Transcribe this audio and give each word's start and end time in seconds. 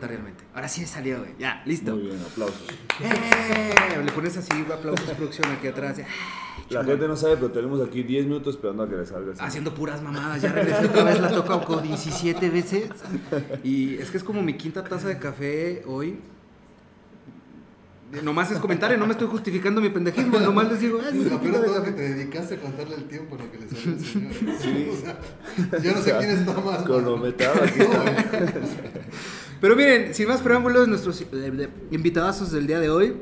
realmente. 0.00 0.44
Ahora 0.54 0.68
sí 0.68 0.84
salió, 0.86 1.20
güey. 1.20 1.32
Ya, 1.38 1.62
listo. 1.66 1.92
Muy 1.96 2.06
bien, 2.06 2.20
aplausos. 2.20 2.62
¡Eh! 3.02 4.02
Le 4.04 4.12
pones 4.12 4.36
así, 4.36 4.50
aplausos, 4.72 5.08
producción 5.10 5.50
aquí 5.52 5.68
atrás. 5.68 5.96
ya. 5.98 6.06
La 6.70 6.84
gente 6.84 7.06
no 7.06 7.16
sabe, 7.16 7.36
pero 7.36 7.50
tenemos 7.50 7.80
aquí 7.86 8.02
10 8.02 8.26
minutos 8.26 8.54
esperando 8.56 8.84
a 8.84 8.88
que 8.88 8.96
le 8.96 9.06
salga. 9.06 9.32
así. 9.32 9.40
Haciendo 9.42 9.74
puras 9.74 10.02
mamadas. 10.02 10.40
Ya 10.40 10.52
regresé 10.52 10.86
otra 10.86 11.04
vez, 11.04 11.20
la 11.20 11.28
toco 11.30 11.60
como 11.64 11.80
17 11.80 12.50
veces. 12.50 12.90
Y 13.62 13.96
es 13.96 14.10
que 14.10 14.16
es 14.16 14.24
como 14.24 14.42
mi 14.42 14.56
quinta 14.56 14.82
taza 14.84 15.08
de 15.08 15.18
café 15.18 15.82
hoy. 15.86 16.18
Nomás 18.22 18.50
es 18.52 18.58
comentario, 18.58 18.96
no 18.96 19.06
me 19.06 19.12
estoy 19.12 19.26
justificando 19.26 19.80
mi 19.80 19.88
pendejismo. 19.88 20.38
Nomás 20.38 20.70
les 20.70 20.80
digo, 20.80 21.00
ay, 21.04 21.18
mi 21.18 21.24
Lo 21.24 21.40
peor 21.40 21.60
de 21.60 21.66
todo 21.66 21.78
es 21.78 21.84
que 21.84 21.92
te 21.92 22.02
dedicaste 22.14 22.54
a 22.54 22.60
contarle 22.60 22.94
el 22.94 23.04
tiempo 23.04 23.34
en 23.36 23.42
lo 23.44 23.50
que 23.50 23.58
le 23.58 23.68
salió 23.68 23.92
al 23.92 24.58
señor. 24.58 24.94
O 24.94 24.96
sea, 24.96 25.82
yo 25.82 25.92
no 25.92 26.02
sé 26.02 26.14
quién 26.18 26.30
está 26.30 26.60
más. 26.60 26.82
Cronometrado 26.82 27.62
aquí 27.64 27.80
está. 27.80 28.04
Pero 29.64 29.76
miren, 29.76 30.12
sin 30.14 30.28
más 30.28 30.42
preámbulos, 30.42 30.86
nuestros 30.88 31.18
eh, 31.22 31.24
de- 31.32 31.70
invitadazos 31.90 32.52
del 32.52 32.66
día 32.66 32.80
de 32.80 32.90
hoy. 32.90 33.16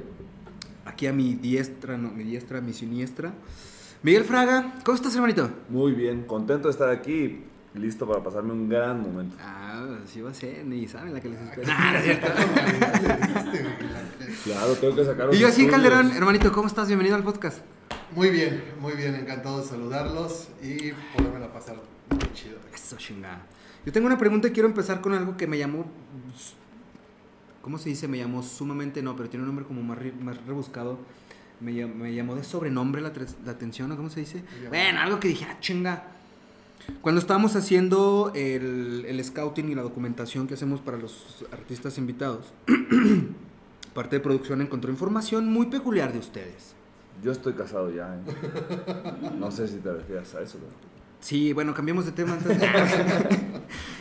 Aquí 0.84 1.06
a 1.06 1.12
mi 1.12 1.34
diestra, 1.36 1.96
no, 1.96 2.10
mi 2.10 2.24
diestra, 2.24 2.60
mi 2.60 2.72
siniestra. 2.72 3.32
Miguel 4.02 4.24
Fraga, 4.24 4.74
¿cómo 4.84 4.96
estás, 4.96 5.14
hermanito? 5.14 5.48
Muy 5.68 5.92
bien, 5.92 6.24
contento 6.24 6.66
de 6.66 6.72
estar 6.72 6.88
aquí 6.88 7.44
y 7.72 7.78
listo 7.78 8.08
para 8.08 8.24
pasarme 8.24 8.50
un 8.54 8.68
gran 8.68 9.00
momento. 9.00 9.36
Ah, 9.40 9.98
sí 10.04 10.20
va 10.20 10.32
a 10.32 10.34
ser, 10.34 10.64
ni 10.64 10.88
saben 10.88 11.14
la 11.14 11.20
que 11.20 11.28
les 11.28 11.40
espera. 11.40 11.68
Nah, 11.68 11.92
no 11.92 11.98
es 11.98 12.04
cierto. 12.06 12.26
Claro, 14.42 14.74
tengo 14.74 14.96
que 14.96 15.04
sacar 15.04 15.26
los 15.26 15.36
Y 15.36 15.38
yo 15.38 15.46
así, 15.46 15.62
estudios. 15.62 15.88
Calderón, 15.90 16.10
hermanito, 16.16 16.50
¿cómo 16.50 16.66
estás? 16.66 16.88
Bienvenido 16.88 17.14
al 17.14 17.22
podcast. 17.22 17.58
Muy 18.16 18.30
bien, 18.30 18.64
muy 18.80 18.94
bien, 18.94 19.14
encantado 19.14 19.60
de 19.62 19.68
saludarlos 19.68 20.48
y 20.60 20.90
poderme 21.16 21.46
pasar 21.54 21.76
muy 22.10 22.32
chido. 22.34 22.56
Eso, 22.74 22.96
chingada. 22.96 23.46
Yo 23.84 23.92
tengo 23.92 24.06
una 24.06 24.18
pregunta 24.18 24.48
y 24.48 24.52
quiero 24.52 24.68
empezar 24.68 25.00
con 25.00 25.12
algo 25.12 25.36
que 25.36 25.46
me 25.46 25.58
llamó. 25.58 25.86
¿Cómo 27.62 27.78
se 27.78 27.88
dice? 27.90 28.08
Me 28.08 28.18
llamó 28.18 28.42
sumamente, 28.42 29.02
no, 29.02 29.16
pero 29.16 29.28
tiene 29.28 29.42
un 29.42 29.48
nombre 29.48 29.64
como 29.64 29.82
más, 29.82 29.98
re- 29.98 30.12
más 30.12 30.36
rebuscado. 30.46 30.98
Me, 31.60 31.72
llam- 31.72 31.94
me 31.94 32.12
llamó 32.14 32.34
de 32.34 32.42
sobrenombre 32.44 33.00
la, 33.00 33.12
atención, 33.50 33.90
¿o 33.92 33.96
cómo 33.96 34.10
se 34.10 34.20
dice? 34.20 34.42
Bueno, 34.68 35.00
algo 35.00 35.20
que 35.20 35.28
dije, 35.28 35.46
ah, 35.48 35.56
chinga. 35.60 36.04
Cuando 37.00 37.20
estábamos 37.20 37.54
haciendo 37.54 38.32
el, 38.34 39.04
el 39.06 39.24
scouting 39.24 39.70
y 39.70 39.74
la 39.76 39.82
documentación 39.82 40.48
que 40.48 40.54
hacemos 40.54 40.80
para 40.80 40.96
los 40.98 41.44
artistas 41.52 41.98
invitados, 41.98 42.52
parte 43.94 44.16
de 44.16 44.20
producción 44.20 44.60
encontró 44.60 44.90
información 44.90 45.48
muy 45.52 45.66
peculiar 45.66 46.12
de 46.12 46.18
ustedes. 46.18 46.74
Yo 47.22 47.30
estoy 47.30 47.52
casado 47.52 47.90
ya, 47.92 48.16
¿eh? 48.16 49.32
No 49.38 49.52
sé 49.52 49.68
si 49.68 49.76
te 49.76 49.92
refieres 49.92 50.34
a 50.34 50.40
eso, 50.42 50.58
pero... 50.58 50.91
Sí, 51.22 51.52
bueno, 51.52 51.72
cambiemos 51.72 52.04
de 52.04 52.12
tema. 52.12 52.36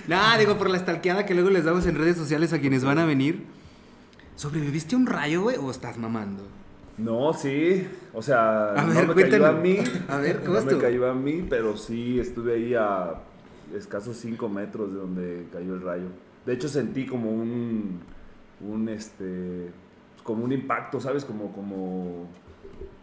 Nada, 0.07 0.37
digo, 0.39 0.57
por 0.57 0.69
la 0.69 0.79
stalkeada 0.79 1.25
que 1.25 1.33
luego 1.33 1.49
les 1.49 1.63
damos 1.63 1.85
en 1.85 1.95
redes 1.95 2.17
sociales 2.17 2.51
a 2.51 2.59
quienes 2.59 2.83
van 2.83 2.97
a 2.97 3.05
venir. 3.05 3.45
¿Sobreviviste 4.35 4.95
a 4.95 4.97
un 4.97 5.05
rayo, 5.05 5.43
güey, 5.43 5.55
o 5.55 5.71
estás 5.71 5.97
mamando? 5.97 6.43
No, 6.97 7.31
sí, 7.33 7.87
o 8.13 8.21
sea, 8.21 8.73
A 8.73 8.83
no 8.83 9.13
me 9.13 9.29
cayó 9.29 9.45
a 9.45 9.53
mí. 9.53 9.77
A 10.09 10.17
ver, 10.17 10.41
¿cómo 10.43 10.59
no 10.59 10.65
me 10.65 10.77
cayó 10.77 11.09
a 11.09 11.13
mí, 11.13 11.45
pero 11.49 11.77
sí 11.77 12.19
estuve 12.19 12.55
ahí 12.55 12.73
a 12.73 13.21
escasos 13.75 14.17
5 14.17 14.49
metros 14.49 14.91
de 14.91 14.99
donde 14.99 15.47
cayó 15.53 15.75
el 15.75 15.81
rayo. 15.81 16.07
De 16.45 16.53
hecho 16.53 16.67
sentí 16.67 17.05
como 17.05 17.31
un, 17.31 18.01
un 18.59 18.89
este, 18.89 19.69
como 20.23 20.43
un 20.43 20.51
impacto, 20.51 20.99
¿sabes? 20.99 21.23
Como, 21.23 21.53
como, 21.53 22.27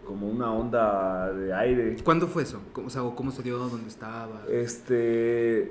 como 0.09 0.27
una 0.27 0.51
onda 0.51 1.31
de 1.35 1.53
aire. 1.53 1.97
¿Cuándo 2.03 2.27
fue 2.27 2.43
eso? 2.43 2.63
¿Cómo, 2.73 2.87
o 2.87 2.91
sea, 2.91 3.03
o 3.03 3.15
¿cómo 3.15 3.31
se 3.31 3.43
dio? 3.43 3.59
¿Dónde 3.59 3.89
estaba? 3.89 4.43
Este, 4.51 5.71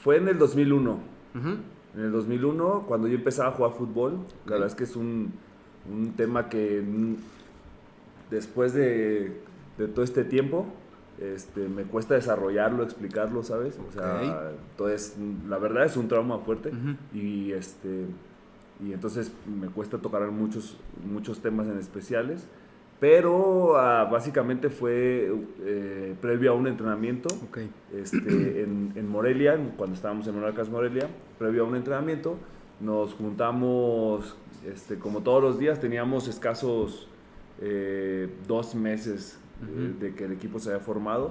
fue 0.00 0.18
en 0.18 0.28
el 0.28 0.38
2001. 0.38 0.90
Ujú. 0.90 1.48
En 1.96 2.00
el 2.00 2.12
2001, 2.12 2.84
cuando 2.86 3.08
yo 3.08 3.14
empezaba 3.14 3.48
a 3.48 3.52
jugar 3.52 3.72
fútbol, 3.72 4.18
la 4.44 4.52
verdad 4.52 4.68
es 4.68 4.74
que 4.74 4.84
es 4.84 4.96
un, 4.96 5.32
un 5.90 6.12
tema 6.12 6.50
que 6.50 6.84
después 8.30 8.74
de, 8.74 9.40
de 9.78 9.88
todo 9.88 10.04
este 10.04 10.24
tiempo, 10.24 10.66
este, 11.18 11.66
me 11.66 11.84
cuesta 11.84 12.14
desarrollarlo, 12.14 12.82
explicarlo, 12.82 13.42
¿sabes? 13.44 13.78
O 13.88 13.92
sea, 13.92 14.52
entonces, 14.72 15.16
la 15.48 15.56
verdad 15.56 15.86
es 15.86 15.96
un 15.96 16.08
trauma 16.08 16.38
fuerte 16.38 16.70
y, 17.14 17.52
este, 17.52 18.04
y 18.84 18.92
entonces 18.92 19.32
me 19.46 19.68
cuesta 19.68 19.96
tocar 19.96 20.30
muchos, 20.30 20.76
muchos 21.10 21.40
temas 21.40 21.66
en 21.66 21.78
especiales. 21.78 22.46
Pero 23.00 23.76
ah, 23.76 24.04
básicamente 24.10 24.70
fue 24.70 25.30
eh, 25.62 26.14
previo 26.20 26.52
a 26.52 26.54
un 26.54 26.66
entrenamiento 26.66 27.28
Ok. 27.44 27.58
este, 27.92 28.16
en, 28.62 28.92
en 28.94 29.08
Morelia, 29.08 29.58
cuando 29.76 29.94
estábamos 29.94 30.26
en 30.26 30.34
Monarcas 30.36 30.70
Morelia, 30.70 31.08
previo 31.38 31.64
a 31.64 31.66
un 31.66 31.76
entrenamiento, 31.76 32.36
nos 32.80 33.14
juntamos, 33.14 34.36
este, 34.66 34.98
como 34.98 35.20
todos 35.22 35.42
los 35.42 35.58
días, 35.58 35.80
teníamos 35.80 36.28
escasos 36.28 37.08
eh, 37.60 38.28
dos 38.46 38.74
meses 38.74 39.38
Ujú. 39.62 39.98
de 40.00 40.14
que 40.14 40.24
el 40.24 40.32
equipo 40.32 40.58
se 40.58 40.70
había 40.70 40.80
formado, 40.80 41.30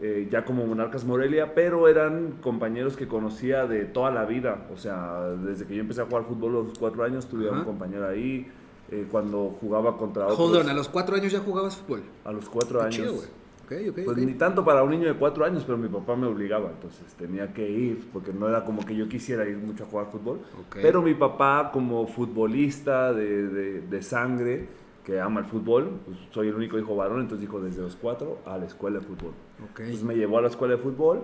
eh, 0.00 0.26
ya 0.30 0.44
como 0.44 0.66
Monarcas 0.66 1.04
Morelia, 1.04 1.54
pero 1.54 1.86
eran 1.88 2.32
compañeros 2.40 2.96
que 2.96 3.06
conocía 3.06 3.66
de 3.66 3.84
toda 3.84 4.10
la 4.10 4.24
vida, 4.24 4.66
o 4.72 4.76
sea, 4.76 5.28
desde 5.44 5.66
que 5.66 5.74
yo 5.74 5.80
empecé 5.82 6.00
a 6.00 6.06
jugar 6.06 6.24
fútbol 6.24 6.50
a 6.52 6.54
los 6.68 6.78
cuatro 6.78 7.04
años, 7.04 7.28
tuve 7.28 7.48
a 7.48 7.52
un 7.52 7.64
compañero 7.64 8.08
ahí, 8.08 8.50
eh, 8.92 9.06
cuando 9.10 9.56
jugaba 9.60 9.96
contra 9.96 10.26
otros, 10.26 10.38
Hold 10.38 10.56
on, 10.56 10.68
a 10.68 10.74
los 10.74 10.88
cuatro 10.88 11.16
años 11.16 11.32
ya 11.32 11.40
jugabas 11.40 11.76
fútbol. 11.76 12.02
a 12.24 12.30
los 12.32 12.48
cuatro 12.48 12.78
Qué 12.80 12.84
años. 12.86 12.96
chido, 12.96 13.12
güey. 13.14 13.26
Ok, 13.64 13.72
ok, 13.90 14.04
Pues 14.04 14.16
ni 14.18 14.34
tanto 14.34 14.64
para 14.64 14.82
un 14.82 14.90
niño 14.90 15.06
de 15.08 15.14
cuatro 15.14 15.44
años, 15.46 15.62
pero 15.64 15.78
mi 15.78 15.88
papá 15.88 16.14
me 16.14 16.26
obligaba, 16.26 16.70
entonces 16.70 17.14
tenía 17.14 17.54
que 17.54 17.70
ir, 17.70 18.06
porque 18.12 18.32
no 18.32 18.46
era 18.48 18.64
como 18.64 18.84
que 18.84 18.94
yo 18.94 19.08
quisiera 19.08 19.48
ir 19.48 19.56
mucho 19.56 19.84
a 19.84 19.86
jugar 19.86 20.06
fútbol. 20.12 20.40
Pero 20.74 21.00
mi 21.00 21.14
papá, 21.14 21.70
como 21.72 22.06
futbolista 22.06 23.12
de, 23.14 23.48
de- 23.48 23.80
de 23.80 24.02
sangre, 24.02 24.68
que 25.04 25.20
ama 25.20 25.40
el 25.40 25.46
fútbol, 25.46 25.90
pues 26.04 26.18
soy 26.32 26.48
el 26.48 26.54
único 26.54 26.78
hijo 26.78 26.94
varón, 26.94 27.20
entonces 27.22 27.40
dijo 27.40 27.60
desde 27.60 27.80
los 27.82 27.96
cuatro 27.96 28.38
a 28.44 28.58
la 28.58 28.66
escuela 28.66 28.98
de 28.98 29.04
fútbol. 29.06 29.32
Entonces 29.58 30.02
me 30.04 30.14
llevó 30.16 30.38
a 30.38 30.42
la 30.42 30.48
escuela 30.48 30.74
de 30.76 30.82
fútbol, 30.82 31.22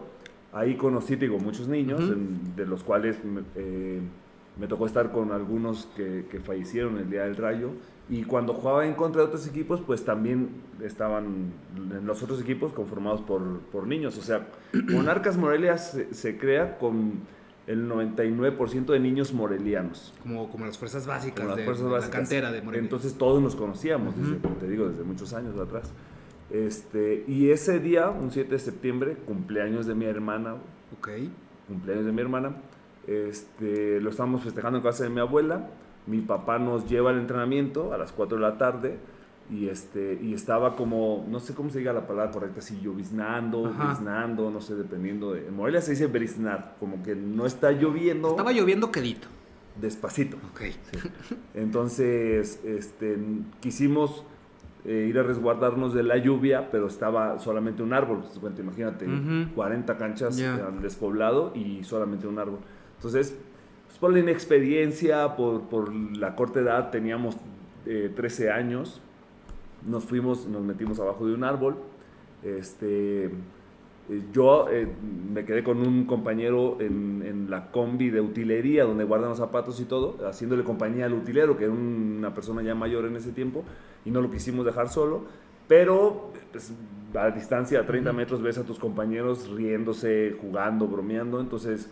ahí 0.52 0.76
conocí, 0.76 1.16
digo, 1.16 1.38
muchos 1.38 1.68
niños, 1.68 2.00
en- 2.00 2.56
de 2.56 2.64
los 2.66 2.82
cuales 2.82 3.18
eh, 3.56 4.00
me 4.58 4.66
tocó 4.66 4.86
estar 4.86 5.12
con 5.12 5.32
algunos 5.32 5.86
que, 5.96 6.26
que 6.30 6.40
fallecieron 6.40 6.98
el 6.98 7.10
día 7.10 7.24
del 7.24 7.36
rayo. 7.36 7.70
Y 8.10 8.24
cuando 8.24 8.54
jugaba 8.54 8.86
en 8.86 8.94
contra 8.94 9.22
de 9.22 9.28
otros 9.28 9.46
equipos, 9.46 9.80
pues 9.86 10.04
también 10.04 10.48
estaban 10.82 11.52
los 12.04 12.22
otros 12.22 12.40
equipos 12.40 12.72
conformados 12.72 13.20
por, 13.20 13.60
por 13.72 13.86
niños. 13.86 14.16
O 14.18 14.22
sea, 14.22 14.48
Monarcas 14.72 15.36
Morelia 15.36 15.76
se, 15.78 16.12
se 16.14 16.38
crea 16.38 16.78
con 16.78 17.20
el 17.68 17.86
99% 17.86 18.86
de 18.86 18.98
niños 18.98 19.34
morelianos. 19.34 20.14
Como, 20.22 20.50
como 20.50 20.64
las 20.64 20.78
fuerzas 20.78 21.06
básicas, 21.06 21.46
las 21.46 21.56
de, 21.56 21.64
fuerzas 21.64 21.84
de 21.84 21.90
básicas. 21.90 22.14
la 22.14 22.20
cantera 22.20 22.50
de 22.50 22.62
Morelia. 22.62 22.82
Entonces 22.82 23.14
todos 23.14 23.42
nos 23.42 23.54
conocíamos, 23.54 24.16
desde, 24.16 24.36
te 24.58 24.68
digo, 24.68 24.88
desde 24.88 25.04
muchos 25.04 25.34
años 25.34 25.56
atrás. 25.58 25.92
Este, 26.50 27.24
y 27.28 27.50
ese 27.50 27.78
día, 27.78 28.08
un 28.08 28.30
7 28.30 28.50
de 28.50 28.58
septiembre, 28.58 29.16
cumpleaños 29.26 29.86
de 29.86 29.94
mi 29.94 30.06
hermana, 30.06 30.54
ok. 30.98 31.10
cumpleaños 31.68 32.06
de 32.06 32.12
mi 32.12 32.22
hermana, 32.22 32.56
este, 33.08 34.00
lo 34.00 34.10
estábamos 34.10 34.42
festejando 34.42 34.78
en 34.78 34.84
casa 34.84 35.04
de 35.04 35.10
mi 35.10 35.20
abuela. 35.20 35.68
Mi 36.06 36.20
papá 36.20 36.58
nos 36.58 36.88
lleva 36.88 37.10
al 37.10 37.18
entrenamiento 37.18 37.92
a 37.92 37.98
las 37.98 38.12
4 38.12 38.36
de 38.38 38.42
la 38.42 38.56
tarde 38.58 38.98
y, 39.50 39.68
este, 39.68 40.18
y 40.22 40.34
estaba 40.34 40.76
como, 40.76 41.26
no 41.28 41.40
sé 41.40 41.54
cómo 41.54 41.70
se 41.70 41.78
diga 41.78 41.92
la 41.92 42.06
palabra 42.06 42.30
correcta, 42.30 42.60
si 42.60 42.80
lloviznando, 42.80 43.62
briznando, 43.62 44.50
no 44.50 44.60
sé, 44.60 44.74
dependiendo 44.74 45.32
de... 45.32 45.46
En 45.48 45.54
Morelia 45.56 45.80
se 45.80 45.92
dice 45.92 46.06
briznar, 46.06 46.76
como 46.80 47.02
que 47.02 47.14
no 47.14 47.46
está 47.46 47.72
lloviendo 47.72 48.28
Estaba 48.30 48.52
lloviendo 48.52 48.90
quedito. 48.92 49.28
despacito. 49.80 50.36
Ok. 50.52 50.62
Entonces, 51.54 52.60
este, 52.64 53.18
quisimos 53.60 54.24
eh, 54.84 55.06
ir 55.08 55.18
a 55.18 55.22
resguardarnos 55.22 55.92
de 55.94 56.02
la 56.02 56.16
lluvia, 56.18 56.70
pero 56.70 56.86
estaba 56.86 57.38
solamente 57.38 57.82
un 57.82 57.92
árbol. 57.92 58.22
Imagínate, 58.58 59.06
Ujú. 59.06 59.54
40 59.54 59.96
canchas 59.98 60.36
Ya. 60.36 60.54
al 60.54 60.80
despoblado 60.82 61.52
y 61.54 61.82
solamente 61.84 62.26
un 62.26 62.38
árbol. 62.38 62.58
Entonces, 62.98 63.36
pues, 63.86 63.98
por 63.98 64.12
la 64.12 64.18
inexperiencia, 64.18 65.36
por, 65.36 65.62
por 65.68 65.94
la 65.94 66.34
corta 66.34 66.60
edad, 66.60 66.90
teníamos 66.90 67.36
eh, 67.86 68.12
13 68.14 68.50
años, 68.50 69.00
nos 69.86 70.04
fuimos, 70.04 70.46
nos 70.46 70.62
metimos 70.62 70.98
abajo 70.98 71.26
de 71.26 71.34
un 71.34 71.44
árbol. 71.44 71.76
Este, 72.42 73.26
eh, 73.26 73.30
yo 74.32 74.68
eh, 74.68 74.88
me 75.32 75.44
quedé 75.44 75.62
con 75.62 75.78
un 75.78 76.06
compañero 76.06 76.76
en, 76.80 77.22
en 77.24 77.50
la 77.50 77.70
combi 77.70 78.10
de 78.10 78.20
utilería, 78.20 78.84
donde 78.84 79.04
guardan 79.04 79.30
los 79.30 79.38
zapatos 79.38 79.80
y 79.80 79.84
todo, 79.84 80.16
haciéndole 80.26 80.64
compañía 80.64 81.06
al 81.06 81.14
utilero, 81.14 81.56
que 81.56 81.64
era 81.64 81.72
una 81.72 82.34
persona 82.34 82.62
ya 82.62 82.74
mayor 82.74 83.04
en 83.04 83.14
ese 83.14 83.30
tiempo, 83.30 83.64
y 84.04 84.10
no 84.10 84.20
lo 84.20 84.30
quisimos 84.30 84.66
dejar 84.66 84.88
solo. 84.88 85.22
Pero 85.68 86.32
pues, 86.50 86.72
a 87.14 87.30
distancia, 87.30 87.80
a 87.80 87.86
30 87.86 88.12
metros, 88.12 88.42
ves 88.42 88.58
a 88.58 88.64
tus 88.64 88.78
compañeros 88.78 89.48
riéndose, 89.50 90.36
jugando, 90.40 90.88
bromeando. 90.88 91.40
Entonces 91.40 91.90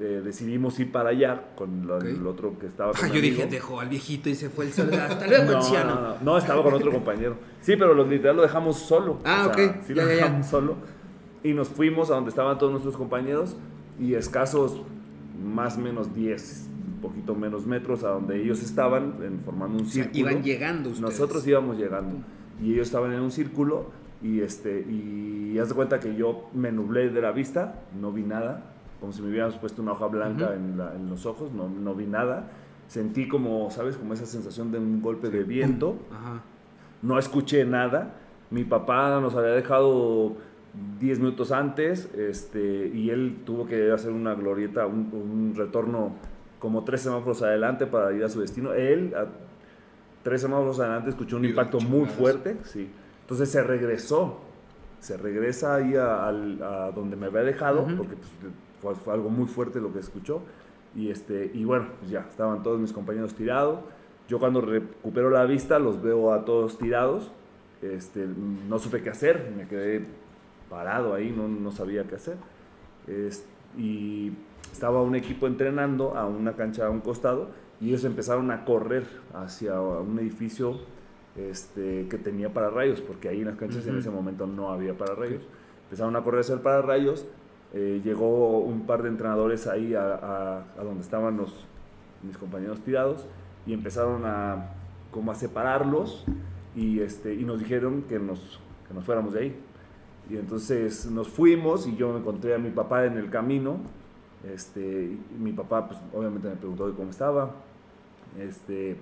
eh, 0.00 0.22
decidimos 0.24 0.78
ir 0.78 0.92
para 0.92 1.10
allá 1.10 1.48
con 1.56 1.86
la- 1.88 1.96
Ok. 1.96 2.04
el 2.04 2.26
otro 2.26 2.58
que 2.58 2.66
estaba 2.66 2.92
Ah, 2.94 3.00
con 3.00 3.12
yo 3.12 3.20
dije, 3.20 3.46
dejó 3.46 3.80
al 3.80 3.88
viejito 3.88 4.28
y 4.28 4.34
se 4.34 4.48
fue 4.48 4.66
el 4.66 4.72
sol. 4.72 4.90
Hasta 4.94 5.26
luego, 5.26 5.44
No, 5.52 5.56
anciano. 5.58 5.94
no, 5.96 6.00
no, 6.00 6.14
no, 6.22 6.38
estaba 6.38 6.62
con 6.62 6.74
otro 6.74 6.92
compañero. 6.92 7.36
Sí, 7.60 7.74
pero 7.76 7.94
lo, 7.94 8.06
literal 8.06 8.36
lo 8.36 8.42
dejamos 8.42 8.78
solo. 8.78 9.18
Ah, 9.24 9.48
O 9.50 9.54
sea, 9.54 9.66
ok. 9.66 9.74
Sí, 9.86 9.94
lo 9.94 10.02
ya, 10.02 10.08
ya. 10.08 10.14
dejamos 10.14 10.46
solo. 10.46 10.76
Y 11.42 11.52
nos 11.52 11.68
fuimos 11.68 12.10
a 12.10 12.14
donde 12.14 12.30
estaban 12.30 12.58
todos 12.58 12.70
nuestros 12.72 12.96
compañeros 12.96 13.56
y 13.98 14.14
escasos 14.14 14.82
más 15.44 15.76
o 15.76 15.80
menos 15.80 16.14
10, 16.14 16.68
un 16.94 17.00
poquito 17.00 17.34
menos 17.34 17.66
metros 17.66 18.02
a 18.04 18.08
donde 18.08 18.40
ellos 18.42 18.62
estaban, 18.62 19.16
en, 19.22 19.40
formando 19.44 19.78
un 19.78 19.84
O 19.84 19.88
sea, 19.88 20.04
círculo. 20.04 20.18
iban 20.30 20.42
llegando 20.42 20.90
ustedes. 20.90 21.00
Nosotros 21.10 21.46
íbamos 21.46 21.76
llegando 21.78 22.16
y 22.62 22.72
ellos 22.74 22.86
estaban 22.88 23.12
en 23.12 23.20
un 23.20 23.30
círculo 23.30 23.90
y 24.20 24.40
este 24.40 24.80
y 24.80 25.56
haz 25.60 25.68
de 25.68 25.74
cuenta 25.76 26.00
que 26.00 26.14
yo 26.16 26.48
me 26.54 26.72
nublé 26.72 27.08
de 27.10 27.20
la 27.22 27.30
vista, 27.30 27.82
no 28.00 28.10
vi 28.12 28.22
nada, 28.22 28.74
como 29.00 29.12
si 29.12 29.22
me 29.22 29.28
hubiéramos 29.28 29.56
puesto 29.56 29.80
una 29.82 29.92
hoja 29.92 30.06
blanca 30.06 30.46
Ujú. 30.46 30.54
en, 30.54 30.78
la- 30.78 30.94
en 30.94 31.08
los 31.08 31.24
ojos, 31.26 31.52
no, 31.52 31.68
no 31.68 31.94
vi 31.94 32.06
nada. 32.06 32.50
Sentí 32.88 33.28
como, 33.28 33.70
¿sabes? 33.70 33.96
Como 33.96 34.14
esa 34.14 34.26
sensación 34.26 34.72
de 34.72 34.78
un 34.78 35.02
golpe 35.02 35.28
de 35.30 35.44
viento. 35.44 35.96
Ajá. 36.12 36.40
No 37.02 37.18
escuché 37.18 37.64
nada. 37.64 38.14
Mi 38.50 38.64
papá 38.64 39.20
nos 39.20 39.34
había 39.34 39.50
dejado 39.50 40.32
10 40.98 41.18
minutos 41.20 41.52
antes 41.52 42.12
este, 42.14 42.90
y 42.94 43.10
él 43.10 43.40
tuvo 43.44 43.66
que 43.66 43.92
hacer 43.92 44.10
una 44.10 44.34
glorieta, 44.34 44.86
un, 44.86 45.10
un 45.12 45.54
retorno 45.54 46.12
como 46.58 46.82
tres 46.84 47.02
semáforos 47.02 47.42
adelante 47.42 47.86
para 47.86 48.12
ir 48.12 48.24
a 48.24 48.28
su 48.28 48.40
destino. 48.40 48.72
Él, 48.72 49.12
a 49.14 49.26
tres 50.22 50.40
semáforos 50.40 50.80
adelante, 50.80 51.10
escuchó 51.10 51.36
un 51.36 51.44
impacto 51.44 51.78
muy 51.80 52.06
fuerte. 52.06 52.56
Sí. 52.64 52.88
Entonces 53.20 53.50
se 53.50 53.62
regresó. 53.62 54.40
Se 54.98 55.16
regresa 55.16 55.76
ahí 55.76 55.94
a, 55.94 56.26
al- 56.26 56.60
a 56.62 56.90
donde 56.90 57.14
me 57.16 57.26
había 57.26 57.42
dejado, 57.42 57.82
Ujú. 57.82 57.96
porque 57.98 58.16
pues, 58.16 58.30
fue, 58.80 58.94
fue 58.94 59.14
algo 59.14 59.28
muy 59.30 59.46
fuerte 59.46 59.80
lo 59.80 59.92
que 59.92 59.98
escuchó. 60.00 60.40
Y, 60.94 61.10
este, 61.10 61.50
y 61.54 61.64
bueno, 61.64 61.86
pues 61.98 62.10
ya, 62.10 62.26
estaban 62.28 62.62
todos 62.62 62.80
mis 62.80 62.92
compañeros 62.92 63.34
tirados. 63.34 63.80
Yo 64.28 64.38
cuando 64.38 64.60
recupero 64.60 65.30
la 65.30 65.44
vista 65.44 65.78
los 65.78 66.02
veo 66.02 66.32
a 66.32 66.44
todos 66.44 66.78
tirados. 66.78 67.30
Este, 67.82 68.26
no 68.68 68.78
supe 68.78 69.02
qué 69.02 69.10
hacer, 69.10 69.52
me 69.56 69.68
quedé 69.68 70.04
parado 70.68 71.14
ahí, 71.14 71.32
no, 71.34 71.46
no 71.48 71.70
sabía 71.70 72.04
qué 72.04 72.16
hacer. 72.16 72.36
Es- 73.06 73.46
y 73.76 74.32
estaba 74.72 75.02
un 75.02 75.14
equipo 75.14 75.46
entrenando 75.46 76.16
a 76.16 76.26
una 76.26 76.54
cancha 76.54 76.86
a 76.86 76.90
un 76.90 77.00
costado 77.00 77.50
y 77.80 77.88
ellos 77.90 78.04
empezaron 78.04 78.50
a 78.50 78.64
correr 78.64 79.04
hacia 79.34 79.80
un 79.80 80.18
edificio 80.18 80.78
este, 81.36 82.08
que 82.08 82.18
tenía 82.18 82.52
pararrayos, 82.52 83.00
porque 83.00 83.28
ahí 83.28 83.40
en 83.40 83.46
las 83.46 83.56
canchas 83.56 83.84
en 83.86 83.90
Ujú. 83.90 84.00
ese 84.00 84.10
momento 84.10 84.46
no 84.46 84.70
había 84.72 84.98
pararrayos. 84.98 85.42
Empezaron 85.84 86.16
a 86.16 86.22
correr 86.24 86.40
hacia 86.40 86.54
el 86.56 86.60
pararrayos, 86.60 87.26
eh, 87.74 88.00
llegó 88.04 88.58
un 88.60 88.86
par 88.86 89.02
de 89.02 89.08
entrenadores 89.10 89.66
ahí 89.66 89.94
a, 89.94 90.14
a- 90.14 90.64
a 90.78 90.84
donde 90.84 91.02
estaban 91.02 91.36
los, 91.36 91.66
mis 92.22 92.36
compañeros 92.38 92.80
tirados 92.80 93.26
y 93.66 93.72
empezaron 93.74 94.22
a 94.24 94.70
como 95.10 95.30
a 95.32 95.34
separarlos 95.34 96.24
y, 96.76 97.00
este, 97.00 97.34
y 97.34 97.44
nos 97.44 97.58
dijeron 97.60 98.02
que 98.08 98.18
nos, 98.18 98.60
que 98.86 98.94
nos 98.94 99.04
fuéramos 99.04 99.32
de 99.34 99.40
ahí. 99.40 99.56
Y 100.30 100.36
entonces 100.36 101.10
nos 101.10 101.28
fuimos 101.28 101.86
y 101.86 101.96
yo 101.96 102.12
me 102.12 102.18
encontré 102.18 102.54
a 102.54 102.58
mi 102.58 102.70
papá 102.70 103.06
en 103.06 103.16
el 103.16 103.30
camino. 103.30 103.78
Este, 104.52 105.16
mi 105.38 105.52
papá, 105.52 105.88
pues 105.88 105.98
obviamente 106.14 106.48
me 106.48 106.56
preguntó 106.56 106.86
de 106.88 106.94
cómo 106.94 107.10
estaba. 107.10 107.50
Este, 108.38 108.96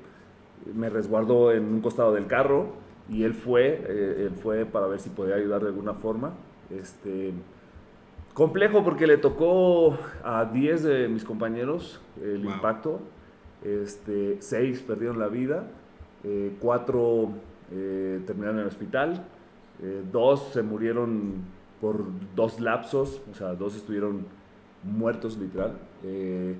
me 0.74 0.88
resguardó 0.88 1.52
en 1.52 1.64
un 1.64 1.80
costado 1.80 2.12
del 2.14 2.26
carro 2.26 2.68
y 3.08 3.24
él 3.24 3.34
fue, 3.34 3.84
eh, 3.88 4.26
él 4.28 4.34
fue 4.40 4.64
para 4.64 4.86
ver 4.86 5.00
si 5.00 5.10
podía 5.10 5.34
ayudar 5.34 5.62
de 5.62 5.68
alguna 5.68 5.94
forma. 5.94 6.32
Este, 6.70 7.32
complejo 8.36 8.84
porque 8.84 9.06
le 9.06 9.16
tocó 9.16 9.96
a 10.22 10.44
10 10.44 10.82
de 10.82 11.08
mis 11.08 11.24
compañeros 11.24 12.02
el 12.22 12.42
Wow. 12.44 12.52
impacto. 12.54 13.00
Este, 13.64 14.36
6 14.40 14.82
perdieron 14.82 15.18
la 15.18 15.28
vida, 15.28 15.64
4 16.60 17.30
terminaron 18.26 18.56
en 18.56 18.62
el 18.62 18.68
hospital, 18.68 19.24
eh, 19.82 20.02
dos 20.12 20.50
se 20.52 20.62
murieron 20.62 21.34
por 21.80 22.04
dos 22.34 22.60
lapsos, 22.60 23.22
o 23.30 23.34
sea, 23.34 23.54
dos 23.54 23.74
estuvieron 23.74 24.26
muertos 24.84 25.38
literal. 25.38 25.72
Eh, 26.04 26.54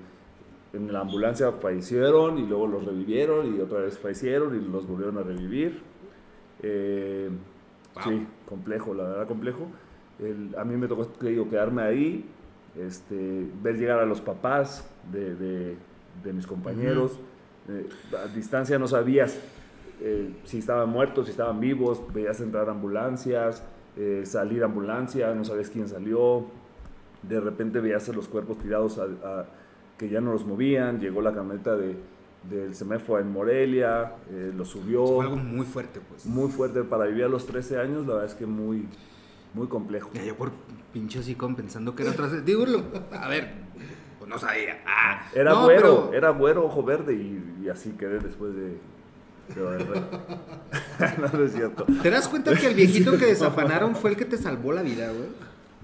en 0.73 0.91
la 0.91 1.01
ambulancia 1.01 1.51
fallecieron 1.53 2.39
y 2.39 2.45
luego 2.47 2.67
los 2.67 2.85
revivieron 2.85 3.55
y 3.55 3.59
otra 3.61 3.79
vez 3.79 3.97
fallecieron 3.99 4.55
y 4.55 4.67
los 4.67 4.87
volvieron 4.87 5.17
a 5.19 5.21
revivir. 5.23 5.81
Eh, 6.63 7.29
Wow. 7.95 8.03
Sí, 8.03 8.27
complejo, 8.47 8.93
la 8.93 9.03
verdad 9.03 9.27
complejo. 9.27 9.67
El- 10.19 10.55
a 10.57 10.63
mí 10.63 10.75
me 10.77 10.87
tocó 10.87 11.05
te 11.07 11.29
digo, 11.29 11.49
quedarme 11.49 11.81
ahí, 11.83 12.25
este, 12.79 13.47
ver 13.61 13.77
llegar 13.77 13.99
a 13.99 14.05
los 14.05 14.21
papás 14.21 14.87
de, 15.11 15.35
de- 15.35 15.75
de 16.23 16.33
mis 16.33 16.47
compañeros. 16.47 17.19
Eh, 17.69 17.87
a 18.23 18.27
distancia 18.33 18.79
no 18.79 18.87
sabías 18.87 19.39
eh, 19.99 20.29
si 20.43 20.59
estaban 20.59 20.89
muertos, 20.89 21.25
si 21.25 21.31
estaban 21.31 21.59
vivos, 21.59 22.01
veías 22.13 22.39
entrar 22.39 22.69
ambulancias, 22.69 23.63
eh, 23.97 24.21
salir 24.25 24.63
ambulancia, 24.63 25.33
no 25.33 25.43
sabías 25.43 25.69
quién 25.71 25.87
salió. 25.87 26.45
De 27.23 27.39
repente 27.39 27.79
veías 27.79 28.07
los 28.09 28.27
cuerpos 28.27 28.59
tirados 28.59 28.99
a- 28.99 29.05
a- 29.39 29.45
que 29.97 30.07
ya 30.09 30.21
no 30.21 30.31
los 30.31 30.45
movían, 30.45 30.99
llegó 30.99 31.21
la 31.21 31.33
camioneta 31.33 31.75
de, 31.75 31.95
del 32.47 32.75
semáforo 32.75 33.19
en 33.21 33.31
Morelia, 33.31 34.13
lo 34.55 34.63
subió. 34.65 35.03
Fue 35.07 35.25
algo 35.25 35.37
muy 35.37 35.65
fuerte, 35.65 35.99
pues. 36.07 36.25
Muy 36.27 36.49
fuerte 36.51 36.83
para 36.83 37.05
vivir 37.05 37.23
a 37.23 37.27
los 37.29 37.47
13 37.47 37.79
años, 37.79 38.05
la 38.05 38.13
verdad 38.13 38.25
es 38.29 38.35
que 38.35 38.45
muy, 38.45 38.87
muy 39.57 39.67
complejo. 39.67 40.09
Ya 40.13 40.23
yo 40.23 40.35
por 40.35 40.51
pinche 40.93 41.19
así 41.19 41.35
pensando 41.55 41.95
que 41.95 42.03
era 42.03 42.11
otra. 42.13 42.27
Digo, 42.29 42.65
a 43.11 43.27
ver, 43.27 43.51
pues 44.19 44.29
no 44.29 44.37
sabía. 44.39 44.81
Ah, 44.85 45.27
Era 45.33 45.51
no, 45.51 45.63
güero, 45.65 45.81
pero- 45.81 46.13
era 46.13 46.29
güero, 46.29 46.65
ojo 46.65 46.83
verde 46.83 47.13
y, 47.15 47.63
y 47.65 47.69
así 47.69 47.91
quedé 47.91 48.19
después 48.19 48.53
de... 48.55 48.77
de- 49.55 49.85
no, 51.21 51.27
no 51.37 51.43
es 51.45 51.53
cierto. 51.53 51.85
¿Te 52.01 52.09
das 52.09 52.27
cuenta 52.27 52.53
que 52.55 52.67
el 52.67 52.75
viejito 52.75 53.17
que 53.17 53.25
desafanaron 53.27 53.95
fue 53.95 54.11
el 54.11 54.17
que 54.17 54.25
te 54.25 54.37
salvó 54.37 54.71
la 54.73 54.81
vida, 54.81 55.07
güey? 55.11 55.27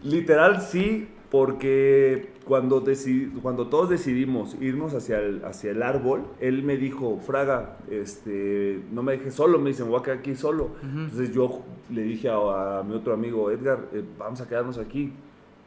Literal 0.03 0.61
sí, 0.61 1.07
porque 1.33 2.30
cuando, 2.45 2.85
decidi- 2.85 3.31
cuando 3.41 3.65
todos 3.68 3.89
decidimos 3.89 4.56
irnos 4.62 4.94
hacia 4.94 5.18
el, 5.19 5.44
hacia 5.44 5.71
el 5.71 5.81
árbol, 5.81 6.27
él 6.39 6.62
me 6.62 6.77
dijo, 6.77 7.19
Fraga, 7.25 7.80
este, 7.89 8.80
no 8.91 9.01
me 9.01 9.13
dejes 9.13 9.33
solo, 9.33 9.57
me 9.57 9.71
dice, 9.71 9.83
me 9.83 9.89
voy 9.89 10.00
a 10.00 10.03
quedar 10.03 10.19
aquí 10.19 10.35
solo. 10.35 10.75
Entonces 10.83 11.33
yo 11.33 11.63
le 11.89 12.03
dije 12.03 12.30
a, 12.30 12.80
a 12.80 12.83
mi 12.83 12.94
otro 12.94 13.13
amigo, 13.15 13.50
Edgar, 13.50 13.89
eh, 13.94 14.03
vamos 14.19 14.41
a 14.41 14.47
quedarnos 14.47 14.77
aquí. 14.77 15.12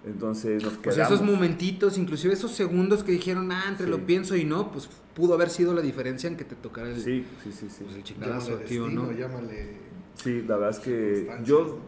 Entonces 0.06 0.62
nos 0.62 0.74
Pues 0.74 0.94
quedamos. 0.94 1.14
esos 1.14 1.26
momentitos, 1.26 1.98
inclusive 1.98 2.32
esos 2.34 2.52
segundos 2.52 3.02
que 3.02 3.10
dijeron, 3.10 3.50
ah, 3.50 3.64
entre 3.68 3.86
Sí. 3.86 3.90
lo 3.90 3.98
pienso 4.06 4.36
y 4.36 4.44
no, 4.44 4.70
pues 4.70 4.88
pudo 5.14 5.34
haber 5.34 5.50
sido 5.50 5.74
la 5.74 5.80
diferencia 5.80 6.28
en 6.30 6.36
que 6.36 6.44
te 6.44 6.54
tocara 6.54 6.90
el, 6.90 7.00
Sí, 7.00 7.24
sí, 7.42 7.50
sí, 7.50 7.66
sí. 7.68 7.82
pues, 7.82 7.96
el 7.96 8.04
chingadazo 8.04 8.50
Llámale 8.50 8.64
aquí 8.66 8.78
o 8.78 8.84
destino, 8.84 9.02
no. 9.02 9.12
llámale... 9.12 9.66
Sí, 10.14 10.42
la 10.46 10.58
verdad 10.58 10.70
es 10.70 10.78
que 10.78 11.28
yo 11.44 11.78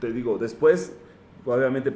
te 0.00 0.12
digo, 0.14 0.38
después 0.38 0.94
obviamente 1.44 1.92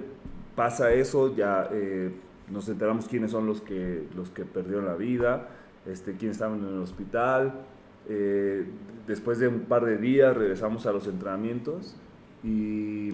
pasa 0.55 0.93
eso, 0.93 1.35
ya 1.35 1.69
eh, 1.73 2.13
nos 2.49 2.69
enteramos 2.69 3.07
quiénes 3.09 3.31
son 3.31 3.47
los 3.47 3.61
que, 3.63 4.09
los 4.15 4.31
que 4.31 4.45
perdieron 4.45 4.87
la 4.87 4.95
vida, 4.97 5.49
este, 5.87 6.17
quiénes 6.17 6.37
estaban 6.37 6.61
en 6.61 6.69
el 6.75 6.81
hospital. 6.81 7.67
eh, 8.07 8.67
después 9.07 9.39
de 9.39 9.49
un 9.49 9.63
par 9.67 9.85
de 9.85 9.97
días 9.99 10.37
regresamos 10.37 10.87
a 10.87 10.93
los 10.93 11.07
entrenamientos 11.07 11.97
y, 12.43 13.11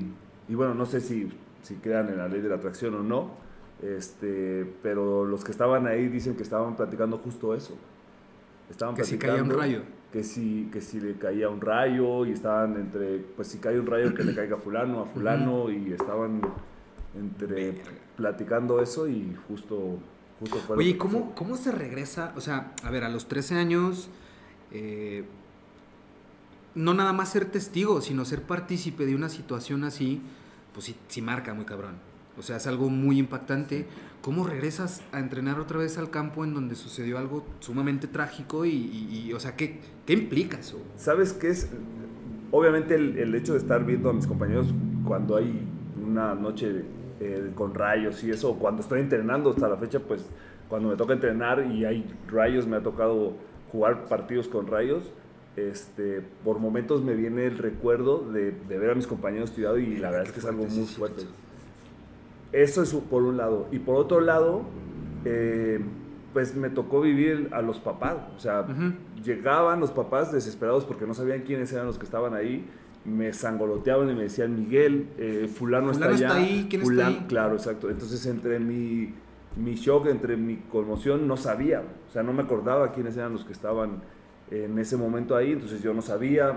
y 0.49 0.55
bueno, 0.55 0.75
no 0.75 0.87
sé 0.87 1.01
si, 1.01 1.29
si 1.63 1.77
crean 1.77 2.09
en 2.09 2.19
la 2.19 2.29
ley 2.29 2.41
de 2.41 2.49
la 2.49 2.57
atracción 2.57 2.95
o 2.95 3.03
no, 3.03 3.31
este, 3.83 4.65
pero 4.83 5.25
los 5.25 5.45
que 5.45 5.53
estaban 5.53 5.87
ahí 5.87 6.09
dicen 6.09 6.37
que 6.37 6.43
estaban 6.43 6.77
platicando 6.77 7.19
justo 7.19 7.55
eso. 7.55 7.79
Estaban 8.69 8.95
Que 8.95 9.05
si 9.05 9.19
caía 9.19 9.43
un 9.43 9.51
rayo. 9.51 9.83
que 10.11 10.25
si, 10.25 10.69
que 10.73 10.81
si 10.81 11.01
le 11.01 11.19
caía 11.19 11.49
un 11.51 11.61
rayo 11.61 12.25
y 12.27 12.33
estaban 12.33 12.77
entre, 12.77 13.19
pues 13.21 13.49
si 13.49 13.59
cae 13.61 13.79
un 13.79 13.87
rayo 13.87 14.15
que 14.15 14.25
le 14.25 14.35
caiga 14.35 14.57
a 14.57 14.59
fulano, 14.59 15.01
a 15.03 15.07
fulano 15.07 15.71
y 15.71 15.93
estaban 15.93 16.55
entre 17.17 17.73
Verga. 17.73 17.91
platicando 18.17 18.81
eso 18.83 19.09
y 19.09 19.35
justo, 19.49 19.99
justo 20.41 20.57
fue 20.67 20.77
Oye, 20.77 20.99
¿cómo. 20.99 21.35
¿cómo 21.35 21.57
se 21.57 21.73
regresa? 21.73 22.33
O 22.37 22.41
sea, 22.41 22.73
a 22.83 22.91
ver, 22.91 23.05
a 23.05 23.09
los 23.09 23.29
13 23.29 23.55
años, 23.57 24.09
eh, 24.73 25.25
no 26.75 26.95
nada 26.95 27.13
más 27.13 27.31
ser 27.31 27.47
testigo, 27.47 28.01
sino 28.01 28.25
ser 28.25 28.43
partícipe 28.43 29.07
de 29.07 29.15
una 29.15 29.29
situación 29.29 29.85
así, 29.85 30.21
pues 30.73 30.87
sí, 30.87 30.97
sí 31.09 31.23
marca 31.23 31.55
muy 31.55 31.65
cabrón. 31.65 31.97
O 32.39 32.43
sea, 32.43 32.57
es 32.59 32.69
algo 32.69 32.89
muy 32.89 33.19
impactante. 33.19 33.87
¿Cómo 34.23 34.47
regresas 34.47 35.03
a 35.11 35.19
entrenar 35.19 35.59
otra 35.59 35.79
vez 35.79 35.99
al 35.99 36.11
campo 36.11 36.45
en 36.45 36.55
donde 36.55 36.77
sucedió 36.77 37.19
algo 37.19 37.45
sumamente 37.59 38.07
trágico? 38.07 38.65
Y, 38.65 38.71
y- 38.71 39.25
y, 39.29 39.33
o 39.33 39.41
sea, 39.41 39.57
¿qué, 39.57 39.81
¿qué 40.07 40.13
implica 40.13 40.57
eso? 40.59 40.81
¿Sabes 40.97 41.33
qué 41.33 41.49
es? 41.51 41.69
Obviamente 42.53 42.95
el, 42.95 43.19
el 43.19 43.35
hecho 43.35 43.55
de 43.55 43.59
estar 43.59 43.85
viendo 43.85 44.09
a 44.09 44.13
mis 44.13 44.27
compañeros 44.29 44.69
cuando 45.05 45.37
hay 45.37 45.67
una 46.19 46.35
noche 46.35 46.85
eh, 47.21 47.51
con 47.55 47.75
rayos 47.75 48.23
y 48.25 48.31
eso, 48.31 48.55
cuando 48.55 48.83
estoy 48.83 49.01
entrenando 49.01 49.51
hasta 49.51 49.69
la 49.69 49.77
fecha, 49.77 50.01
pues 50.01 50.25
cuando 50.69 50.89
me 50.89 50.97
toca 50.97 51.13
entrenar 51.15 51.67
y 51.71 51.85
hay 51.85 52.05
rayos, 52.29 52.67
me 52.67 52.77
ha 52.77 52.83
tocado 52.83 53.33
jugar 53.71 54.05
partidos 54.07 54.49
con 54.49 54.67
rayos, 54.67 55.05
este, 55.57 56.23
por 56.45 56.59
momentos 56.59 57.03
me 57.03 57.15
viene 57.15 57.47
el 57.47 57.59
recuerdo 57.59 58.31
de, 58.31 58.53
de 58.53 58.79
ver 58.79 58.91
a 58.91 58.95
mis 58.95 59.07
compañeros 59.07 59.53
tirados 59.53 59.81
y 59.81 59.97
la 59.97 60.11
verdad 60.11 60.27
es 60.27 60.33
que 60.33 60.41
es 60.41 60.47
algo 60.47 60.65
muy 60.65 60.87
fuerte. 60.87 61.25
Eso 62.53 62.83
es 62.83 62.95
por 62.95 63.23
un 63.23 63.37
lado. 63.37 63.67
Y 63.73 63.79
por 63.79 63.97
otro 63.97 64.21
lado, 64.21 64.63
eh, 65.25 65.81
pues 66.33 66.55
me 66.55 66.71
tocó 66.71 67.01
vivir 67.01 67.49
a 67.53 67.61
los 67.61 67.79
papás. 67.79 68.17
O 68.37 68.41
sea, 68.41 68.61
Ujú. 68.61 68.95
llegaban 69.23 69.81
los 69.81 69.91
papás 69.91 70.33
desesperados 70.33 70.85
porque 70.85 71.07
no 71.07 71.13
sabían 71.15 71.41
quiénes 71.43 71.73
eran 71.73 71.87
los 71.87 71.99
que 71.99 72.05
estaban 72.05 72.35
ahí. 72.35 72.67
Me 73.05 73.33
sangoloteaban 73.33 74.11
y 74.11 74.15
me 74.15 74.25
decían, 74.25 74.55
Miguel, 74.55 75.09
eh, 75.19 75.49
fulano, 75.53 75.93
Fulano 75.95 76.13
está 76.15 76.27
está 76.27 76.37
allá. 76.37 76.45
ahí, 76.47 76.67
¿quién 76.69 76.83
está 76.83 76.93
Fulano- 76.95 77.19
ahí? 77.21 77.27
Claro, 77.29 77.55
exacto. 77.55 77.89
Entonces 77.91 78.25
entre 78.27 78.59
mi, 78.59 79.15
mi 79.57 79.75
shock, 79.77 80.07
entre 80.09 80.37
mi 80.37 80.57
conmoción, 80.71 81.27
no 81.27 81.37
sabía. 81.37 81.83
O 82.09 82.13
sea, 82.13 82.23
no 82.23 82.33
me 82.33 82.43
acordaba 82.43 82.93
quiénes 82.93 83.17
eran 83.17 83.33
los 83.33 83.45
que 83.45 83.53
estaban 83.53 84.03
en 84.51 84.79
ese 84.79 84.97
momento 84.97 85.37
ahí. 85.37 85.53
Entonces 85.53 85.83
yo 85.83 85.95
no 85.95 86.03
sabía. 86.03 86.55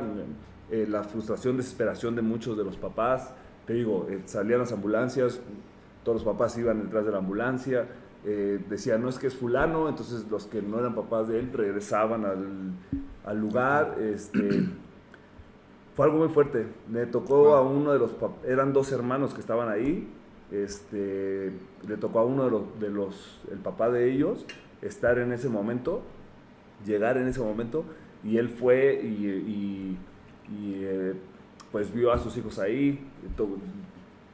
Eh, 0.71 0.87
la 0.89 1.03
frustración, 1.03 1.57
desesperación 1.57 2.15
de 2.15 2.21
muchos 2.21 2.57
de 2.57 2.63
los 2.63 2.77
papás. 2.77 3.33
Te 3.67 3.73
digo, 3.73 4.07
eh, 4.09 4.21
salían 4.25 4.59
las 4.59 4.71
ambulancias, 4.71 5.41
todos 6.05 6.23
los 6.23 6.33
papás 6.33 6.57
iban 6.57 6.83
detrás 6.83 7.05
de 7.05 7.11
la 7.11 7.17
ambulancia. 7.17 7.87
Eh, 8.25 8.57
decían, 8.69 9.01
no 9.01 9.09
es 9.09 9.19
que 9.19 9.27
es 9.27 9.35
fulano, 9.35 9.89
entonces 9.89 10.25
los 10.31 10.45
que 10.45 10.61
no 10.61 10.79
eran 10.79 10.95
papás 10.95 11.27
de 11.27 11.39
él 11.39 11.49
regresaban 11.53 12.23
al, 12.23 12.71
al 13.25 13.37
lugar. 13.39 13.97
Este, 13.99 14.63
fue 15.95 16.05
algo 16.05 16.19
muy 16.19 16.29
fuerte. 16.29 16.67
Me 16.87 17.05
tocó 17.05 17.55
a 17.55 17.61
uno 17.61 17.91
de 17.91 17.99
los, 17.99 18.11
eran 18.47 18.73
dos 18.73 18.91
hermanos 18.91 19.33
que 19.33 19.41
estaban 19.41 19.69
ahí, 19.69 20.07
este, 20.51 21.51
le 21.87 21.97
tocó 21.97 22.19
a 22.19 22.25
uno 22.25 22.45
de 22.45 22.51
los, 22.51 22.79
de 22.79 22.89
los, 22.89 23.39
el 23.51 23.59
papá 23.59 23.89
de 23.89 24.11
ellos, 24.11 24.45
estar 24.81 25.19
en 25.19 25.33
ese 25.33 25.49
momento, 25.49 26.01
llegar 26.85 27.17
en 27.17 27.27
ese 27.27 27.39
momento, 27.39 27.85
y 28.23 28.37
él 28.37 28.49
fue 28.49 29.01
y, 29.03 29.97
y, 30.49 30.83
eh, 30.83 31.13
pues 31.71 31.93
vio 31.93 32.11
a 32.11 32.19
sus 32.19 32.35
hijos 32.37 32.59
ahí. 32.59 33.07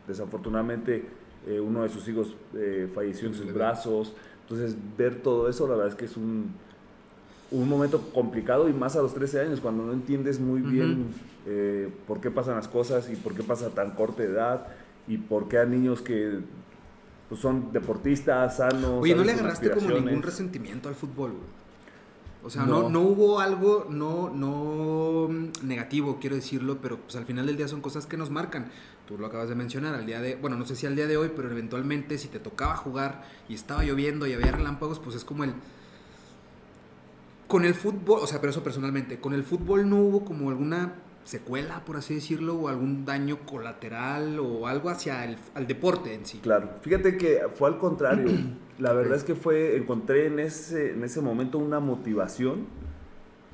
Desafortunadamente 0.08 1.06
eh, 1.46 1.60
uno 1.60 1.84
de 1.84 1.90
sus 1.90 2.08
hijos 2.08 2.36
eh, 2.56 2.90
falleció 2.94 3.28
en 3.28 3.36
sus 3.36 3.54
brazos. 3.54 4.14
Entonces 4.42 4.76
ver 4.98 5.22
todo 5.22 5.48
eso 5.50 5.68
la 5.68 5.76
verdad 5.76 5.90
es 5.90 5.96
que 5.96 6.06
es 6.06 6.18
un, 6.18 6.54
un 7.52 7.70
momento 7.70 8.10
complicado 8.14 8.68
y 8.70 8.74
más 8.74 8.96
a 8.96 9.02
los 9.02 9.14
13 9.14 9.42
años 9.42 9.62
cuando 9.62 9.86
no 9.86 9.94
entiendes 9.94 10.40
muy 10.40 10.62
bien 10.62 11.08
por 12.06 12.20
qué 12.20 12.30
pasan 12.30 12.56
las 12.56 12.68
cosas 12.68 13.10
y 13.10 13.16
por 13.16 13.34
qué 13.34 13.44
pasa 13.44 13.70
tan 13.70 13.92
corta 13.92 14.24
edad 14.24 14.68
y 15.08 15.18
por 15.18 15.48
qué 15.48 15.60
a 15.60 15.66
niños 15.66 16.02
que 16.02 16.42
pues, 17.30 17.42
son 17.42 17.72
deportistas, 17.72 18.58
sanos. 18.58 19.02
Oye, 19.02 19.16
¿no 19.16 19.24
le 19.24 19.34
agarraste 19.34 19.72
como 19.72 19.90
ningún 19.90 20.22
resentimiento 20.22 20.90
al 20.90 20.96
fútbol, 20.96 21.34
O 22.44 22.50
sea, 22.50 22.66
no. 22.66 22.90
no, 22.90 23.02
hubo 23.02 23.40
algo, 23.40 23.88
no, 23.90 24.30
no 24.30 25.28
negativo, 25.64 26.18
quiero 26.20 26.36
decirlo, 26.36 26.80
pero 26.82 26.98
pues 26.98 27.16
al 27.16 27.26
final 27.26 27.46
del 27.46 27.58
día 27.58 27.68
son 27.68 27.82
cosas 27.82 28.06
que 28.06 28.18
nos 28.18 28.30
marcan. 28.30 28.72
Tú 29.08 29.18
lo 29.18 29.28
acabas 29.28 29.50
de 29.50 29.56
mencionar, 29.56 29.96
al 29.96 30.06
día 30.06 30.22
de, 30.22 30.36
bueno, 30.36 30.58
no 30.58 30.66
sé 30.66 30.76
si 30.76 30.86
al 30.86 30.96
día 30.96 31.08
de 31.08 31.18
hoy, 31.18 31.32
pero 31.36 31.50
eventualmente 31.50 32.18
si 32.18 32.28
te 32.28 32.40
tocaba 32.40 32.76
jugar 32.76 33.24
y 33.48 33.54
estaba 33.56 33.84
lloviendo 33.84 34.28
y 34.28 34.34
había 34.34 34.52
relámpagos, 34.52 35.00
pues 35.00 35.16
es 35.16 35.24
como 35.24 35.44
el... 35.44 35.54
Con 37.48 37.64
el 37.66 37.74
fútbol, 37.74 38.20
o 38.22 38.28
sea, 38.28 38.40
pero 38.40 38.52
eso 38.52 38.64
personalmente, 38.64 39.20
con 39.20 39.34
el 39.34 39.44
fútbol 39.44 39.90
no 39.90 39.98
hubo 39.98 40.26
como 40.26 40.50
alguna 40.50 40.96
secuela, 41.24 41.84
por 41.86 41.98
así 41.98 42.16
decirlo, 42.16 42.56
o 42.56 42.68
algún 42.68 43.06
daño 43.06 43.40
colateral 43.46 44.40
o 44.40 44.68
algo 44.68 44.90
hacia 44.90 45.26
el 45.26 45.38
al 45.56 45.68
deporte 45.68 46.14
en 46.14 46.26
sí. 46.26 46.40
Claro, 46.40 46.70
fíjate 46.82 47.18
que 47.18 47.42
fue 47.56 47.70
al 47.70 47.78
contrario. 47.78 48.30
La 48.80 48.94
verdad 48.94 49.18
es 49.18 49.24
que 49.24 49.36
fue, 49.36 49.76
encontré 49.76 50.28
en 50.28 50.40
ese, 50.40 50.92
en 50.92 51.04
ese 51.04 51.20
momento 51.22 51.58
una 51.58 51.80
motivación 51.80 52.68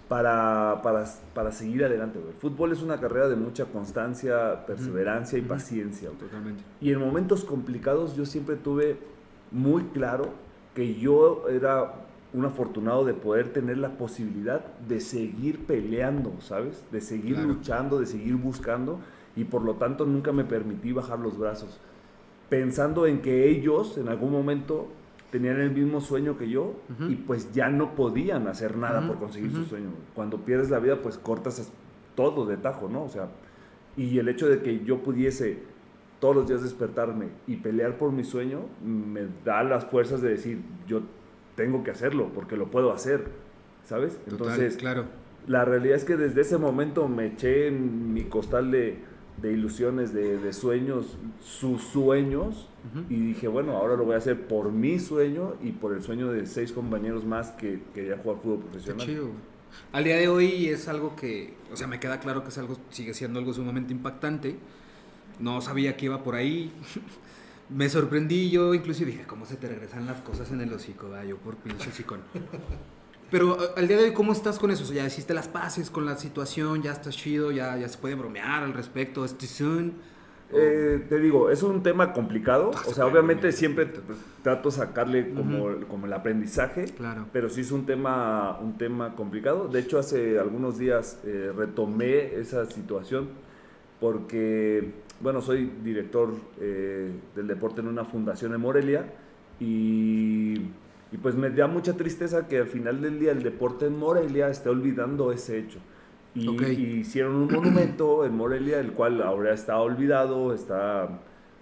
para, 0.10 0.82
para, 0.84 1.06
para 1.34 1.52
seguir 1.52 1.86
adelante. 1.86 2.20
El 2.20 2.34
fútbol 2.34 2.74
es 2.74 2.82
una 2.82 3.00
carrera 3.00 3.30
de 3.30 3.36
mucha 3.36 3.66
constancia, 3.66 4.66
perseverancia 4.66 5.40
y 5.40 5.42
paciencia. 5.42 6.10
Totalmente. 6.10 6.64
Y 6.82 6.92
en 6.92 7.00
momentos 7.00 7.46
complicados 7.46 8.16
yo 8.16 8.26
siempre 8.26 8.58
tuve 8.58 8.98
muy 9.52 9.84
claro 9.86 10.34
que 10.76 10.96
yo 10.96 11.48
era 11.50 12.03
un 12.34 12.46
afortunado 12.46 13.06
de 13.06 13.14
poder 13.14 13.50
tener 13.50 13.78
la 13.78 13.98
posibilidad 13.98 14.66
de 14.88 15.00
seguir 15.00 15.66
peleando, 15.66 16.34
¿sabes? 16.40 16.84
De 16.92 17.00
seguir 17.02 17.38
luchando, 17.38 18.00
de 18.00 18.06
seguir 18.06 18.36
buscando 18.36 19.00
y 19.36 19.44
por 19.44 19.64
lo 19.64 19.76
tanto 19.76 20.06
nunca 20.06 20.32
me 20.32 20.44
permití 20.44 20.92
bajar 20.92 21.20
los 21.20 21.38
brazos, 21.38 21.80
pensando 22.50 23.06
en 23.08 23.22
que 23.22 23.50
ellos 23.50 23.98
en 23.98 24.10
algún 24.10 24.32
momento 24.32 24.88
tenían 25.32 25.60
el 25.60 25.72
mismo 25.72 26.02
sueño 26.02 26.38
que 26.38 26.50
yo 26.50 26.74
y 27.10 27.16
pues 27.16 27.52
ya 27.54 27.70
no 27.70 27.96
podían 27.96 28.48
hacer 28.48 28.78
nada 28.78 29.08
por 29.08 29.18
conseguir 29.18 29.52
su 29.52 29.66
sueño. 29.66 29.90
Cuando 30.14 30.38
pierdes 30.38 30.70
la 30.70 30.80
vida 30.80 31.02
pues 31.02 31.18
cortas 31.18 31.72
todo 32.16 32.46
de 32.46 32.58
tajo, 32.58 32.90
¿no? 32.90 33.04
O 33.04 33.10
sea, 33.10 33.30
y 33.98 34.18
el 34.20 34.28
hecho 34.28 34.48
de 34.48 34.62
que 34.62 34.84
yo 34.84 35.02
pudiese 35.02 35.64
todos 36.20 36.36
los 36.36 36.48
días 36.48 36.64
despertarme 36.64 37.30
y 37.48 37.58
pelear 37.58 37.98
por 37.98 38.12
mi 38.12 38.24
sueño 38.24 38.62
me 38.84 39.28
da 39.44 39.64
las 39.64 39.86
fuerzas 39.86 40.22
de 40.22 40.30
decir, 40.30 40.62
yo 40.88 41.02
tengo 41.56 41.84
que 41.84 41.92
hacerlo 41.92 42.32
porque 42.34 42.58
lo 42.58 42.72
puedo 42.72 42.92
hacer, 42.92 43.26
¿sabes? 43.86 44.20
Entonces, 44.28 44.78
claro. 44.78 45.06
la 45.48 45.66
realidad 45.66 45.98
es 45.98 46.06
que 46.06 46.16
desde 46.16 46.42
ese 46.42 46.58
momento 46.58 47.08
me 47.08 47.28
eché 47.28 47.68
en 47.68 48.14
mi 48.14 48.24
costal 48.24 48.72
de, 48.72 49.00
ilusiones, 49.44 50.14
de, 50.14 50.54
sueños, 50.54 51.18
sus 51.42 51.84
sueños, 51.84 52.70
y 53.10 53.16
dije, 53.16 53.48
bueno, 53.48 53.78
ahora 53.78 53.96
lo 53.96 54.04
voy 54.04 54.16
a 54.16 54.18
hacer 54.18 54.48
por 54.48 54.72
mi 54.72 55.00
sueño 55.00 55.56
y 55.62 55.72
por 55.72 55.94
el 55.94 56.02
sueño 56.02 56.32
de 56.32 56.46
seis 56.46 56.72
compañeros 56.74 57.24
más 57.24 57.52
que 57.52 57.82
querían 57.94 58.20
jugar 58.20 58.40
fútbol 58.42 58.60
profesional. 58.60 59.06
Qué 59.06 59.14
chido. 59.14 59.30
Al 59.92 60.04
día 60.04 60.18
de 60.18 60.28
hoy 60.28 60.68
es 60.68 60.88
algo 60.88 61.16
que, 61.16 61.54
o 61.72 61.76
sea, 61.76 61.88
me 61.88 62.00
queda 62.00 62.20
claro 62.20 62.44
que 62.44 62.50
es 62.50 62.58
algo, 62.58 62.78
sigue 62.90 63.14
siendo 63.14 63.40
algo 63.40 63.54
sumamente 63.54 63.94
impactante. 63.94 64.58
No 65.40 65.62
sabía 65.62 65.98
que 65.98 66.06
iba 66.06 66.24
por 66.24 66.36
ahí. 66.36 66.72
me 67.70 67.90
sorprendí 67.90 68.50
yo, 68.50 68.74
inclusive 68.74 69.12
dije, 69.12 69.24
¿cómo 69.26 69.46
se 69.46 69.56
te 69.56 69.68
regresan 69.68 70.06
las 70.06 70.22
cosas 70.22 70.52
en 70.52 70.62
el 70.62 70.72
hocico? 70.74 71.10
Ah, 71.16 71.24
yo 71.24 71.38
por 71.38 71.56
pinche 71.56 71.90
hocicón. 71.90 72.20
Pero 73.32 73.58
al 73.76 73.88
día 73.88 73.98
de 73.98 74.04
hoy, 74.04 74.14
¿cómo 74.14 74.32
estás 74.32 74.60
con 74.60 74.70
eso? 74.70 74.84
O 74.84 74.86
sea, 74.86 74.98
ya 74.98 75.08
hiciste 75.08 75.34
las 75.34 75.48
paces 75.48 75.90
con 75.90 76.06
la 76.06 76.16
situación, 76.18 76.84
ya 76.84 76.92
estás 76.92 77.16
chido, 77.16 77.52
ya, 77.52 77.76
ya 77.78 77.90
se 77.90 77.98
puede 77.98 78.14
bromear 78.14 78.64
al 78.64 78.74
respecto, 78.74 79.26
¿es 79.26 79.36
soon? 79.48 79.94
Eh, 80.56 81.04
te 81.10 81.20
digo, 81.20 81.50
es 81.50 81.64
un 81.64 81.82
tema 81.82 82.14
complicado. 82.14 82.72
Ah, 82.76 82.82
o 82.88 82.94
sea, 82.94 83.08
obviamente 83.08 83.52
siempre 83.52 83.90
trato 84.44 84.70
de 84.70 84.76
sacarle 84.76 85.34
como, 85.34 85.80
como 85.88 86.06
el 86.06 86.14
aprendizaje. 86.14 86.86
Claro. 86.86 87.26
Pero 87.34 87.50
sí 87.50 87.62
es 87.62 87.72
un 87.72 87.86
tema, 87.86 88.60
un 88.60 88.78
tema 88.78 89.16
complicado. 89.16 89.68
De 89.68 89.80
hecho, 89.80 89.98
hace 89.98 90.38
algunos 90.38 90.78
días 90.78 91.20
eh, 91.26 91.52
retomé 91.56 92.36
esa 92.36 92.66
situación 92.66 93.30
porque 94.00 94.92
bueno, 95.24 95.42
soy 95.42 95.72
director 95.84 96.34
eh, 96.60 97.10
del 97.34 97.48
deporte 97.48 97.80
en 97.80 97.88
una 97.88 98.04
fundación 98.04 98.54
en 98.54 98.60
Morelia 98.60 99.06
y, 99.60 100.60
pues 101.22 101.36
me 101.36 101.50
da 101.50 101.68
mucha 101.68 101.94
tristeza 101.94 102.48
que 102.48 102.58
al 102.58 102.68
final 102.68 103.02
del 103.02 103.20
día 103.20 103.32
el 103.32 103.42
deporte 103.42 103.86
en 103.86 103.98
Morelia 103.98 104.50
esté 104.50 104.70
olvidando 104.70 105.32
ese 105.32 105.60
hecho. 105.60 105.80
Y, 106.36 106.50
hicieron 107.00 107.36
un 107.36 107.48
monumento 107.48 108.26
en 108.26 108.36
Morelia, 108.36 108.80
el 108.80 108.92
cual 108.92 109.22
ahora 109.22 109.54
está 109.54 109.80
olvidado, 109.80 110.54
está... 110.54 111.08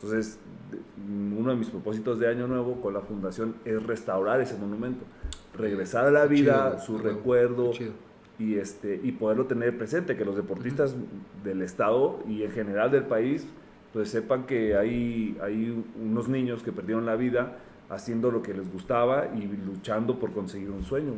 Entonces, 0.02 0.40
uno 1.38 1.52
de 1.52 1.58
mis 1.58 1.70
propósitos 1.70 2.18
de 2.18 2.28
año 2.28 2.48
nuevo 2.48 2.82
con 2.82 2.94
la 2.94 3.02
fundación 3.02 3.56
es 3.66 3.84
restaurar 3.84 4.42
ese 4.42 4.58
monumento, 4.58 5.06
regresar 5.56 6.06
a 6.06 6.12
la 6.12 6.26
vida, 6.26 6.80
su 6.80 6.98
recuerdo, 6.98 7.72
y, 8.42 8.58
este, 8.58 9.00
y 9.04 9.12
poderlo 9.12 9.46
tener 9.46 9.78
presente, 9.78 10.18
que 10.18 10.26
los 10.26 10.36
deportistas 10.36 10.96
del 11.44 11.62
Estado 11.62 12.20
y 12.28 12.44
en 12.44 12.52
general 12.52 12.92
del 12.92 13.04
país, 13.04 13.46
pues 13.94 14.10
sepan 14.10 14.46
que 14.46 14.76
hay, 14.76 15.38
hay 15.42 15.84
unos 16.02 16.28
niños 16.28 16.64
que 16.64 16.72
perdieron 16.72 17.06
la 17.06 17.16
vida 17.16 17.58
haciendo 17.90 18.32
lo 18.32 18.42
que 18.42 18.54
les 18.54 18.72
gustaba 18.72 19.28
y 19.36 19.42
luchando 19.42 20.18
por 20.18 20.32
conseguir 20.32 20.72
un 20.72 20.84
sueño. 20.84 21.14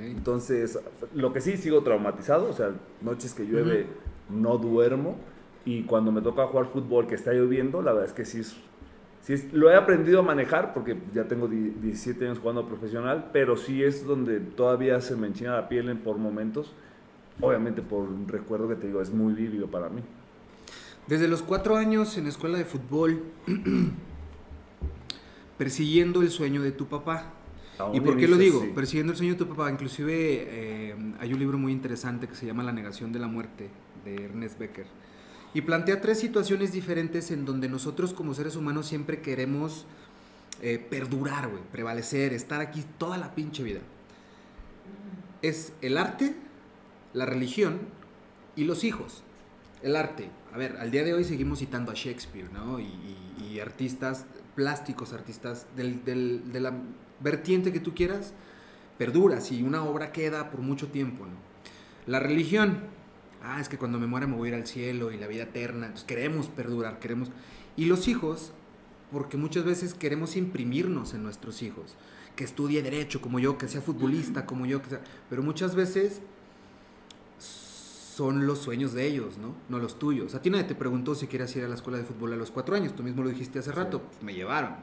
Entonces, 0.00 0.78
lo 1.14 1.32
que 1.32 1.40
sí, 1.40 1.56
sigo 1.56 1.82
traumatizado, 1.82 2.48
o 2.48 2.52
sea, 2.52 2.70
noches 3.00 3.34
que 3.34 3.44
llueve 3.44 3.86
no 4.30 4.56
duermo 4.56 5.16
y 5.64 5.82
cuando 5.82 6.12
me 6.12 6.22
toca 6.22 6.46
jugar 6.46 6.66
fútbol 6.66 7.06
que 7.06 7.14
está 7.14 7.32
lloviendo, 7.32 7.82
la 7.82 7.92
verdad 7.92 8.08
es 8.08 8.14
que 8.14 8.24
sí 8.24 8.40
es 8.40 8.56
Sí, 9.22 9.36
lo 9.52 9.70
he 9.70 9.76
aprendido 9.76 10.18
a 10.18 10.22
manejar 10.22 10.74
porque 10.74 10.96
ya 11.14 11.28
tengo 11.28 11.46
17 11.46 12.24
años 12.24 12.40
jugando 12.40 12.66
profesional, 12.66 13.30
pero 13.32 13.56
sí 13.56 13.82
es 13.82 14.04
donde 14.04 14.40
todavía 14.40 15.00
se 15.00 15.14
me 15.14 15.28
enchina 15.28 15.54
la 15.54 15.68
piel 15.68 15.88
en, 15.88 15.98
por 15.98 16.18
momentos. 16.18 16.72
Obviamente 17.40 17.82
por 17.82 18.00
un 18.02 18.26
recuerdo 18.26 18.68
que 18.68 18.74
te 18.74 18.88
digo, 18.88 19.00
es 19.00 19.12
muy 19.12 19.32
vívido 19.32 19.68
para 19.68 19.88
mí. 19.88 20.02
Desde 21.06 21.28
los 21.28 21.40
cuatro 21.42 21.76
años 21.76 22.16
en 22.18 22.24
la 22.24 22.30
escuela 22.30 22.58
de 22.58 22.64
fútbol, 22.64 23.22
persiguiendo 25.58 26.20
el 26.20 26.30
sueño 26.30 26.60
de 26.60 26.72
tu 26.72 26.86
papá. 26.86 27.32
¿Y 27.92 28.00
por 28.00 28.16
qué 28.16 28.26
lo 28.26 28.36
digo? 28.36 28.74
Persiguiendo 28.74 29.12
el 29.12 29.16
sueño 29.16 29.32
de 29.34 29.38
tu 29.38 29.48
papá. 29.48 29.70
Inclusive 29.70 30.14
eh, 30.14 30.96
hay 31.20 31.32
un 31.32 31.38
libro 31.38 31.58
muy 31.58 31.70
interesante 31.70 32.26
que 32.26 32.34
se 32.34 32.46
llama 32.46 32.64
La 32.64 32.72
negación 32.72 33.12
de 33.12 33.20
la 33.20 33.28
muerte, 33.28 33.70
de 34.04 34.24
Ernest 34.24 34.58
Becker 34.58 34.86
y 35.54 35.62
plantea 35.62 36.00
tres 36.00 36.18
situaciones 36.18 36.72
diferentes 36.72 37.30
en 37.30 37.44
donde 37.44 37.68
nosotros 37.68 38.14
como 38.14 38.34
seres 38.34 38.56
humanos 38.56 38.86
siempre 38.86 39.20
queremos 39.20 39.86
eh, 40.60 40.78
perdurar, 40.78 41.48
güey, 41.48 41.62
prevalecer, 41.70 42.32
estar 42.32 42.60
aquí 42.60 42.84
toda 42.98 43.18
la 43.18 43.34
pinche 43.34 43.62
vida. 43.62 43.80
Es 45.42 45.72
el 45.82 45.98
arte, 45.98 46.34
la 47.12 47.26
religión 47.26 47.80
y 48.56 48.64
los 48.64 48.84
hijos. 48.84 49.24
El 49.82 49.96
arte. 49.96 50.30
A 50.52 50.58
ver, 50.58 50.76
al 50.76 50.90
día 50.90 51.02
de 51.02 51.14
hoy 51.14 51.24
seguimos 51.24 51.58
citando 51.58 51.90
a 51.90 51.94
Shakespeare, 51.94 52.50
¿no? 52.52 52.78
Y, 52.80 53.18
artistas 53.60 54.24
plásticos, 54.56 55.12
artistas 55.12 55.66
de 55.76 56.60
la 56.60 56.72
vertiente 57.20 57.70
que 57.70 57.80
tú 57.80 57.94
quieras, 57.94 58.32
perduras 58.96 59.52
y 59.52 59.62
una 59.62 59.84
obra 59.84 60.10
queda 60.10 60.50
por 60.50 60.60
mucho 60.60 60.88
tiempo, 60.88 61.26
¿no? 61.26 61.32
La 62.06 62.18
religión, 62.18 62.78
ah, 63.42 63.60
es 63.60 63.68
que 63.68 63.78
cuando 63.78 63.98
me 63.98 64.06
muera 64.06 64.26
me 64.26 64.36
voy 64.36 64.48
a 64.48 64.52
ir 64.52 64.54
al 64.54 64.66
cielo 64.66 65.12
y 65.12 65.18
la 65.18 65.26
vida 65.26 65.44
eterna. 65.44 65.86
Entonces 65.86 66.06
queremos 66.06 66.48
perdurar, 66.48 66.98
queremos... 66.98 67.30
Y 67.76 67.86
los 67.86 68.08
hijos, 68.08 68.52
porque 69.10 69.36
muchas 69.36 69.64
veces 69.64 69.94
queremos 69.94 70.36
imprimirnos 70.36 71.14
en 71.14 71.22
nuestros 71.22 71.62
hijos. 71.62 71.96
Que 72.36 72.44
estudie 72.44 72.82
derecho 72.82 73.20
como 73.20 73.38
yo, 73.38 73.58
que 73.58 73.68
sea 73.68 73.80
futbolista 73.80 74.46
como 74.46 74.66
yo, 74.66 74.82
que 74.82 74.90
sea... 74.90 75.00
Pero 75.28 75.42
muchas 75.42 75.74
veces 75.74 76.22
son 77.38 78.46
los 78.46 78.58
sueños 78.58 78.92
de 78.92 79.06
ellos, 79.06 79.38
¿no? 79.38 79.54
No 79.68 79.78
los 79.78 79.98
tuyos. 79.98 80.34
A 80.34 80.42
ti 80.42 80.50
nadie 80.50 80.64
te 80.64 80.74
preguntó 80.74 81.14
si 81.14 81.26
querías 81.26 81.54
ir 81.56 81.64
a 81.64 81.68
la 81.68 81.74
escuela 81.74 81.98
de 81.98 82.04
fútbol 82.04 82.34
a 82.34 82.36
los 82.36 82.50
cuatro 82.50 82.76
años. 82.76 82.94
Tú 82.94 83.02
mismo 83.02 83.22
lo 83.22 83.30
dijiste 83.30 83.58
hace 83.58 83.72
rato. 83.72 84.02
Pues 84.02 84.22
me 84.22 84.34
llevaron. 84.34 84.74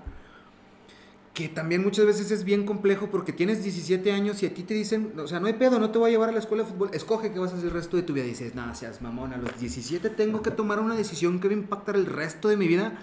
Que 1.34 1.48
también 1.48 1.84
muchas 1.84 2.06
veces 2.06 2.32
es 2.32 2.44
bien 2.44 2.66
complejo 2.66 3.08
porque 3.10 3.32
tienes 3.32 3.64
17 3.64 4.12
años 4.12 4.42
y 4.44 4.46
a 4.46 4.54
ti 4.54 4.64
te 4.64 4.74
dicen, 4.74 5.14
o 5.18 5.28
sea, 5.28 5.40
no 5.40 5.48
hay 5.48 5.54
pedo, 5.54 5.80
no 5.80 5.92
te 5.92 5.98
voy 5.98 6.10
a 6.10 6.12
llevar 6.12 6.30
a 6.30 6.32
la 6.32 6.40
escuela 6.40 6.64
de 6.64 6.70
fútbol. 6.70 6.90
Escoge 6.94 7.32
qué 7.32 7.40
vas 7.40 7.52
a 7.52 7.56
hacer 7.56 7.68
el 7.68 7.74
resto 7.74 7.98
de 7.98 8.04
tu 8.04 8.14
vida. 8.14 8.26
Y 8.26 8.30
dices, 8.30 8.56
nada, 8.56 8.76
seas 8.76 9.02
mamón. 9.02 9.34
A 9.34 9.38
los 9.38 9.58
17 9.60 10.10
tengo 10.10 10.42
que 10.42 10.52
tomar 10.52 10.80
una 10.80 10.96
decisión 10.96 11.40
que 11.40 11.48
va 11.48 11.54
a 11.54 11.58
impactar 11.58 11.96
el 11.96 12.06
resto 12.06 12.50
de 12.50 12.58
mi 12.58 12.68
vida 12.68 13.00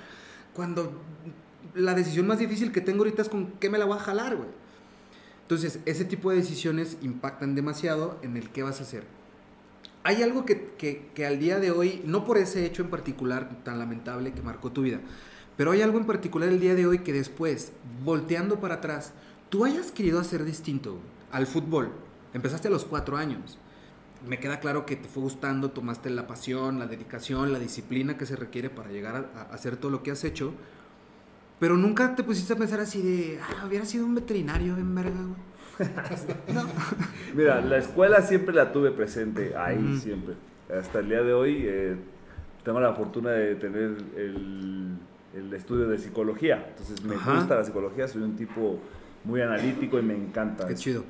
cuando 0.55 0.93
la 1.75 1.95
decisión 1.95 2.27
más 2.27 2.39
difícil 2.39 2.73
que 2.73 2.81
tengo 2.81 2.99
ahorita 2.99 3.23
es 3.23 3.29
con 3.29 3.53
qué 3.53 3.71
me 3.71 3.79
la 3.79 3.85
voy 3.85 3.97
a 3.97 4.01
jalar, 4.01 4.37
güey. 4.37 4.49
Entonces, 5.43 5.79
ese 5.87 6.05
tipo 6.05 6.31
de 6.31 6.37
decisiones 6.37 6.99
impactan 7.03 7.55
demasiado 7.55 8.19
en 8.23 8.37
el 8.37 8.51
qué 8.51 8.63
vas 8.63 8.81
a 8.81 8.83
hacer 8.83 9.05
hay 10.07 10.23
algo 10.23 10.45
que, 10.47 11.27
al 11.27 11.41
día 11.41 11.59
de 11.59 11.73
hoy, 11.73 12.01
no 12.05 12.25
por 12.25 12.39
ese 12.39 12.65
hecho 12.65 12.83
en 12.83 12.91
particular 12.91 13.65
tan 13.65 13.81
lamentable 13.81 14.33
que 14.33 14.41
marcó 14.41 14.71
tu 14.71 14.83
vida, 14.83 15.01
pero 15.57 15.71
hay 15.71 15.83
algo 15.83 15.99
en 15.99 16.07
particular 16.07 16.49
el 16.49 16.61
día 16.61 16.75
de 16.75 16.87
hoy 16.87 16.99
que 17.01 17.13
después, 17.13 17.73
volteando 18.05 18.61
para 18.61 18.77
atrás, 18.77 19.13
tú 19.49 19.65
hayas 19.65 19.91
querido 19.91 20.21
hacer 20.21 20.45
distinto 20.45 20.99
al 21.33 21.47
fútbol. 21.47 21.91
Empezaste 22.35 22.69
a 22.69 22.71
los 22.71 22.85
cuatro 22.85 23.17
años. 23.17 23.59
Me 24.27 24.39
queda 24.39 24.61
claro 24.61 24.87
que 24.87 24.97
te 24.97 25.09
fue 25.09 25.23
gustando, 25.23 25.71
tomaste 25.71 26.11
la 26.11 26.27
pasión, 26.27 26.79
la 26.79 26.87
dedicación, 26.87 27.53
la 27.53 27.59
disciplina 27.59 28.19
que 28.19 28.27
se 28.27 28.37
requiere 28.37 28.71
para 28.71 28.91
llegar 28.91 29.31
a, 29.35 29.55
hacer 29.55 29.77
todo 29.77 29.91
lo 29.91 30.03
que 30.03 30.11
has 30.11 30.25
hecho. 30.25 30.53
Pero 31.59 31.77
nunca 31.77 32.15
te 32.15 32.23
pusiste 32.23 32.53
a 32.53 32.57
pensar 32.57 32.81
así 32.81 33.01
de, 33.01 33.39
ah, 33.41 33.65
hubiera 33.67 33.87
sido 33.87 34.05
un 34.05 34.15
veterinario 34.15 34.77
en 34.77 34.95
verga, 34.95 35.23
güey. 35.23 35.57
Mira, 37.35 37.61
la 37.61 37.79
escuela 37.79 38.23
siempre 38.23 38.55
la 38.55 38.73
tuve 38.73 38.91
presente, 38.91 39.55
ahí 39.57 39.99
siempre. 39.99 40.35
Hasta 40.75 41.01
el 41.01 41.09
día 41.09 41.23
de 41.23 41.33
hoy 41.33 41.65
eh, 41.67 41.97
tengo 42.65 42.81
la 42.81 42.95
fortuna 42.95 43.31
de 43.31 43.55
tener 43.57 43.97
el, 44.17 44.99
el 45.37 45.53
estudio 45.53 45.89
de 45.89 45.99
psicología. 45.99 46.67
Entonces 46.71 47.03
me 47.05 47.15
gusta 47.15 47.57
la 47.57 47.65
psicología, 47.65 48.09
soy 48.09 48.23
un 48.23 48.37
tipo 48.37 48.79
muy 49.25 49.41
analítico 49.41 49.99
y 49.99 50.03
me 50.03 50.15
encanta. 50.15 50.67
Qué 50.67 50.75
chido. 50.75 51.05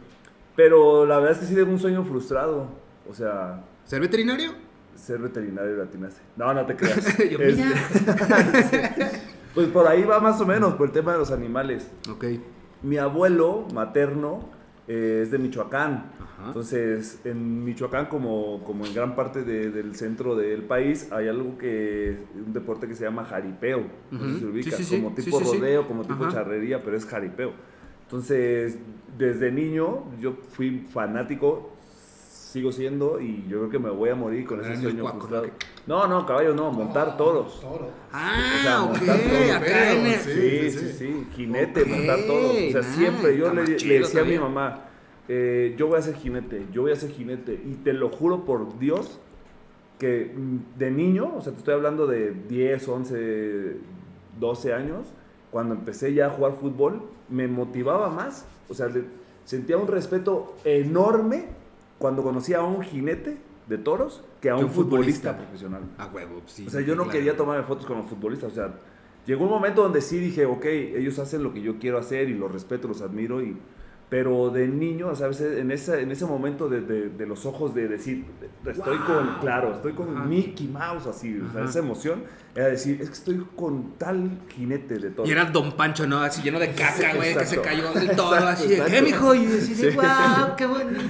Pero 0.54 1.06
la 1.06 1.18
verdad 1.18 1.32
es 1.32 1.38
que 1.38 1.46
sí 1.46 1.54
tengo 1.54 1.70
un 1.70 1.78
sueño 1.78 2.04
frustrado. 2.04 2.68
O 3.08 3.14
sea... 3.14 3.62
¿Ser 3.84 4.00
veterinario? 4.00 4.52
Ser 4.96 5.18
veterinario 5.18 5.76
latinaste. 5.76 6.20
No, 6.36 6.52
no 6.52 6.66
te 6.66 6.74
creas. 6.74 7.16
Yo, 7.30 7.38
pues 9.54 9.68
por 9.68 9.86
ahí 9.86 10.02
va 10.02 10.20
más 10.20 10.40
o 10.40 10.46
menos, 10.46 10.74
por 10.74 10.88
el 10.88 10.92
tema 10.92 11.12
de 11.12 11.18
los 11.18 11.30
animales. 11.30 11.88
Ok. 12.10 12.24
Mi 12.82 12.96
abuelo 12.96 13.66
materno 13.72 14.48
eh, 14.88 15.20
es 15.22 15.30
de 15.30 15.38
Michoacán. 15.38 16.12
Entonces, 16.46 17.20
en 17.24 17.64
Michoacán, 17.64 18.06
como, 18.06 18.62
como 18.64 18.86
en 18.86 18.94
gran 18.94 19.16
parte 19.16 19.42
del 19.42 19.94
centro 19.96 20.36
del 20.36 20.62
país, 20.62 21.10
hay 21.10 21.28
algo 21.28 21.58
que, 21.58 22.24
un 22.34 22.52
deporte 22.52 22.86
que 22.86 22.94
se 22.94 23.04
llama 23.04 23.24
jaripeo. 23.24 23.84
se 24.10 24.46
ubica 24.46 24.76
como 24.90 25.14
tipo 25.14 25.40
rodeo, 25.40 25.86
como 25.88 26.04
tipo 26.04 26.28
charrería, 26.30 26.82
pero 26.82 26.96
es 26.96 27.06
jaripeo. 27.06 27.52
Entonces, 28.02 28.78
desde 29.18 29.50
niño, 29.50 30.04
yo 30.20 30.34
fui 30.52 30.86
fanático, 30.92 31.72
sigo 31.80 32.70
siendo, 32.70 33.20
y 33.20 33.44
yo 33.48 33.58
creo 33.58 33.70
que 33.70 33.78
me 33.80 33.90
voy 33.90 34.10
a 34.10 34.14
morir 34.14 34.46
con 34.46 34.60
ese 34.60 34.76
sueño 34.80 35.08
frustrado. 35.08 35.46
No, 35.86 36.08
no, 36.08 36.26
caballo 36.26 36.52
no, 36.52 36.72
montar 36.72 37.16
toros. 37.16 37.64
Ah, 38.12 38.90
ok, 38.90 39.08
acá 39.54 39.92
en 39.92 40.18
sí, 40.18 40.70
sí, 40.70 40.92
sí, 40.92 41.26
jinete, 41.36 41.84
montar 41.84 42.18
toros. 42.26 42.50
O 42.50 42.72
sea, 42.72 42.82
siempre 42.82 43.36
yo 43.38 43.54
le, 43.54 43.62
decía 43.62 44.22
a 44.22 44.24
mi 44.24 44.36
mamá, 44.36 44.86
eh, 45.28 45.74
yo 45.78 45.86
voy 45.86 45.98
a 45.98 46.02
ser 46.02 46.16
jinete, 46.16 46.66
yo 46.72 46.82
voy 46.82 46.92
a 46.92 46.96
ser 46.96 47.10
jinete. 47.10 47.60
Y 47.64 47.74
te 47.74 47.92
lo 47.92 48.08
juro 48.08 48.44
por 48.44 48.80
Dios 48.80 49.20
que 50.00 50.32
mm, 50.34 50.78
de 50.78 50.90
niño, 50.90 51.32
o 51.36 51.40
sea, 51.40 51.52
te 51.52 51.58
estoy 51.58 51.74
hablando 51.74 52.08
de 52.08 52.32
10, 52.32 52.88
11, 52.88 53.76
12 54.40 54.72
años, 54.74 55.06
cuando 55.52 55.74
empecé 55.74 56.12
ya 56.12 56.26
a 56.26 56.30
jugar 56.30 56.54
fútbol, 56.54 57.02
me 57.28 57.46
motivaba 57.46 58.10
más. 58.10 58.44
O 58.68 58.74
sea, 58.74 58.88
sentía 59.44 59.76
un 59.76 59.86
respeto 59.86 60.56
enorme 60.64 61.46
cuando 61.98 62.24
conocía 62.24 62.58
a 62.58 62.64
un 62.64 62.82
jinete 62.82 63.45
de 63.66 63.78
toros 63.78 64.22
que 64.40 64.50
a 64.50 64.56
un, 64.56 64.70
futbolista, 64.70 65.36
profesional. 65.36 65.82
A 65.98 66.06
huevo, 66.06 66.42
sí. 66.46 66.66
O 66.66 66.70
sea, 66.70 66.80
yo 66.80 66.94
no 66.94 67.08
quería 67.08 67.36
tomarme 67.36 67.64
fotos 67.64 67.86
con 67.86 67.98
los 67.98 68.08
futbolistas. 68.08 68.52
O 68.52 68.54
sea, 68.54 68.74
llegó 69.26 69.44
un 69.44 69.50
momento 69.50 69.82
donde 69.82 70.00
sí 70.00 70.18
dije, 70.18 70.46
ok, 70.46 70.64
ellos 70.64 71.18
hacen 71.18 71.42
lo 71.42 71.52
que 71.52 71.60
yo 71.60 71.78
quiero 71.78 71.98
hacer 71.98 72.28
y 72.28 72.34
los 72.34 72.50
respeto, 72.50 72.88
los 72.88 73.02
admiro 73.02 73.42
y 73.42 73.56
pero 74.08 74.50
de 74.50 74.68
niño, 74.68 75.08
o 75.08 75.16
sea, 75.16 75.28
en 75.28 75.70
ese, 75.72 76.00
en 76.00 76.12
ese 76.12 76.26
momento 76.26 76.68
de, 76.68 76.80
de, 76.80 77.26
los 77.26 77.44
ojos 77.44 77.74
de 77.74 77.88
decir, 77.88 78.24
estoy 78.64 78.98
con, 78.98 79.38
claro, 79.40 79.74
estoy 79.74 79.94
con 79.94 80.28
Mickey 80.28 80.68
Mouse, 80.68 81.08
así, 81.08 81.40
o 81.40 81.52
sea, 81.52 81.64
esa 81.64 81.80
emoción, 81.80 82.22
era 82.54 82.68
decir, 82.68 83.00
es 83.00 83.08
que 83.08 83.14
estoy 83.14 83.46
con 83.56 83.94
tal 83.98 84.30
jinete 84.54 84.98
de 84.98 85.10
todo. 85.10 85.26
Y 85.26 85.32
era 85.32 85.46
Don 85.46 85.72
Pancho, 85.72 86.06
¿no? 86.06 86.20
Así 86.20 86.40
lleno 86.40 86.60
de 86.60 86.70
caca, 86.70 87.14
güey, 87.16 87.36
que 87.36 87.46
se 87.46 87.60
cayó 87.60 87.92
del 87.92 88.14
todo, 88.14 88.34
así 88.34 88.68
de, 88.68 88.84
¿qué, 88.84 89.02
mijo? 89.02 89.34
Y 89.34 89.44
decía, 89.44 89.90
wow, 89.94 90.56
qué 90.56 90.66
bonito. 90.66 91.00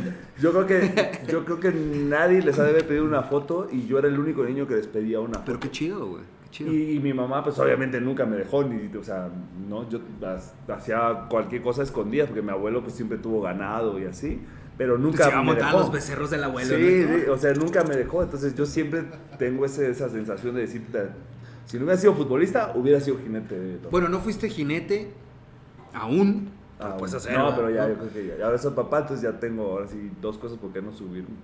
Yo 0.40 0.52
creo, 0.52 0.66
que, 0.66 1.20
yo 1.28 1.44
creo 1.44 1.60
que 1.60 1.72
nadie 1.72 2.40
les 2.42 2.58
ha 2.58 2.64
de 2.64 2.82
pedido 2.82 3.04
una 3.04 3.22
foto 3.22 3.68
y 3.70 3.86
yo 3.86 3.98
era 3.98 4.08
el 4.08 4.18
único 4.18 4.42
niño 4.42 4.66
que 4.66 4.74
les 4.74 4.86
pedía 4.86 5.20
una 5.20 5.34
foto. 5.34 5.44
Pero 5.46 5.60
qué 5.60 5.70
chido, 5.70 6.06
güey. 6.06 6.22
Y, 6.60 7.00
mi 7.00 7.12
mamá, 7.12 7.42
pues 7.44 7.58
obviamente 7.58 8.00
nunca 8.00 8.24
me 8.24 8.36
dejó, 8.36 8.64
ni, 8.64 8.94
o 8.96 9.02
sea, 9.02 9.28
no, 9.68 9.88
yo 9.88 10.00
hacía 10.74 11.26
cualquier 11.28 11.62
cosa 11.62 11.82
escondida, 11.82 12.26
porque 12.26 12.42
mi 12.42 12.50
abuelo 12.50 12.82
pues 12.82 12.94
siempre 12.94 13.18
tuvo 13.18 13.42
ganado 13.42 13.98
y 13.98 14.04
así, 14.04 14.40
pero 14.78 14.96
nunca 14.98 15.42
me 15.42 15.54
dejó. 15.54 15.78
los 15.78 15.92
becerros 15.92 16.30
del 16.30 16.44
abuelo. 16.44 16.76
Sí, 16.76 17.04
sí, 17.04 17.28
o 17.28 17.36
sea, 17.36 17.52
nunca 17.54 17.84
me 17.84 17.96
dejó, 17.96 18.22
entonces 18.22 18.54
yo 18.54 18.64
siempre 18.66 19.04
tengo 19.38 19.64
ese, 19.64 19.90
esa 19.90 20.08
sensación 20.08 20.54
de 20.54 20.62
decir, 20.62 20.82
si 21.66 21.78
no 21.78 21.84
hubiera 21.84 22.00
sido 22.00 22.14
futbolista, 22.14 22.72
hubiera 22.74 23.00
sido 23.00 23.18
jinete. 23.18 23.78
Bueno, 23.90 24.08
no 24.08 24.20
fuiste 24.20 24.48
jinete 24.48 25.12
aún, 25.92 26.50
ah, 26.78 26.96
pues 26.98 27.12
hacer. 27.14 27.36
No, 27.36 27.54
pero 27.54 27.70
ya, 27.70 27.88
yo 27.88 27.96
creo 27.96 28.12
que 28.12 28.26
ya, 28.38 28.44
ahora 28.44 28.58
soy 28.58 28.72
papá, 28.72 29.00
entonces 29.00 29.22
ya 29.22 29.38
tengo 29.38 29.64
ahora 29.64 29.88
sí 29.88 30.10
dos 30.20 30.38
cosas 30.38 30.58
por 30.58 30.72
qué 30.72 30.80
no 30.80 30.92
subirme. 30.92 31.36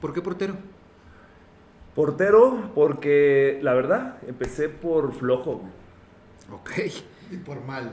¿Por 0.00 0.12
qué 0.12 0.22
portero? 0.22 0.54
Portero, 1.98 2.70
porque 2.76 3.58
la 3.60 3.74
verdad, 3.74 4.18
empecé 4.24 4.68
por 4.68 5.12
flojo. 5.12 5.62
Ok. 6.52 6.70
Y 7.32 7.38
por 7.38 7.60
malo. 7.64 7.90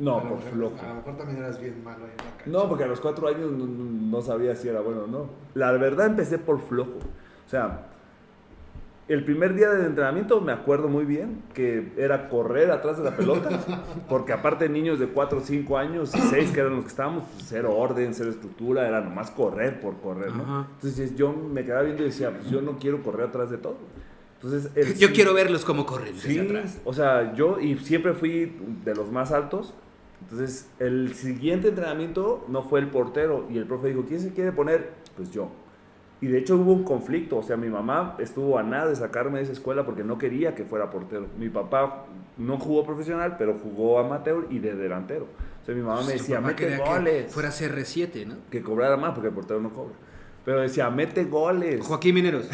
No, 0.00 0.20
por 0.20 0.40
flojo. 0.40 0.74
A 0.84 0.88
lo 0.88 0.94
mejor 0.96 1.16
también 1.16 1.38
eras 1.38 1.60
bien 1.60 1.84
malo 1.84 2.06
en 2.06 2.16
la 2.16 2.24
cancha. 2.24 2.42
No, 2.46 2.68
porque 2.68 2.82
a 2.82 2.86
los 2.88 3.00
cuatro 3.00 3.28
años 3.28 3.52
no, 3.52 4.20
sabía 4.20 4.56
si 4.56 4.66
era 4.66 4.80
bueno 4.80 5.04
o 5.04 5.06
no. 5.06 5.28
La 5.54 5.70
verdad 5.70 6.06
empecé 6.06 6.40
por 6.40 6.60
flojo. 6.60 6.98
O 7.46 7.48
sea, 7.48 7.86
el 9.08 9.24
primer 9.24 9.54
día 9.54 9.70
de 9.70 9.86
entrenamiento 9.86 10.40
me 10.40 10.52
acuerdo 10.52 10.88
muy 10.88 11.04
bien 11.04 11.42
que 11.54 11.92
era 11.96 12.28
correr 12.28 12.70
atrás 12.70 12.98
de 12.98 13.04
la 13.04 13.16
pelota, 13.16 13.48
porque 14.08 14.32
aparte 14.32 14.68
niños 14.68 14.98
de 14.98 15.06
4 15.06 15.38
o 15.38 15.40
5 15.40 15.78
años 15.78 16.14
y 16.14 16.18
6 16.18 16.50
que 16.50 16.60
eran 16.60 16.74
los 16.74 16.84
que 16.84 16.90
estábamos, 16.90 17.24
pues, 17.32 17.44
cero 17.48 17.76
orden, 17.76 18.14
cero 18.14 18.30
estructura, 18.30 18.88
era 18.88 19.00
nomás 19.00 19.30
correr 19.30 19.80
por 19.80 20.00
correr, 20.00 20.32
¿no? 20.32 20.66
Entonces 20.74 21.14
yo 21.14 21.32
me 21.32 21.64
quedaba 21.64 21.82
viendo 21.82 22.02
y 22.02 22.06
decía, 22.06 22.30
pues 22.30 22.50
yo 22.50 22.60
no 22.60 22.78
quiero 22.78 23.02
correr 23.02 23.28
atrás 23.28 23.50
de 23.50 23.58
todo. 23.58 23.76
Entonces, 24.42 24.98
yo 24.98 25.12
quiero 25.12 25.32
verlos 25.32 25.64
como 25.64 25.86
corren 25.86 26.14
sí, 26.16 26.38
atrás. 26.38 26.78
O 26.84 26.92
sea, 26.92 27.34
yo 27.34 27.58
y 27.58 27.78
siempre 27.78 28.12
fui 28.12 28.54
de 28.84 28.94
los 28.94 29.10
más 29.10 29.32
altos. 29.32 29.72
Entonces, 30.22 30.68
el 30.78 31.14
siguiente 31.14 31.68
entrenamiento 31.68 32.44
no 32.48 32.62
fue 32.62 32.80
el 32.80 32.88
portero 32.88 33.46
y 33.50 33.58
el 33.58 33.66
profe 33.66 33.88
dijo, 33.88 34.04
¿quién 34.06 34.20
se 34.20 34.32
quiere 34.32 34.52
poner? 34.52 34.90
Pues 35.16 35.30
yo. 35.30 35.50
Y 36.20 36.28
de 36.28 36.38
hecho 36.38 36.56
hubo 36.56 36.72
un 36.72 36.84
conflicto, 36.84 37.36
o 37.36 37.42
sea, 37.42 37.56
mi 37.56 37.68
mamá 37.68 38.16
estuvo 38.18 38.58
a 38.58 38.62
nada 38.62 38.88
de 38.88 38.96
sacarme 38.96 39.38
de 39.38 39.44
esa 39.44 39.52
escuela 39.52 39.84
porque 39.84 40.02
no 40.02 40.16
quería 40.16 40.54
que 40.54 40.64
fuera 40.64 40.90
portero. 40.90 41.26
Mi 41.38 41.50
papá 41.50 42.06
no 42.38 42.58
jugó 42.58 42.84
profesional, 42.86 43.36
pero 43.38 43.58
jugó 43.62 43.98
amateur 43.98 44.46
y 44.50 44.58
de 44.58 44.74
delantero. 44.74 45.26
O 45.62 45.66
sea, 45.66 45.74
mi 45.74 45.82
mamá 45.82 46.02
me 46.02 46.14
decía, 46.14 46.40
mete 46.40 46.78
goles. 46.78 47.32
fuera 47.32 47.50
CR7, 47.50 48.26
¿no? 48.26 48.36
Que 48.50 48.62
cobrara 48.62 48.96
más 48.96 49.12
porque 49.12 49.28
el 49.28 49.34
portero 49.34 49.60
no 49.60 49.70
cobra. 49.70 49.94
Pero 50.46 50.60
decía, 50.60 50.88
mete 50.90 51.24
goles. 51.24 51.84
Joaquín 51.84 52.14
Mineros. 52.14 52.48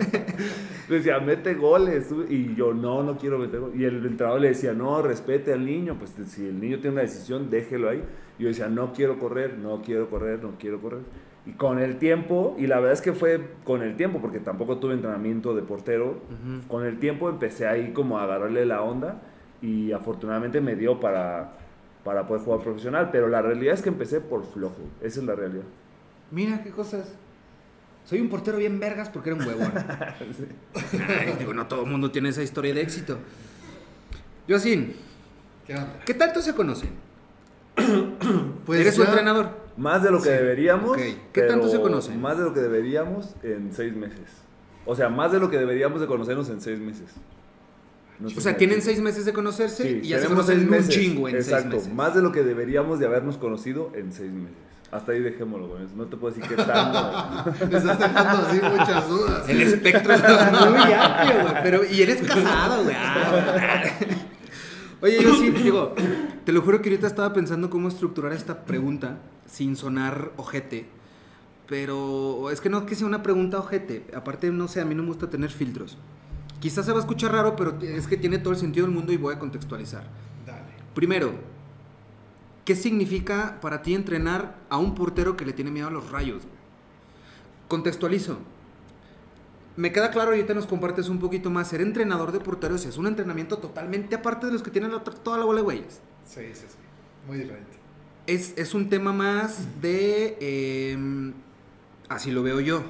decía, 0.88 1.20
mete 1.20 1.54
goles. 1.54 2.08
Y 2.30 2.54
yo, 2.54 2.72
no, 2.72 3.02
no 3.02 3.18
quiero 3.18 3.38
meter 3.38 3.60
goles. 3.60 3.78
Y 3.78 3.84
el 3.84 4.06
entrenador 4.06 4.40
le 4.40 4.48
decía, 4.48 4.72
no, 4.72 5.02
respete 5.02 5.52
al 5.52 5.66
niño. 5.66 5.96
Pues 5.98 6.14
si 6.28 6.46
el 6.46 6.58
niño 6.58 6.78
tiene 6.78 6.92
una 6.92 7.02
decisión, 7.02 7.50
déjelo 7.50 7.90
ahí. 7.90 8.02
Y 8.38 8.44
yo 8.44 8.48
decía, 8.48 8.68
no 8.68 8.94
quiero 8.94 9.18
correr, 9.18 9.58
no 9.58 9.82
quiero 9.82 10.08
correr, 10.08 10.42
no 10.42 10.52
quiero 10.58 10.80
correr. 10.80 11.02
Y 11.48 11.52
con 11.52 11.78
el 11.78 11.96
tiempo, 11.96 12.54
y 12.58 12.66
la 12.66 12.76
verdad 12.76 12.92
es 12.92 13.00
que 13.00 13.14
fue 13.14 13.40
con 13.64 13.80
el 13.80 13.96
tiempo, 13.96 14.20
porque 14.20 14.38
tampoco 14.38 14.76
tuve 14.76 14.92
entrenamiento 14.92 15.54
de 15.54 15.62
portero, 15.62 16.20
con 16.68 16.84
el 16.84 16.98
tiempo 16.98 17.30
empecé 17.30 17.66
ahí 17.66 17.94
como 17.94 18.18
a 18.18 18.24
agarrarle 18.24 18.66
la 18.66 18.82
onda 18.82 19.22
y 19.62 19.92
afortunadamente 19.92 20.60
me 20.60 20.76
dio 20.76 21.00
para, 21.00 21.54
para 22.04 22.26
poder 22.26 22.44
jugar 22.44 22.60
profesional, 22.60 23.08
pero 23.10 23.28
la 23.28 23.40
realidad 23.40 23.72
es 23.72 23.80
que 23.80 23.88
empecé 23.88 24.20
por 24.20 24.44
flojo, 24.44 24.82
esa 25.00 25.20
es 25.20 25.26
la 25.26 25.34
realidad. 25.34 25.64
Mira 26.30 26.62
qué 26.62 26.70
cosas. 26.70 27.14
Soy 28.04 28.20
un 28.20 28.28
portero 28.28 28.58
bien 28.58 28.78
vergas 28.78 29.08
porque 29.08 29.30
era 29.30 29.38
un 29.38 29.48
huevón. 29.48 29.72
digo, 31.38 31.54
no 31.54 31.66
todo 31.66 31.84
el 31.84 31.90
mundo 31.90 32.10
tiene 32.10 32.28
esa 32.28 32.42
historia 32.42 32.74
de 32.74 32.82
éxito. 32.82 33.16
Yosin, 34.46 34.94
¿Qué? 35.66 35.74
¿qué 36.04 36.12
tanto 36.12 36.42
se 36.42 36.54
conocen? 36.54 36.90
Pues 38.66 38.80
¿Eres 38.80 38.96
su 38.96 39.02
entrenador? 39.02 39.67
Más 39.78 40.02
de 40.02 40.10
lo 40.10 40.18
que 40.18 40.24
Sí. 40.24 40.30
deberíamos. 40.30 40.98
¿Qué 41.32 41.42
tanto 41.42 41.68
se 41.68 41.80
conocen? 41.80 42.20
Más 42.20 42.36
de 42.36 42.44
lo 42.44 42.52
que 42.52 42.60
deberíamos 42.60 43.34
en 43.42 43.72
seis 43.72 43.94
meses. 43.96 44.20
O 44.84 44.94
sea, 44.96 45.08
más 45.08 45.32
de 45.32 45.38
lo 45.40 45.48
que 45.50 45.56
deberíamos 45.58 46.00
de 46.00 46.06
conocernos 46.06 46.48
en 46.50 46.60
seis 46.60 46.78
meses. 46.80 47.10
No 48.18 48.28
sé 48.28 48.38
O 48.38 48.40
sea, 48.40 48.56
tienen 48.56 48.82
seis 48.82 49.00
meses 49.00 49.24
de 49.24 49.32
conocerse 49.32 49.82
Sí, 49.84 50.00
y 50.02 50.08
ya 50.08 50.16
se 50.16 50.24
tenemos 50.24 50.46
conocen 50.46 50.56
seis 50.56 50.64
un 50.64 50.70
meses. 50.70 50.94
chingo 50.94 51.28
en 51.28 51.36
Exacto, 51.36 51.70
seis 51.70 51.82
meses. 51.84 51.94
más 51.94 52.14
de 52.16 52.22
lo 52.22 52.32
que 52.32 52.42
deberíamos 52.42 52.98
de 52.98 53.06
habernos 53.06 53.36
conocido 53.38 53.92
en 53.94 54.12
seis 54.12 54.32
meses. 54.32 54.56
Hasta 54.90 55.12
ahí 55.12 55.20
dejémoslo, 55.20 55.68
güey. 55.68 55.82
No 55.94 56.06
te 56.06 56.16
puedo 56.16 56.34
decir 56.34 56.48
qué 56.48 56.60
tanto. 56.60 57.52
Me 57.70 57.76
estás 57.78 57.98
dejando 57.98 58.46
así 58.48 58.60
muchas 58.60 59.08
dudas. 59.08 59.48
El 59.48 59.60
espectro 59.62 60.12
es 60.14 60.20
muy 60.70 60.92
amplio, 60.92 61.42
güey. 61.42 61.54
Pero, 61.62 61.84
y 61.84 62.02
eres 62.02 62.22
casado, 62.26 62.82
güey. 62.82 62.96
Oye, 65.00 65.22
yo 65.22 65.34
sí, 65.34 65.50
digo, 65.50 65.94
te 66.44 66.52
lo 66.52 66.60
juro 66.62 66.82
que 66.82 66.88
ahorita 66.88 67.06
estaba 67.06 67.32
pensando 67.32 67.70
cómo 67.70 67.88
estructurar 67.88 68.32
esta 68.32 68.64
pregunta 68.64 69.18
sin 69.46 69.76
sonar 69.76 70.32
ojete. 70.36 70.86
Pero 71.68 72.50
es 72.50 72.60
que 72.60 72.68
no 72.68 72.78
es 72.78 72.84
que 72.84 72.94
sea 72.94 73.06
una 73.06 73.22
pregunta 73.22 73.58
ojete. 73.58 74.06
Aparte, 74.14 74.50
no 74.50 74.66
sé, 74.66 74.80
a 74.80 74.84
mí 74.84 74.94
no 74.94 75.02
me 75.02 75.08
gusta 75.08 75.30
tener 75.30 75.50
filtros. 75.50 75.98
Quizás 76.60 76.86
se 76.86 76.92
va 76.92 76.98
a 76.98 77.00
escuchar 77.00 77.30
raro, 77.30 77.54
pero 77.54 77.78
es 77.80 78.08
que 78.08 78.16
tiene 78.16 78.38
todo 78.38 78.52
el 78.52 78.58
sentido 78.58 78.86
del 78.86 78.94
mundo 78.94 79.12
y 79.12 79.16
voy 79.16 79.34
a 79.34 79.38
contextualizar. 79.38 80.02
Dale. 80.44 80.72
Primero, 80.94 81.32
¿qué 82.64 82.74
significa 82.74 83.58
para 83.60 83.82
ti 83.82 83.94
entrenar 83.94 84.56
a 84.68 84.78
un 84.78 84.96
portero 84.96 85.36
que 85.36 85.44
le 85.44 85.52
tiene 85.52 85.70
miedo 85.70 85.86
a 85.86 85.92
los 85.92 86.10
rayos? 86.10 86.42
Contextualizo. 87.68 88.38
Me 89.78 89.92
queda 89.92 90.10
claro, 90.10 90.30
ahorita 90.32 90.54
nos 90.54 90.66
compartes 90.66 91.08
un 91.08 91.20
poquito 91.20 91.50
más. 91.50 91.68
Ser 91.68 91.80
entrenador 91.80 92.32
de 92.32 92.40
porteros 92.40 92.84
es 92.84 92.96
un 92.98 93.06
entrenamiento 93.06 93.58
totalmente 93.58 94.16
aparte 94.16 94.46
de 94.46 94.52
los 94.52 94.62
que 94.64 94.72
tienen 94.72 94.90
la 94.90 94.96
otra- 94.96 95.14
toda 95.14 95.38
la 95.38 95.44
bola 95.44 95.58
de 95.58 95.62
güeyes. 95.62 96.00
Sí, 96.26 96.40
sí, 96.52 96.64
sí. 96.68 96.76
Muy 97.28 97.38
diferente. 97.38 97.70
Es, 98.26 98.54
es 98.58 98.74
un 98.74 98.88
tema 98.88 99.12
más 99.12 99.80
de... 99.80 100.36
eh, 100.40 101.32
así 102.08 102.32
lo 102.32 102.42
veo 102.42 102.58
yo. 102.60 102.82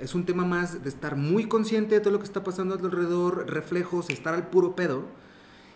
Es 0.00 0.14
un 0.14 0.24
tema 0.24 0.46
más 0.46 0.82
de 0.82 0.88
estar 0.88 1.14
muy 1.16 1.44
consciente 1.46 1.96
de 1.96 2.00
todo 2.00 2.14
lo 2.14 2.18
que 2.20 2.24
está 2.24 2.42
pasando 2.42 2.74
a 2.74 2.78
tu 2.78 2.86
alrededor, 2.86 3.44
reflejos, 3.50 4.08
estar 4.08 4.32
al 4.32 4.48
puro 4.48 4.74
pedo. 4.74 5.04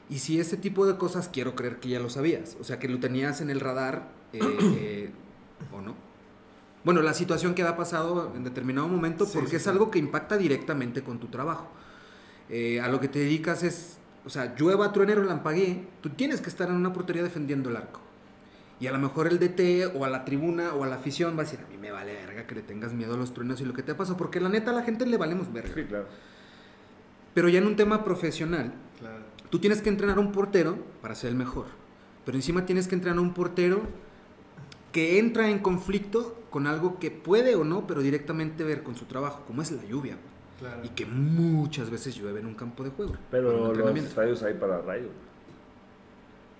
Y 0.08 0.20
si 0.20 0.40
ese 0.40 0.56
tipo 0.56 0.86
de 0.86 0.96
cosas 0.96 1.28
quiero 1.30 1.54
creer 1.54 1.78
que 1.78 1.90
ya 1.90 2.00
lo 2.00 2.08
sabías. 2.08 2.56
O 2.58 2.64
sea, 2.64 2.78
que 2.78 2.88
lo 2.88 2.98
tenías 3.00 3.42
en 3.42 3.50
el 3.50 3.60
radar 3.60 4.08
eh, 4.32 4.40
eh, 4.78 5.10
o 5.74 5.82
no. 5.82 5.94
Bueno, 6.84 7.00
la 7.02 7.14
situación 7.14 7.54
que 7.54 7.62
ha 7.62 7.76
pasado 7.76 8.32
en 8.36 8.44
determinado 8.44 8.86
momento 8.88 9.24
Sí, 9.24 9.32
porque 9.34 9.50
sí, 9.50 9.56
es 9.56 9.62
sí. 9.64 9.68
algo 9.70 9.90
que 9.90 9.98
impacta 9.98 10.36
directamente 10.36 11.02
con 11.02 11.18
tu 11.18 11.28
trabajo. 11.28 11.68
Eh, 12.50 12.80
a 12.80 12.88
lo 12.88 13.00
que 13.00 13.08
te 13.08 13.18
dedicas 13.20 13.62
es, 13.62 13.96
o 14.26 14.30
sea, 14.30 14.54
llueva, 14.54 14.92
truenero, 14.92 15.22
lampaguee, 15.24 15.86
tú 16.02 16.10
tienes 16.10 16.40
que 16.42 16.50
estar 16.50 16.68
en 16.68 16.74
una 16.76 16.92
portería 16.92 17.22
defendiendo 17.22 17.70
el 17.70 17.76
arco. 17.76 18.00
Y 18.80 18.86
a 18.86 18.92
lo 18.92 18.98
mejor 18.98 19.28
el 19.28 19.38
DT 19.38 19.96
o 19.96 20.04
a 20.04 20.10
la 20.10 20.24
tribuna 20.26 20.74
o 20.74 20.84
a 20.84 20.86
la 20.86 20.96
afición 20.96 21.36
va 21.38 21.42
a 21.42 21.44
decir, 21.44 21.60
a 21.64 21.70
mí 21.70 21.78
me 21.78 21.90
vale 21.90 22.12
verga 22.14 22.46
que 22.46 22.54
le 22.56 22.62
tengas 22.62 22.92
miedo 22.92 23.14
a 23.14 23.16
los 23.16 23.32
truenos 23.32 23.60
y 23.60 23.64
lo 23.64 23.72
que 23.72 23.82
te 23.82 23.94
pasa, 23.94 24.16
porque 24.16 24.40
la 24.40 24.48
neta 24.50 24.72
a 24.72 24.74
la 24.74 24.82
gente 24.82 25.06
le 25.06 25.16
valemos 25.16 25.50
verga. 25.52 25.72
Sí, 25.74 25.84
claro. 25.84 26.06
Pero 27.32 27.48
ya 27.48 27.58
en 27.60 27.66
un 27.66 27.76
tema 27.76 28.04
profesional, 28.04 28.72
Claro. 28.98 29.24
tú 29.48 29.58
tienes 29.58 29.80
que 29.80 29.88
entrenar 29.88 30.18
a 30.18 30.20
un 30.20 30.32
portero 30.32 30.76
para 31.00 31.14
ser 31.14 31.30
el 31.30 31.36
mejor. 31.36 31.66
Pero 32.26 32.36
encima 32.36 32.66
tienes 32.66 32.88
que 32.88 32.94
entrenar 32.94 33.18
a 33.18 33.22
un 33.22 33.32
portero 33.32 33.82
que 34.94 35.18
entra 35.18 35.50
en 35.50 35.58
conflicto 35.58 36.40
con 36.50 36.68
algo 36.68 37.00
que 37.00 37.10
puede 37.10 37.56
o 37.56 37.64
no, 37.64 37.84
pero 37.84 38.00
directamente 38.00 38.62
ver 38.62 38.84
con 38.84 38.94
su 38.94 39.06
trabajo, 39.06 39.42
como 39.44 39.60
es 39.60 39.72
la 39.72 39.84
lluvia. 39.84 40.16
Claro. 40.60 40.84
Y 40.84 40.88
que 40.90 41.04
muchas 41.04 41.90
veces 41.90 42.14
llueve 42.14 42.38
en 42.38 42.46
un 42.46 42.54
campo 42.54 42.84
de 42.84 42.90
juego. 42.90 43.16
Pero 43.28 43.74
los 43.74 43.96
estadios 43.98 44.40
hay 44.44 44.54
para 44.54 44.80
rayos. 44.82 45.10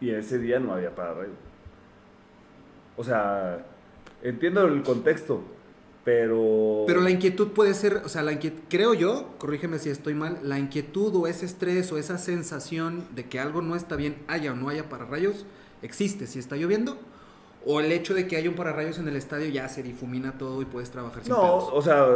Y 0.01 0.11
ese 0.11 0.41
día 0.41 0.59
no 0.59 0.73
había 0.73 0.93
para 0.93 1.15
rayos. 1.15 1.37
O 2.97 3.05
sea, 3.05 3.65
entiendo 4.21 4.67
el 4.67 4.83
contexto, 4.83 5.41
pero... 6.05 6.83
Pero 6.89 7.01
la 7.01 7.11
inquietud 7.11 7.53
puede 7.53 7.73
ser, 7.75 8.03
o 8.05 8.09
sea, 8.09 8.25
la 8.25 8.33
inquiet- 8.33 8.63
creo 8.69 8.95
yo, 8.95 9.37
corrígeme 9.39 9.79
si 9.79 9.91
estoy 9.91 10.15
mal, 10.15 10.41
la 10.43 10.59
inquietud 10.59 11.15
o 11.15 11.29
ese 11.29 11.47
estrés 11.47 11.93
o 11.93 11.99
esa 11.99 12.19
sensación 12.19 13.07
de 13.15 13.27
que 13.27 13.39
algo 13.39 13.63
no 13.63 13.77
está 13.77 13.95
bien, 13.95 14.17
haya 14.27 14.53
o 14.53 14.57
no 14.57 14.71
haya 14.71 14.89
pararrayos, 14.89 15.47
existe 15.83 16.27
si 16.27 16.41
está 16.41 16.57
lloviendo, 16.57 16.99
o 17.67 17.81
el 17.81 17.91
hecho 17.93 18.15
de 18.15 18.27
que 18.27 18.37
haya 18.37 18.49
un 18.51 18.57
pararrayos 18.57 18.99
en 18.99 19.09
el 19.09 19.17
estadio 19.17 19.49
ya 19.49 19.69
se 19.69 19.83
difumina 19.83 20.33
todo 20.39 20.61
y 20.63 20.65
puedes 20.67 20.91
trabajar 20.91 21.23
sin 21.23 21.33
No, 21.33 21.41
pedos. 21.41 21.71
o 21.73 21.83
sea, 21.83 22.07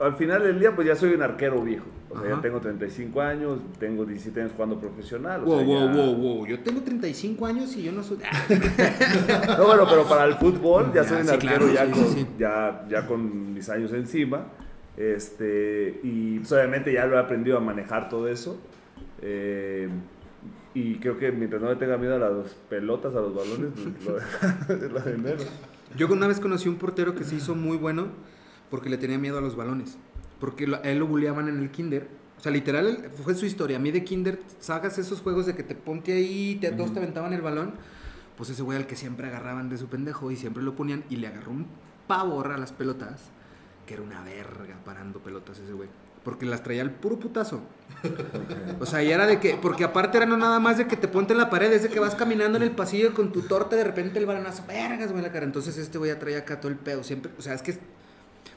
al 0.00 0.16
final 0.16 0.42
del 0.42 0.58
día 0.58 0.74
pues 0.74 0.86
ya 0.86 0.96
soy 0.96 1.12
un 1.14 1.22
arquero 1.22 1.60
viejo. 1.62 1.86
O 2.10 2.14
sea, 2.18 2.26
Ajá. 2.26 2.36
ya 2.36 2.42
tengo 2.42 2.60
35 2.60 3.20
años, 3.22 3.58
tengo 3.78 4.04
17 4.04 4.40
años 4.40 4.52
jugando 4.54 4.78
profesional. 4.78 5.40
o 5.42 5.46
Wow, 5.46 5.56
sea, 5.58 5.66
wow, 5.66 5.86
ya- 5.86 5.92
wow, 5.94 6.14
wow, 6.14 6.46
yo 6.46 6.60
tengo 6.60 6.80
35 6.82 7.46
años 7.46 7.74
y 7.76 7.82
yo 7.84 7.92
no 7.92 8.02
soy... 8.02 8.18
No, 9.58 9.64
bueno, 9.66 9.86
pero 9.88 10.04
para 10.08 10.24
el 10.26 10.34
fútbol 10.34 10.92
ya 10.94 11.02
Ya, 11.02 11.08
soy 11.08 11.18
un 11.22 11.24
sí, 11.26 11.30
arquero 11.34 11.66
claro, 11.68 11.72
ya, 11.72 11.86
sí, 11.86 11.92
con, 11.92 12.12
sí. 12.12 12.26
Ya, 12.38 12.84
ya 12.90 13.06
con 13.06 13.54
mis 13.54 13.68
años 13.70 13.92
encima. 13.92 14.46
Este, 14.96 16.00
y 16.02 16.38
pues, 16.40 16.52
obviamente 16.52 16.92
ya 16.92 17.06
lo 17.06 17.16
he 17.16 17.18
aprendido 17.20 17.56
a 17.56 17.60
manejar 17.60 18.08
todo 18.08 18.28
eso. 18.28 18.60
Eh, 19.22 19.88
y 20.74 20.96
creo 20.96 21.18
que 21.18 21.30
mientras 21.32 21.60
no 21.60 21.68
le 21.68 21.76
tenga 21.76 21.98
miedo 21.98 22.14
a 22.14 22.18
las 22.18 22.52
pelotas, 22.68 23.14
a 23.14 23.20
los 23.20 23.34
balones, 23.34 23.72
pues 23.74 24.90
lo, 24.90 25.00
de 25.00 25.16
menos. 25.18 25.46
Yo 25.96 26.08
una 26.10 26.26
vez 26.26 26.40
conocí 26.40 26.68
un 26.68 26.76
portero 26.76 27.14
que 27.14 27.24
se 27.24 27.34
hizo 27.36 27.54
muy 27.54 27.76
bueno 27.76 28.06
porque 28.70 28.88
le 28.88 28.96
tenía 28.96 29.18
miedo 29.18 29.36
a 29.38 29.42
los 29.42 29.54
balones. 29.54 29.98
Porque 30.40 30.64
a 30.82 30.90
él 30.90 30.98
lo 30.98 31.06
bulleaban 31.06 31.48
en 31.48 31.58
el 31.58 31.70
kinder. 31.70 32.08
O 32.38 32.40
sea, 32.40 32.50
literal, 32.50 33.10
fue 33.22 33.34
su 33.34 33.44
historia. 33.44 33.76
A 33.76 33.80
mí 33.80 33.90
de 33.90 34.02
kinder, 34.02 34.40
sagas 34.58 34.98
esos 34.98 35.20
juegos 35.20 35.46
de 35.46 35.54
que 35.54 35.62
te 35.62 35.74
ponte 35.74 36.14
ahí, 36.14 36.56
te, 36.60 36.72
todos 36.72 36.92
te 36.92 36.98
aventaban 36.98 37.34
el 37.34 37.42
balón. 37.42 37.74
Pues 38.36 38.48
ese 38.48 38.62
güey 38.62 38.78
al 38.78 38.86
que 38.86 38.96
siempre 38.96 39.26
agarraban 39.26 39.68
de 39.68 39.76
su 39.76 39.88
pendejo 39.88 40.30
y 40.30 40.36
siempre 40.36 40.62
lo 40.62 40.74
ponían 40.74 41.04
y 41.10 41.16
le 41.16 41.26
agarró 41.26 41.52
un 41.52 41.66
pavor 42.06 42.50
a 42.50 42.56
las 42.56 42.72
pelotas. 42.72 43.30
Que 43.86 43.94
era 43.94 44.02
una 44.02 44.24
verga 44.24 44.78
parando 44.84 45.20
pelotas 45.20 45.58
ese 45.58 45.74
güey. 45.74 45.90
Porque 46.24 46.46
las 46.46 46.62
traía 46.62 46.82
al 46.82 46.90
puro 46.90 47.18
putazo. 47.18 47.62
O 48.80 48.86
sea, 48.86 49.02
y 49.02 49.10
era 49.10 49.26
de 49.26 49.40
que, 49.40 49.58
porque 49.60 49.84
aparte 49.84 50.18
era 50.18 50.26
no 50.26 50.36
nada 50.36 50.60
más 50.60 50.78
de 50.78 50.86
que 50.86 50.96
te 50.96 51.08
ponte 51.08 51.32
en 51.32 51.38
la 51.38 51.50
pared, 51.50 51.72
es 51.72 51.82
de 51.82 51.88
que 51.88 52.00
vas 52.00 52.14
caminando 52.14 52.58
en 52.58 52.64
el 52.64 52.72
pasillo 52.72 53.14
con 53.14 53.32
tu 53.32 53.42
torta, 53.42 53.76
de 53.76 53.84
repente 53.84 54.18
el 54.18 54.26
balonazo, 54.26 54.64
vergas, 54.66 55.10
güey, 55.10 55.22
la 55.22 55.32
cara. 55.32 55.44
Entonces 55.44 55.76
este 55.78 55.98
güey 55.98 56.10
ya 56.10 56.18
traía 56.18 56.38
acá 56.38 56.60
todo 56.60 56.70
el 56.70 56.78
pedo. 56.78 57.02
Siempre, 57.02 57.32
o 57.38 57.42
sea, 57.42 57.54
es 57.54 57.62
que 57.62 57.78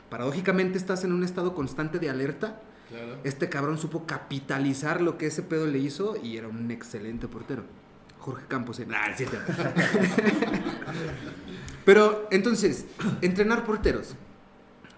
paradójicamente 0.09 0.77
estás 0.77 1.03
en 1.03 1.11
un 1.11 1.23
estado 1.23 1.53
constante 1.53 1.99
de 1.99 2.09
alerta. 2.09 2.59
Claro. 2.89 3.17
Este 3.23 3.49
cabrón 3.49 3.77
supo 3.77 4.05
capitalizar 4.05 5.01
lo 5.01 5.17
que 5.17 5.27
ese 5.27 5.41
pedo 5.41 5.65
le 5.65 5.79
hizo 5.79 6.15
y 6.21 6.37
era 6.37 6.47
un 6.47 6.69
excelente 6.71 7.27
portero. 7.27 7.63
Jorge 8.19 8.45
Campos, 8.47 8.79
¿eh? 8.79 8.85
Nah, 8.87 9.15
sí, 9.15 9.25
Pero 11.85 12.27
entonces, 12.31 12.85
entrenar 13.21 13.65
porteros. 13.65 14.15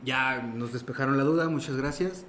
Ya 0.05 0.41
nos 0.41 0.71
despejaron 0.71 1.17
la 1.17 1.23
duda, 1.23 1.49
muchas 1.49 1.75
gracias. 1.75 2.23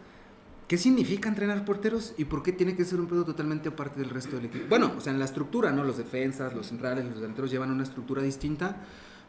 ¿Qué 0.68 0.76
significa 0.76 1.28
entrenar 1.30 1.64
porteros 1.64 2.14
y 2.18 2.26
por 2.26 2.42
qué 2.42 2.52
tiene 2.52 2.76
que 2.76 2.84
ser 2.84 3.00
un 3.00 3.06
pedo 3.06 3.24
totalmente 3.24 3.70
aparte 3.70 4.00
del 4.00 4.10
resto 4.10 4.36
del 4.36 4.44
equipo? 4.46 4.66
Bueno, 4.68 4.92
o 4.96 5.00
sea, 5.00 5.12
en 5.14 5.18
la 5.18 5.24
estructura, 5.24 5.72
¿no? 5.72 5.82
Los 5.82 5.96
defensas, 5.96 6.54
los 6.54 6.66
centrales, 6.66 7.06
los 7.06 7.16
delanteros 7.20 7.50
llevan 7.50 7.70
una 7.70 7.84
estructura 7.84 8.20
distinta, 8.22 8.76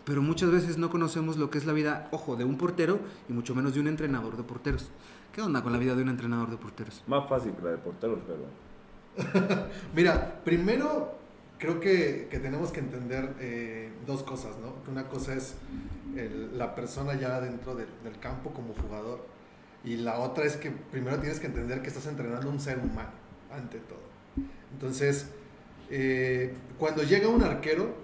pero 0.04 0.22
muchas 0.22 0.52
veces 0.52 0.78
no 0.78 0.90
conocemos 0.90 1.38
lo 1.38 1.50
que 1.50 1.58
es 1.58 1.66
la 1.66 1.72
vida, 1.72 2.10
ojo, 2.12 2.36
de 2.36 2.44
un 2.44 2.58
portero 2.58 3.00
y 3.30 3.34
mucho 3.34 3.56
menos 3.56 3.74
de 3.74 3.80
un 3.80 3.88
entrenador 3.88 4.36
de 4.36 4.44
porteros. 4.44 4.90
¿Qué 5.34 5.42
onda 5.42 5.64
con 5.64 5.72
la 5.72 5.78
vida 5.78 5.96
de 5.96 6.04
un 6.04 6.10
entrenador 6.10 6.50
de 6.50 6.58
porteros? 6.58 7.04
Más 7.08 7.30
fácil 7.30 7.54
que 7.54 7.62
la 7.64 7.72
de 7.72 7.78
porteros, 7.78 8.20
pero... 8.28 8.40
Mira, 9.96 10.42
primero 10.44 11.16
creo 11.58 11.80
que, 11.80 12.28
que 12.30 12.40
tenemos 12.40 12.72
que 12.72 12.80
entender 12.82 13.36
eh, 13.40 13.92
dos 14.06 14.24
cosas, 14.24 14.58
¿no? 14.60 14.84
Que 14.84 14.92
una 14.92 15.08
cosa 15.08 15.36
es 15.36 15.56
el- 16.18 16.58
la 16.58 16.76
persona 16.76 17.14
ya 17.16 17.40
dentro 17.40 17.76
del, 17.76 17.88
del 18.04 18.20
campo 18.20 18.52
como 18.52 18.74
jugador 18.74 19.26
y 19.84 19.98
la 19.98 20.20
otra 20.20 20.46
es 20.46 20.56
que 20.58 20.72
primero 20.72 21.20
tienes 21.20 21.40
que 21.40 21.48
entender 21.48 21.82
que 21.82 21.88
estás 21.88 22.06
entrenando 22.08 22.48
a 22.50 22.52
un 22.52 22.60
ser 22.60 22.80
humano, 22.80 23.12
ante 23.52 23.78
todo. 23.80 24.00
Entonces, 24.74 25.28
eh, 25.90 26.54
cuando 26.78 27.04
llega 27.04 27.28
un 27.28 27.44
arquero, 27.44 27.96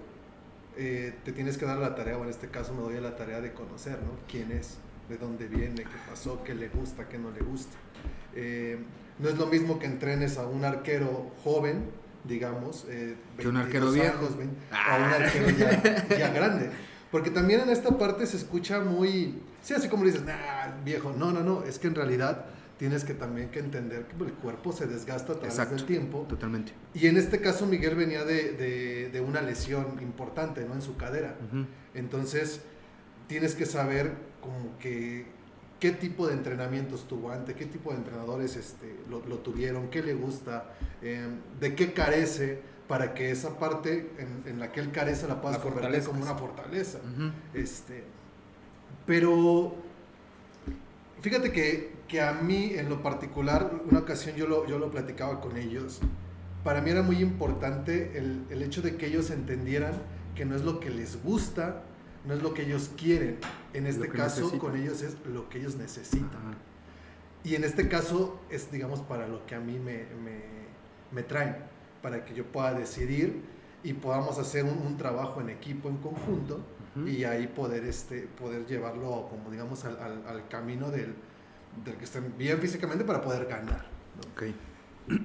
eh, 0.76 1.14
te 1.24 1.32
tienes 1.32 1.56
que 1.56 1.64
dar 1.66 1.78
la 1.78 1.94
tarea, 1.94 2.18
o 2.18 2.24
en 2.24 2.30
este 2.30 2.48
caso 2.48 2.74
me 2.74 2.82
doy 2.82 2.96
a 2.96 3.00
la 3.00 3.16
tarea 3.16 3.40
de 3.40 3.52
conocer, 3.52 3.98
¿no? 4.02 4.10
¿Quién 4.30 4.52
es? 4.52 4.78
¿De 5.08 5.16
dónde 5.18 5.46
viene? 5.46 5.84
¿Qué 5.84 5.96
pasó? 6.08 6.42
¿Qué 6.44 6.54
le 6.54 6.68
gusta? 6.68 7.08
¿Qué 7.08 7.18
no 7.18 7.30
le 7.30 7.40
gusta? 7.40 7.76
Eh, 8.34 8.78
no 9.18 9.28
es 9.28 9.38
lo 9.38 9.46
mismo 9.46 9.78
que 9.78 9.86
entrenes 9.86 10.36
a 10.36 10.46
un 10.46 10.64
arquero 10.64 11.30
joven, 11.44 11.84
digamos, 12.24 12.84
eh, 12.88 13.14
Que 13.38 13.48
un 13.48 13.54
22 13.54 13.64
arquero 13.64 13.92
viejo. 13.92 14.36
vein- 14.36 14.56
a 14.72 14.96
un 14.96 15.04
arquero 15.22 15.50
ya, 15.50 16.08
ya 16.18 16.28
grande. 16.30 16.70
Porque 17.10 17.30
también 17.30 17.60
en 17.60 17.70
esta 17.70 17.96
parte 17.96 18.26
se 18.26 18.36
escucha 18.36 18.80
muy, 18.80 19.40
sí, 19.66 19.74
así 19.74 19.88
como 19.88 20.04
dices, 20.04 20.22
nah, 20.24 20.82
viejo, 20.84 21.12
no, 21.16 21.32
no, 21.32 21.40
no, 21.42 21.64
es 21.64 21.78
que 21.78 21.88
en 21.88 21.94
realidad 21.94 22.46
tienes 22.78 23.04
que 23.04 23.14
también 23.14 23.48
que 23.50 23.58
entender 23.58 24.06
que 24.06 24.22
el 24.24 24.32
cuerpo 24.34 24.70
se 24.70 24.86
desgasta 24.86 25.32
a 25.32 25.36
través 25.36 25.54
Exacto. 25.54 25.76
del 25.76 25.86
tiempo. 25.86 26.26
Totalmente. 26.28 26.72
Y 26.94 27.06
en 27.06 27.16
este 27.16 27.40
caso 27.40 27.66
Miguel 27.66 27.94
venía 27.94 28.24
de, 28.24 28.52
de- 28.52 29.08
de 29.10 29.20
una 29.20 29.40
lesión 29.40 29.98
importante, 30.02 30.64
¿no? 30.66 30.74
En 30.74 30.82
su 30.82 30.96
cadera. 30.96 31.36
Entonces, 31.94 32.60
tienes 33.28 33.54
que 33.54 33.66
saber 33.66 34.12
como 34.40 34.76
que 34.78 35.26
qué 35.80 35.90
tipo 35.92 36.26
de 36.26 36.34
entrenamientos 36.34 37.08
tuvo 37.08 37.30
antes, 37.32 37.56
qué 37.56 37.66
tipo 37.66 37.90
de 37.92 37.96
entrenadores 37.96 38.56
este, 38.56 38.94
lo, 39.10 39.24
lo 39.26 39.38
tuvieron, 39.38 39.88
qué 39.88 40.02
le 40.02 40.14
gusta, 40.14 40.74
eh, 41.02 41.26
de 41.60 41.74
qué 41.74 41.92
carece, 41.92 42.60
para 42.88 43.14
que 43.14 43.30
esa 43.30 43.58
parte 43.58 44.10
en, 44.18 44.50
en 44.52 44.60
la 44.60 44.70
que 44.70 44.80
él 44.80 44.92
carece 44.92 45.26
la 45.26 45.40
puedas 45.40 45.58
La 45.58 45.62
convertir 45.64 46.04
como 46.04 46.22
una 46.22 46.34
fortaleza. 46.36 46.98
Este, 47.52 48.04
pero 49.06 49.74
fíjate 51.22 51.52
que, 51.52 51.94
que 52.08 52.20
a 52.20 52.32
mí 52.34 52.72
en 52.74 52.88
lo 52.88 53.02
particular, 53.02 53.82
una 53.88 54.00
ocasión 54.00 54.36
yo 54.36 54.46
lo, 54.46 54.66
yo 54.66 54.78
lo 54.78 54.90
platicaba 54.90 55.40
con 55.40 55.56
ellos, 55.56 56.00
para 56.64 56.80
mí 56.80 56.90
era 56.90 57.02
muy 57.02 57.18
importante 57.18 58.18
el, 58.18 58.44
el 58.50 58.62
hecho 58.62 58.82
de 58.82 58.96
que 58.96 59.06
ellos 59.06 59.30
entendieran 59.30 59.94
que 60.34 60.44
no 60.44 60.56
es 60.56 60.62
lo 60.62 60.80
que 60.80 60.90
les 60.90 61.22
gusta, 61.22 61.84
no 62.26 62.34
es 62.34 62.42
lo 62.42 62.52
que 62.52 62.62
ellos 62.62 62.90
quieren. 62.96 63.38
En 63.72 63.86
este 63.86 64.08
caso, 64.08 64.40
necesitan. 64.40 64.58
con 64.58 64.76
ellos 64.76 65.00
es 65.02 65.16
lo 65.24 65.48
que 65.48 65.58
ellos 65.58 65.76
necesitan. 65.76 66.28
Ajá. 66.28 66.56
Y 67.46 67.54
en 67.54 67.62
este 67.62 67.88
caso 67.88 68.40
es, 68.50 68.72
digamos, 68.72 69.02
para 69.02 69.28
lo 69.28 69.46
que 69.46 69.54
a 69.54 69.60
mí 69.60 69.78
me, 69.78 70.06
me, 70.24 70.42
me 71.12 71.22
traen, 71.22 71.54
para 72.02 72.24
que 72.24 72.34
yo 72.34 72.44
pueda 72.44 72.74
decidir 72.74 73.40
y 73.84 73.92
podamos 73.92 74.40
hacer 74.40 74.64
un, 74.64 74.84
un 74.84 74.96
trabajo 74.96 75.40
en 75.40 75.50
equipo, 75.50 75.88
en 75.88 75.98
conjunto, 75.98 76.60
Ujú. 76.96 77.06
y 77.08 77.24
ahí 77.24 77.46
poder, 77.46 77.84
este, 77.84 78.22
poder 78.22 78.64
llevarlo, 78.66 79.26
como 79.28 79.50
digamos, 79.50 79.84
al, 79.84 79.96
al- 80.00 80.26
al 80.26 80.48
camino 80.48 80.90
del, 80.90 81.14
del 81.84 81.96
que 81.96 82.04
estén 82.04 82.32
bien 82.38 82.58
físicamente 82.58 83.04
para 83.04 83.20
poder 83.20 83.46
ganar. 83.46 83.86
¿no? 84.16 84.30
Ok. 84.32 84.44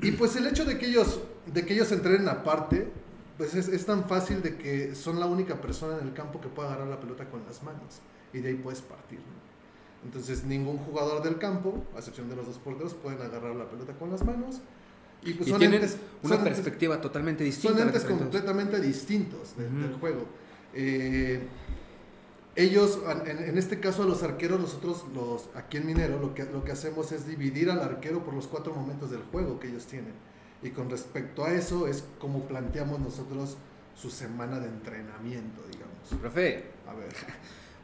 Y 0.03 0.11
pues 0.11 0.35
el 0.35 0.45
hecho 0.47 0.65
de 0.65 0.77
que 0.77 0.87
ellos, 0.87 1.21
de 1.45 1.65
que 1.65 1.73
ellos 1.73 1.91
entrenen 1.91 2.27
aparte, 2.27 2.91
pues 3.37 3.55
es, 3.55 3.67
es 3.69 3.85
tan 3.85 4.03
fácil 4.07 4.41
de 4.43 4.55
que 4.57 4.93
son 4.93 5.19
la 5.19 5.25
única 5.25 5.59
persona 5.61 5.97
en 5.99 6.07
el 6.07 6.13
campo 6.13 6.39
que 6.41 6.49
puede 6.49 6.67
agarrar 6.69 6.87
la 6.87 6.99
pelota 6.99 7.25
con 7.29 7.43
las 7.45 7.63
manos 7.63 7.99
y 8.33 8.39
de 8.39 8.49
ahí 8.49 8.55
puedes 8.55 8.81
partir. 8.81 9.17
¿no? 9.19 10.05
Entonces 10.05 10.43
ningún 10.43 10.77
jugador 10.77 11.23
del 11.23 11.37
campo, 11.37 11.83
a 11.95 11.99
excepción 11.99 12.29
de 12.29 12.35
los 12.35 12.45
dos 12.45 12.57
porteros, 12.59 12.93
pueden 12.95 13.21
agarrar 13.21 13.55
la 13.55 13.69
pelota 13.69 13.93
con 13.93 14.11
las 14.11 14.23
manos. 14.25 14.61
Y 15.23 15.33
pues 15.33 15.47
Y 15.47 15.51
son 15.51 15.59
tienen 15.59 15.81
entes, 15.81 15.97
una 16.23 16.35
son 16.35 16.43
entes- 16.45 16.49
perspectiva 16.55 16.99
totalmente 16.99 17.43
distinta. 17.43 17.77
son 17.77 17.87
entes 17.87 18.03
completamente 18.03 18.79
distintos 18.81 19.55
de- 19.57 19.67
Ujú. 19.67 19.77
del 19.79 19.93
juego. 19.95 20.25
Eh, 20.73 21.47
ellos, 22.55 22.99
en, 23.25 23.37
en 23.43 23.57
este 23.57 23.79
caso 23.79 24.03
a 24.03 24.05
los 24.05 24.23
arqueros, 24.23 24.59
nosotros 24.59 25.05
los, 25.13 25.49
aquí 25.55 25.77
en 25.77 25.85
Minero, 25.85 26.19
lo 26.19 26.33
que, 26.33 26.43
lo 26.45 26.63
que 26.63 26.71
hacemos 26.73 27.11
es 27.11 27.25
dividir 27.27 27.69
al 27.71 27.79
arquero 27.81 28.23
por 28.25 28.33
los 28.33 28.47
cuatro 28.47 28.73
momentos 28.73 29.09
del 29.11 29.21
juego 29.31 29.59
que 29.59 29.69
ellos 29.69 29.85
tienen. 29.85 30.13
Y 30.63 30.69
con 30.71 30.89
respecto 30.89 31.43
a 31.45 31.53
eso 31.53 31.87
es 31.87 32.03
como 32.19 32.47
planteamos 32.47 32.99
nosotros 32.99 33.57
su 33.95 34.09
semana 34.09 34.59
de 34.59 34.67
entrenamiento, 34.67 35.61
digamos. 35.71 36.21
Profe, 36.21 36.65
A 36.87 36.93
ver, 36.93 37.09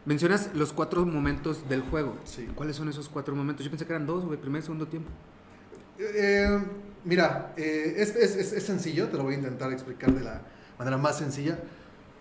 mencionas 0.05 0.49
los 0.53 0.73
cuatro 0.73 1.05
momentos 1.05 1.67
del 1.69 1.81
juego. 1.81 2.17
sí. 2.25 2.47
¿Cuáles 2.55 2.75
son 2.75 2.89
esos 2.89 3.09
cuatro 3.09 3.35
momentos? 3.35 3.63
Yo 3.65 3.71
pensé 3.71 3.85
que 3.85 3.93
eran 3.93 4.05
dos, 4.05 4.25
güey, 4.25 4.39
primer 4.39 4.59
y 4.61 4.63
segundo 4.63 4.87
tiempo. 4.87 5.09
Eh, 5.99 6.59
mira, 7.05 7.53
eh, 7.57 7.95
es, 7.97 8.15
es- 8.15 8.35
es- 8.35 8.53
es 8.53 8.63
sencillo, 8.63 9.07
te 9.09 9.17
lo 9.17 9.23
voy 9.23 9.33
a 9.33 9.37
intentar 9.37 9.71
explicar 9.73 10.13
de 10.13 10.21
la 10.23 10.41
manera 10.77 10.97
más 10.97 11.17
sencilla. 11.17 11.57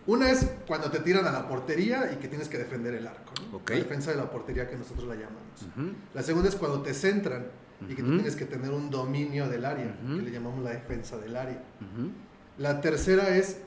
Una 0.07 0.31
es 0.31 0.49
cuando 0.67 0.91
te 0.91 1.01
tiran 1.01 1.27
a 1.27 1.33
la 1.33 1.49
portería 1.49 2.13
y 2.13 2.17
que 2.17 2.29
tienes 2.29 2.49
que 2.49 2.59
defender 2.59 2.95
el 2.95 3.07
arco. 3.07 3.33
La 3.75 3.77
defensa 3.83 4.11
de 4.13 4.17
la 4.17 4.31
portería 4.31 4.69
que 4.69 4.77
nosotros 4.77 5.09
la 5.09 5.15
llamamos. 5.15 5.67
La 6.15 6.23
segunda 6.23 6.49
es 6.49 6.55
cuando 6.57 6.83
te 6.83 6.95
centran 6.95 7.47
y 7.89 7.95
que 7.95 8.03
tú 8.03 8.15
tienes 8.15 8.37
que 8.37 8.45
tener 8.47 8.71
un 8.71 8.91
dominio 8.91 9.49
del 9.49 9.65
área, 9.65 9.97
que 10.07 10.23
le 10.23 10.31
llamamos 10.31 10.63
la 10.63 10.71
defensa 10.71 11.19
del 11.19 11.37
área. 11.37 11.63
La 12.59 12.81
tercera 12.81 13.37
es 13.37 13.59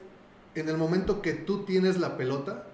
en 0.56 0.70
el 0.70 0.78
momento 0.78 1.22
que 1.22 1.34
tú 1.34 1.64
tienes 1.66 2.00
la 2.00 2.18
pelota 2.18 2.66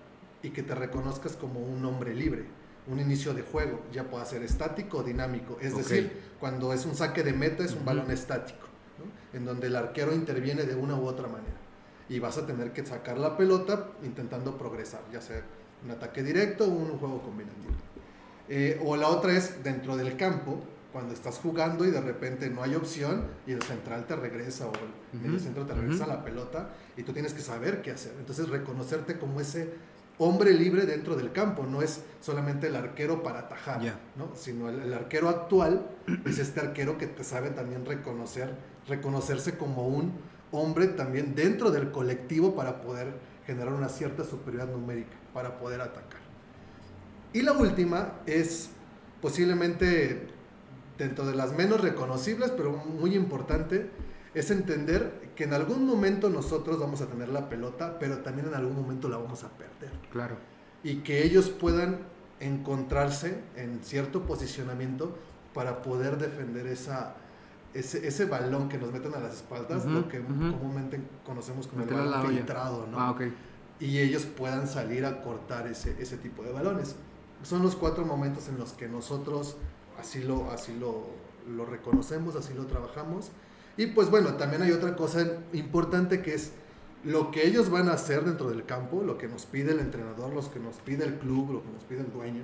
y 0.43 0.51
que 0.51 0.63
te 0.63 0.75
reconozcas 0.75 1.35
como 1.35 1.59
un 1.59 1.83
hombre 1.85 2.13
libre, 2.13 2.45
un 2.87 2.99
inicio 2.99 3.33
de 3.33 3.41
juego, 3.41 3.81
ya 3.91 4.03
pueda 4.03 4.23
ser 4.25 4.43
estático 4.43 4.99
o 4.99 5.03
dinámico. 5.03 5.57
Es 5.59 5.75
decir, 5.75 6.21
cuando 6.39 6.71
es 6.71 6.85
un 6.85 6.95
saque 6.95 7.23
de 7.23 7.33
meta 7.33 7.63
es 7.65 7.73
un 7.73 7.83
balón 7.83 8.11
estático, 8.11 8.67
¿no? 8.99 9.37
en 9.37 9.43
donde 9.43 9.67
el 9.67 9.75
arquero 9.75 10.13
interviene 10.13 10.63
de 10.63 10.75
una 10.75 10.95
u 10.95 11.05
otra 11.07 11.27
manera. 11.27 11.64
Y 12.09 12.19
vas 12.19 12.37
a 12.37 12.45
tener 12.45 12.71
que 12.71 12.85
sacar 12.85 13.17
la 13.17 13.35
pelota 13.35 13.91
intentando 14.03 14.57
progresar, 14.57 15.01
ya 15.11 15.21
sea 15.21 15.43
un 15.83 15.91
ataque 15.91 16.23
directo 16.23 16.65
o 16.65 16.69
un 16.69 16.97
juego 16.97 17.21
combinativo. 17.21 17.73
Eh, 18.47 18.79
o 18.85 18.95
la 18.95 19.07
otra 19.09 19.33
es 19.35 19.63
dentro 19.63 19.97
del 19.97 20.15
campo, 20.17 20.61
cuando 20.95 21.13
estás 21.13 21.39
jugando 21.39 21.83
y 21.83 21.91
de 21.91 21.99
repente 21.99 22.49
no 22.49 22.63
hay 22.63 22.73
opción 22.73 23.25
y 23.45 23.51
el 23.51 23.61
central 23.63 24.07
te 24.07 24.15
regresa 24.15 24.65
o 24.67 24.71
el 25.25 25.39
centro 25.41 25.65
te 25.65 25.73
regresa 25.73 26.07
la 26.07 26.23
pelota 26.23 26.69
y 26.95 27.03
tú 27.03 27.11
tienes 27.11 27.33
que 27.33 27.41
saber 27.41 27.81
qué 27.81 27.91
hacer. 27.91 28.13
Entonces 28.17 28.47
reconocerte 28.47 29.19
como 29.19 29.41
ese 29.41 29.73
hombre 30.19 30.53
libre 30.53 30.85
dentro 30.85 31.17
del 31.17 31.33
campo, 31.33 31.65
no 31.69 31.81
es 31.81 32.01
solamente 32.21 32.67
el 32.67 32.77
arquero 32.77 33.23
para 33.23 33.39
atajar. 33.39 33.81
¿no? 34.15 34.31
sino 34.35 34.69
el, 34.69 34.79
el 34.83 34.93
arquero 34.93 35.27
actual 35.27 35.85
es 36.25 36.39
este 36.39 36.61
arquero 36.61 36.97
que 36.97 37.07
te 37.07 37.25
sabe 37.25 37.49
también 37.49 37.85
reconocer, 37.85 38.55
reconocerse 38.87 39.57
como 39.57 39.89
un 39.89 40.13
hombre 40.51 40.87
también 40.87 41.35
dentro 41.35 41.71
del 41.71 41.91
colectivo 41.91 42.55
para 42.55 42.81
poder 42.81 43.13
generar 43.45 43.73
una 43.73 43.89
cierta 43.89 44.23
superioridad 44.23 44.71
numérica, 44.71 45.15
para 45.33 45.57
poder 45.57 45.81
atacar. 45.81 46.21
Y 47.33 47.41
la 47.41 47.51
última 47.51 48.13
es 48.25 48.69
posiblemente 49.21 50.27
dentro 50.97 51.25
de 51.25 51.35
las 51.35 51.53
menos 51.53 51.81
reconocibles, 51.81 52.51
pero 52.51 52.71
muy 52.71 53.15
importante, 53.15 53.89
es 54.33 54.51
entender 54.51 55.31
que 55.35 55.45
en 55.45 55.53
algún 55.53 55.85
momento 55.85 56.29
nosotros 56.29 56.79
vamos 56.79 57.01
a 57.01 57.07
tener 57.07 57.29
la 57.29 57.49
pelota, 57.49 57.97
pero 57.99 58.19
también 58.19 58.47
en 58.47 58.53
algún 58.53 58.75
momento 58.75 59.09
la 59.09 59.17
vamos 59.17 59.43
a 59.43 59.49
perder. 59.49 59.91
Claro. 60.11 60.35
Y 60.83 60.97
que 60.97 61.23
ellos 61.23 61.49
puedan 61.49 61.99
encontrarse 62.39 63.41
en 63.55 63.83
cierto 63.83 64.23
posicionamiento 64.23 65.17
para 65.53 65.81
poder 65.81 66.17
defender 66.17 66.67
esa, 66.67 67.15
ese, 67.75 68.07
ese 68.07 68.25
balón 68.25 68.69
que 68.69 68.77
nos 68.77 68.91
meten 68.91 69.13
a 69.13 69.19
las 69.19 69.35
espaldas, 69.35 69.83
Ujú, 69.85 69.93
lo 69.93 70.07
que 70.09 70.19
ujú. 70.19 70.51
comúnmente 70.51 70.99
conocemos 71.25 71.67
como 71.67 71.83
el 71.83 71.89
balón 71.89 72.27
filtrado, 72.35 72.87
¿no? 72.87 72.99
Ah, 72.99 73.11
ok. 73.11 73.21
y 73.79 73.99
ellos 73.99 74.25
puedan 74.25 74.67
salir 74.67 75.05
a 75.05 75.21
cortar 75.21 75.67
ese, 75.67 75.95
ese 76.01 76.17
tipo 76.17 76.43
de 76.43 76.51
balones. 76.51 76.95
Son 77.43 77.61
los 77.61 77.75
cuatro 77.75 78.05
momentos 78.05 78.47
en 78.49 78.57
los 78.57 78.71
que 78.73 78.87
nosotros 78.87 79.57
así 79.99 80.23
lo, 80.23 80.49
así 80.51 80.73
lo, 80.79 81.07
lo 81.47 81.65
reconocemos, 81.65 82.35
así 82.35 82.53
lo 82.53 82.65
trabajamos. 82.65 83.31
Y 83.77 83.87
pues 83.87 84.09
bueno, 84.09 84.35
también 84.35 84.61
hay 84.61 84.71
otra 84.71 84.95
cosa 84.95 85.25
importante 85.53 86.21
que 86.21 86.33
es 86.33 86.53
lo 87.03 87.29
que 87.31 87.45
ellos 87.45 87.69
van 87.69 87.89
a 87.89 87.93
hacer 87.93 88.23
dentro 88.23 88.49
del 88.49 88.65
campo, 88.65 89.03
lo 89.03 89.17
que 89.17 89.27
nos 89.27 89.45
pide 89.45 89.73
el 89.73 89.79
entrenador, 89.79 90.33
lo 90.33 90.49
que 90.49 90.59
nos 90.59 90.77
pide 90.77 91.03
el 91.05 91.15
club, 91.15 91.51
lo 91.51 91.61
que 91.61 91.69
nos 91.71 91.83
pide 91.83 91.99
el 91.99 92.11
dueño. 92.11 92.43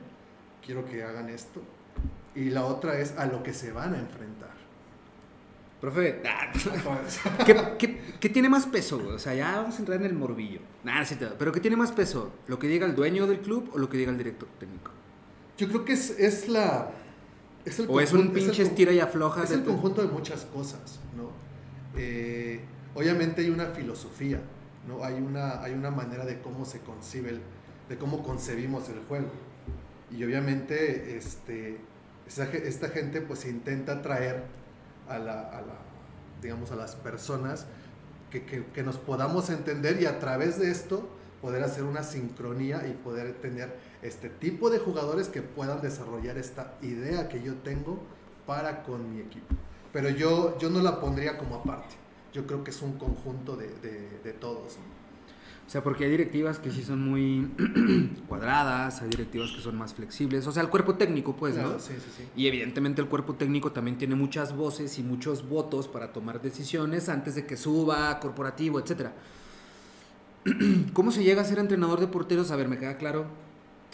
Quiero 0.64 0.86
que 0.86 1.04
hagan 1.04 1.30
esto. 1.30 1.62
Y 2.36 2.50
la 2.50 2.66
otra 2.66 3.00
es 3.00 3.18
a 3.18 3.26
lo 3.26 3.42
que 3.44 3.54
se 3.54 3.72
van 3.72 3.94
a 3.96 4.00
enfrentar. 4.00 4.41
Profe, 5.82 6.22
¿qué, 7.46 7.56
qué, 7.80 8.02
qué 8.20 8.30
tiene 8.30 8.48
más 8.50 8.68
peso? 8.68 9.00
güey? 9.00 9.16
O 9.16 9.20
sea, 9.20 9.34
ya 9.34 9.58
vamos 9.58 9.76
a 9.76 9.80
entrar 9.80 10.00
en 10.00 10.06
el 10.06 10.14
morbillo. 10.14 10.60
Nada, 10.84 11.04
sí 11.06 11.18
pero 11.40 11.52
¿qué 11.52 11.60
tiene 11.60 11.76
más 11.76 11.92
peso? 11.92 12.32
¿Lo 12.48 12.60
que 12.60 12.68
diga 12.68 12.86
el 12.86 12.96
dueño 12.96 13.26
del 13.26 13.40
club 13.40 13.72
o 13.74 13.80
lo 13.80 13.90
que 13.90 13.98
diga 13.98 14.12
el 14.12 14.18
director 14.18 14.48
técnico? 14.60 14.92
Yo 15.58 15.68
creo 15.68 15.84
que 15.84 15.94
es, 15.94 16.12
es 16.20 16.48
la... 16.48 16.92
Es 17.66 17.80
el 17.80 17.88
¿O 17.90 18.00
es 18.00 18.12
un 18.14 18.28
conjunto- 18.28 18.34
pinche 18.34 18.64
con- 18.64 18.76
tira 18.76 18.92
y 18.92 19.00
afloja? 19.00 19.44
Es 19.44 19.52
el 19.52 19.64
conjunto 19.64 20.02
de 20.04 20.08
muchas 20.08 20.46
cosas, 20.46 21.00
¿no? 21.18 21.32
Eh, 22.00 22.60
obviamente 22.96 23.42
hay 23.42 23.50
una 23.50 23.66
filosofía, 23.68 24.40
¿no? 24.88 25.04
Hay 25.04 25.16
una, 25.16 25.62
hay 25.64 25.74
una 25.74 25.90
manera 25.92 26.26
de 26.26 26.40
cómo 26.42 26.64
se 26.66 26.80
concibe, 26.80 27.32
el- 27.32 27.42
de 27.90 27.98
cómo 27.98 28.22
concebimos 28.24 28.88
el 28.90 29.00
juego. 29.08 29.28
Y 30.12 30.24
obviamente 30.24 31.18
este, 31.18 31.78
esta, 32.28 32.44
esta 32.46 32.90
gente 32.90 33.22
pues 33.22 33.46
intenta 33.46 34.02
traer 34.02 34.44
a, 35.16 35.20
la, 35.20 35.42
a 35.42 35.62
la- 35.62 35.82
digamos, 36.42 36.72
a 36.72 36.76
las 36.76 36.96
personas 36.96 37.66
que, 38.32 38.46
que- 38.46 38.66
que 38.68 38.84
nos 38.84 38.98
podamos 38.98 39.50
entender 39.50 40.02
y 40.02 40.06
a 40.06 40.20
través 40.20 40.60
de 40.60 40.72
esto 40.72 41.08
poder 41.42 41.64
hacer 41.64 41.84
una 41.84 42.04
sincronía 42.04 42.88
y 42.88 42.94
poder 42.94 43.34
tener 43.42 43.76
este 44.02 44.30
tipo 44.30 44.70
de 44.70 44.80
jugadores 44.80 45.28
que 45.28 45.42
puedan 45.42 45.82
desarrollar 45.82 46.38
esta 46.38 46.76
idea 46.82 47.28
que 47.30 47.42
yo 47.42 47.56
tengo 47.56 48.00
para 48.46 48.84
con 48.84 49.14
mi 49.14 49.20
equipo. 49.22 49.56
Pero 49.92 50.10
yo, 50.10 50.58
yo 50.60 50.70
no 50.70 50.82
la 50.82 51.00
pondría 51.00 51.38
como 51.38 51.56
aparte. 51.56 51.96
Yo 52.32 52.48
creo 52.48 52.64
que 52.64 52.72
es 52.72 52.82
un 52.82 52.98
conjunto 52.98 53.58
de, 53.58 53.68
de- 53.82 54.20
de 54.24 54.34
todos. 54.34 54.78
O 55.72 55.74
sea, 55.74 55.82
porque 55.82 56.04
hay 56.04 56.12
directivas 56.12 56.60
que 56.60 56.70
sí 56.70 56.84
son 56.84 57.00
muy 57.00 57.50
cuadradas, 58.28 59.02
hay 59.02 59.08
directivas 59.08 59.52
que 59.52 59.62
son 59.62 59.78
más 59.78 59.94
flexibles. 59.94 60.46
O 60.46 60.52
sea, 60.52 60.64
el 60.64 60.68
cuerpo 60.68 60.96
técnico, 60.96 61.38
pues, 61.38 61.56
¿no? 61.56 61.80
Sí, 61.80 61.94
sí, 61.94 62.12
sí. 62.18 62.24
Y 62.36 62.48
evidentemente 62.48 63.02
el 63.02 63.08
cuerpo 63.08 63.36
técnico 63.36 63.72
también 63.72 63.98
tiene 63.98 64.16
muchas 64.16 64.54
voces 64.54 65.00
y 65.00 65.02
muchos 65.02 65.48
votos 65.48 65.88
para 65.88 66.12
tomar 66.12 66.42
decisiones 66.42 67.08
antes 67.08 67.36
de 67.36 67.46
que 67.46 67.56
suba, 67.56 68.20
corporativo, 68.20 68.82
etcétera. 68.82 69.14
¿Cómo 70.92 71.10
se 71.10 71.24
llega 71.24 71.42
a 71.42 71.46
ser 71.46 71.58
entrenador 71.58 72.02
de 72.02 72.08
porteros? 72.08 72.52
A 72.52 72.58
ver, 72.58 72.68
me 72.68 72.78
queda 72.78 72.98
claro 72.98 73.28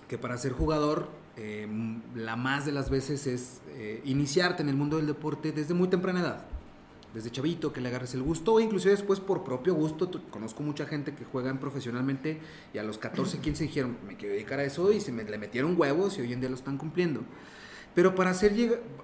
que 0.07 0.17
para 0.17 0.35
ser 0.39 0.53
jugador, 0.53 1.09
eh, 1.35 1.67
la 2.15 2.35
más 2.35 2.65
de 2.65 2.71
las 2.71 2.89
veces 2.89 3.27
es 3.27 3.61
eh, 3.75 4.01
iniciarte 4.03 4.63
en 4.63 4.69
el 4.69 4.75
mundo 4.75 4.97
del 4.97 5.05
deporte 5.05 5.51
desde 5.51 5.75
muy 5.75 5.89
temprana 5.89 6.21
edad. 6.21 6.56
Desde 7.13 7.31
chavito, 7.31 7.73
que 7.73 7.81
le 7.81 7.89
agarres 7.89 8.13
el 8.13 8.21
gusto, 8.21 8.53
o 8.53 8.59
inclusive 8.59 8.91
después 8.91 9.19
por 9.19 9.43
propio 9.43 9.73
gusto. 9.73 10.09
Conozco 10.29 10.63
mucha 10.63 10.85
gente 10.85 11.13
que 11.13 11.25
juegan 11.25 11.59
profesionalmente 11.59 12.39
y 12.73 12.77
a 12.77 12.83
los 12.83 12.97
14, 12.97 13.39
15 13.39 13.63
dijeron, 13.65 13.97
me 14.05 14.15
quiero 14.15 14.33
dedicar 14.33 14.59
a 14.59 14.63
eso 14.63 14.91
y 14.91 14.99
se 14.99 15.11
me, 15.11 15.23
le 15.23 15.37
metieron 15.37 15.79
huevos 15.79 16.17
y 16.17 16.21
hoy 16.21 16.33
en 16.33 16.39
día 16.39 16.49
lo 16.49 16.55
están 16.55 16.77
cumpliendo. 16.77 17.21
Pero 17.95 18.13
para 18.13 18.29
hacer, 18.29 18.53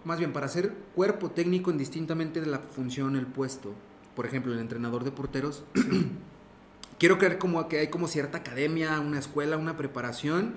más 0.03 0.19
bien, 0.19 0.33
para 0.33 0.45
hacer 0.45 0.71
cuerpo 0.93 1.31
técnico 1.31 1.71
indistintamente 1.71 2.41
de 2.41 2.47
la 2.47 2.59
función, 2.59 3.15
el 3.15 3.25
puesto, 3.25 3.73
por 4.15 4.25
ejemplo, 4.25 4.53
el 4.53 4.59
entrenador 4.59 5.03
de 5.03 5.11
porteros, 5.11 5.63
quiero 6.99 7.17
creer 7.17 7.39
como 7.39 7.67
que 7.67 7.79
hay 7.79 7.87
como 7.87 8.07
cierta 8.07 8.39
academia, 8.39 8.99
una 8.99 9.17
escuela, 9.17 9.57
una 9.57 9.77
preparación, 9.77 10.53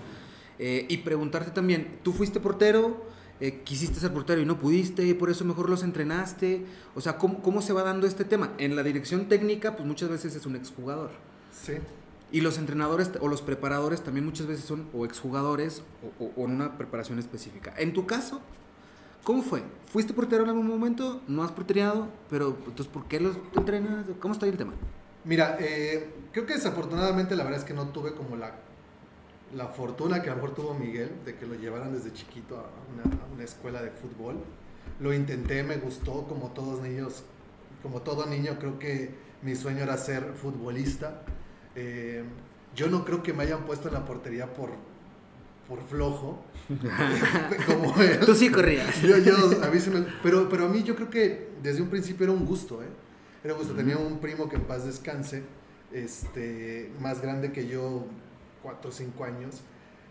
eh, 0.58 0.86
y 0.88 0.98
preguntarte 0.98 1.50
también, 1.50 1.98
¿tú 2.02 2.12
fuiste 2.12 2.40
portero? 2.40 3.06
Eh, 3.40 3.62
quisiste 3.64 4.00
ser 4.00 4.12
portero 4.12 4.40
y 4.40 4.46
no 4.46 4.58
pudiste, 4.58 5.04
y 5.06 5.12
por 5.14 5.28
eso 5.28 5.44
mejor 5.44 5.68
los 5.68 5.82
entrenaste. 5.82 6.64
O 6.94 7.00
sea, 7.00 7.18
¿cómo, 7.18 7.42
¿cómo 7.42 7.60
se 7.60 7.72
va 7.72 7.82
dando 7.82 8.06
este 8.06 8.24
tema? 8.24 8.52
En 8.58 8.76
la 8.76 8.82
dirección 8.82 9.28
técnica, 9.28 9.76
pues 9.76 9.86
muchas 9.86 10.08
veces 10.08 10.34
es 10.34 10.46
un 10.46 10.56
exjugador. 10.56 11.10
Sí. 11.52 11.74
Y 12.32 12.40
los 12.40 12.58
entrenadores 12.58 13.10
o 13.20 13.28
los 13.28 13.42
preparadores 13.42 14.02
también 14.02 14.26
muchas 14.26 14.46
veces 14.46 14.64
son 14.64 14.88
o 14.92 15.04
exjugadores 15.04 15.82
o, 16.18 16.24
o, 16.24 16.32
o 16.36 16.44
en 16.46 16.52
una 16.52 16.76
preparación 16.76 17.18
específica. 17.18 17.74
En 17.76 17.92
tu 17.92 18.06
caso, 18.06 18.40
¿cómo 19.22 19.42
fue? 19.42 19.62
¿Fuiste 19.92 20.12
portero 20.12 20.42
en 20.42 20.48
algún 20.48 20.66
momento? 20.66 21.20
¿No 21.28 21.44
has 21.44 21.52
portereado? 21.52 22.08
Pero, 22.30 22.56
entonces, 22.66 22.88
¿por 22.88 23.06
qué 23.06 23.20
los 23.20 23.36
entrenas? 23.54 24.06
¿Cómo 24.18 24.32
está 24.32 24.46
ahí 24.46 24.52
el 24.52 24.58
tema? 24.58 24.72
Mira, 25.24 25.56
eh, 25.60 26.10
creo 26.32 26.46
que 26.46 26.54
desafortunadamente 26.54 27.36
la 27.36 27.44
verdad 27.44 27.60
es 27.60 27.64
que 27.64 27.74
no 27.74 27.88
tuve 27.88 28.14
como 28.14 28.36
la, 28.36 28.54
la 29.54 29.68
fortuna 29.68 30.22
que 30.22 30.28
a 30.30 30.34
lo 30.34 30.42
mejor 30.42 30.54
tuvo 30.54 30.74
Miguel 30.74 31.10
de 31.24 31.36
que 31.36 31.46
lo 31.46 31.54
llevaran 31.54 31.92
desde 31.92 32.12
chiquito 32.12 32.56
a 32.56 32.66
una, 32.92 33.16
a 33.22 33.26
una 33.32 33.44
escuela 33.44 33.80
de 33.82 33.90
fútbol. 33.90 34.36
Lo 35.00 35.12
intenté, 35.12 35.62
me 35.62 35.76
gustó, 35.76 36.26
como 36.26 36.50
todos 36.50 36.80
niños, 36.80 37.22
como 37.82 38.02
todo 38.02 38.26
niño, 38.26 38.56
creo 38.58 38.78
que 38.78 39.10
mi 39.42 39.54
sueño 39.54 39.82
era 39.82 39.96
ser 39.98 40.32
futbolista. 40.34 41.22
Eh, 41.74 42.24
yo 42.74 42.88
no 42.88 43.04
creo 43.04 43.22
que 43.22 43.32
me 43.32 43.44
hayan 43.44 43.64
puesto 43.66 43.88
en 43.88 43.94
la 43.94 44.04
portería 44.04 44.52
por, 44.52 44.70
por 45.68 45.82
flojo, 45.82 46.42
como 47.66 47.94
él. 48.00 48.18
Tú 48.20 48.34
sí 48.34 48.50
corrías. 48.50 49.00
Yo, 49.02 49.16
yo, 49.18 49.34
a 49.62 49.68
mí 49.68 49.78
se 49.80 49.90
me- 49.90 50.06
pero, 50.22 50.48
pero 50.48 50.66
a 50.66 50.68
mí 50.68 50.82
yo 50.82 50.96
creo 50.96 51.10
que 51.10 51.50
desde 51.62 51.82
un 51.82 51.88
principio 51.88 52.24
era 52.24 52.32
un 52.32 52.44
gusto, 52.46 52.82
¿eh? 52.82 52.86
Era 53.44 53.54
un 53.54 53.60
gusto. 53.60 53.74
Tenía 53.74 53.96
un 53.98 54.18
primo 54.18 54.48
que 54.48 54.56
en 54.56 54.62
paz 54.62 54.84
descanse, 54.84 55.42
este, 55.92 56.90
más 57.00 57.20
grande 57.20 57.52
que 57.52 57.66
yo, 57.68 58.06
cuatro 58.66 58.90
o 58.90 58.92
cinco 58.92 59.22
años, 59.22 59.60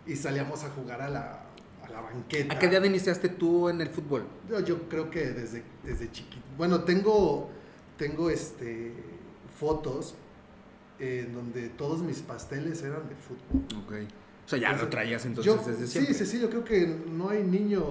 y 0.06 0.16
salíamos 0.16 0.64
a 0.64 0.70
jugar 0.70 1.02
a 1.02 1.10
la, 1.10 1.42
a 1.84 1.90
la 1.90 2.00
banqueta. 2.00 2.54
¿A 2.54 2.58
qué 2.58 2.66
edad 2.66 2.82
iniciaste 2.84 3.28
tú 3.28 3.68
en 3.68 3.82
el 3.82 3.88
fútbol? 3.90 4.24
Yo, 4.48 4.60
yo 4.60 4.88
creo 4.88 5.10
que 5.10 5.26
desde, 5.26 5.62
desde 5.84 6.10
chiquito. 6.10 6.42
Bueno, 6.56 6.80
tengo, 6.84 7.50
tengo 7.98 8.30
este, 8.30 8.94
fotos 9.60 10.14
en 10.98 11.34
donde 11.34 11.68
todos 11.68 12.00
mis 12.00 12.20
pasteles 12.20 12.82
eran 12.82 13.06
de 13.10 13.14
fútbol. 13.16 13.82
Ok. 13.84 13.92
O 14.46 14.48
sea, 14.48 14.58
ya 14.58 14.72
lo 14.72 14.88
traías 14.88 15.26
entonces 15.26 15.52
Yo- 15.54 15.62
desde 15.70 15.86
sí, 15.86 15.92
siempre. 15.92 16.14
Sí, 16.14 16.24
sí, 16.24 16.40
yo 16.40 16.48
creo 16.48 16.64
que 16.64 16.86
no 17.10 17.28
hay 17.28 17.42
niño 17.44 17.84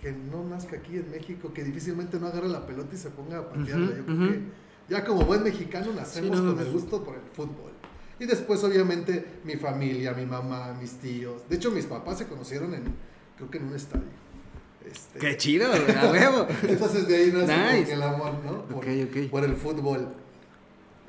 que 0.00 0.10
no 0.12 0.42
nazca 0.44 0.76
aquí 0.76 0.96
en 0.96 1.10
México 1.10 1.52
que 1.52 1.64
difícilmente 1.64 2.18
no 2.18 2.28
agarre 2.28 2.48
la 2.48 2.64
pelota 2.66 2.94
y 2.94 2.98
se 2.98 3.10
ponga 3.10 3.38
a 3.40 3.48
patearla. 3.50 3.86
Ujú, 3.90 3.96
yo 3.98 4.04
creo 4.06 4.16
ujú. 4.16 4.28
que 4.32 4.40
ya 4.88 5.04
como 5.04 5.24
buen 5.26 5.42
mexicano 5.42 5.92
nacemos 5.92 6.38
Sí, 6.38 6.42
no, 6.42 6.48
con 6.48 6.54
pues- 6.54 6.66
el 6.66 6.72
gusto 6.72 7.04
por 7.04 7.14
el 7.16 7.20
fútbol. 7.34 7.72
Y 8.18 8.26
después, 8.26 8.62
obviamente, 8.64 9.24
mi 9.44 9.54
familia, 9.56 10.12
mi 10.12 10.26
mamá, 10.26 10.76
mis 10.80 10.92
tíos. 10.98 11.48
De 11.48 11.56
hecho, 11.56 11.70
mis 11.70 11.86
papás 11.86 12.18
se 12.18 12.26
conocieron 12.26 12.72
en, 12.74 12.84
creo 13.36 13.50
que 13.50 13.58
en 13.58 13.64
un 13.64 13.74
estadio. 13.74 14.04
Este, 14.88 15.18
¡Qué 15.18 15.36
chido! 15.36 15.70
¡A 15.72 16.10
huevo! 16.10 16.46
Entonces 16.68 17.06
de 17.08 17.16
ahí 17.16 17.32
nace 17.32 17.78
Nice. 17.80 17.92
el 17.92 18.02
amor, 18.02 18.34
¿no? 18.44 18.64
Por, 18.66 18.84
Ok, 18.84 18.90
ok. 19.08 19.30
por 19.30 19.44
el 19.44 19.54
fútbol. 19.54 20.08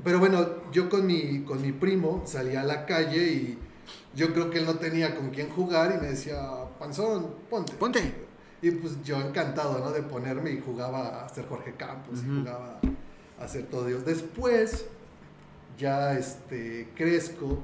Pero 0.04 0.20
bueno, 0.20 0.48
yo 0.72 0.90
con 0.90 1.06
mi, 1.06 1.44
con 1.44 1.62
mi 1.62 1.72
primo 1.72 2.24
salía 2.26 2.62
a 2.62 2.64
la 2.64 2.86
calle 2.86 3.24
y 3.32 3.58
yo 4.16 4.34
creo 4.34 4.50
que 4.50 4.60
él 4.60 4.66
no 4.66 4.76
tenía 4.76 5.16
con 5.16 5.30
quién 5.30 5.50
jugar 5.50 5.96
y 5.98 6.02
me 6.02 6.10
decía, 6.10 6.40
Panzón, 6.80 7.36
ponte. 7.50 7.74
Ponte. 7.74 8.14
Y 8.62 8.72
pues 8.72 8.94
yo 9.04 9.20
encantado, 9.22 9.80
¿no? 9.80 9.92
De 9.92 10.02
ponerme 10.04 10.52
y 10.52 10.62
jugaba 10.62 11.26
a 11.26 11.30
ser 11.30 11.46
Jorge 11.48 11.74
Campos 11.76 12.20
Ujú. 12.20 12.32
y 12.32 12.40
jugaba 12.40 12.80
a 13.40 13.48
ser 13.48 13.66
todo 13.66 13.86
Dios. 13.88 14.06
Después 14.06 14.86
ya 15.78 16.18
este, 16.18 16.90
crezco 16.96 17.60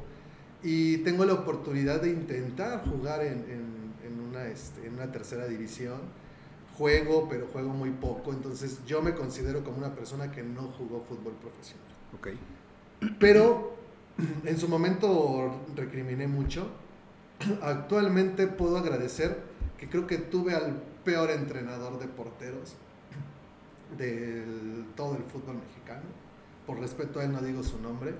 y 0.63 0.97
tengo 0.99 1.25
la 1.25 1.33
oportunidad 1.33 2.01
de 2.01 2.09
intentar 2.09 2.83
jugar 2.89 3.21
en, 3.23 3.37
en- 3.49 3.79
en 4.05 4.19
una, 4.19 4.45
este, 4.47 4.87
en 4.87 4.93
una 4.95 5.11
tercera 5.11 5.47
división. 5.47 5.99
Juego, 6.77 7.27
pero 7.29 7.45
juego 7.47 7.69
muy 7.73 7.89
poco, 7.91 8.31
entonces 8.31 8.79
yo 8.87 9.01
me 9.01 9.13
considero 9.13 9.65
como 9.65 9.77
una 9.79 9.93
persona 9.93 10.31
que 10.31 10.41
no 10.43 10.61
jugó 10.77 11.01
fútbol 11.01 11.33
profesional. 11.33 11.85
Ok. 12.17 12.29
Pero 13.19 13.75
en 14.45 14.57
su 14.57 14.69
momento 14.69 15.59
recriminé 15.75 16.27
mucho. 16.27 16.67
Actualmente 17.61 18.47
puedo 18.47 18.77
agradecer 18.77 19.37
que 19.77 19.89
creo 19.89 20.07
que 20.07 20.17
tuve 20.19 20.55
al 20.55 20.81
peor 21.03 21.31
entrenador 21.31 21.99
de 21.99 22.07
porteros 22.07 22.75
del 23.97 24.85
todo 24.95 25.15
el 25.17 25.23
fútbol 25.23 25.55
mexicano. 25.57 26.03
Por 26.69 26.79
respeto 26.79 27.19
a 27.19 27.23
él 27.23 27.31
no 27.31 27.41
digo 27.41 27.63
su 27.63 27.79
nombre, 27.81 28.13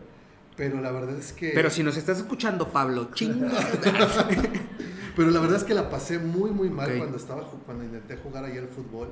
pero 0.57 0.81
la 0.81 0.91
verdad 0.91 1.15
es 1.19 1.33
que 1.33 1.51
Pero 1.53 1.69
si 1.69 1.83
nos 1.83 1.95
estás 1.97 2.17
escuchando, 2.17 2.69
Pablo, 2.69 3.11
chinga. 3.13 3.47
pero 5.15 5.29
la 5.29 5.39
verdad 5.39 5.57
es 5.57 5.63
que 5.63 5.75
la 5.75 5.87
pasé 5.91 6.17
muy 6.17 6.49
muy 6.49 6.67
mal 6.71 6.89
Ok. 6.89 6.97
cuando 6.97 7.17
estaba 7.17 7.43
cuando 7.65 7.83
intenté 7.83 8.17
jugar 8.17 8.45
el 8.45 8.67
fútbol, 8.67 9.11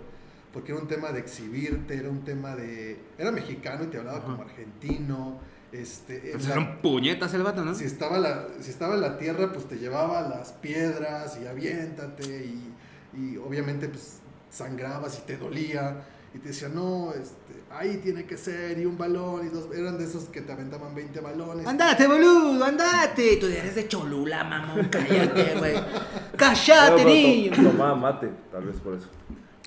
porque 0.52 0.72
era 0.72 0.82
un 0.82 0.88
tema 0.88 1.12
de 1.12 1.20
exhibirte, 1.20 1.96
era 2.00 2.10
un 2.10 2.24
tema 2.24 2.56
de 2.56 3.00
era 3.16 3.32
mexicano 3.32 3.84
y 3.84 3.88
te 3.88 4.00
hablaba 4.00 4.18
Ajá. 4.18 4.26
como 4.26 4.42
argentino, 4.42 5.40
este 5.72 6.30
Pues 6.34 6.48
la- 6.48 6.54
eran 6.54 6.82
puñetas 6.82 7.32
el 7.36 7.44
vato, 7.44 7.64
¿no? 7.64 7.76
si 7.76 7.84
estaba, 7.84 8.18
la, 8.18 8.48
si 8.60 8.72
estaba 8.72 8.96
en 8.96 9.02
la 9.02 9.20
tierra, 9.20 9.54
pues 9.54 9.66
te 9.68 9.78
llevaba 9.78 10.28
las 10.28 10.52
piedras 10.54 11.38
y 11.40 11.46
aviéntate 11.46 12.26
y, 12.44 12.74
y 13.16 13.38
obviamente 13.38 13.88
pues 13.88 14.18
sangrabas 14.50 15.20
y 15.20 15.28
te 15.28 15.38
dolía 15.38 15.98
y 16.34 16.40
te 16.40 16.50
decía, 16.50 16.70
no, 16.70 17.12
este, 17.14 17.47
ahí 17.72 17.98
tiene 18.04 18.26
que 18.26 18.38
ser 18.38 18.78
y 18.80 18.86
un 18.86 18.98
balón 18.98 19.46
y 19.46 19.50
dos, 19.50 19.68
eran 19.76 19.98
de 19.98 20.06
esos 20.06 20.26
que 20.26 20.42
te 20.42 20.52
aventaban 20.52 20.94
20 20.96 21.20
balones. 21.20 21.66
Andate, 21.68 22.08
boludo, 22.08 22.64
andate. 22.64 23.38
Tú 23.38 23.48
eres 23.48 23.76
de 23.76 23.88
Cholula, 23.88 24.44
mamón, 24.44 24.88
cállate, 24.90 25.56
güey. 25.58 25.76
Cállate, 26.36 27.06
niño. 27.06 27.52
to- 27.56 27.64
tomaba 27.64 27.96
mate, 27.96 28.30
tal 28.52 28.66
vez 28.66 28.78
por 28.78 28.96
eso. 28.96 29.08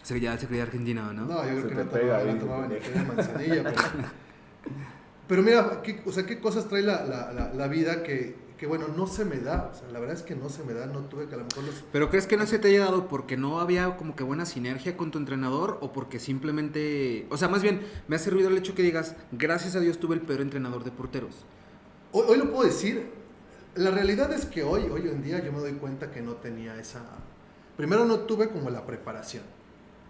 Se 0.02 0.18
ya 0.18 0.36
se 0.38 0.46
creía 0.46 0.62
argentino, 0.64 1.12
¿no? 1.12 1.24
No, 1.26 1.44
yo 1.44 1.62
creo 1.62 1.68
que 1.68 1.74
no 1.74 1.84
tomaba, 1.84 2.16
ahí, 2.18 2.32
no 2.32 2.38
tomaba 2.40 2.66
ni 2.68 2.74
que 2.76 2.98
manzanilla. 3.00 3.62
Pero, 3.64 3.74
pero 5.28 5.42
mira, 5.42 5.80
¿qué, 5.82 6.00
o 6.04 6.12
sea, 6.12 6.24
qué 6.26 6.40
cosas 6.40 6.68
trae 6.68 6.82
la, 6.82 7.04
la, 7.04 7.32
la, 7.32 7.52
la 7.54 7.68
vida 7.68 8.02
que, 8.02 8.34
que, 8.60 8.66
bueno, 8.66 8.88
no 8.94 9.06
se 9.06 9.24
me 9.24 9.38
da. 9.38 9.70
O 9.72 9.74
sea, 9.74 9.88
la 9.90 9.98
verdad 10.00 10.14
es 10.14 10.22
que 10.22 10.36
no 10.36 10.50
se 10.50 10.62
me 10.64 10.74
da, 10.74 10.84
no 10.84 10.98
tuve 11.06 11.26
que 11.26 11.34
a 11.34 11.38
lo 11.38 11.44
mejor 11.44 11.64
los... 11.64 11.82
¿Pero 11.90 12.10
crees 12.10 12.26
que 12.26 12.36
no 12.36 12.44
se 12.44 12.58
te 12.58 12.68
haya 12.68 12.80
dado 12.84 13.08
porque 13.08 13.38
no 13.38 13.58
había 13.58 13.96
como 13.96 14.14
que 14.14 14.22
buena 14.22 14.44
sinergia 14.44 14.98
con 14.98 15.10
tu 15.10 15.16
entrenador 15.16 15.78
o 15.80 15.94
porque 15.94 16.20
simplemente... 16.20 17.26
O 17.30 17.38
sea, 17.38 17.48
más 17.48 17.62
bien, 17.62 17.80
me 18.06 18.16
hace 18.16 18.28
ruido 18.28 18.50
el 18.50 18.58
hecho 18.58 18.74
que 18.74 18.82
digas, 18.82 19.16
gracias 19.32 19.76
a 19.76 19.80
Dios 19.80 19.98
tuve 19.98 20.14
el 20.14 20.20
peor 20.20 20.42
entrenador 20.42 20.84
de 20.84 20.90
porteros. 20.90 21.36
Hoy, 22.12 22.24
hoy 22.28 22.36
lo 22.36 22.50
puedo 22.50 22.64
decir. 22.64 23.08
La 23.76 23.90
realidad 23.92 24.30
es 24.30 24.44
que 24.44 24.62
hoy, 24.62 24.90
hoy 24.90 25.08
en 25.08 25.22
día, 25.22 25.42
yo 25.42 25.52
me 25.52 25.60
doy 25.60 25.72
cuenta 25.72 26.10
que 26.10 26.20
no 26.20 26.34
tenía 26.34 26.78
esa. 26.78 27.00
Primero, 27.78 28.04
no 28.04 28.20
tuve 28.20 28.50
como 28.50 28.68
la 28.68 28.84
preparación. 28.84 29.44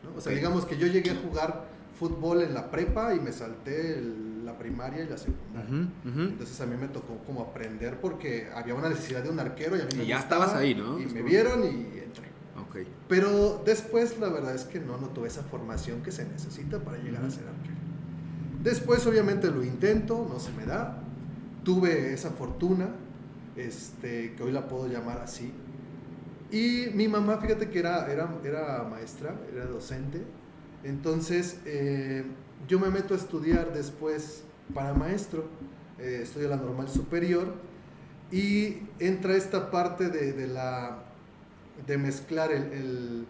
¿no? 0.02 0.18
O 0.18 0.20
sea, 0.20 0.32
digamos 0.32 0.64
que 0.64 0.76
yo 0.76 0.88
llegué 0.88 1.10
a 1.10 1.14
jugar 1.14 1.66
fútbol 2.00 2.40
en 2.42 2.54
la 2.54 2.70
prepa 2.70 3.14
y 3.14 3.20
me 3.20 3.30
salté 3.30 3.98
el- 3.98 4.44
la 4.46 4.56
primaria 4.58 5.04
y 5.04 5.08
la 5.08 5.18
secundaria. 5.18 5.68
Ujú, 5.70 6.08
ujú. 6.10 6.20
Entonces 6.32 6.58
a 6.62 6.66
mí 6.66 6.74
me 6.80 6.88
tocó 6.88 7.18
como 7.26 7.42
aprender 7.42 8.00
porque 8.00 8.48
había 8.54 8.74
una 8.74 8.88
necesidad 8.88 9.22
de 9.22 9.28
un 9.28 9.38
arquero 9.38 9.76
y 9.76 9.80
a 9.82 9.84
mí 9.84 9.90
me 9.96 10.04
Y 10.04 10.06
ya 10.08 10.16
gustaba, 10.16 10.46
estabas 10.46 10.62
ahí, 10.62 10.74
¿no? 10.74 10.98
Y 10.98 11.02
me 11.02 11.06
Estuvo- 11.08 11.24
vieron 11.24 11.62
y 11.64 11.68
entré. 11.98 12.28
Ok. 12.58 12.76
Pero 13.06 13.62
después 13.64 14.18
la 14.18 14.28
verdad 14.30 14.54
es 14.54 14.64
que 14.64 14.80
no, 14.80 14.96
no 14.96 15.08
tuve 15.08 15.28
esa 15.28 15.42
formación 15.42 16.02
que 16.02 16.10
se 16.10 16.24
necesita 16.26 16.78
para 16.80 16.96
llegar 16.98 17.22
a 17.22 17.26
Ujú. 17.26 17.36
ser 17.36 17.44
arquero. 17.48 17.76
Después 18.62 19.06
obviamente 19.06 19.48
lo 19.50 19.62
intento, 19.62 20.26
no 20.28 20.40
se 20.40 20.52
me 20.52 20.64
da. 20.66 21.02
Tuve 21.64 22.12
esa 22.14 22.30
fortuna, 22.30 22.88
este, 23.56 24.34
que 24.34 24.42
hoy 24.42 24.52
la 24.52 24.66
puedo 24.68 24.86
llamar 24.88 25.18
así. 25.18 25.52
Y 26.50 26.86
mi 26.94 27.06
mamá, 27.08 27.36
fíjate 27.38 27.68
que 27.68 27.78
era, 27.78 28.10
era, 28.10 28.28
era 28.42 28.82
maestra, 28.90 29.34
era 29.54 29.66
docente. 29.66 30.22
Entonces 30.84 31.58
eh, 31.66 32.24
yo 32.68 32.78
me 32.78 32.88
meto 32.90 33.14
a 33.14 33.16
estudiar 33.16 33.72
después 33.72 34.44
para 34.74 34.94
maestro. 34.94 35.44
Eh, 35.98 36.20
estudio 36.22 36.48
la 36.48 36.56
normal 36.56 36.88
superior. 36.88 37.54
Y 38.32 38.82
entra 39.00 39.34
esta 39.36 39.70
parte 39.70 40.08
de, 40.08 40.32
de 40.32 40.46
la, 40.46 41.02
de 41.86 41.98
mezclar 41.98 42.52
el, 42.52 42.62
el- 42.72 43.26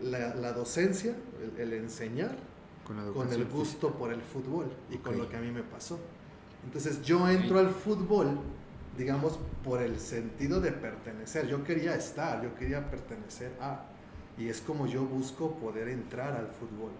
la, 0.00 0.34
la 0.34 0.52
docencia, 0.54 1.14
el, 1.42 1.60
el 1.60 1.72
enseñar, 1.74 2.34
Con, 3.12 3.28
el 3.34 3.44
gusto 3.58 3.92
por 3.98 4.10
el 4.12 4.22
fútbol 4.22 4.72
y 4.90 4.96
con 4.96 5.12
lo 5.18 5.28
que 5.28 5.36
a 5.36 5.40
mí 5.40 5.50
me 5.52 5.62
pasó. 5.62 6.00
Entonces 6.64 7.02
yo 7.02 7.28
entro 7.28 7.58
al 7.58 7.68
fútbol, 7.68 8.38
digamos, 8.96 9.38
por 9.62 9.82
el 9.82 10.00
sentido 10.00 10.60
de 10.62 10.72
pertenecer. 10.72 11.46
Yo 11.48 11.62
quería 11.64 11.94
estar, 11.94 12.42
yo 12.42 12.54
quería 12.54 12.90
pertenecer 12.90 13.52
a. 13.60 13.84
Y 14.40 14.48
es 14.48 14.60
como 14.60 14.86
yo 14.86 15.04
busco 15.04 15.52
poder 15.56 15.88
entrar 15.88 16.34
al 16.34 16.48
fútbol. 16.48 16.90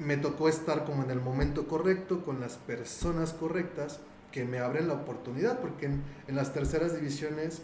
me 0.00 0.16
tocó 0.16 0.48
estar 0.48 0.84
como 0.84 1.04
en 1.04 1.10
el 1.12 1.20
momento 1.20 1.68
correcto, 1.68 2.24
con 2.24 2.40
las 2.40 2.56
personas 2.56 3.32
correctas, 3.32 4.00
que 4.32 4.44
me 4.44 4.58
abren 4.58 4.88
la 4.88 4.94
oportunidad, 4.94 5.60
porque 5.60 5.86
en, 5.86 6.02
en 6.26 6.34
las 6.34 6.52
terceras 6.52 6.96
divisiones 6.96 7.62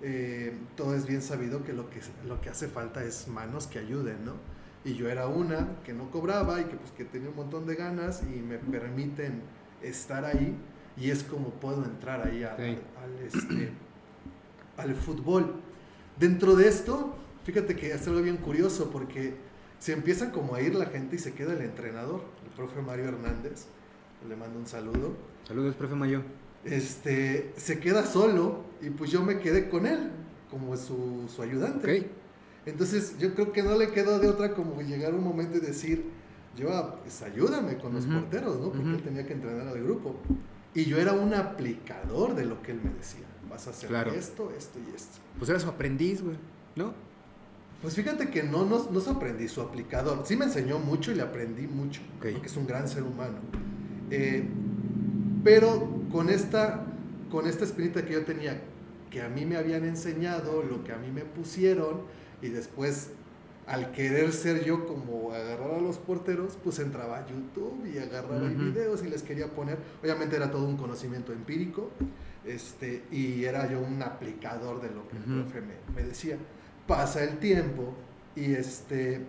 eh, 0.00 0.56
todo 0.76 0.94
es 0.94 1.06
bien 1.06 1.20
sabido 1.20 1.62
que 1.64 1.74
lo, 1.74 1.90
que 1.90 2.00
lo 2.26 2.40
que 2.40 2.48
hace 2.48 2.68
falta 2.68 3.04
es 3.04 3.28
manos 3.28 3.66
que 3.66 3.78
ayuden, 3.78 4.24
¿no? 4.24 4.32
Y 4.86 4.94
yo 4.94 5.10
era 5.10 5.26
una 5.26 5.68
que 5.84 5.92
no 5.92 6.10
cobraba 6.10 6.60
y 6.62 6.64
que, 6.64 6.76
pues, 6.76 6.92
que 6.92 7.04
tenía 7.04 7.28
un 7.28 7.36
montón 7.36 7.66
de 7.66 7.74
ganas 7.74 8.22
y 8.22 8.40
me 8.40 8.56
permiten 8.56 9.42
estar 9.82 10.24
ahí 10.24 10.56
y 10.96 11.10
es 11.10 11.22
como 11.24 11.50
puedo 11.50 11.84
entrar 11.84 12.26
ahí 12.26 12.42
a- 12.44 12.56
Sí. 12.56 12.78
al, 13.02 13.18
este, 13.26 13.72
al 14.78 14.94
fútbol. 14.94 15.56
Dentro 16.18 16.56
de 16.56 16.68
esto, 16.68 17.14
fíjate 17.46 17.74
que 17.76 17.92
es 17.92 18.06
algo 18.06 18.20
bien 18.20 18.36
curioso 18.36 18.90
porque 18.90 19.34
se 19.78 19.92
empieza 19.92 20.30
como 20.32 20.54
a 20.54 20.60
ir 20.60 20.74
la 20.74 20.86
gente 20.86 21.16
y 21.16 21.18
se 21.18 21.32
queda 21.32 21.54
el 21.54 21.62
entrenador, 21.62 22.22
el 22.44 22.50
profe 22.54 22.82
Mario 22.82 23.06
Hernández, 23.06 23.66
le 24.28 24.36
mando 24.36 24.58
un 24.58 24.66
saludo 24.66 25.14
Saludos, 25.46 25.74
profe 25.76 25.94
Mayo. 25.94 26.22
este, 26.64 27.52
se 27.56 27.78
queda 27.78 28.04
solo 28.04 28.64
y 28.82 28.90
pues 28.90 29.10
yo 29.10 29.22
me 29.22 29.38
quedé 29.38 29.68
con 29.68 29.86
él 29.86 30.10
como 30.50 30.76
su, 30.76 31.28
su 31.34 31.42
ayudante. 31.42 32.08
Entonces 32.66 33.16
yo 33.18 33.32
creo 33.34 33.52
que 33.52 33.62
no 33.62 33.76
le 33.78 33.90
quedó 33.92 34.18
de 34.18 34.28
otra 34.28 34.52
como 34.54 34.80
llegar 34.82 35.14
un 35.14 35.22
momento 35.22 35.58
y 35.58 35.60
decir, 35.60 36.04
yo, 36.56 36.72
ah, 36.74 36.96
pues 37.02 37.22
ayúdame 37.22 37.76
con 37.78 37.94
los 37.94 38.06
porteros, 38.06 38.58
¿no? 38.58 38.72
Porque 38.72 38.90
él 38.90 39.02
tenía 39.02 39.24
que 39.26 39.34
entrenar 39.34 39.68
al 39.68 39.80
grupo. 39.82 40.16
Y 40.74 40.84
yo 40.86 40.98
era 40.98 41.12
un 41.12 41.32
aplicador 41.34 42.34
de 42.34 42.44
lo 42.44 42.60
que 42.62 42.72
él 42.72 42.80
me 42.82 42.90
decía. 42.90 43.24
Vas 43.48 43.66
a 43.68 43.70
hacer 43.70 43.88
Claro. 43.88 44.12
esto, 44.12 44.52
esto 44.56 44.78
y 44.80 44.94
esto. 44.96 45.18
Pues 45.38 45.48
era 45.48 45.60
su 45.60 45.68
aprendiz, 45.68 46.22
güey. 46.22 46.36
¿No? 46.74 46.92
Pues 47.82 47.94
fíjate 47.94 48.30
que 48.30 48.42
no, 48.42 48.64
no, 48.64 48.90
no 48.90 49.00
aprendí 49.10 49.48
su 49.48 49.60
aplicador. 49.60 50.22
Sí 50.26 50.36
me 50.36 50.46
enseñó 50.46 50.78
mucho 50.78 51.12
y 51.12 51.14
le 51.14 51.22
aprendí 51.22 51.66
mucho. 51.66 52.00
Ok. 52.18 52.28
Porque 52.32 52.46
es 52.46 52.56
un 52.56 52.66
gran 52.66 52.88
ser 52.88 53.02
humano. 53.02 53.38
Eh, 54.10 54.44
pero 55.44 55.88
con 56.10 56.28
esta, 56.28 56.86
con 57.30 57.46
esta 57.46 57.64
espinita 57.64 58.04
que 58.04 58.14
yo 58.14 58.24
tenía, 58.24 58.60
que 59.10 59.22
a 59.22 59.28
mí 59.28 59.44
me 59.44 59.56
habían 59.56 59.84
enseñado, 59.84 60.62
lo 60.62 60.82
que 60.82 60.92
a 60.92 60.96
mí 60.96 61.10
me 61.10 61.22
pusieron, 61.24 62.00
y 62.42 62.48
después 62.48 63.10
al 63.66 63.90
querer 63.90 64.32
ser 64.32 64.64
yo 64.64 64.86
como 64.86 65.32
agarrar 65.32 65.72
a 65.74 65.80
los 65.80 65.98
porteros, 65.98 66.56
pues 66.62 66.78
entraba 66.78 67.18
a 67.18 67.26
YouTube 67.26 67.84
y 67.92 67.98
agarraba 67.98 68.46
Ujú. 68.46 68.54
videos 68.56 69.04
y 69.04 69.08
les 69.08 69.22
quería 69.22 69.48
poner. 69.48 69.78
Obviamente 70.02 70.36
era 70.36 70.50
todo 70.50 70.66
un 70.66 70.76
conocimiento 70.76 71.32
empírico, 71.32 71.90
este, 72.44 73.02
y 73.10 73.44
era 73.44 73.68
yo 73.70 73.80
un 73.80 74.00
aplicador 74.02 74.80
de 74.80 74.90
lo 74.90 75.08
que 75.08 75.16
el 75.16 75.22
profe 75.24 75.60
me, 75.60 75.74
me 75.94 76.02
decía. 76.06 76.38
Pasa 76.86 77.24
el 77.24 77.38
tiempo 77.38 77.94
y 78.36 78.54
este, 78.54 79.20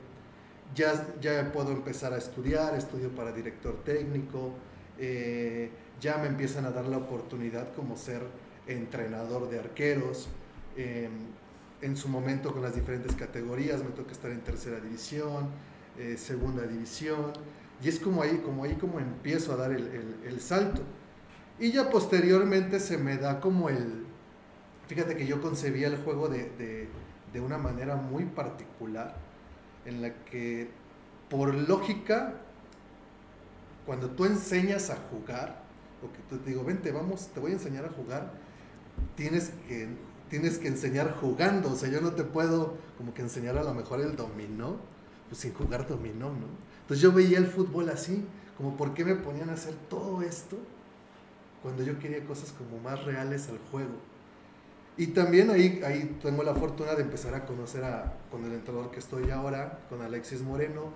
ya, 0.76 1.08
ya 1.22 1.52
puedo 1.52 1.72
empezar 1.72 2.14
a 2.14 2.18
estudiar, 2.18 2.76
estudio 2.76 3.10
para 3.16 3.32
director 3.32 3.84
técnico, 3.84 4.52
eh, 5.00 5.72
ya 6.00 6.18
me 6.18 6.28
empiezan 6.28 6.66
a 6.66 6.72
dar 6.72 6.86
la 6.86 6.98
oportunidad 6.98 7.74
como 7.74 7.98
ser 7.98 8.22
entrenador 8.68 9.50
de 9.50 9.60
arqueros. 9.60 10.28
eh, 10.76 11.10
en 11.80 11.96
su 11.96 12.08
momento 12.10 12.52
con 12.54 12.64
las 12.64 12.74
diferentes 12.74 13.16
categorías, 13.16 13.84
me 13.84 13.92
toca 13.92 14.12
estar 14.12 14.32
en 14.32 14.42
tercera 14.42 14.80
división, 14.80 15.50
eh, 16.00 16.18
segunda 16.18 16.64
división, 16.66 17.32
y 17.84 17.88
es 17.88 18.00
como 18.00 18.24
ahí, 18.24 18.42
como 18.44 18.64
ahí 18.64 18.74
como 18.76 19.00
empiezo 19.00 19.54
a 19.54 19.58
dar 19.58 19.72
el, 19.72 19.88
el- 20.26 20.42
salto. 20.42 20.82
Y 21.60 21.72
ya 21.72 21.90
posteriormente 21.92 22.80
se 22.80 22.98
me 22.98 23.18
da 23.18 23.40
como 23.40 23.70
el, 23.70 24.06
fíjate 24.88 25.16
que 25.18 25.28
yo 25.28 25.40
concebía 25.40 25.86
el 25.88 25.98
juego 25.98 26.30
de- 26.30 26.50
de 27.34 27.42
una 27.42 27.58
manera 27.58 27.96
muy 27.96 28.26
particular, 28.26 29.16
en 29.86 30.02
la 30.02 30.14
que 30.26 30.70
por 31.30 31.54
lógica, 31.54 32.34
cuando 33.86 34.10
tú 34.12 34.26
enseñas 34.26 34.90
a 34.90 34.98
jugar, 35.12 35.64
o 36.02 36.12
que 36.12 36.20
tú 36.30 36.42
te 36.44 36.52
digo, 36.52 36.64
vente, 36.64 36.92
vamos, 36.92 37.28
te 37.28 37.40
voy 37.40 37.52
a 37.52 37.56
enseñar 37.56 37.86
a 37.86 37.90
jugar, 37.90 38.34
tienes 39.16 39.52
que, 39.68 39.88
tienes 40.30 40.58
que 40.58 40.68
enseñar 40.68 41.16
jugando, 41.20 41.72
o 41.72 41.76
sea, 41.76 41.90
yo 41.90 42.02
no 42.02 42.12
te 42.12 42.24
puedo 42.24 42.78
como 42.98 43.14
que 43.14 43.22
enseñar 43.22 43.58
a 43.58 43.64
lo 43.64 43.74
mejor 43.74 44.02
el 44.02 44.16
dominó, 44.16 44.78
pues 45.30 45.42
sin 45.42 45.54
jugar 45.54 45.88
dominó, 45.88 46.30
¿no? 46.30 46.48
Entonces 46.82 47.02
yo 47.02 47.12
veía 47.12 47.38
el 47.38 47.48
fútbol 47.48 47.90
así, 47.90 48.24
como 48.58 48.76
por 48.78 48.94
qué 48.94 49.06
me 49.06 49.16
ponían 49.16 49.50
a 49.50 49.54
hacer 49.54 49.76
todo 49.90 50.22
esto 50.22 50.58
cuando 51.62 51.84
yo 51.84 52.00
quería 52.00 52.24
cosas 52.26 52.52
como 52.52 52.82
más 52.82 53.04
reales 53.04 53.50
al 53.50 53.60
juego. 53.72 53.92
Y 54.98 55.08
también 55.08 55.50
ahí, 55.52 55.82
ahí 55.86 56.18
tengo 56.22 56.42
la 56.44 56.56
fortuna 56.56 56.96
de 56.96 57.04
empezar 57.04 57.36
a 57.36 57.46
conocer 57.46 57.84
a, 57.84 58.14
con 58.32 58.44
el 58.46 58.54
entrenador 58.54 58.90
que 58.92 59.00
estoy 59.00 59.30
ahora, 59.30 59.80
con 59.90 60.02
Alexis 60.02 60.42
Moreno. 60.42 60.92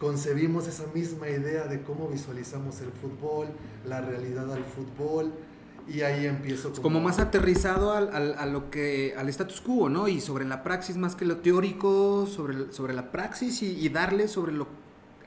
Concebimos 0.00 0.66
esa 0.66 0.84
misma 0.92 1.28
idea 1.28 1.66
de 1.68 1.82
cómo 1.82 2.08
visualizamos 2.08 2.80
el 2.80 2.90
fútbol, 2.92 3.46
la 3.86 4.02
realidad 4.02 4.52
al 4.52 4.62
fútbol, 4.64 5.32
y 5.88 6.02
ahí 6.02 6.26
empiezo 6.26 6.72
Como 6.82 7.00
más 7.00 7.18
aterrizado 7.20 7.92
al, 7.92 8.10
al- 8.14 8.34
a 8.38 8.44
lo 8.46 8.70
que, 8.70 9.14
al 9.16 9.28
status 9.30 9.60
quo, 9.62 9.88
¿no? 9.88 10.08
Y 10.08 10.20
sobre 10.20 10.44
la 10.44 10.62
praxis 10.64 10.96
más 10.98 11.14
que 11.14 11.24
lo 11.24 11.38
teórico, 11.38 12.26
sobre, 12.26 12.72
sobre 12.72 12.92
la 12.92 13.10
praxis 13.12 13.62
y, 13.62 13.78
y 13.86 13.88
darle 13.88 14.26
sobre 14.28 14.52
lo 14.52 14.66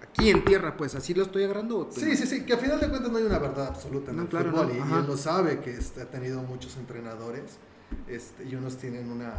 aquí 0.03 0.29
en 0.29 0.43
tierra, 0.43 0.75
pues 0.77 0.93
así 0.95 1.13
lo 1.13 1.23
estoy 1.23 1.45
agarrando. 1.45 1.87
Sí, 1.91 2.15
sí, 2.15 2.27
sí, 2.27 2.43
que 2.43 2.53
a 2.53 2.57
final 2.57 2.79
de 2.79 2.89
cuentas 2.89 3.09
no 3.11 3.17
hay 3.17 3.23
una 3.23 3.39
verdad 3.39 3.67
absoluta 3.67 4.11
en 4.11 4.17
No, 4.17 4.23
el 4.23 4.27
claro, 4.27 4.51
fútbol 4.51 4.67
no, 4.67 4.73
y, 4.97 4.99
él 4.99 5.07
lo 5.07 5.17
sabe 5.17 5.61
que 5.61 5.71
este, 5.71 6.01
ha 6.01 6.11
tenido 6.11 6.43
muchos 6.43 6.75
entrenadores 6.77 7.57
este, 8.07 8.45
y 8.45 8.55
unos 8.55 8.77
tienen 8.77 9.11
una, 9.11 9.33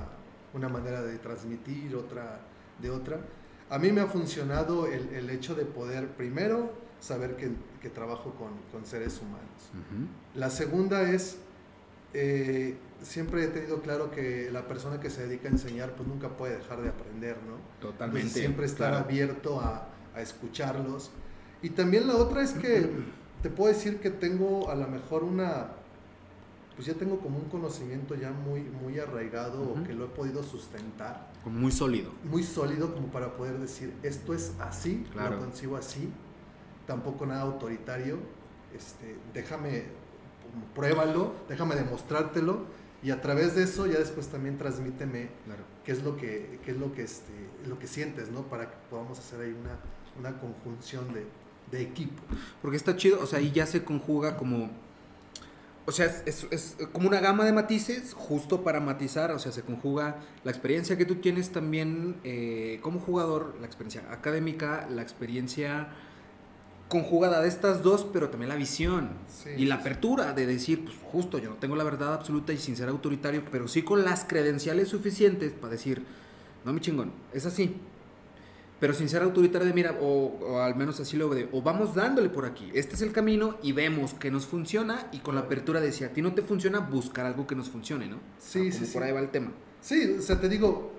una 0.55 0.69
manera 0.69 1.03
de 1.03 1.19
transmitir, 1.19 1.95
otra 1.97 2.41
de 2.81 2.91
otra. 2.91 3.21
A 3.69 3.79
mí 3.79 3.93
me 3.93 4.01
ha 4.01 4.07
funcionado 4.07 4.87
el, 4.87 5.09
el 5.11 5.31
hecho 5.31 5.55
de 5.55 5.65
poder 5.65 6.09
primero 6.09 6.73
saber 7.01 7.37
que, 7.37 7.51
que 7.81 7.89
trabajo 7.89 8.35
con, 8.35 8.51
con 8.73 8.85
seres 8.85 9.21
humanos. 9.21 10.11
La 10.35 10.51
segunda 10.51 11.11
es, 11.11 11.39
eh, 12.13 12.77
siempre 13.03 13.45
he 13.45 13.49
tenido 13.49 13.81
claro 13.81 14.11
que 14.11 14.51
la 14.53 14.67
persona 14.67 15.01
que 15.01 15.09
se 15.09 15.27
dedica 15.27 15.49
a 15.49 15.53
enseñar 15.53 15.95
pues 15.95 16.09
nunca 16.09 16.29
puede 16.37 16.59
dejar 16.59 16.83
de 16.83 16.91
aprender, 16.91 17.37
¿no? 17.47 17.57
Totalmente. 17.81 18.21
Entonces, 18.21 18.43
siempre 18.43 18.67
estar 18.67 18.91
claro. 18.91 19.05
abierto 19.05 19.61
a, 19.61 19.89
a 20.15 20.21
escucharlos. 20.21 21.11
Y 21.63 21.71
también 21.71 22.07
la 22.07 22.17
otra 22.17 22.43
es 22.43 22.53
que 22.53 22.91
te 23.43 23.51
puedo 23.51 23.73
decir 23.73 24.01
que 24.01 24.11
tengo 24.11 24.71
a 24.71 24.75
lo 24.75 24.89
mejor 24.89 25.25
una, 25.25 25.69
pues 26.81 26.87
ya 26.87 26.95
tengo 26.95 27.19
como 27.21 27.37
un 27.37 27.45
conocimiento 27.51 28.15
ya 28.15 28.31
muy, 28.31 28.63
muy 28.63 28.99
arraigado 28.99 29.61
o 29.61 29.85
que 29.85 29.93
lo 29.93 30.07
he 30.07 30.09
podido 30.09 30.43
sustentar, 30.43 31.31
muy 31.45 31.71
sólido. 31.73 32.11
muy 32.25 32.43
sólido 32.43 32.95
como 32.95 33.09
para 33.09 33.37
poder 33.37 33.59
decir 33.59 33.93
esto 34.03 34.33
es 34.33 34.55
así, 34.59 35.05
Claro. 35.13 35.37
lo 35.37 35.43
concibo 35.43 35.77
así, 35.77 36.09
tampoco 36.87 37.27
nada 37.27 37.43
autoritario, 37.43 38.17
este, 38.75 39.15
déjame, 39.35 39.85
pruébalo, 40.75 41.35
déjame 41.51 41.75
demostrártelo 41.75 42.65
y 43.03 43.11
a 43.11 43.21
través 43.21 43.55
de 43.57 43.65
eso 43.65 43.87
ya 43.87 43.99
después 43.99 44.29
también 44.29 44.57
transmíteme 44.57 45.29
Claro. 45.45 45.65
qué 45.85 45.93
es 45.93 46.03
lo 46.03 46.17
que, 46.17 46.61
qué 46.65 46.71
es 46.71 46.79
lo 46.79 46.95
que, 46.95 47.03
este, 47.03 47.33
lo 47.67 47.79
que 47.79 47.89
sientes, 47.89 48.31
¿no? 48.31 48.45
Para 48.45 48.71
que 48.71 48.77
podamos 48.89 49.19
hacer 49.19 49.43
ahí 49.43 49.53
una, 49.53 49.79
una 50.19 50.41
conjunción 50.41 51.13
de, 51.13 51.27
de 51.71 51.83
equipo. 51.83 52.23
Porque 52.63 52.79
está 52.79 52.97
chido, 52.97 53.21
o 53.21 53.27
sea, 53.27 53.39
ahí 53.39 53.53
ya 53.53 53.67
se 53.67 53.85
conjuga 53.85 54.39
como. 54.39 54.71
O 55.91 55.93
sea, 55.93 56.07
es, 56.25 56.47
es- 56.53 56.77
como 56.93 57.09
una 57.09 57.19
gama 57.19 57.45
de 57.45 57.53
matices, 57.53 58.15
justo 58.15 58.63
para 58.63 58.79
matizar, 58.79 59.33
o 59.33 59.41
sea, 59.41 59.51
se 59.51 59.63
conjuga 59.63 60.21
la 60.45 60.53
experiencia 60.53 60.97
que 60.97 61.05
tú 61.05 61.17
tienes 61.17 61.51
también 61.51 62.15
eh, 62.23 62.79
como 62.81 63.01
jugador, 63.01 63.57
la 63.61 63.67
experiencia 63.67 64.05
académica, 64.13 64.87
la 64.89 65.03
experiencia 65.03 65.89
conjugada 66.89 67.41
de 67.43 67.49
estas 67.49 67.83
dos, 67.83 68.07
pero 68.13 68.29
también 68.31 68.51
la 68.51 68.55
visión 68.55 69.11
Sí, 69.29 69.51
y 69.57 69.65
la 69.65 69.75
sí. 69.77 69.81
apertura 69.81 70.33
de 70.33 70.47
decir, 70.47 70.85
pues 70.85 70.97
justo, 71.03 71.39
yo 71.39 71.51
no 71.51 71.57
tengo 71.57 71.75
la 71.75 71.83
verdad 71.83 72.15
absoluta 72.15 72.53
y 72.53 72.59
sin 72.59 72.77
ser 72.77 72.89
autoritario, 72.89 73.43
pero 73.51 73.67
sí 73.67 73.83
con 73.83 74.05
las 74.05 74.25
credenciales 74.25 74.89
suficientes 74.91 75.53
para 75.53 75.73
decir, 75.73 76.05
no, 76.65 76.73
mi 76.73 76.81
chingón, 76.81 77.11
es 77.35 77.47
así. 77.47 77.77
Pero 78.81 78.95
sin 78.95 79.11
ser 79.11 79.23
autoritario 79.23 79.67
de, 79.67 79.75
mira, 79.75 79.99
o, 80.01 80.39
o 80.41 80.59
al 80.61 80.75
menos 80.75 80.99
así 81.01 81.17
lo 81.19 81.29
de, 81.29 81.49
o 81.53 81.61
vamos 81.61 81.95
dándole 81.95 82.31
por 82.31 82.47
aquí, 82.47 82.71
este 82.75 82.95
es 82.95 83.03
el 83.03 83.13
camino 83.13 83.59
y 83.63 83.73
vemos 83.73 84.15
que 84.15 84.31
nos 84.31 84.47
funciona 84.47 85.09
y 85.13 85.19
con 85.19 85.35
la 85.35 85.43
apertura 85.43 85.81
de 85.83 85.93
si 85.93 86.03
a 86.03 86.13
ti 86.15 86.23
no 86.23 86.33
te 86.33 86.41
funciona, 86.41 86.81
buscar 86.81 87.27
algo 87.27 87.47
que 87.47 87.55
nos 87.55 87.69
funcione, 87.69 88.09
¿no? 88.09 88.17
Sí, 88.39 88.73
sí, 88.73 88.87
sí. 88.87 88.95
Por 88.95 89.03
ahí 89.03 89.13
va 89.13 89.21
el 89.21 89.29
tema. 89.29 89.53
Sí, 89.83 90.17
o 90.19 90.23
sea, 90.23 90.41
te 90.41 90.49
digo, 90.49 90.93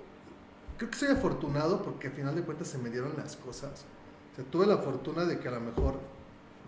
creo 0.78 0.92
que 0.92 0.98
soy 0.98 1.10
afortunado 1.10 1.82
porque 1.82 2.08
al 2.08 2.14
final 2.14 2.36
de 2.36 2.44
cuentas 2.44 2.68
se 2.68 2.78
me 2.78 2.90
dieron 2.90 3.14
las 3.18 3.36
cosas. 3.36 3.86
O 4.32 4.36
sea, 4.36 4.46
tuve 4.46 4.68
la 4.68 4.78
fortuna 4.78 5.26
de 5.26 5.40
que 5.40 5.48
a 5.48 5.52
lo 5.52 5.62
mejor 5.62 6.00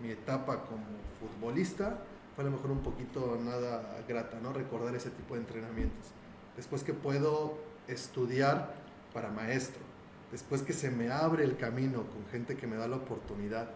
mi 0.02 0.10
etapa 0.10 0.64
como 0.64 0.84
futbolista 1.20 1.98
fue 2.34 2.42
a 2.42 2.46
lo 2.46 2.52
mejor 2.52 2.72
un 2.72 2.82
poquito 2.82 3.38
nada 3.44 3.96
grata, 4.08 4.38
¿no? 4.42 4.52
Recordar 4.52 4.94
ese 4.96 5.10
tipo 5.10 5.34
de 5.34 5.40
entrenamientos. 5.40 6.08
Después 6.56 6.82
que 6.82 6.92
puedo 6.92 7.56
estudiar 7.86 8.74
para 9.12 9.30
maestro. 9.30 9.93
Después 10.34 10.62
que 10.62 10.72
se 10.72 10.90
me 10.90 11.12
abre 11.12 11.44
el 11.44 11.56
camino 11.56 12.02
con 12.08 12.26
gente 12.26 12.56
que 12.56 12.66
me 12.66 12.74
da 12.74 12.88
la 12.88 12.96
oportunidad. 12.96 13.70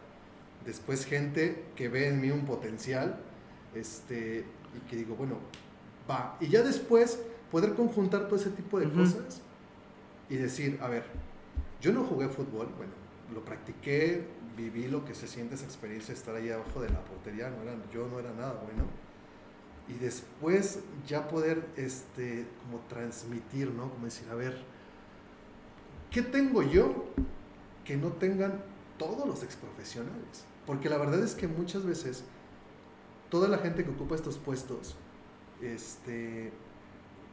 Después 0.66 1.06
gente 1.06 1.66
que 1.76 1.88
ve 1.88 2.08
en 2.08 2.20
mí 2.20 2.32
un 2.32 2.46
potencial 2.46 3.20
este, 3.76 4.44
y 4.76 4.90
que 4.90 4.96
digo, 4.96 5.14
bueno, 5.14 5.36
va. 6.10 6.36
Y 6.40 6.48
ya 6.48 6.62
después 6.62 7.20
poder 7.52 7.74
conjuntar 7.74 8.26
todo 8.26 8.34
ese 8.34 8.50
tipo 8.50 8.80
de 8.80 8.90
cosas 8.90 9.40
y 10.28 10.34
decir, 10.34 10.80
a 10.82 10.88
ver, 10.88 11.04
yo 11.80 11.92
no 11.92 12.02
jugué 12.02 12.28
fútbol, 12.28 12.66
bueno, 12.76 12.92
lo 13.32 13.44
practiqué 13.44 14.26
viví 14.56 14.88
lo 14.88 15.04
que 15.04 15.14
se 15.14 15.28
siente 15.28 15.54
esa 15.54 15.64
experiencia 15.64 16.12
de 16.12 16.18
estar 16.18 16.34
ahí 16.34 16.50
abajo 16.50 16.80
de 16.80 16.88
la 16.88 17.04
portería, 17.04 17.50
no 17.50 17.62
era, 17.62 17.76
yo 17.94 18.08
no 18.08 18.18
era 18.18 18.32
nada 18.32 18.60
bueno. 18.64 18.82
Y 19.86 19.92
después 19.92 20.80
ya 21.06 21.28
poder 21.28 21.68
este, 21.76 22.48
como 22.64 22.80
transmitir, 22.88 23.70
¿no? 23.70 23.92
Como 23.92 24.06
decir, 24.06 24.28
a 24.28 24.34
ver, 24.34 24.60
¿qué 26.10 26.22
tengo 26.22 26.62
yo 26.62 27.06
que 27.84 27.96
no 27.96 28.08
tengan 28.08 28.62
todos 28.98 29.26
los 29.26 29.42
exprofesionales? 29.42 30.44
Porque 30.66 30.88
la 30.88 30.98
verdad 30.98 31.22
es 31.22 31.34
que 31.34 31.48
muchas 31.48 31.84
veces 31.84 32.24
toda 33.30 33.48
la 33.48 33.58
gente 33.58 33.84
que 33.84 33.90
ocupa 33.90 34.14
estos 34.14 34.38
puestos 34.38 34.96
este, 35.62 36.52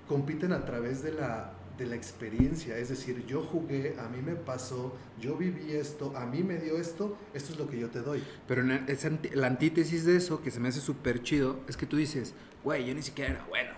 compiten 0.07 0.51
a 0.53 0.65
través 0.65 1.03
de 1.03 1.11
la, 1.11 1.53
experiencia. 1.77 2.77
Es 2.77 2.87
decir, 2.87 3.25
yo 3.25 3.41
jugué, 3.41 3.97
a 3.99 4.07
mí 4.07 4.21
me 4.21 4.35
pasó, 4.35 4.95
yo 5.19 5.35
viví 5.35 5.73
esto, 5.73 6.15
a 6.15 6.25
mí 6.25 6.41
me 6.41 6.57
dio 6.57 6.77
esto, 6.77 7.17
esto 7.33 7.51
es 7.51 7.59
lo 7.59 7.67
que 7.67 7.77
yo 7.77 7.89
te 7.89 7.99
doy. 7.99 8.23
Pero 8.47 8.63
la 8.63 9.47
antítesis 9.47 10.05
de 10.05 10.15
eso, 10.15 10.41
que 10.41 10.51
se 10.51 10.61
me 10.61 10.69
hace 10.69 10.79
súper 10.79 11.21
chido, 11.21 11.59
es 11.67 11.75
que 11.75 11.85
tú 11.85 11.97
dices, 11.97 12.33
güey, 12.63 12.85
yo 12.85 12.95
ni 12.95 13.01
siquiera 13.01 13.31
era 13.31 13.45
bueno. 13.49 13.71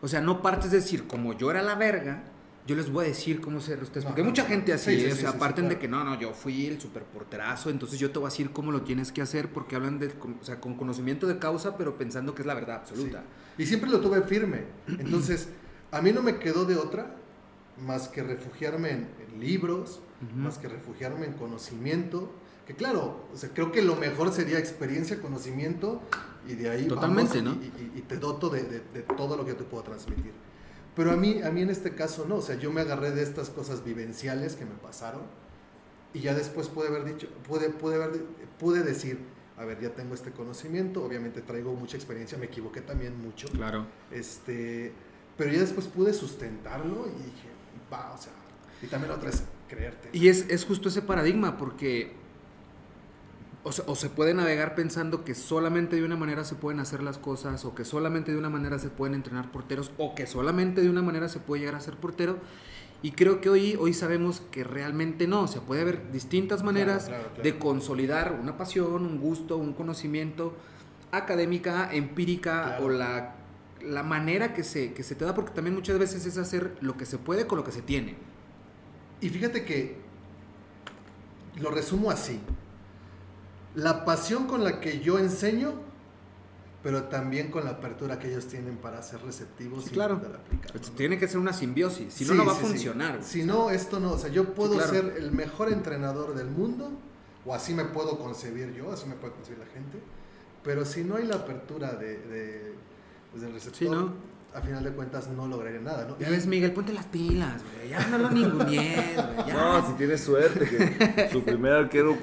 O 0.00 0.08
sea, 0.08 0.20
no 0.20 0.42
partes 0.42 0.72
de 0.72 0.78
decir, 0.78 1.06
como 1.06 1.38
yo 1.38 1.52
era 1.52 1.62
la 1.62 1.76
verga, 1.76 2.24
yo 2.66 2.76
les 2.76 2.90
voy 2.90 3.06
a 3.06 3.08
decir 3.08 3.40
cómo 3.40 3.60
ser 3.60 3.82
ustedes. 3.82 4.04
Porque 4.04 4.20
hay 4.20 4.26
mucha 4.26 4.44
gente 4.44 4.72
así, 4.72 4.92
¿eh? 4.92 5.12
o 5.12 5.16
sea, 5.16 5.38
parten 5.38 5.68
de 5.68 5.78
que 5.78 5.88
no, 5.88 6.04
no, 6.04 6.18
yo 6.18 6.32
fui 6.32 6.66
el 6.66 6.80
super 6.80 7.02
porterazo, 7.02 7.70
entonces 7.70 7.98
yo 7.98 8.10
te 8.10 8.18
voy 8.18 8.28
a 8.28 8.30
decir 8.30 8.50
cómo 8.50 8.70
lo 8.70 8.82
tienes 8.82 9.10
que 9.10 9.20
hacer, 9.20 9.48
porque 9.48 9.74
hablan 9.74 9.98
de, 9.98 10.08
o 10.40 10.44
sea, 10.44 10.60
con 10.60 10.76
conocimiento 10.76 11.26
de 11.26 11.38
causa, 11.38 11.76
pero 11.76 11.98
pensando 11.98 12.34
que 12.34 12.42
es 12.42 12.46
la 12.46 12.54
verdad 12.54 12.76
absoluta. 12.76 13.24
Y 13.58 13.66
siempre 13.66 13.90
lo 13.90 14.00
tuve 14.00 14.22
firme. 14.22 14.64
Entonces, 14.86 15.48
a 15.90 16.00
mí 16.00 16.12
no 16.12 16.22
me 16.22 16.38
quedó 16.38 16.64
de 16.64 16.76
otra 16.76 17.16
más 17.84 18.08
que 18.08 18.22
refugiarme 18.22 18.90
en, 18.90 19.08
libros, 19.40 20.00
más 20.36 20.58
que 20.58 20.68
refugiarme 20.68 21.26
en 21.26 21.32
conocimiento. 21.32 22.30
Que 22.66 22.74
claro, 22.74 23.26
o 23.34 23.36
sea, 23.36 23.50
creo 23.52 23.72
que 23.72 23.82
lo 23.82 23.96
mejor 23.96 24.32
sería 24.32 24.58
experiencia, 24.58 25.20
conocimiento, 25.20 26.00
y 26.46 26.54
de 26.54 26.70
ahí 26.70 26.86
Totalmente, 26.86 27.42
¿no? 27.42 27.54
y, 27.54 27.98
y, 27.98 28.02
te 28.02 28.18
doto 28.18 28.50
de, 28.50 28.62
de, 28.62 28.82
de 28.94 29.02
todo 29.02 29.36
lo 29.36 29.44
que 29.44 29.54
te 29.54 29.64
puedo 29.64 29.82
transmitir. 29.82 30.32
Pero 30.94 31.12
a 31.12 31.16
mí, 31.16 31.40
a 31.42 31.50
mí 31.50 31.62
en 31.62 31.70
este 31.70 31.94
caso 31.94 32.26
no, 32.28 32.36
o 32.36 32.42
sea, 32.42 32.56
yo 32.56 32.70
me 32.70 32.82
agarré 32.82 33.12
de 33.12 33.22
estas 33.22 33.50
cosas 33.50 33.84
vivenciales 33.84 34.56
que 34.56 34.64
me 34.64 34.74
pasaron 34.74 35.22
y 36.12 36.20
ya 36.20 36.34
después 36.34 36.68
pude 36.68 36.88
haber 36.88 37.04
dicho, 37.04 37.28
pude, 37.48 37.70
pude, 37.70 37.94
haber, 37.94 38.24
pude 38.58 38.82
decir, 38.82 39.18
a 39.56 39.64
ver, 39.64 39.80
ya 39.80 39.94
tengo 39.94 40.14
este 40.14 40.32
conocimiento, 40.32 41.02
obviamente 41.02 41.40
traigo 41.40 41.74
mucha 41.74 41.96
experiencia, 41.96 42.36
me 42.36 42.46
equivoqué 42.46 42.82
también 42.82 43.18
mucho. 43.20 43.48
Claro. 43.48 43.86
Este, 44.10 44.92
pero 45.38 45.50
ya 45.50 45.60
después 45.60 45.86
pude 45.86 46.12
sustentarlo 46.12 47.06
y 47.06 47.22
dije, 47.22 47.48
va, 47.90 48.12
o 48.12 48.18
sea, 48.18 48.32
y 48.82 48.86
también 48.86 49.12
otra 49.12 49.30
es 49.30 49.44
creerte. 49.68 50.10
Y 50.12 50.28
es, 50.28 50.46
es 50.50 50.64
justo 50.64 50.90
ese 50.90 51.00
paradigma, 51.00 51.56
porque 51.56 52.12
o 53.64 53.94
se, 53.94 54.10
puede 54.10 54.34
navegar 54.34 54.74
pensando 54.74 55.24
que 55.24 55.36
solamente 55.36 55.94
de 55.94 56.04
una 56.04 56.16
manera 56.16 56.44
se 56.44 56.56
pueden 56.56 56.80
hacer 56.80 57.00
las 57.02 57.18
cosas, 57.18 57.64
o 57.64 57.74
que 57.74 57.84
solamente 57.84 58.32
de 58.32 58.38
una 58.38 58.50
manera 58.50 58.78
se 58.80 58.88
pueden 58.88 59.14
entrenar 59.14 59.52
porteros, 59.52 59.92
o 59.98 60.16
que 60.16 60.26
solamente 60.26 60.80
de 60.80 60.90
una 60.90 61.02
manera 61.02 61.28
se 61.28 61.38
puede 61.38 61.60
llegar 61.60 61.76
a 61.76 61.80
ser 61.80 61.96
portero. 61.96 62.38
Y 63.02 63.12
creo 63.12 63.40
que 63.40 63.50
hoy, 63.50 63.76
hoy 63.78 63.94
sabemos 63.94 64.42
que 64.50 64.64
realmente 64.64 65.28
no, 65.28 65.42
o 65.42 65.48
sea, 65.48 65.62
puede 65.62 65.82
haber 65.82 66.10
distintas 66.10 66.64
maneras 66.64 67.10
de 67.40 67.58
consolidar 67.58 68.36
una 68.40 68.56
pasión, 68.56 69.06
un 69.06 69.20
gusto, 69.20 69.56
un 69.56 69.74
conocimiento 69.74 70.56
académica, 71.12 71.88
empírica, 71.92 72.78
o 72.82 72.88
la, 72.88 73.36
la 73.80 74.02
manera 74.02 74.54
que 74.54 74.64
se, 74.64 74.92
que 74.92 75.04
se 75.04 75.14
te 75.14 75.24
da, 75.24 75.34
porque 75.34 75.52
también 75.52 75.74
muchas 75.74 75.98
veces 76.00 76.26
es 76.26 76.36
hacer 76.36 76.76
lo 76.80 76.96
que 76.96 77.06
se 77.06 77.18
puede 77.18 77.46
con 77.46 77.58
lo 77.58 77.64
que 77.64 77.72
se 77.72 77.82
tiene. 77.82 78.16
Y 79.20 79.28
fíjate 79.28 79.64
que 79.64 79.98
lo 81.60 81.70
resumo 81.70 82.10
así 82.10 82.40
la 83.74 84.04
pasión 84.04 84.46
con 84.46 84.64
la 84.64 84.80
que 84.80 85.00
yo 85.00 85.18
enseño, 85.18 85.74
pero 86.82 87.04
también 87.04 87.50
con 87.50 87.64
la 87.64 87.70
apertura 87.70 88.18
que 88.18 88.28
ellos 88.28 88.46
tienen 88.46 88.76
para 88.76 89.02
ser 89.02 89.22
receptivos 89.22 89.86
y 89.86 89.90
claro. 89.90 90.16
aplicar. 90.16 90.72
Tiene 90.96 91.18
que 91.18 91.28
ser 91.28 91.38
una 91.38 91.52
simbiosis, 91.52 92.12
si 92.12 92.24
no, 92.24 92.34
no 92.34 92.44
va 92.44 92.52
a 92.52 92.56
funcionar. 92.56 93.22
Si 93.22 93.44
no, 93.44 93.70
esto 93.70 94.00
no. 94.00 94.12
O 94.12 94.18
sea, 94.18 94.30
yo 94.30 94.52
puedo 94.52 94.80
ser 94.80 95.14
el 95.16 95.32
mejor 95.32 95.72
entrenador 95.72 96.34
del 96.34 96.48
mundo, 96.48 96.90
o 97.44 97.54
así 97.54 97.72
me 97.72 97.84
puedo 97.84 98.18
concebir 98.18 98.72
yo, 98.74 98.92
así 98.92 99.08
me 99.08 99.14
puede 99.14 99.34
concebir 99.34 99.60
la 99.60 99.66
gente, 99.66 99.98
pero 100.64 100.84
si 100.84 101.04
no 101.04 101.16
hay 101.16 101.26
la 101.26 101.36
apertura 101.36 101.92
de, 101.92 102.18
de 102.18 102.74
pues, 103.30 103.42
del 103.42 103.52
receptor, 103.52 104.12
a 104.54 104.60
final 104.60 104.84
de 104.84 104.90
cuentas 104.90 105.28
no 105.28 105.46
lograré 105.46 105.80
nada, 105.80 106.06
¿no? 106.06 106.18
Ya 106.18 106.28
ves, 106.28 106.46
Miguel, 106.46 106.72
ponte 106.72 106.92
las 106.92 107.06
pilas, 107.06 107.62
güey. 107.74 107.88
Ya 107.88 108.06
no 108.08 108.18
lo 108.18 108.30
ningunees, 108.30 109.16
güey. 109.16 109.52
No, 109.52 109.86
si 109.86 109.92
tienes 109.94 110.20
suerte 110.20 110.68
que 110.68 111.30
su 111.32 111.42
primer 111.42 111.72
arquero 111.72 112.16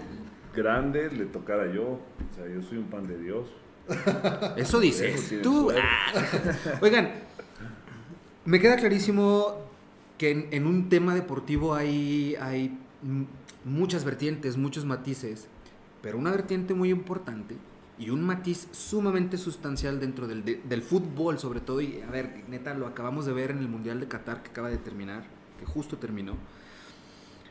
grande 0.55 1.09
le 1.11 1.25
tocara 1.25 1.71
yo. 1.71 1.83
O 1.83 2.35
sea, 2.35 2.47
yo 2.47 2.61
soy 2.61 2.77
un 2.77 2.85
pan 2.85 3.07
de 3.07 3.17
Dios. 3.17 3.47
Eso 4.57 4.79
dices 4.79 5.41
tú. 5.41 5.71
Ah. 5.71 6.77
Oigan, 6.81 7.11
me 8.45 8.59
queda 8.59 8.77
clarísimo 8.77 9.55
que 10.17 10.49
en, 10.51 10.65
un 10.65 10.89
tema 10.89 11.15
deportivo 11.15 11.73
hay, 11.73 12.35
hay 12.41 12.77
muchas 13.63 14.03
vertientes, 14.03 14.57
muchos 14.57 14.85
matices, 14.85 15.47
pero 16.01 16.17
una 16.17 16.31
vertiente 16.31 16.73
muy 16.73 16.89
importante 16.89 17.55
y 17.97 18.09
un 18.09 18.21
matiz 18.21 18.67
sumamente 18.71 19.37
sustancial 19.37 19.99
dentro 19.99 20.27
del, 20.27 20.43
del, 20.43 20.81
fútbol, 20.81 21.39
sobre 21.39 21.61
todo, 21.61 21.81
y 21.81 22.01
a 22.01 22.11
ver, 22.11 22.43
neta, 22.47 22.73
lo 22.73 22.87
acabamos 22.87 23.25
de 23.25 23.33
ver 23.33 23.51
en 23.51 23.59
el 23.59 23.67
Mundial 23.67 23.99
de 23.99 24.07
Qatar 24.07 24.43
que 24.43 24.49
acaba 24.51 24.69
de 24.69 24.77
terminar, 24.77 25.23
que 25.59 25.65
justo 25.65 25.97
terminó. 25.97 26.35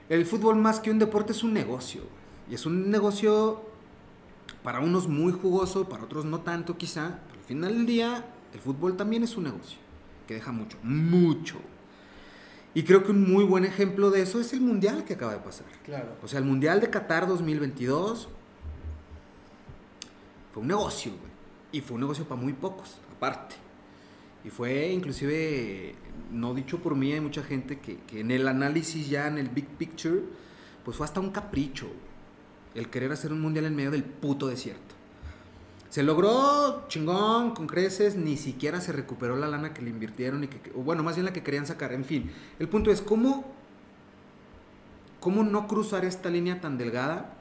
El 0.08 0.24
fútbol 0.24 0.56
más 0.56 0.80
que 0.80 0.90
un 0.90 0.98
deporte 0.98 1.32
es 1.32 1.42
un 1.42 1.52
negocio. 1.52 2.02
Y 2.50 2.54
es 2.54 2.66
un 2.66 2.90
negocio 2.90 3.62
para 4.62 4.80
unos 4.80 5.08
muy 5.08 5.32
jugoso, 5.32 5.88
para 5.88 6.04
otros 6.04 6.24
no 6.24 6.40
tanto 6.40 6.76
quizá, 6.76 7.20
pero 7.26 7.40
al 7.40 7.46
final 7.46 7.74
del 7.74 7.86
día 7.86 8.24
el 8.52 8.60
fútbol 8.60 8.96
también 8.96 9.22
es 9.22 9.36
un 9.36 9.44
negocio 9.44 9.78
que 10.26 10.34
deja 10.34 10.52
mucho, 10.52 10.76
mucho. 10.82 11.56
Y 12.74 12.82
creo 12.82 13.02
que 13.02 13.10
un 13.10 13.30
muy 13.30 13.44
buen 13.44 13.64
ejemplo 13.64 14.10
de 14.10 14.22
eso 14.22 14.40
es 14.40 14.52
el 14.52 14.60
Mundial 14.60 15.04
que 15.04 15.14
acaba 15.14 15.32
de 15.32 15.40
pasar. 15.40 15.66
Claro. 15.84 16.16
O 16.22 16.28
sea, 16.28 16.38
el 16.38 16.44
Mundial 16.44 16.80
de 16.80 16.90
Qatar 16.90 17.26
2022 17.26 18.28
fue 20.52 20.62
un 20.62 20.68
negocio, 20.68 21.12
Y 21.72 21.80
fue 21.80 21.96
un 21.96 22.02
negocio 22.02 22.24
para 22.24 22.40
muy 22.40 22.52
pocos, 22.52 22.98
aparte. 23.16 23.56
Y 24.44 24.50
fue 24.50 24.90
inclusive, 24.92 25.94
no 26.30 26.54
dicho 26.54 26.78
por 26.78 26.94
mí, 26.94 27.12
hay 27.12 27.20
mucha 27.20 27.42
gente 27.42 27.78
que, 27.78 27.98
que 28.00 28.20
en 28.20 28.30
el 28.30 28.46
análisis 28.46 29.08
ya, 29.08 29.26
en 29.26 29.38
el 29.38 29.48
big 29.48 29.66
picture, 29.66 30.22
pues 30.84 30.96
fue 30.96 31.04
hasta 31.04 31.20
un 31.20 31.30
capricho 31.30 31.88
el 32.78 32.88
querer 32.90 33.12
hacer 33.12 33.32
un 33.32 33.40
mundial 33.40 33.66
en 33.66 33.76
medio 33.76 33.90
del 33.90 34.04
puto 34.04 34.48
desierto. 34.48 34.94
Se 35.90 36.02
logró 36.02 36.86
chingón, 36.88 37.54
con 37.54 37.66
creces, 37.66 38.16
ni 38.16 38.36
siquiera 38.36 38.80
se 38.80 38.92
recuperó 38.92 39.36
la 39.36 39.48
lana 39.48 39.72
que 39.72 39.80
le 39.80 39.90
invirtieron 39.90 40.44
y 40.44 40.48
que, 40.48 40.70
bueno, 40.72 41.02
más 41.02 41.16
bien 41.16 41.24
la 41.24 41.32
que 41.32 41.42
querían 41.42 41.66
sacar. 41.66 41.92
En 41.92 42.04
fin, 42.04 42.30
el 42.58 42.68
punto 42.68 42.90
es 42.90 43.00
cómo, 43.00 43.50
cómo 45.18 45.44
no 45.44 45.66
cruzar 45.66 46.04
esta 46.04 46.28
línea 46.28 46.60
tan 46.60 46.76
delgada 46.76 47.34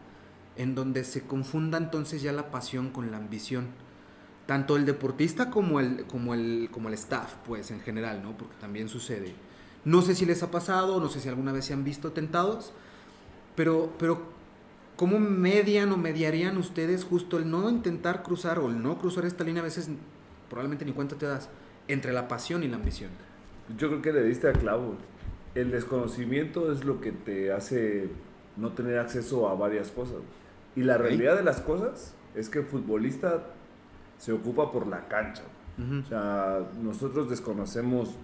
en 0.55 0.75
donde 0.75 1.03
se 1.03 1.21
confunda 1.21 1.77
entonces 1.77 2.21
ya 2.21 2.31
la 2.31 2.49
pasión 2.49 2.89
con 2.89 3.11
la 3.11 3.17
ambición. 3.17 3.67
Tanto 4.45 4.77
el 4.77 4.85
deportista 4.85 5.49
como 5.49 5.81
el, 5.81 6.05
como 6.05 6.33
el, 6.33 6.69
como 6.71 6.88
el 6.88 6.93
staff, 6.93 7.35
pues 7.45 7.69
en 7.69 7.81
general, 7.81 8.23
¿no? 8.23 8.38
Porque 8.38 8.55
también 8.61 8.88
sucede. 8.88 9.35
No 9.83 10.01
sé 10.01 10.15
si 10.15 10.25
les 10.25 10.41
ha 10.41 10.51
pasado, 10.51 11.01
no 11.01 11.09
sé 11.09 11.19
si 11.19 11.27
alguna 11.27 11.51
vez 11.51 11.65
se 11.65 11.73
han 11.73 11.83
visto 11.83 12.13
tentados, 12.13 12.71
pero, 13.55 13.93
pero 13.99 14.36
¿Cómo 14.97 15.19
median 15.19 15.91
o 15.91 15.97
mediarían 15.97 16.57
ustedes 16.57 17.05
justo 17.05 17.37
el 17.37 17.49
no 17.49 17.69
intentar 17.69 18.23
cruzar 18.23 18.57
o 18.57 18.67
el 18.67 18.81
no 18.81 18.97
cruzar 18.97 19.25
esta 19.25 19.43
línea? 19.43 19.61
A 19.61 19.65
veces 19.65 19.89
probablemente 20.49 20.85
ni 20.85 20.91
cuenta 20.91 21.15
te 21.15 21.27
das 21.27 21.49
entre 21.87 22.13
la 22.13 22.27
pasión 22.27 22.63
y 22.63 22.67
la 22.67 22.77
ambición. 22.77 23.11
Yo 23.77 23.89
creo 23.89 24.01
que 24.01 24.11
le 24.11 24.23
diste 24.23 24.49
a 24.49 24.53
clavo. 24.53 24.95
El 25.53 25.69
desconocimiento 25.69 26.71
es 26.71 26.83
lo 26.83 26.99
que 26.99 27.11
te 27.11 27.51
hace 27.53 28.09
no 28.55 28.71
tener 28.71 28.97
acceso 28.97 29.47
a 29.47 29.53
varias 29.53 29.91
cosas. 29.91 30.17
Y 30.75 30.81
la 30.81 30.97
realidad 30.97 31.37
de 31.37 31.43
las 31.43 31.61
cosas 31.61 32.15
es 32.33 32.49
que 32.49 32.59
el 32.59 32.65
futbolista 32.65 33.43
se 34.17 34.31
ocupa 34.31 34.71
por 34.71 34.87
la 34.87 35.07
cancha. 35.07 35.43
O 35.77 36.07
sea, 36.07 36.67
nosotros 36.81 37.29
desconocemos 37.29 38.15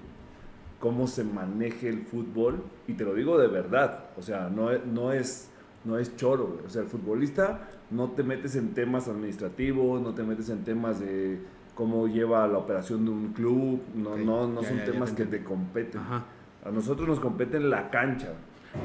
cómo 0.79 1.05
se 1.05 1.23
maneje 1.23 1.87
el 1.87 2.01
fútbol 2.01 2.63
y 2.87 2.93
te 2.93 3.03
lo 3.03 3.13
digo 3.13 3.37
de 3.37 3.47
verdad. 3.47 4.05
O 4.17 4.23
sea, 4.23 4.49
no, 4.49 4.75
no 4.79 5.13
es 5.13 5.51
no 5.85 5.97
es 5.97 6.15
choro, 6.15 6.59
O 6.65 6.69
sea, 6.69 6.81
el 6.81 6.87
futbolista 6.87 7.69
no 7.91 8.11
te 8.11 8.23
metes 8.23 8.55
en 8.55 8.73
temas 8.73 9.07
administrativos, 9.07 10.01
no 10.01 10.13
te 10.13 10.23
metes 10.23 10.49
en 10.49 10.63
temas 10.63 10.99
de 10.99 11.39
cómo 11.75 12.07
lleva 12.07 12.47
la 12.47 12.57
operación 12.57 13.05
de 13.05 13.11
un 13.11 13.33
club, 13.33 13.81
no, 13.95 14.17
no, 14.17 14.47
no 14.47 14.63
son 14.63 14.83
temas 14.85 15.11
que 15.11 15.25
te 15.25 15.43
competen. 15.43 16.01
A 16.01 16.71
nosotros 16.71 17.07
nos 17.07 17.19
competen 17.19 17.69
la 17.69 17.89
cancha. 17.89 18.29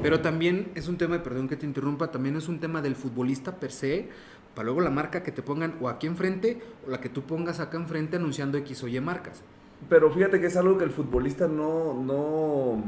Pero 0.03 0.19
también 0.19 0.71
es 0.75 0.87
un 0.87 0.97
tema, 0.97 1.21
perdón 1.23 1.47
que 1.47 1.55
te 1.55 1.65
interrumpa, 1.65 2.11
también 2.11 2.35
es 2.35 2.47
un 2.47 2.59
tema 2.59 2.81
del 2.81 2.95
futbolista 2.95 3.55
per 3.55 3.71
se, 3.71 4.09
para 4.53 4.65
luego 4.65 4.81
la 4.81 4.89
marca 4.89 5.23
que 5.23 5.31
te 5.31 5.41
pongan 5.41 5.75
o 5.81 5.89
aquí 5.89 6.07
enfrente 6.07 6.61
o 6.85 6.91
la 6.91 6.99
que 6.99 7.09
tú 7.09 7.23
pongas 7.23 7.59
acá 7.59 7.77
enfrente 7.77 8.17
anunciando 8.17 8.57
X 8.57 8.83
o 8.83 8.87
Y 8.87 8.99
marcas. 8.99 9.41
Pero 9.87 10.11
fíjate 10.11 10.39
que 10.41 10.47
es 10.47 10.57
algo 10.57 10.77
que 10.77 10.83
el 10.83 10.91
futbolista 10.91 11.47
no, 11.47 11.93
no 11.93 12.83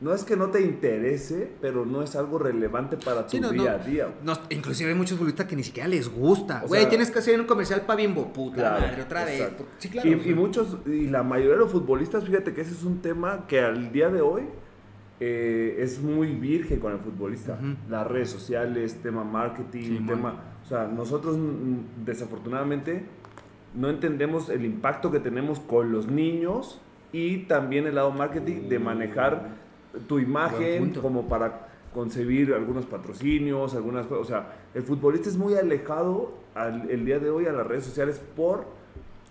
no 0.00 0.12
es 0.12 0.24
que 0.24 0.36
no 0.36 0.50
te 0.50 0.60
interese, 0.60 1.50
pero 1.60 1.86
no 1.86 2.02
es 2.02 2.16
algo 2.16 2.38
relevante 2.38 2.96
para 2.96 3.24
tu 3.24 3.30
Sí, 3.30 3.40
no, 3.40 3.50
día 3.50 3.62
no. 3.62 3.70
a 3.70 3.78
día. 3.78 4.08
No, 4.22 4.34
inclusive 4.50 4.90
hay 4.90 4.94
muchos 4.96 5.16
futbolistas 5.16 5.46
que 5.46 5.56
ni 5.56 5.62
siquiera 5.62 5.88
les 5.88 6.08
gusta. 6.08 6.64
Güey, 6.66 6.88
tienes 6.88 7.10
que 7.10 7.18
hacer 7.18 7.40
un 7.40 7.46
comercial 7.46 7.82
para 7.82 7.96
Bimbo. 7.96 8.32
Puta 8.32 8.56
Claro, 8.56 8.80
madre, 8.86 9.02
otra 9.02 9.24
vez. 9.24 9.50
Sí, 9.78 9.88
claro. 9.88 10.08
Y, 10.08 10.34
muchos, 10.34 10.76
y 10.86 11.06
la 11.06 11.22
mayoría 11.22 11.52
de 11.54 11.60
los 11.60 11.72
futbolistas, 11.72 12.24
fíjate 12.24 12.52
que 12.52 12.60
ese 12.60 12.72
es 12.72 12.84
un 12.84 13.00
tema 13.00 13.46
que 13.46 13.60
al 13.60 13.90
día 13.90 14.10
de 14.10 14.20
hoy 14.20 14.42
eh, 15.18 15.76
es 15.78 16.02
muy 16.02 16.34
virgen 16.34 16.78
con 16.78 16.92
el 16.92 16.98
futbolista. 16.98 17.58
Las 17.88 18.06
redes 18.06 18.28
sociales, 18.28 18.96
tema 19.02 19.24
marketing, 19.24 19.98
Sí, 19.98 20.04
tema... 20.06 20.42
O 20.62 20.68
sea, 20.68 20.86
nosotros 20.88 21.38
mm, 21.38 22.04
desafortunadamente 22.04 23.04
no 23.74 23.88
entendemos 23.88 24.48
el 24.50 24.64
impacto 24.64 25.10
que 25.10 25.20
tenemos 25.20 25.60
con 25.60 25.92
los 25.92 26.08
niños 26.08 26.80
y 27.12 27.44
también 27.44 27.86
el 27.86 27.94
lado 27.94 28.10
marketing 28.10 28.68
de 28.68 28.78
manejar 28.78 29.65
tu 30.06 30.18
imagen 30.18 30.82
como 31.02 31.28
para 31.28 31.68
concebir 31.94 32.52
algunos 32.52 32.84
patrocinios, 32.86 33.74
algunas 33.74 34.06
cosas. 34.06 34.22
O 34.24 34.28
sea, 34.28 34.56
el 34.74 34.82
futbolista 34.82 35.28
es 35.28 35.36
muy 35.36 35.54
alejado 35.54 36.34
al- 36.54 36.90
el 36.90 37.04
día 37.06 37.18
de 37.18 37.30
hoy 37.30 37.46
a 37.46 37.52
las 37.52 37.66
redes 37.66 37.84
sociales 37.84 38.20
por 38.36 38.64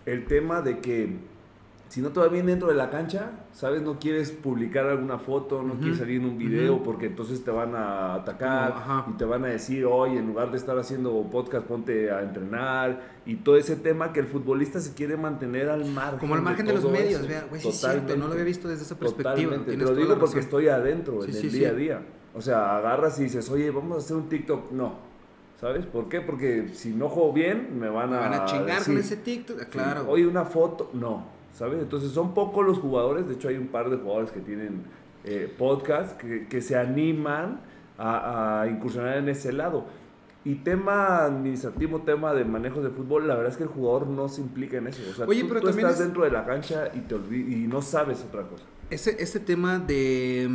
el 0.05 0.25
tema 0.25 0.61
de 0.61 0.79
que 0.79 1.17
si 1.95 2.01
no 2.01 2.09
te 2.09 2.19
va 2.19 2.27
bien 2.27 2.45
dentro 2.45 2.67
de 2.67 2.75
la 2.75 2.89
cancha, 2.89 3.29
¿sabes? 3.53 3.81
No 3.81 3.99
quieres 3.99 4.29
publicar 4.29 4.85
alguna 4.85 5.17
foto, 5.17 5.63
no 5.63 5.75
quieres 5.75 5.99
salir 5.99 6.19
en 6.19 6.27
un 6.27 6.37
video 6.37 6.83
porque 6.83 7.05
entonces 7.05 7.41
te 7.41 7.51
van 7.51 7.73
a 7.73 8.15
atacar 8.15 9.05
y 9.09 9.13
te 9.13 9.23
van 9.23 9.45
a 9.45 9.47
decir, 9.47 9.85
oye, 9.85 10.19
en 10.19 10.27
lugar 10.27 10.51
de 10.51 10.57
estar 10.57 10.77
haciendo 10.77 11.13
podcast, 11.31 11.65
ponte 11.65 12.11
a 12.11 12.21
entrenar 12.21 12.99
y 13.25 13.37
todo 13.37 13.55
ese 13.55 13.77
tema 13.77 14.11
que 14.11 14.19
el 14.19 14.25
futbolista 14.27 14.81
se 14.81 14.93
quiere 14.93 15.15
mantener 15.15 15.69
al 15.69 15.85
margen. 15.85 16.19
Como 16.19 16.35
al 16.35 16.41
margen 16.41 16.65
de 16.65 16.73
los 16.73 16.83
medios, 16.83 17.21
eso. 17.21 17.29
vea, 17.29 17.45
güey, 17.49 17.61
sí 17.61 17.71
cierto, 17.71 18.17
no 18.17 18.27
lo 18.27 18.33
había 18.33 18.43
visto 18.43 18.67
desde 18.67 18.83
esa 18.83 18.99
perspectiva. 18.99 19.55
Te 19.65 19.77
lo 19.77 19.95
digo 19.95 20.19
porque 20.19 20.39
estoy 20.41 20.67
adentro 20.67 21.21
Sí, 21.21 21.29
en 21.29 21.33
sí, 21.33 21.45
el 21.45 21.51
sí. 21.53 21.59
día 21.59 21.69
a 21.69 21.73
día. 21.75 22.01
O 22.33 22.41
sea, 22.41 22.75
agarras 22.75 23.17
y 23.21 23.23
dices, 23.23 23.49
oye, 23.49 23.71
vamos 23.71 23.95
a 23.95 23.99
hacer 23.99 24.17
un 24.17 24.27
TikTok. 24.27 24.69
No, 24.73 24.95
¿sabes? 25.61 25.85
¿Por 25.85 26.09
qué? 26.09 26.19
Porque 26.19 26.71
si 26.73 26.89
no 26.89 27.07
juego 27.07 27.31
bien, 27.31 27.79
me 27.79 27.87
van 27.87 28.09
Me 28.09 28.17
a, 28.17 28.19
van 28.19 28.33
a 28.33 28.43
chingar 28.43 28.83
con 28.83 28.97
ese 28.97 29.15
TikTok. 29.15 29.59
Claro. 29.69 30.07
Oye, 30.09 30.27
una 30.27 30.43
foto, 30.43 30.89
no, 30.91 31.33
¿sabes? 31.55 31.81
Entonces 31.81 32.11
son 32.11 32.33
pocos 32.35 32.63
los 32.65 32.77
jugadores, 32.77 33.27
de 33.27 33.33
hecho 33.33 33.47
hay 33.47 33.57
un 33.57 33.67
par 33.67 33.89
de 33.89 33.97
jugadores 33.97 34.29
que 34.31 34.41
tienen 34.41 34.83
eh, 35.23 35.51
podcast 35.57 36.15
que, 36.21 36.47
que 36.47 36.61
se 36.61 36.77
animan 36.77 37.61
a, 37.97 38.61
a 38.61 38.67
incursionar 38.67 39.17
en 39.17 39.29
ese 39.29 39.51
lado. 39.53 39.85
Y 40.43 40.55
tema 40.55 41.23
administrativo, 41.25 42.01
tema 42.01 42.33
de 42.35 42.45
manejo 42.45 42.79
de 42.83 42.91
fútbol, 42.91 43.27
la 43.27 43.33
verdad 43.33 43.51
es 43.51 43.57
que 43.57 43.63
el 43.63 43.69
jugador 43.69 44.05
no 44.05 44.27
se 44.29 44.41
implica 44.41 44.77
en 44.77 44.85
eso. 44.85 45.01
O 45.09 45.13
sea, 45.15 45.25
Oye, 45.25 45.41
tú, 45.41 45.47
pero 45.47 45.61
tú 45.61 45.69
estás 45.69 45.93
es- 45.93 45.99
dentro 45.99 46.23
de 46.23 46.29
la 46.29 46.45
cancha 46.45 46.91
y, 46.93 46.99
te 46.99 47.15
y 47.15 47.65
no 47.67 47.81
sabes 47.81 48.23
otra 48.29 48.43
cosa. 48.43 48.63
Ese, 48.91 49.15
ese 49.23 49.39
tema 49.39 49.79
de... 49.79 50.47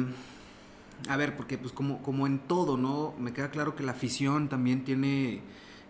A 1.09 1.16
ver, 1.16 1.34
porque 1.34 1.59
pues 1.59 1.72
como, 1.72 2.03
como 2.03 2.26
en 2.28 2.38
todo, 2.38 2.76
¿no? 2.76 3.14
Me 3.18 3.32
queda 3.32 3.51
claro 3.51 3.74
que 3.74 3.82
la 3.82 3.92
afición 3.92 4.48
también 4.48 4.84
tiene 4.84 5.40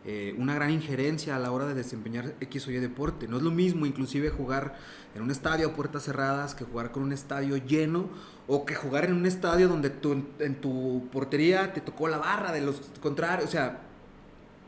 eh, 0.07 0.35
una 0.39 0.55
gran 0.55 0.71
injerencia 0.71 1.37
a 1.37 1.39
la 1.39 1.53
hora 1.53 1.67
de 1.67 1.75
desempeñar 1.75 2.35
X 2.41 2.67
o 2.67 2.71
Y 2.71 2.79
deporte. 2.79 3.29
No 3.29 3.37
es 3.37 3.43
lo 3.43 3.51
mismo 3.51 3.85
inclusive 3.85 4.31
jugar 4.31 4.79
en 5.15 5.23
un 5.23 5.31
estadio 5.31 5.69
a 5.69 5.75
puertas 5.75 6.05
cerradas 6.05 6.55
que 6.55 6.65
jugar 6.65 6.91
con 6.91 7.03
un 7.03 7.13
estadio 7.13 7.59
lleno 7.59 8.09
o 8.47 8.65
que 8.65 8.75
jugar 8.75 9.05
en 9.05 9.13
un 9.13 9.27
estadio 9.27 9.69
donde 9.69 9.91
tu, 9.91 10.25
en 10.39 10.55
tu 10.61 11.09
portería 11.13 11.75
te 11.75 11.83
tocó 11.83 12.09
la 12.09 12.17
barra 12.17 12.51
de 12.51 12.63
los 12.63 12.81
contrarios. 13.03 13.49
O 13.49 13.53
sea, 13.53 13.81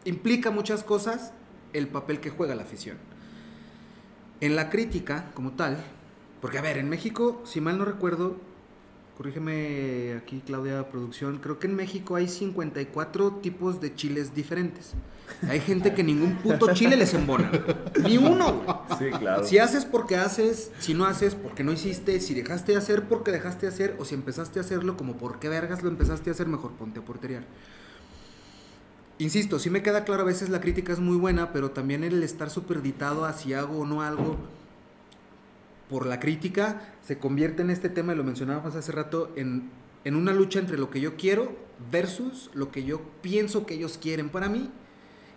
implica 0.05 0.51
muchas 0.51 0.85
cosas 0.85 1.33
el 1.73 1.89
papel 1.89 2.21
que 2.21 2.29
juega 2.29 2.55
la 2.55 2.65
afición. 2.65 2.99
En 4.41 4.55
la 4.55 4.69
crítica, 4.69 5.31
como 5.35 5.53
tal, 5.53 5.79
porque 6.43 6.59
a 6.59 6.63
ver, 6.63 6.77
en 6.77 6.91
México, 6.91 7.41
si 7.47 7.61
mal 7.61 7.79
no 7.79 7.85
recuerdo, 7.85 8.37
corrígeme 9.23 10.15
aquí 10.15 10.43
Claudia 10.45 10.89
Producción, 10.91 11.39
creo 11.39 11.61
que 11.61 11.69
en 11.69 11.77
México 11.77 12.17
hay 12.17 12.27
54 12.27 13.35
tipos 13.35 13.81
de 13.81 13.95
chiles 13.95 14.35
diferentes. 14.35 14.95
Hay 15.49 15.61
gente 15.61 15.95
que 15.95 16.03
ningún 16.03 16.39
puto 16.39 16.75
chile 16.75 16.97
les 16.97 17.15
embona. 17.15 17.49
Ni 18.03 18.19
uno. 18.19 18.85
Sí, 18.99 19.11
claro. 19.17 19.45
Si 19.45 19.59
haces 19.59 19.85
porque 19.85 20.17
haces, 20.17 20.73
si 20.81 20.93
no 20.93 21.05
haces 21.05 21.37
porque 21.37 21.63
no 21.63 21.71
hiciste, 21.71 22.19
si 22.19 22.35
dejaste 22.35 22.73
de 22.73 22.79
hacer 22.79 23.05
porque 23.05 23.31
dejaste 23.31 23.67
de 23.67 23.73
hacer, 23.73 23.97
o 24.01 24.05
si 24.05 24.17
empezaste 24.17 24.59
a 24.59 24.63
hacerlo 24.63 24.97
como 24.97 25.17
por 25.17 25.39
qué 25.39 25.49
vergas 25.49 25.85
lo 25.85 25.89
empezaste 25.89 26.31
a 26.31 26.33
hacer, 26.33 26.49
mejor 26.49 26.73
ponte 26.73 26.99
a 26.99 27.05
porteriar. 27.05 27.45
Insisto, 29.19 29.61
sí 29.61 29.71
me 29.71 29.85
queda 29.85 30.03
claro, 30.03 30.23
a 30.23 30.27
veces 30.27 30.49
la 30.49 30.61
crítica 30.61 30.93
es 30.93 30.99
muy 30.99 31.17
buena, 31.17 31.53
pero 31.53 31.71
también 31.71 32.03
el 32.03 32.25
estar 32.25 32.51
superditado 32.51 33.25
a 33.25 33.35
si 33.35 33.55
hago 33.55 33.79
o 33.79 33.87
no 33.87 34.03
algo 34.03 34.37
por 35.93 36.07
la 36.07 36.19
crítica 36.19 36.81
se 37.03 37.19
convierte 37.19 37.61
en 37.61 37.69
este 37.69 37.91
tema, 37.91 38.15
y 38.15 38.17
lo 38.17 38.25
mencionábamos 38.25 38.75
hace 38.75 38.93
rato, 38.93 39.31
en, 39.37 39.69
en 40.05 40.17
una 40.17 40.33
lucha 40.33 40.59
entre 40.59 40.79
lo 40.79 40.89
que 40.89 41.03
yo 41.03 41.19
quiero 41.19 41.55
versus 41.91 42.51
lo 42.55 42.73
que 42.73 42.83
yo 42.83 43.03
pienso 43.21 43.67
que 43.67 43.75
ellos 43.75 43.99
quieren 44.01 44.31
para 44.31 44.49
mí. 44.49 44.71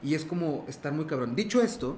Y 0.01 0.13
es 0.13 0.23
como 0.23 0.63
estar 0.69 0.93
muy 0.93 1.05
cabrón. 1.07 1.35
Dicho 1.35 1.61
esto, 1.61 1.97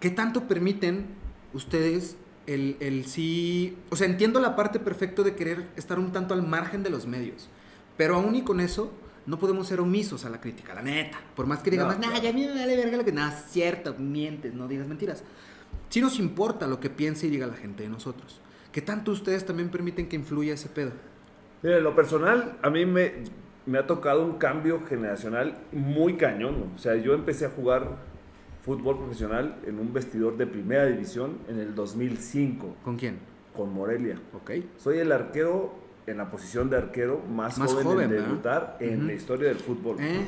¿qué 0.00 0.10
tanto 0.10 0.48
permiten 0.48 1.06
ustedes 1.54 2.18
el, 2.46 2.76
el 2.80 3.06
sí? 3.06 3.78
O 3.88 3.96
sea, 3.96 4.06
entiendo 4.06 4.38
la 4.38 4.54
parte 4.54 4.78
perfecta 4.78 5.22
de 5.22 5.34
querer 5.34 5.66
estar 5.76 5.98
un 5.98 6.12
tanto 6.12 6.34
al 6.34 6.46
margen 6.46 6.82
de 6.82 6.90
los 6.90 7.06
medios, 7.06 7.48
pero 7.96 8.16
aún 8.16 8.34
y 8.34 8.42
con 8.42 8.60
eso 8.60 8.92
no 9.24 9.38
podemos 9.38 9.66
ser 9.66 9.80
omisos 9.80 10.26
a 10.26 10.28
la 10.28 10.42
crítica, 10.42 10.74
la 10.74 10.82
neta. 10.82 11.18
Por 11.34 11.46
más 11.46 11.60
que 11.60 11.70
digamos, 11.70 11.98
No, 11.98 12.10
nah, 12.10 12.20
ya 12.20 12.28
a 12.28 12.32
mí 12.34 12.44
me 12.44 12.54
vale 12.54 12.76
verga 12.76 12.98
lo 12.98 13.04
que... 13.04 13.12
Es 13.12 13.50
cierto, 13.50 13.94
mientes, 13.98 14.52
no 14.52 14.68
digas 14.68 14.86
mentiras. 14.86 15.24
Sí 15.88 16.00
nos 16.00 16.18
importa 16.18 16.66
lo 16.66 16.80
que 16.80 16.90
piense 16.90 17.26
y 17.26 17.30
diga 17.30 17.46
la 17.46 17.54
gente 17.54 17.82
de 17.84 17.88
nosotros. 17.88 18.40
¿Qué 18.72 18.82
tanto 18.82 19.12
ustedes 19.12 19.46
también 19.46 19.68
permiten 19.68 20.08
que 20.08 20.16
influya 20.16 20.54
ese 20.54 20.68
pedo? 20.68 20.90
Mira, 21.62 21.78
en 21.78 21.84
lo 21.84 21.94
personal, 21.94 22.58
a 22.62 22.70
mí 22.70 22.84
me, 22.84 23.12
me 23.66 23.78
ha 23.78 23.86
tocado 23.86 24.24
un 24.24 24.38
cambio 24.38 24.82
generacional 24.88 25.56
muy 25.72 26.16
cañón. 26.16 26.72
O 26.74 26.78
sea, 26.78 26.96
yo 26.96 27.14
empecé 27.14 27.46
a 27.46 27.50
jugar 27.50 27.96
fútbol 28.62 28.98
profesional 28.98 29.56
en 29.66 29.78
un 29.78 29.92
vestidor 29.92 30.36
de 30.36 30.46
primera 30.46 30.86
división 30.86 31.38
en 31.48 31.58
el 31.58 31.74
2005 31.74 32.76
¿Con 32.82 32.96
quién? 32.96 33.18
con 33.54 33.72
Morelia. 33.72 34.18
Ok. 34.34 34.50
Soy 34.78 34.98
el 34.98 35.12
arquero 35.12 35.74
en 36.06 36.16
la 36.18 36.30
posición 36.30 36.68
de 36.68 36.76
arquero 36.78 37.20
más, 37.30 37.58
Más 37.58 37.70
joven, 37.72 37.86
joven, 37.86 38.04
en 38.06 38.10
¿verdad? 38.10 38.26
debutar 38.26 38.76
en 38.80 38.98
Ujú. 38.98 39.06
la 39.06 39.12
historia 39.12 39.48
del 39.48 39.58
fútbol. 39.58 39.96
Eh, 40.00 40.26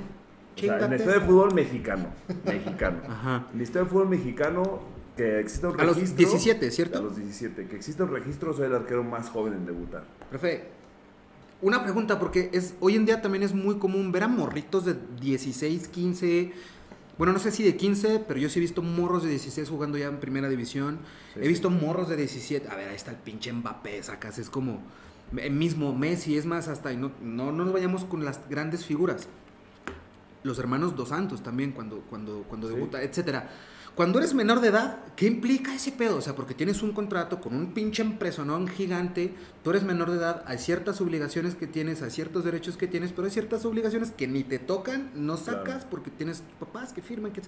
O 0.54 0.58
sea, 0.58 0.78
en 0.84 0.90
la 0.90 0.96
historia 0.96 1.18
del 1.18 1.28
fútbol 1.28 1.54
mexicano. 1.54 2.06
mexicano. 2.46 2.98
Ajá. 3.08 3.46
En 3.52 3.58
la 3.58 3.62
historia 3.64 3.82
del 3.82 3.90
fútbol 3.90 4.08
mexicano, 4.08 4.80
que 5.16 5.40
existe 5.40 5.66
un 5.66 5.80
A 5.80 5.84
los 5.84 5.96
registro. 5.96 6.18
17, 6.18 6.70
¿cierto? 6.70 6.98
A 6.98 7.02
los 7.02 7.16
17. 7.16 7.66
Que 7.66 7.76
existe 7.76 8.02
un 8.02 8.10
registro, 8.10 8.52
soy 8.52 8.66
el 8.66 8.74
arquero 8.74 9.02
más 9.02 9.30
joven 9.30 9.54
en 9.54 9.66
debutar. 9.66 10.04
Profe, 10.30 10.64
una 11.62 11.82
pregunta, 11.82 12.18
porque 12.18 12.50
es, 12.52 12.74
hoy 12.80 12.96
en 12.96 13.06
día 13.06 13.22
también 13.22 13.42
es 13.42 13.54
muy 13.54 13.78
común 13.78 14.12
ver 14.12 14.24
a 14.24 14.28
morritos 14.28 14.84
de 14.84 14.96
16, 15.20 15.88
15. 15.88 16.52
Bueno, 17.16 17.32
no 17.32 17.38
sé 17.38 17.50
si 17.50 17.62
de 17.62 17.76
15, 17.76 18.24
pero 18.28 18.38
yo 18.38 18.50
sí 18.50 18.58
he 18.58 18.60
visto 18.60 18.82
morros 18.82 19.22
de 19.22 19.30
16 19.30 19.70
jugando 19.70 19.96
ya 19.96 20.06
en 20.08 20.18
primera 20.20 20.50
división. 20.50 20.98
Sí, 21.32 21.40
he 21.40 21.42
sí. 21.44 21.48
visto 21.48 21.70
morros 21.70 22.10
de 22.10 22.16
17. 22.16 22.68
A 22.68 22.74
ver, 22.76 22.90
ahí 22.90 22.96
está 22.96 23.10
el 23.10 23.16
pinche 23.16 23.50
Mbappé, 23.52 24.02
sacas. 24.02 24.38
Es 24.38 24.50
como 24.50 24.82
el 25.34 25.52
mismo 25.54 25.94
Messi, 25.94 26.36
es 26.36 26.44
más, 26.44 26.68
hasta. 26.68 26.92
Y 26.92 26.98
no, 26.98 27.10
no, 27.22 27.52
no 27.52 27.64
nos 27.64 27.72
vayamos 27.72 28.04
con 28.04 28.22
las 28.22 28.46
grandes 28.50 28.84
figuras. 28.84 29.28
Los 30.42 30.58
hermanos 30.58 30.94
Dos 30.94 31.08
Santos 31.08 31.42
también, 31.42 31.72
cuando, 31.72 32.00
cuando, 32.10 32.42
cuando 32.48 32.68
Sí. 32.68 32.74
debuta, 32.74 33.02
etcétera. 33.02 33.48
Cuando 33.96 34.18
eres 34.18 34.34
menor 34.34 34.60
de 34.60 34.68
edad, 34.68 34.98
¿qué 35.16 35.26
implica 35.26 35.74
ese 35.74 35.90
pedo? 35.90 36.18
O 36.18 36.20
sea, 36.20 36.34
porque 36.34 36.52
tienes 36.52 36.82
un 36.82 36.92
contrato 36.92 37.40
con 37.40 37.54
un 37.54 37.72
pinche 37.72 38.02
empresonón 38.02 38.68
gigante, 38.68 39.32
tú 39.64 39.70
eres 39.70 39.84
menor 39.84 40.10
de 40.10 40.18
edad, 40.18 40.44
hay 40.46 40.58
ciertas 40.58 41.00
obligaciones 41.00 41.54
que 41.54 41.66
tienes, 41.66 42.02
hay 42.02 42.10
ciertos 42.10 42.44
derechos 42.44 42.76
que 42.76 42.86
tienes, 42.88 43.12
pero 43.12 43.24
hay 43.24 43.30
ciertas 43.30 43.64
obligaciones 43.64 44.10
que 44.10 44.28
ni 44.28 44.44
te 44.44 44.58
tocan, 44.58 45.10
no 45.14 45.38
sacas 45.38 45.64
Claro. 45.64 45.86
porque 45.90 46.10
tienes 46.10 46.42
papás 46.60 46.92
que 46.92 47.00
firman. 47.00 47.32
Que... 47.32 47.40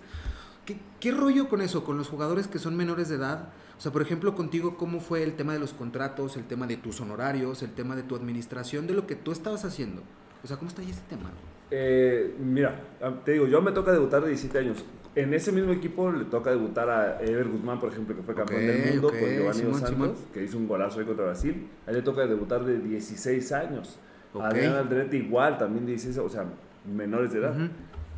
¿Qué, 0.64 0.78
¿Qué 1.00 1.12
rollo 1.12 1.50
con 1.50 1.60
eso, 1.60 1.84
con 1.84 1.98
los 1.98 2.08
jugadores 2.08 2.48
que 2.48 2.58
son 2.58 2.76
menores 2.76 3.10
de 3.10 3.16
edad? 3.16 3.50
O 3.76 3.80
sea, 3.82 3.92
por 3.92 4.00
ejemplo, 4.00 4.34
contigo, 4.34 4.78
¿cómo 4.78 5.00
fue 5.00 5.22
el 5.24 5.34
tema 5.36 5.52
de 5.52 5.58
los 5.58 5.74
contratos, 5.74 6.38
el 6.38 6.44
tema 6.44 6.66
de 6.66 6.78
tus 6.78 6.98
honorarios, 7.02 7.62
el 7.62 7.72
tema 7.72 7.94
de 7.94 8.04
tu 8.04 8.16
administración, 8.16 8.86
de 8.86 8.94
lo 8.94 9.06
que 9.06 9.16
tú 9.16 9.32
estabas 9.32 9.66
haciendo? 9.66 10.02
O 10.42 10.46
sea, 10.46 10.56
¿cómo 10.56 10.70
está 10.70 10.80
ahí 10.80 10.90
ese 10.90 11.02
tema? 11.10 11.30
Eh, 11.70 12.34
mira, 12.38 12.80
ah, 13.02 13.12
te 13.22 13.32
digo, 13.32 13.46
yo 13.46 13.60
me 13.60 13.72
toca 13.72 13.92
debutar 13.92 14.22
de 14.22 14.28
17 14.28 14.58
años. 14.58 14.84
En 15.18 15.34
ese 15.34 15.50
mismo 15.50 15.72
equipo 15.72 16.12
le 16.12 16.26
toca 16.26 16.50
debutar 16.50 16.88
a 16.88 17.20
Ever 17.20 17.48
Guzmán, 17.48 17.80
por 17.80 17.90
ejemplo, 17.90 18.14
que 18.14 18.22
fue 18.22 18.34
campeón 18.34 18.60
del 18.60 18.92
mundo 18.92 19.08
con 19.08 19.18
Giovanni 19.18 19.58
Simón, 19.58 19.74
Santos, 19.74 19.90
Simón. 19.90 20.14
que 20.32 20.44
hizo 20.44 20.58
un 20.58 20.68
golazo 20.68 21.00
ahí 21.00 21.06
contra 21.06 21.24
Brasil. 21.24 21.66
A 21.86 21.90
él 21.90 21.96
le 21.96 22.02
toca 22.02 22.26
debutar 22.26 22.64
de 22.64 22.78
16 22.78 23.52
años. 23.52 23.98
Adrián 24.40 24.74
Aldrete 24.74 25.16
igual, 25.16 25.58
también 25.58 25.86
de 25.86 25.92
16, 25.92 26.18
o 26.18 26.28
sea, 26.28 26.44
menores 26.86 27.32
de 27.32 27.40
edad. 27.40 27.54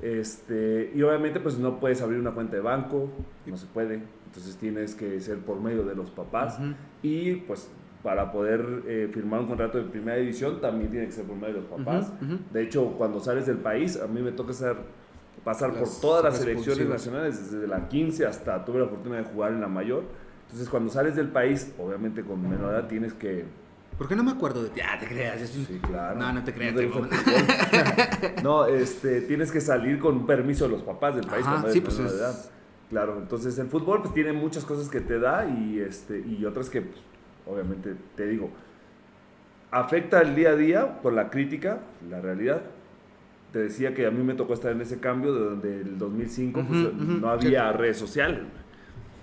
Este, 0.03 0.92
y 0.94 1.03
obviamente 1.03 1.40
pues 1.40 1.59
no 1.59 1.78
puedes 1.78 2.01
abrir 2.03 2.18
una 2.18 2.32
cuenta 2.32 2.57
de 2.57 2.62
banco, 2.62 3.11
no 3.46 3.57
se 3.57 3.66
puede. 3.66 4.03
Entonces 4.26 4.57
tienes 4.57 4.94
que 4.94 5.20
ser 5.20 5.38
por 5.38 5.61
medio 5.61 5.84
de 5.84 5.94
los 5.94 6.11
papás. 6.11 6.59
Y 7.03 7.36
pues 7.36 7.70
para 8.03 8.32
poder 8.32 8.82
eh, 8.86 9.09
firmar 9.12 9.40
un 9.40 9.46
contrato 9.46 9.78
de 9.78 9.84
primera 9.84 10.16
división 10.16 10.61
también 10.61 10.90
tiene 10.90 11.07
que 11.07 11.12
ser 11.12 11.24
por 11.24 11.36
medio 11.36 11.55
de 11.55 11.61
los 11.61 11.70
papás. 11.70 12.12
De 12.53 12.62
hecho, 12.62 12.94
cuando 12.96 13.20
sales 13.20 13.46
del 13.46 13.59
país, 13.59 14.01
a 14.01 14.07
mí 14.07 14.20
me 14.20 14.32
toca 14.32 14.51
hacer, 14.51 14.76
pasar 15.45 15.70
por 15.70 15.80
Las 15.80 16.01
todas 16.01 16.24
las 16.24 16.38
selecciones 16.38 16.88
nacionales, 16.88 17.51
desde 17.53 17.66
la 17.66 17.88
15 17.88 18.26
hasta 18.26 18.64
tuve 18.64 18.80
la 18.80 18.86
fortuna 18.86 19.16
de 19.16 19.24
jugar 19.24 19.53
en 19.53 19.61
la 19.61 19.68
mayor. 19.68 20.05
Entonces, 20.47 20.68
cuando 20.68 20.91
sales 20.91 21.14
del 21.16 21.28
país, 21.28 21.72
obviamente 21.78 22.22
con 22.22 22.43
menor 22.49 22.72
edad, 22.74 22.86
tienes 22.88 23.12
que 23.14 23.45
¿Por 23.97 24.09
qué 24.09 24.16
no 24.16 24.24
me 24.24 24.30
acuerdo 24.30 24.62
de 24.62 24.70
ti? 24.70 24.80
Ah, 24.80 24.99
te 24.99 25.07
creas. 25.07 25.41
es 25.43 25.55
un- 25.57 25.66
Sí, 25.66 25.78
claro. 25.78 26.18
No, 26.18 26.32
no 26.32 26.43
te 26.43 26.55
creas. 26.55 26.72
No, 26.74 26.80
te 26.80 27.16
te-. 27.16 28.34
No, 28.43 28.64
este, 28.66 29.20
tienes 29.22 29.53
que 29.53 29.61
salir 29.61 29.99
con 29.99 30.26
permiso 30.26 30.64
de 30.64 30.70
los 30.70 30.82
papás 30.82 31.16
del 31.16 31.26
país. 31.26 31.45
Ajá, 31.45 31.57
cuando 31.61 31.70
sí, 31.72 31.80
pues 31.82 31.99
menor 31.99 32.12
es- 32.14 32.18
edad. 32.18 32.51
Claro, 32.88 33.18
entonces 33.18 33.59
el 33.59 33.68
fútbol 33.68 34.01
pues 34.03 34.14
tiene 34.14 34.32
muchas 34.32 34.64
cosas 34.64 34.88
que 34.88 35.01
te 35.01 35.18
da 35.20 35.45
y, 35.47 35.80
este, 35.80 36.18
y 36.18 36.45
otras 36.47 36.70
que 36.70 36.80
pues, 36.80 36.97
obviamente 37.47 37.95
te 38.16 38.26
digo, 38.26 38.51
afecta 39.70 40.20
el 40.22 40.34
día 40.34 40.51
a 40.51 40.57
día 40.57 41.01
por 41.03 41.12
la 41.12 41.30
crítica, 41.30 41.80
la 42.09 42.20
realidad. 42.20 42.62
Te 43.53 43.59
decía 43.59 43.94
que 43.94 44.07
a 44.07 44.11
mí 44.11 44.22
me 44.22 44.34
tocó 44.34 44.55
estar 44.55 44.70
en 44.72 44.80
ese 44.80 45.01
cambio 45.01 45.32
de 45.34 45.40
donde 45.40 45.80
el 45.80 45.98
2005 45.98 46.64
pues, 46.68 46.80
Ujú, 46.82 46.88
ujú, 47.03 47.12
no 47.20 47.30
había 47.30 47.72
redes 47.72 47.96
sociales. 47.96 48.40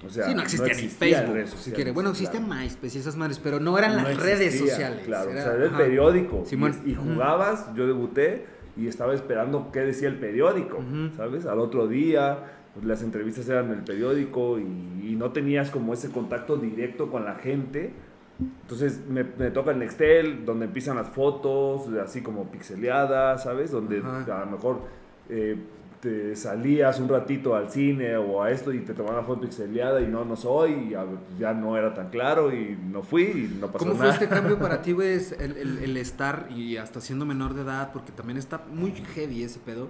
O 0.05 0.09
sea, 0.09 0.25
sí, 0.27 0.35
no 0.35 0.41
existía, 0.43 0.73
ni 0.75 0.87
Facebook, 0.89 1.33
redes 1.33 1.49
si 1.49 1.55
sociales, 1.57 1.75
quiere. 1.75 1.91
Bueno, 1.91 2.09
existe 2.11 2.37
claro. 2.37 2.53
MySpace 2.53 2.97
y 2.97 3.01
esas 3.01 3.15
madres, 3.15 3.39
pero 3.39 3.59
no 3.59 3.77
eran 3.79 3.95
No 3.97 4.03
las 4.03 4.17
redes 4.21 4.41
existía, 4.41 4.69
sociales. 4.73 5.01
Claro, 5.05 5.31
era- 5.31 5.39
o 5.39 5.43
sea, 5.43 5.53
era 5.55 5.63
el 5.63 5.69
ajá. 5.69 5.77
periódico. 5.79 6.43
Simón. 6.45 6.73
Y, 6.85 6.93
jugabas, 6.93 7.73
yo 7.73 7.87
debuté 7.87 8.45
y 8.77 8.87
estaba 8.87 9.15
esperando 9.15 9.71
qué 9.71 9.79
decía 9.79 10.07
el 10.09 10.17
periódico. 10.17 10.83
¿sabes? 11.15 11.45
Al 11.47 11.59
otro 11.59 11.87
día, 11.87 12.37
pues, 12.75 12.85
las 12.85 13.01
entrevistas 13.01 13.49
eran 13.49 13.67
en 13.71 13.79
el 13.79 13.83
periódico 13.83 14.59
y, 14.59 14.63
y 14.63 15.15
no 15.17 15.31
tenías 15.31 15.71
como 15.71 15.93
ese 15.93 16.11
contacto 16.11 16.57
directo 16.57 17.09
con 17.09 17.25
la 17.25 17.33
gente. 17.35 17.91
Entonces 18.39 18.99
me, 19.09 19.23
me 19.23 19.49
toca 19.49 19.71
el 19.71 19.79
Nextel, 19.79 20.45
donde 20.45 20.65
empiezan 20.65 20.97
las 20.97 21.07
fotos, 21.07 21.87
así 22.03 22.21
como 22.21 22.45
pixeleadas, 22.51 23.43
¿sabes? 23.43 23.71
Donde 23.71 23.99
Ajá. 23.99 24.41
a 24.41 24.45
lo 24.45 24.51
mejor 24.51 24.81
eh, 25.29 25.57
te 26.01 26.35
salías 26.35 26.99
un 26.99 27.09
ratito 27.09 27.55
al 27.55 27.71
cine 27.71 28.15
o 28.17 28.43
a 28.43 28.51
esto 28.51 28.71
y 28.71 28.81
te 28.81 28.93
tomaban 28.93 29.17
la 29.17 29.23
foto 29.23 29.41
pixeleada 29.41 29.99
y 30.01 30.05
no, 30.07 30.23
no 30.23 30.35
soy, 30.35 30.73
y 30.73 30.89
ya, 30.91 31.05
ya 31.39 31.53
no 31.55 31.75
era 31.75 31.95
tan 31.95 32.09
claro 32.11 32.53
y 32.53 32.77
no 32.91 33.01
fui 33.01 33.23
y 33.23 33.57
no 33.59 33.67
pasó 33.71 33.79
¿Cómo 33.79 33.93
fue 33.95 34.05
nada. 34.05 34.13
este 34.13 34.27
cambio 34.35 34.59
para 34.59 34.83
ti, 34.83 34.91
güey? 34.91 35.19
El, 35.39 35.57
el- 35.57 35.77
el 35.79 35.97
estar 35.97 36.47
y 36.55 36.77
hasta 36.77 37.01
siendo 37.01 37.25
menor 37.25 37.55
de 37.55 37.63
edad, 37.63 37.89
porque 37.91 38.11
también 38.11 38.37
está 38.37 38.61
muy 38.71 38.91
heavy 39.15 39.41
ese 39.43 39.57
pedo. 39.59 39.87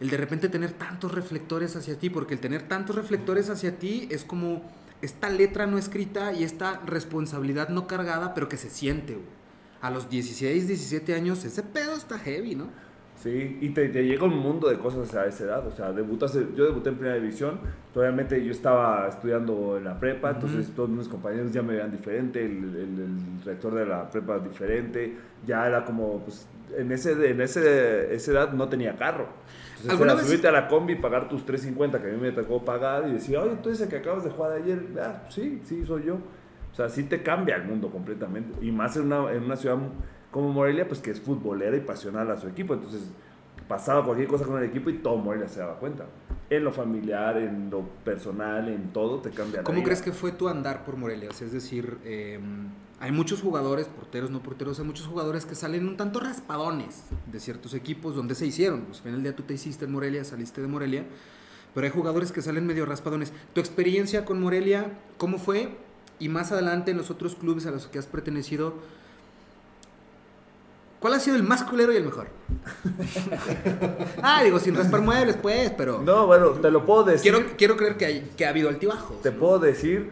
El 0.00 0.10
de 0.10 0.16
repente 0.16 0.48
tener 0.48 0.72
tantos 0.72 1.12
reflectores 1.14 1.76
hacia 1.76 1.96
ti, 1.96 2.10
porque 2.10 2.34
el 2.34 2.40
tener 2.40 2.62
tantos 2.62 2.96
reflectores 2.96 3.48
hacia 3.50 3.78
ti 3.78 4.08
es 4.10 4.24
como 4.24 4.62
esta 5.02 5.28
letra 5.28 5.66
no 5.66 5.78
escrita 5.78 6.32
y 6.32 6.44
esta 6.44 6.80
responsabilidad 6.86 7.68
no 7.68 7.86
cargada, 7.86 8.34
pero 8.34 8.48
que 8.48 8.56
se 8.56 8.70
siente, 8.70 9.14
güey. 9.14 9.26
A 9.80 9.90
los 9.90 10.08
16, 10.08 10.68
17 10.68 11.14
años, 11.14 11.44
ese 11.44 11.62
pedo 11.62 11.94
está 11.94 12.18
heavy, 12.18 12.54
¿no? 12.54 12.68
Sí, 13.16 13.58
y 13.60 13.68
te, 13.70 13.88
te 13.88 14.04
llega 14.04 14.24
un 14.24 14.36
mundo 14.38 14.68
de 14.68 14.78
cosas 14.78 15.14
a 15.14 15.26
esa 15.26 15.44
edad. 15.44 15.66
O 15.66 15.70
sea, 15.70 15.92
debutas, 15.92 16.32
yo 16.56 16.64
debuté 16.64 16.88
en 16.90 16.96
primera 16.96 17.16
división. 17.16 17.60
Obviamente 17.94 18.44
yo 18.44 18.50
estaba 18.52 19.06
estudiando 19.08 19.76
en 19.76 19.84
la 19.84 19.98
prepa, 20.00 20.30
entonces 20.30 20.66
Ujú. 20.66 20.74
todos 20.76 20.88
mis 20.90 21.08
compañeros 21.08 21.52
ya 21.52 21.62
me 21.62 21.74
veían 21.74 21.90
diferente, 21.92 22.44
el, 22.44 22.52
el- 22.52 23.00
el 23.00 23.44
rector 23.44 23.74
de 23.74 23.86
la 23.86 24.08
prepa 24.10 24.38
diferente. 24.38 25.16
Ya 25.46 25.66
era 25.66 25.84
como, 25.84 26.20
pues, 26.20 26.46
en, 26.76 26.90
ese, 26.90 27.12
en 27.30 27.40
ese, 27.40 28.14
esa 28.14 28.30
edad 28.32 28.52
no 28.52 28.68
tenía 28.68 28.96
carro. 28.96 29.26
Entonces 29.82 29.90
¿Alguna 29.90 30.12
era 30.12 30.18
vez- 30.20 30.26
subirte 30.26 30.48
a 30.48 30.52
la 30.52 30.68
combi, 30.68 30.94
pagar 30.96 31.28
tus 31.28 31.44
3.50 31.44 32.00
que 32.00 32.08
a 32.08 32.12
mí 32.12 32.18
me 32.20 32.32
tocó 32.32 32.64
pagar 32.64 33.08
y 33.08 33.12
decir, 33.12 33.36
oye, 33.36 33.56
tú 33.62 33.68
eres 33.68 33.80
el 33.80 33.88
que 33.88 33.96
acabas 33.96 34.24
de 34.24 34.30
jugar 34.30 34.52
ayer. 34.52 34.86
Ah, 35.02 35.22
sí, 35.28 35.60
sí, 35.64 35.84
soy 35.84 36.04
yo. 36.04 36.14
O 36.72 36.74
sea, 36.74 36.88
sí 36.88 37.04
te 37.04 37.22
cambia 37.22 37.56
el 37.56 37.64
mundo 37.64 37.90
completamente. 37.90 38.64
Y 38.64 38.72
más 38.72 38.96
en 38.96 39.04
una, 39.12 39.30
en 39.32 39.42
una 39.44 39.56
ciudad 39.56 39.76
como 40.30 40.50
Morelia, 40.52 40.88
pues 40.88 41.00
que 41.00 41.10
es 41.10 41.20
futbolera 41.20 41.76
y 41.76 41.80
pasional 41.80 42.30
a 42.30 42.36
su 42.38 42.48
equipo. 42.48 42.74
Entonces 42.74 43.10
pasaba 43.68 44.04
cualquier 44.04 44.28
cosa 44.28 44.44
con 44.44 44.58
el 44.58 44.64
equipo 44.64 44.88
y 44.90 44.94
todo 44.98 45.16
Morelia 45.16 45.48
se 45.48 45.60
daba 45.60 45.76
cuenta. 45.78 46.04
En 46.48 46.64
lo 46.64 46.72
familiar, 46.72 47.36
en 47.38 47.70
lo 47.70 47.80
personal, 48.04 48.68
en 48.68 48.92
todo 48.92 49.18
te 49.20 49.30
cambia 49.30 49.58
la 49.58 49.64
¿Cómo 49.64 49.76
vida. 49.76 49.84
crees 49.86 50.02
que 50.02 50.12
fue 50.12 50.32
tu 50.32 50.48
andar 50.48 50.84
por 50.84 50.96
Morelia? 50.96 51.30
O 51.30 51.32
sea, 51.32 51.46
es 51.46 51.52
decir, 51.52 51.98
eh, 52.04 52.38
hay 53.02 53.10
muchos 53.10 53.42
jugadores, 53.42 53.88
porteros, 53.88 54.30
no 54.30 54.44
porteros, 54.44 54.78
hay 54.78 54.84
muchos 54.84 55.08
jugadores 55.08 55.44
que 55.44 55.56
salen 55.56 55.88
un 55.88 55.96
tanto 55.96 56.20
raspadones 56.20 57.02
de 57.26 57.40
ciertos 57.40 57.74
equipos 57.74 58.14
donde 58.14 58.36
se 58.36 58.46
hicieron. 58.46 58.82
Pues 58.82 59.00
final 59.00 59.14
del 59.14 59.22
día 59.24 59.34
tú 59.34 59.42
te 59.42 59.54
hiciste 59.54 59.86
en 59.86 59.92
Morelia, 59.92 60.24
saliste 60.24 60.60
de 60.60 60.68
Morelia, 60.68 61.04
pero 61.74 61.84
hay 61.84 61.92
jugadores 61.92 62.30
que 62.30 62.42
salen 62.42 62.64
medio 62.64 62.86
raspadones. 62.86 63.32
¿Tu 63.54 63.60
experiencia 63.60 64.24
con 64.24 64.40
Morelia, 64.40 65.00
cómo 65.18 65.38
fue? 65.38 65.76
Y 66.20 66.28
más 66.28 66.52
adelante 66.52 66.92
en 66.92 66.96
los 66.96 67.10
otros 67.10 67.34
clubes 67.34 67.66
a 67.66 67.72
los 67.72 67.88
que 67.88 67.98
has 67.98 68.06
pertenecido, 68.06 68.74
¿cuál 71.00 71.14
ha 71.14 71.18
sido 71.18 71.34
el 71.34 71.42
más 71.42 71.64
culero 71.64 71.92
y 71.92 71.96
el 71.96 72.04
mejor? 72.04 72.28
ah, 74.22 74.44
digo, 74.44 74.60
sin 74.60 74.76
raspar 74.76 75.00
muebles, 75.00 75.36
pues, 75.42 75.72
pero 75.76 76.00
No, 76.04 76.28
bueno, 76.28 76.50
te 76.50 76.70
lo 76.70 76.86
puedo 76.86 77.02
decir. 77.02 77.32
quiero, 77.32 77.56
quiero 77.58 77.76
creer 77.76 77.96
que, 77.96 78.04
hay, 78.06 78.30
que 78.36 78.46
ha 78.46 78.50
habido 78.50 78.68
altibajos. 78.68 79.20
Te 79.22 79.32
¿no? 79.32 79.40
puedo 79.40 79.58
decir, 79.58 80.08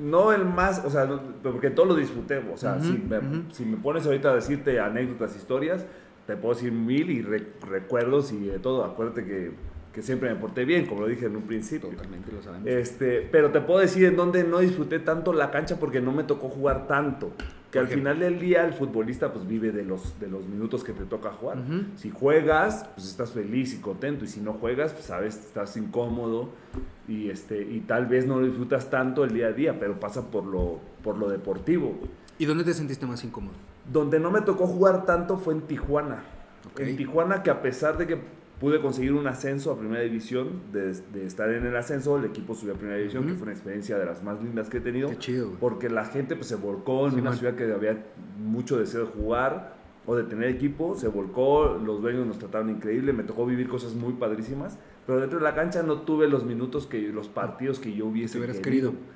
no 0.00 0.32
el 0.32 0.44
más, 0.44 0.82
o 0.84 0.90
sea, 0.90 1.08
porque 1.42 1.70
todo 1.70 1.86
lo 1.86 1.94
disfruté. 1.94 2.42
O 2.52 2.56
sea, 2.56 2.80
si, 2.80 2.92
me, 2.92 3.18
ujú. 3.18 3.42
si 3.52 3.64
me 3.64 3.76
pones 3.76 4.06
ahorita 4.06 4.30
a 4.30 4.34
decirte 4.34 4.80
anécdotas, 4.80 5.36
historias, 5.36 5.84
te 6.26 6.36
puedo 6.36 6.54
decir 6.54 6.72
mil 6.72 7.10
y 7.10 7.22
re- 7.22 7.52
recuerdos 7.68 8.32
y 8.32 8.46
de 8.46 8.58
todo. 8.58 8.84
Acuérdate 8.84 9.24
que, 9.24 9.52
que 9.92 10.02
siempre 10.02 10.30
me 10.32 10.36
porté 10.36 10.64
bien, 10.64 10.86
como 10.86 11.02
lo 11.02 11.06
dije 11.08 11.26
en 11.26 11.36
un 11.36 11.42
principio. 11.42 11.90
Totalmente 11.90 12.32
lo 12.32 12.42
sabemos. 12.42 12.66
Este, 12.68 13.28
pero 13.30 13.50
te 13.50 13.60
puedo 13.60 13.80
decir 13.80 14.04
en 14.04 14.16
dónde 14.16 14.44
no 14.44 14.58
disfruté 14.60 14.98
tanto 15.00 15.32
la 15.32 15.50
cancha 15.50 15.76
porque 15.78 16.00
no 16.00 16.12
me 16.12 16.24
tocó 16.24 16.48
jugar 16.48 16.86
tanto. 16.86 17.32
Que 17.70 17.78
al 17.78 17.86
final 17.86 18.18
del 18.18 18.40
día 18.40 18.64
el 18.64 18.72
futbolista 18.72 19.32
pues 19.32 19.46
vive 19.46 19.70
de 19.70 19.84
los, 19.84 20.18
de 20.18 20.28
los 20.28 20.46
minutos 20.46 20.82
que 20.82 20.92
te 20.92 21.04
toca 21.04 21.30
jugar. 21.30 21.58
Si 21.96 22.10
juegas, 22.10 22.88
pues 22.94 23.06
estás 23.06 23.30
feliz 23.30 23.74
y 23.74 23.78
contento. 23.78 24.24
Y 24.24 24.28
si 24.28 24.40
no 24.40 24.54
juegas, 24.54 24.92
pues 24.92 25.04
sabes, 25.04 25.36
estás 25.36 25.76
incómodo 25.76 26.48
y, 27.06 27.30
este, 27.30 27.62
y 27.62 27.80
tal 27.80 28.06
vez 28.06 28.26
no 28.26 28.40
lo 28.40 28.46
disfrutas 28.46 28.90
tanto 28.90 29.22
el 29.24 29.32
día 29.32 29.48
a 29.48 29.52
día, 29.52 29.78
pero 29.78 30.00
pasa 30.00 30.30
por 30.30 30.44
lo, 30.46 30.80
por 31.04 31.16
lo 31.16 31.28
deportivo. 31.28 31.96
¿Y 32.38 32.44
dónde 32.44 32.64
te 32.64 32.74
sentiste 32.74 33.06
más 33.06 33.22
incómodo? 33.22 33.54
Donde 33.92 34.18
no 34.18 34.30
me 34.30 34.40
tocó 34.40 34.66
jugar 34.66 35.06
tanto 35.06 35.38
fue 35.38 35.54
en 35.54 35.62
Tijuana. 35.62 36.24
En 36.76 36.96
Tijuana, 36.96 37.42
que 37.42 37.50
a 37.50 37.62
pesar 37.62 37.98
de 37.98 38.06
que 38.06 38.20
pude 38.60 38.80
conseguir 38.80 39.14
un 39.14 39.26
ascenso 39.26 39.72
a 39.72 39.78
primera 39.78 40.02
división, 40.02 40.60
de, 40.72 40.92
de 40.92 41.24
estar 41.26 41.50
en 41.50 41.64
el 41.64 41.74
ascenso, 41.74 42.18
el 42.18 42.26
equipo 42.26 42.54
subió 42.54 42.74
a 42.74 42.76
primera 42.76 42.98
división, 42.98 43.24
que 43.24 43.30
Ujú. 43.30 43.38
fue 43.38 43.42
una 43.44 43.52
experiencia 43.52 43.98
de 43.98 44.04
las 44.04 44.22
más 44.22 44.40
lindas 44.42 44.68
que 44.68 44.76
he 44.76 44.80
tenido. 44.80 45.08
Qué 45.08 45.18
chido, 45.18 45.46
güey. 45.46 45.58
Porque 45.58 45.88
la 45.88 46.04
gente 46.04 46.36
pues, 46.36 46.46
se 46.48 46.56
volcó 46.56 47.06
en 47.06 47.12
Sí, 47.14 47.20
una 47.20 47.30
man. 47.30 47.38
ciudad 47.38 47.54
que 47.54 47.72
había 47.72 48.04
mucho 48.38 48.78
deseo 48.78 49.00
de 49.00 49.06
jugar 49.06 49.74
o 50.06 50.14
de 50.14 50.24
tener 50.24 50.48
equipo, 50.50 50.94
se 50.94 51.08
volcó, 51.08 51.78
los 51.82 52.02
dueños 52.02 52.26
nos 52.26 52.38
trataron 52.38 52.68
increíble, 52.70 53.12
me 53.12 53.22
tocó 53.22 53.46
vivir 53.46 53.68
cosas 53.68 53.94
muy 53.94 54.12
padrísimas, 54.14 54.78
pero 55.06 55.20
dentro 55.20 55.38
de 55.38 55.44
la 55.44 55.54
cancha 55.54 55.82
no 55.82 56.02
tuve 56.02 56.28
los 56.28 56.44
minutos 56.44 56.86
que 56.86 57.00
los 57.08 57.28
partidos 57.28 57.78
que 57.80 57.94
yo 57.94 58.06
hubiese 58.06 58.38
hubieras 58.38 58.58
querido. 58.60 58.90
querido. 58.90 59.06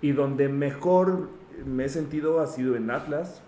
Y 0.00 0.12
donde 0.12 0.48
mejor 0.48 1.28
me 1.66 1.84
he 1.84 1.88
sentido 1.88 2.40
ha 2.40 2.46
sido 2.48 2.74
en 2.76 2.90
Atlas, 2.90 3.42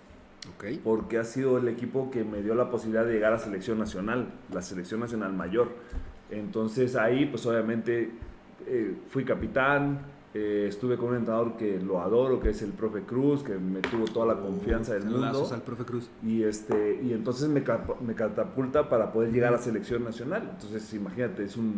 Porque 0.83 1.19
ha 1.19 1.25
sido 1.25 1.59
el 1.59 1.69
equipo 1.69 2.11
que 2.11 2.25
me 2.25 2.43
dio 2.43 2.55
la 2.55 2.71
posibilidad 2.71 3.05
de 3.05 3.13
llegar 3.13 3.33
a 3.33 3.39
selección 3.39 3.79
nacional, 3.79 4.29
la 4.53 4.63
selección 4.63 5.01
nacional 5.01 5.33
mayor. 5.33 5.69
Entonces 6.31 6.97
ahí, 6.97 7.27
pues 7.27 7.45
obviamente 7.47 8.11
eh, 8.67 8.95
fui 9.09 9.25
capitán, 9.25 10.01
eh, 10.33 10.67
estuve 10.69 10.97
con 10.97 11.11
un 11.11 11.17
entrenador 11.17 11.57
que 11.57 11.79
lo 11.79 12.01
adoro, 12.01 12.41
que 12.41 12.51
es 12.51 12.63
el 12.63 12.73
profe 12.73 13.03
Cruz, 13.03 13.43
que 13.45 13.55
me 13.55 13.81
tuvo 13.81 14.05
toda 14.07 14.35
la 14.35 14.41
confianza 14.41 14.95
del 14.95 15.05
mundo. 15.05 15.27
al 15.53 15.63
profe 15.63 15.85
Cruz. 15.85 16.11
Y, 16.25 16.43
este, 16.43 17.01
y 17.03 17.13
entonces 17.13 17.49
me, 17.49 17.63
me 18.05 18.15
catapulta 18.15 18.89
para 18.89 19.13
poder 19.13 19.33
llegar 19.33 19.55
a 19.55 19.59
selección 19.59 20.03
nacional. 20.05 20.49
Entonces 20.55 20.93
imagínate, 20.95 21.45
es 21.45 21.57
un, 21.57 21.77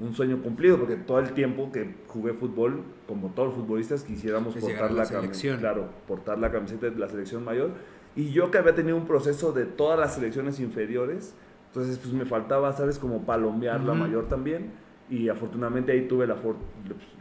un 0.00 0.12
sueño 0.12 0.42
cumplido, 0.42 0.76
porque 0.78 0.96
todo 0.96 1.20
el 1.20 1.32
tiempo 1.32 1.70
que 1.72 1.94
jugué 2.08 2.34
fútbol, 2.34 2.82
como 3.06 3.28
todos 3.28 3.50
los 3.50 3.58
futbolistas, 3.58 4.02
quisiéramos 4.02 4.54
Es 4.56 4.62
portar 4.62 4.90
la 4.90 5.04
la, 5.04 5.04
cami- 5.04 5.20
selección. 5.22 5.58
claro, 5.60 5.88
portar 6.06 6.38
la 6.38 6.50
camiseta 6.50 6.90
de 6.90 6.96
la 6.98 7.08
selección 7.08 7.42
mayor. 7.44 7.70
Y 8.16 8.30
yo 8.30 8.50
que 8.50 8.58
había 8.58 8.74
tenido 8.74 8.96
un 8.96 9.06
proceso 9.06 9.52
de 9.52 9.64
todas 9.64 9.98
las 9.98 10.14
selecciones 10.14 10.60
inferiores, 10.60 11.34
entonces 11.68 11.98
pues 11.98 12.12
me 12.14 12.24
faltaba, 12.24 12.72
¿sabes? 12.76 12.98
Como 12.98 13.22
palomear 13.26 13.80
la 13.82 13.92
Ujú. 13.92 14.00
mayor 14.02 14.28
también. 14.28 14.70
Y 15.10 15.28
afortunadamente 15.28 15.92
ahí 15.92 16.06
tuve 16.08 16.26
la, 16.26 16.36
for- 16.36 16.56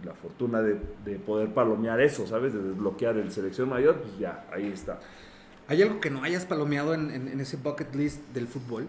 la 0.06 0.14
fortuna 0.14 0.62
de, 0.62 0.80
de 1.04 1.18
poder 1.18 1.54
palomear 1.54 2.00
eso, 2.00 2.26
¿sabes? 2.28 2.54
De 2.54 2.62
desbloquear 2.62 3.18
el 3.18 3.32
selección 3.32 3.70
mayor, 3.70 3.96
pues 3.98 4.18
ya, 4.20 4.46
ahí 4.54 4.68
está. 4.68 5.00
¿Hay 5.68 5.82
algo 5.82 6.00
que 6.00 6.10
no 6.10 6.24
hayas 6.24 6.46
palomeado 6.46 6.94
en, 6.94 7.10
en- 7.10 7.28
en 7.28 7.40
ese 7.40 7.58
bucket 7.58 7.94
list 7.96 8.22
del 8.34 8.48
fútbol? 8.48 8.86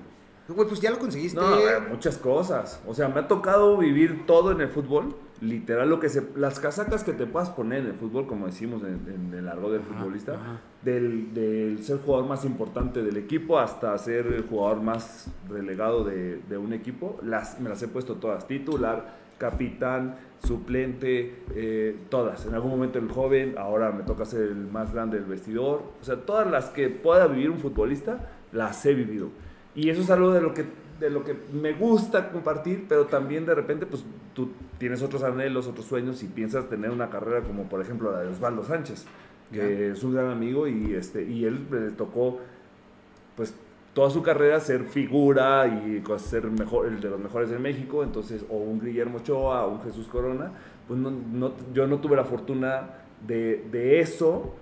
Güey, 0.46 0.68
pues 0.68 0.80
ya 0.80 0.90
lo 0.90 0.98
conseguiste. 0.98 1.40
No, 1.40 1.56
eh, 1.58 1.80
muchas 1.88 2.18
cosas. 2.18 2.80
O 2.86 2.92
sea, 2.94 3.08
me 3.08 3.20
ha 3.20 3.28
tocado 3.28 3.78
vivir 3.78 4.26
todo 4.26 4.52
en 4.52 4.60
el 4.60 4.68
fútbol. 4.68 5.14
Literal, 5.40 5.88
lo 5.88 6.00
que 6.00 6.08
se. 6.08 6.22
Las 6.36 6.60
casacas 6.60 7.02
que 7.02 7.12
te 7.12 7.26
puedas 7.26 7.50
poner 7.50 7.80
en 7.80 7.86
el 7.88 7.94
fútbol, 7.94 8.26
como 8.26 8.46
decimos 8.46 8.82
en, 8.82 9.00
en 9.12 9.34
el 9.38 9.48
argot 9.48 9.72
del 9.72 9.80
Ajá, 9.82 9.94
futbolista, 9.94 10.34
ajá. 10.34 10.60
del, 10.82 11.34
del 11.34 11.82
ser 11.82 11.98
jugador 11.98 12.28
más 12.28 12.44
importante 12.44 13.02
del 13.02 13.16
equipo 13.16 13.58
hasta 13.58 13.96
ser 13.98 14.26
el 14.26 14.42
jugador 14.42 14.80
más 14.80 15.26
relegado 15.48 16.04
de, 16.04 16.40
de 16.48 16.56
un 16.56 16.72
equipo, 16.72 17.18
las, 17.22 17.58
me 17.60 17.68
las 17.68 17.82
he 17.82 17.88
puesto 17.88 18.14
todas. 18.16 18.46
Titular, 18.46 19.16
capitán, 19.38 20.16
suplente, 20.46 21.42
eh, 21.54 21.96
todas. 22.10 22.46
En 22.46 22.54
algún 22.54 22.70
momento 22.70 22.98
el 22.98 23.10
joven, 23.10 23.56
ahora 23.58 23.90
me 23.92 24.04
toca 24.04 24.24
ser 24.24 24.42
el 24.42 24.56
más 24.70 24.92
grande 24.92 25.18
del 25.18 25.26
vestidor. 25.28 25.82
O 26.00 26.04
sea, 26.04 26.16
todas 26.16 26.48
las 26.50 26.66
que 26.66 26.88
pueda 26.90 27.26
vivir 27.26 27.50
un 27.50 27.58
futbolista, 27.58 28.30
las 28.52 28.84
he 28.86 28.94
vivido. 28.94 29.28
Y 29.74 29.90
eso 29.90 30.02
es 30.02 30.10
algo 30.10 30.32
de 30.32 30.40
lo 30.40 30.54
que, 30.54 30.64
de 31.00 31.10
lo 31.10 31.24
que 31.24 31.36
me 31.52 31.72
gusta 31.72 32.30
compartir, 32.30 32.86
pero 32.88 33.06
también 33.06 33.44
de 33.46 33.54
repente, 33.54 33.86
pues 33.86 34.04
tú 34.34 34.50
tienes 34.78 35.02
otros 35.02 35.22
anhelos, 35.22 35.66
otros 35.66 35.86
sueños 35.86 36.22
y 36.22 36.26
piensas 36.26 36.68
tener 36.68 36.90
una 36.90 37.10
carrera 37.10 37.42
como 37.42 37.64
por 37.64 37.80
ejemplo 37.80 38.12
la 38.12 38.20
de 38.20 38.28
Osvaldo 38.28 38.64
Sánchez. 38.64 39.06
que 39.52 39.90
es 39.90 40.02
un 40.02 40.14
gran 40.14 40.30
amigo 40.30 40.66
y, 40.66 40.94
este, 40.94 41.22
y 41.22 41.44
él 41.44 41.66
le 41.70 41.90
tocó, 41.92 42.40
pues, 43.36 43.54
toda 43.92 44.10
su 44.10 44.22
carrera 44.22 44.58
ser 44.58 44.84
figura 44.84 45.66
y 45.68 46.02
ser 46.18 46.50
mejor, 46.50 46.86
el 46.86 47.00
de 47.00 47.10
los 47.10 47.20
mejores 47.20 47.50
en 47.52 47.62
México, 47.62 48.02
entonces, 48.02 48.44
o 48.50 48.56
un 48.56 48.80
Guillermo 48.80 49.18
Ochoa, 49.18 49.66
o 49.66 49.74
un 49.74 49.82
Jesús 49.82 50.08
Corona, 50.08 50.50
pues 50.88 50.98
no, 50.98 51.10
no, 51.10 51.52
yo 51.72 51.86
no 51.86 51.98
tuve 51.98 52.16
la 52.16 52.24
fortuna 52.24 52.90
de, 53.24 53.64
de 53.70 54.00
eso, 54.00 54.56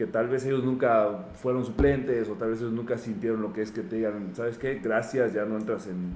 que 0.00 0.06
tal 0.06 0.28
vez 0.28 0.46
ellos 0.46 0.64
nunca 0.64 1.26
fueron 1.34 1.62
suplentes 1.62 2.26
o 2.30 2.32
tal 2.32 2.52
vez 2.52 2.60
ellos 2.60 2.72
nunca 2.72 2.96
sintieron 2.96 3.42
lo 3.42 3.52
que 3.52 3.60
es 3.60 3.70
que 3.70 3.82
te 3.82 3.96
digan, 3.96 4.30
¿sabes 4.32 4.56
qué? 4.56 4.76
Gracias, 4.76 5.34
ya 5.34 5.44
no 5.44 5.58
entras 5.58 5.88
en, 5.88 6.14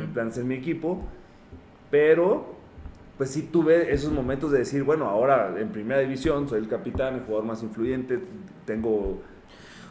en 0.00 0.12
planes 0.12 0.38
en 0.38 0.46
mi 0.46 0.54
equipo. 0.54 1.02
Pero, 1.90 2.54
pues 3.18 3.30
sí 3.30 3.48
tuve 3.50 3.92
esos 3.92 4.12
momentos 4.12 4.52
de 4.52 4.58
decir, 4.58 4.84
bueno, 4.84 5.06
ahora 5.06 5.52
en 5.58 5.70
primera 5.70 5.98
división 5.98 6.48
soy 6.48 6.60
el 6.60 6.68
capitán, 6.68 7.14
el 7.14 7.20
jugador 7.22 7.44
más 7.44 7.64
influyente, 7.64 8.20
tengo... 8.66 9.20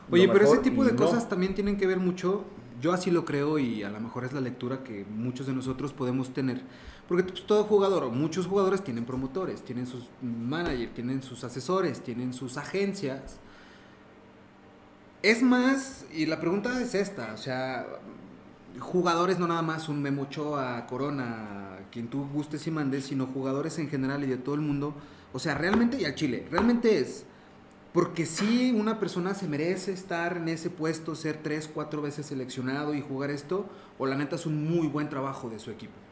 Oye, 0.09 0.29
pero 0.29 0.45
ese 0.45 0.59
tipo 0.59 0.85
de 0.85 0.95
cosas 0.95 1.27
también 1.27 1.53
tienen 1.53 1.75
que 1.75 1.85
ver 1.85 1.97
mucho, 1.97 2.45
yo 2.79 2.93
así 2.93 3.11
lo 3.11 3.25
creo 3.25 3.59
y 3.59 3.83
a 3.83 3.89
lo 3.89 3.99
mejor 3.99 4.23
es 4.23 4.31
la 4.31 4.39
lectura 4.39 4.85
que 4.85 5.05
muchos 5.13 5.47
de 5.47 5.53
nosotros 5.53 5.91
podemos 5.91 6.33
tener 6.33 6.61
porque 7.07 7.23
pues, 7.23 7.45
todo 7.45 7.63
jugador, 7.65 8.09
muchos 8.11 8.47
jugadores 8.47 8.83
tienen 8.83 9.05
promotores, 9.05 9.63
tienen 9.63 9.87
sus 9.87 10.05
managers, 10.21 10.93
tienen 10.93 11.21
sus 11.21 11.43
asesores, 11.43 12.01
tienen 12.01 12.33
sus 12.33 12.57
agencias. 12.57 13.39
Es 15.21 15.41
más, 15.41 16.05
y 16.13 16.25
la 16.25 16.39
pregunta 16.39 16.81
es 16.81 16.95
esta, 16.95 17.33
o 17.33 17.37
sea, 17.37 17.85
jugadores 18.79 19.39
no 19.39 19.47
nada 19.47 19.61
más 19.61 19.89
un 19.89 20.01
Memocho 20.01 20.57
a 20.57 20.85
Corona, 20.87 21.79
quien 21.91 22.07
tú 22.07 22.27
gustes 22.33 22.65
y 22.67 22.71
mandes, 22.71 23.05
sino 23.05 23.27
jugadores 23.27 23.79
en 23.79 23.89
general 23.89 24.23
y 24.23 24.27
de 24.27 24.37
todo 24.37 24.55
el 24.55 24.61
mundo. 24.61 24.95
O 25.33 25.39
sea, 25.39 25.55
realmente, 25.55 26.01
y 26.01 26.05
al 26.05 26.15
Chile, 26.15 26.47
realmente 26.51 26.99
es 26.99 27.25
porque 27.93 28.25
si 28.25 28.71
una 28.71 28.99
persona 28.99 29.35
se 29.35 29.47
merece 29.47 29.93
estar 29.93 30.37
en 30.37 30.47
ese 30.49 30.71
puesto, 30.71 31.13
ser 31.15 31.41
tres, 31.43 31.69
cuatro 31.71 32.01
veces 32.01 32.25
seleccionado 32.25 32.95
y 32.95 33.01
jugar 33.01 33.29
esto, 33.29 33.67
o 33.99 34.07
la 34.07 34.15
neta 34.15 34.35
es 34.35 34.47
un 34.47 34.67
muy 34.67 34.87
buen 34.87 35.09
trabajo 35.09 35.49
de 35.49 35.59
su 35.59 35.69
equipo 35.69 36.02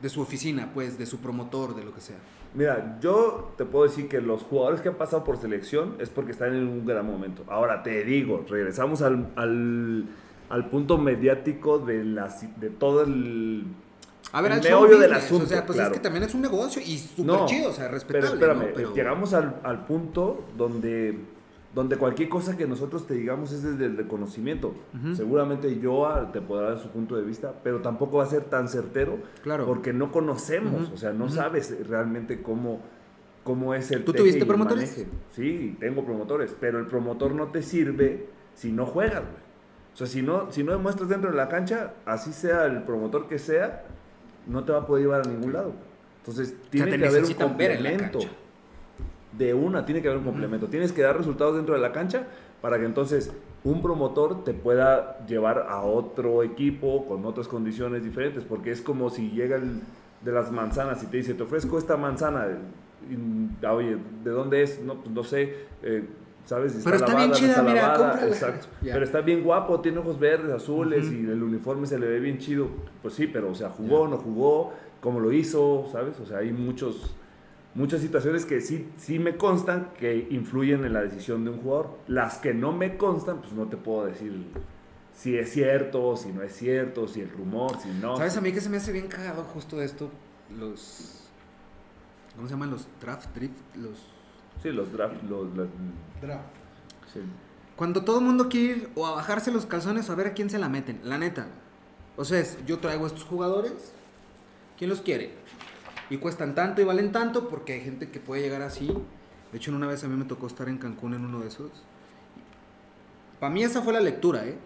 de 0.00 0.08
su 0.08 0.20
oficina, 0.20 0.70
pues, 0.72 0.98
de 0.98 1.06
su 1.06 1.18
promotor, 1.18 1.74
de 1.74 1.84
lo 1.84 1.94
que 1.94 2.00
sea. 2.00 2.16
Mira, 2.54 2.98
yo 3.00 3.52
te 3.56 3.64
puedo 3.64 3.84
decir 3.84 4.08
que 4.08 4.20
los 4.20 4.42
jugadores 4.42 4.80
que 4.80 4.88
han 4.88 4.94
pasado 4.94 5.22
por 5.24 5.36
selección 5.38 5.96
es 5.98 6.08
porque 6.08 6.32
están 6.32 6.54
en 6.54 6.66
un 6.66 6.86
gran 6.86 7.06
momento. 7.06 7.44
Ahora 7.48 7.82
te 7.82 8.04
digo, 8.04 8.44
regresamos 8.48 9.02
al, 9.02 9.28
al, 9.36 10.70
punto 10.70 10.98
mediático 10.98 11.78
de, 11.78 12.04
la, 12.04 12.34
de 12.56 12.70
todo 12.70 13.02
el... 13.02 13.64
A 14.32 14.42
ver, 14.42 14.52
el 14.52 14.62
meollo 14.62 14.98
del 14.98 15.12
asunto. 15.12 15.44
O 15.44 15.48
sea, 15.48 15.64
pues 15.64 15.78
es 15.78 15.88
que 15.88 16.00
también 16.00 16.24
es 16.24 16.34
un 16.34 16.42
negocio 16.42 16.82
y 16.84 16.98
súper 16.98 17.46
chido, 17.46 17.70
o 17.70 17.72
sea, 17.72 17.88
respetable. 17.88 18.38
Pero 18.38 18.62
espérame, 18.62 18.94
llegamos 18.94 19.32
al, 19.32 19.60
al 19.62 19.86
punto 19.86 20.44
donde 20.56 21.18
donde 21.74 21.96
cualquier 21.96 22.28
cosa 22.28 22.56
que 22.56 22.66
nosotros 22.66 23.06
te 23.06 23.14
digamos 23.14 23.52
es 23.52 23.62
desde 23.62 23.84
el 23.84 23.96
reconocimiento. 23.96 24.74
Seguramente 25.14 25.78
yo 25.78 26.08
te 26.32 26.40
podrá 26.40 26.70
dar 26.70 26.78
su 26.78 26.88
punto 26.88 27.16
de 27.16 27.22
vista, 27.22 27.54
pero 27.62 27.80
tampoco 27.80 28.18
va 28.18 28.24
a 28.24 28.26
ser 28.26 28.44
tan 28.44 28.68
certero 28.68 29.18
claro. 29.42 29.66
porque 29.66 29.92
no 29.92 30.10
conocemos, 30.10 30.90
o 30.92 30.96
sea, 30.96 31.12
no 31.12 31.28
sabes 31.28 31.86
realmente 31.86 32.42
cómo, 32.42 32.80
cómo 33.44 33.74
es 33.74 33.90
el... 33.90 34.04
¿Tú 34.04 34.12
tuviste 34.12 34.46
promotores? 34.46 35.06
Sí, 35.32 35.76
tengo 35.78 36.04
promotores, 36.04 36.56
pero 36.58 36.78
el 36.78 36.86
promotor 36.86 37.34
no 37.34 37.48
te 37.48 37.62
sirve 37.62 38.28
si 38.54 38.72
no 38.72 38.86
juegas, 38.86 39.22
O 39.92 39.96
sea, 39.96 40.06
si 40.06 40.22
no, 40.22 40.50
si 40.50 40.64
no 40.64 40.72
demuestras 40.72 41.08
dentro 41.08 41.30
de 41.30 41.36
la 41.36 41.48
cancha, 41.48 41.94
así 42.06 42.32
sea 42.32 42.64
el 42.64 42.82
promotor 42.82 43.28
que 43.28 43.38
sea, 43.38 43.84
no 44.46 44.64
te 44.64 44.72
va 44.72 44.78
a 44.78 44.86
poder 44.86 45.04
llevar 45.04 45.26
a 45.26 45.30
ningún 45.30 45.52
lado. 45.52 45.72
Entonces, 46.18 46.56
tiene 46.70 46.98
que 46.98 47.06
haber 47.06 47.24
un 47.24 47.34
complemento 47.34 48.18
de 49.38 49.54
una, 49.54 49.86
tiene 49.86 50.02
que 50.02 50.08
haber 50.08 50.18
un 50.18 50.24
complemento. 50.24 50.66
Tienes 50.66 50.92
que 50.92 51.02
dar 51.02 51.16
resultados 51.16 51.56
dentro 51.56 51.74
de 51.74 51.80
la 51.80 51.92
cancha 51.92 52.26
para 52.60 52.78
que 52.78 52.84
entonces 52.84 53.32
un 53.64 53.80
promotor 53.82 54.44
te 54.44 54.52
pueda 54.52 55.24
llevar 55.26 55.66
a 55.68 55.82
otro 55.82 56.42
equipo 56.42 57.06
con 57.06 57.24
otras 57.24 57.48
condiciones 57.48 58.04
diferentes, 58.04 58.44
porque 58.44 58.70
es 58.70 58.80
como 58.80 59.10
si 59.10 59.30
llega 59.30 59.56
el 59.56 59.80
de 60.22 60.32
las 60.32 60.50
manzanas 60.50 61.02
y 61.02 61.06
te 61.06 61.18
dice, 61.18 61.34
te 61.34 61.44
ofrezco 61.44 61.78
esta 61.78 61.96
manzana, 61.96 62.46
y, 63.08 63.64
ah, 63.64 63.72
oye, 63.72 63.96
¿de 64.24 64.30
dónde 64.30 64.62
es? 64.62 64.80
No, 64.82 64.96
pues 64.96 65.10
no 65.10 65.22
sé, 65.22 65.54
eh, 65.82 66.04
¿sabes? 66.44 66.80
Pero 66.82 66.96
está, 66.96 67.14
bien 67.14 67.30
chida, 67.30 67.62
mira, 67.62 68.18
Exacto. 68.26 68.66
Pero 68.82 69.04
está 69.04 69.20
bien 69.20 69.44
guapo, 69.44 69.80
tiene 69.80 69.98
ojos 69.98 70.18
verdes, 70.18 70.50
azules 70.52 71.10
y 71.12 71.20
el 71.20 71.42
uniforme 71.42 71.86
se 71.86 71.98
le 71.98 72.08
ve 72.08 72.18
bien 72.18 72.38
chido. 72.38 72.68
Pues 73.02 73.14
sí, 73.14 73.26
pero 73.26 73.50
o 73.50 73.54
sea, 73.54 73.70
jugó, 73.70 74.08
no 74.08 74.16
jugó, 74.16 74.72
cómo 75.00 75.20
lo 75.20 75.32
hizo, 75.32 75.86
¿sabes? 75.92 76.18
O 76.20 76.26
sea, 76.26 76.38
hay 76.38 76.52
muchos 76.52 77.14
muchas 77.74 78.00
situaciones 78.00 78.44
que 78.44 78.60
sí, 78.60 78.88
sí 78.96 79.18
me 79.18 79.36
constan 79.36 79.92
que 79.98 80.26
influyen 80.30 80.84
en 80.84 80.92
la 80.92 81.02
decisión 81.02 81.44
de 81.44 81.50
un 81.50 81.60
jugador. 81.60 81.98
Las 82.06 82.38
que 82.38 82.54
no 82.54 82.72
me 82.72 82.96
constan, 82.96 83.40
pues 83.40 83.52
no 83.52 83.66
te 83.66 83.76
puedo 83.76 84.06
decir 84.06 84.46
si 85.18 85.36
es 85.36 85.50
cierto, 85.50 86.16
si 86.16 86.32
no 86.32 86.42
es 86.42 86.54
cierto, 86.54 87.08
si 87.08 87.20
el 87.20 87.30
rumor, 87.30 87.76
si 87.80 87.88
no. 87.88 88.16
¿Sabes 88.16 88.36
a 88.36 88.40
mí 88.40 88.52
que 88.52 88.60
se 88.60 88.68
me 88.68 88.76
hace 88.76 88.92
bien 88.92 89.08
cagado 89.08 89.42
justo 89.42 89.76
de 89.76 89.84
esto? 89.84 90.10
Los... 90.56 91.28
¿Cómo 92.36 92.46
se 92.46 92.54
llaman? 92.54 92.70
Los 92.70 92.86
draft, 93.00 93.34
drift, 93.34 93.76
los... 93.76 93.98
Sí, 94.62 94.70
los 94.70 94.92
draft, 94.92 95.20
los... 95.24 95.48
Draft. 95.56 96.44
Sí. 97.12 97.20
Cuando 97.74 98.04
todo 98.04 98.20
el 98.20 98.24
mundo 98.24 98.48
quiere 98.48 98.76
ir 98.76 98.90
o 98.94 99.06
a 99.06 99.12
bajarse 99.12 99.50
los 99.50 99.66
calzones 99.66 100.08
o 100.08 100.12
a 100.12 100.14
ver 100.14 100.28
a 100.28 100.34
quién 100.34 100.50
se 100.50 100.58
la 100.58 100.68
meten, 100.68 101.00
la 101.02 101.18
neta. 101.18 101.48
O 102.16 102.24
sea, 102.24 102.44
yo 102.64 102.78
traigo 102.78 103.04
a 103.04 103.08
estos 103.08 103.24
jugadores, 103.24 103.92
¿quién 104.76 104.90
los 104.90 105.00
quiere? 105.00 105.32
Y 106.10 106.18
cuestan 106.18 106.54
tanto 106.54 106.80
y 106.80 106.84
valen 106.84 107.12
tanto 107.12 107.48
porque 107.48 107.74
hay 107.74 107.80
gente 107.80 108.10
que 108.10 108.20
puede 108.20 108.42
llegar 108.42 108.62
así. 108.62 108.88
De 109.52 109.58
hecho, 109.58 109.72
una 109.72 109.86
vez 109.86 110.04
a 110.04 110.08
mí 110.08 110.16
me 110.16 110.24
tocó 110.24 110.46
estar 110.46 110.68
en 110.68 110.78
Cancún 110.78 111.14
en 111.14 111.24
uno 111.24 111.40
de 111.40 111.48
esos. 111.48 111.70
Para 113.40 113.52
mí 113.52 113.62
esa 113.62 113.82
fue 113.82 113.92
la 113.92 114.00
lectura, 114.00 114.44
¿eh? 114.46 114.56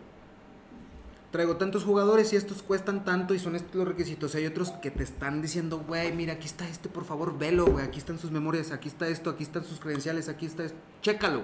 Traigo 1.31 1.57
tantos 1.57 1.85
jugadores 1.85 2.33
y 2.33 2.37
estos 2.37 2.63
cuestan 2.63 3.05
tanto 3.05 3.35
y 3.35 3.39
son 3.39 3.57
estos 3.57 3.75
los 3.75 3.89
requisitos. 3.89 4.35
Hay 4.35 4.45
otros 4.45 4.71
que 4.71 4.91
te 4.91 5.03
están 5.03 5.41
diciendo, 5.41 5.83
güey, 5.87 6.13
mira, 6.13 6.35
aquí 6.35 6.47
está 6.47 6.69
este, 6.69 6.91
por 6.91 7.05
favor, 7.05 7.39
velo, 7.39 7.67
güey. 7.67 7.85
Aquí 7.85 7.99
están 7.99 8.19
sus 8.19 8.31
memorias, 8.31 8.71
aquí 8.71 8.89
está 8.89 9.09
esto, 9.09 9.31
aquí 9.31 9.43
están 9.43 9.65
sus 9.65 9.81
credenciales, 9.81 10.29
aquí 10.29 10.45
está 10.45 10.65
esto. 10.65 10.79
Chécalo. 11.01 11.43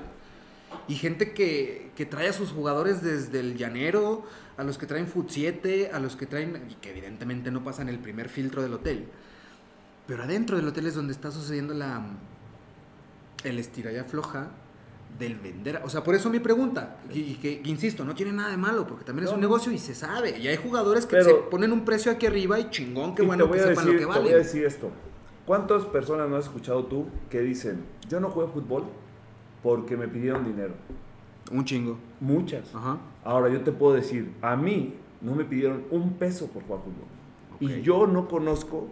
Y 0.89 0.97
gente 0.97 1.33
que, 1.33 1.91
que 1.97 2.05
trae 2.05 2.29
a 2.29 2.35
sus 2.35 2.51
jugadores 2.51 3.03
desde 3.03 3.41
el 3.41 3.57
llanero, 3.57 4.25
a 4.59 4.65
los 4.65 4.77
que 4.77 4.85
traen 4.85 5.07
Foot 5.07 5.31
7, 5.31 5.91
a 5.95 5.99
los 6.01 6.17
que 6.17 6.27
traen, 6.27 6.77
que 6.83 6.91
evidentemente 6.91 7.51
no 7.51 7.65
pasan 7.65 7.89
el 7.89 7.99
primer 7.99 8.29
filtro 8.29 8.63
del 8.63 8.75
hotel 8.75 9.09
pero 10.09 10.23
adentro 10.25 10.57
del 10.57 10.67
hotel 10.67 10.87
es 10.87 10.95
donde 10.95 11.13
está 11.13 11.31
sucediendo 11.31 11.75
la 11.75 12.03
el 13.45 13.59
estira 13.59 13.93
y 13.93 13.97
afloja 13.97 14.49
del 15.19 15.37
vender. 15.37 15.83
O 15.85 15.91
sea, 15.91 16.03
por 16.03 16.15
eso 16.15 16.31
mi 16.31 16.41
pregunta, 16.41 16.97
y 17.13 17.35
que, 17.35 17.61
insisto, 17.65 18.05
no 18.05 18.15
tiene 18.15 18.33
nada 18.33 18.51
de 18.51 18.57
malo, 18.57 18.87
porque 18.87 19.05
también 19.05 19.29
es 19.29 19.35
un 19.35 19.41
negocio 19.41 19.71
y 19.71 19.79
se 19.79 19.95
sabe. 19.95 20.39
Y 20.39 20.49
hay 20.49 20.57
jugadores 20.57 21.07
que 21.07 21.23
se 21.23 21.35
ponen 21.35 21.73
un 21.73 21.85
precio 21.85 22.11
aquí 22.11 22.27
arriba 22.27 22.59
y 22.59 22.71
chingón, 22.71 23.15
qué 23.15 23.23
bueno 23.23 23.51
que 23.51 23.59
sepan 23.59 23.87
lo 23.87 23.99
que 23.99 24.07
vale. 24.07 24.21
Te 24.21 24.27
voy 24.27 24.35
a 24.35 24.39
decir 24.39 24.65
esto. 24.65 24.91
¿Cuántas 25.45 25.85
personas 25.85 26.29
no 26.29 26.37
has 26.37 26.47
escuchado 26.47 26.87
tú 26.87 27.07
que 27.31 27.41
dicen, 27.41 27.85
yo 28.09 28.19
no 28.19 28.31
juego 28.31 28.51
fútbol 28.51 28.85
porque 29.63 29.97
me 29.97 30.09
pidieron 30.09 30.45
dinero? 30.45 30.75
Un 31.53 31.65
chingo. 31.65 31.99
Muchas. 32.21 32.75
Ajá. 32.75 32.99
Ahora 33.25 33.51
yo 33.51 33.61
te 33.61 33.73
puedo 33.73 33.95
decir, 33.95 34.33
a 34.41 34.57
mí 34.57 34.95
no 35.21 35.35
me 35.35 35.45
pidieron 35.45 35.85
un 35.91 36.15
peso 36.15 36.47
por 36.49 36.63
jugar 36.65 36.83
fútbol. 36.83 37.07
Y 37.61 37.83
yo 37.83 38.07
no 38.07 38.29
conozco 38.29 38.89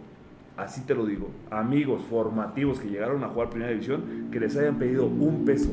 así 0.57 0.81
te 0.81 0.95
lo 0.95 1.05
digo, 1.05 1.29
amigos 1.51 2.01
formativos 2.09 2.79
que 2.79 2.89
llegaron 2.89 3.23
a 3.23 3.29
jugar 3.29 3.49
primera 3.49 3.71
división, 3.71 4.29
que 4.31 4.39
les 4.39 4.57
hayan 4.57 4.77
pedido 4.77 5.05
un 5.05 5.45
peso. 5.45 5.69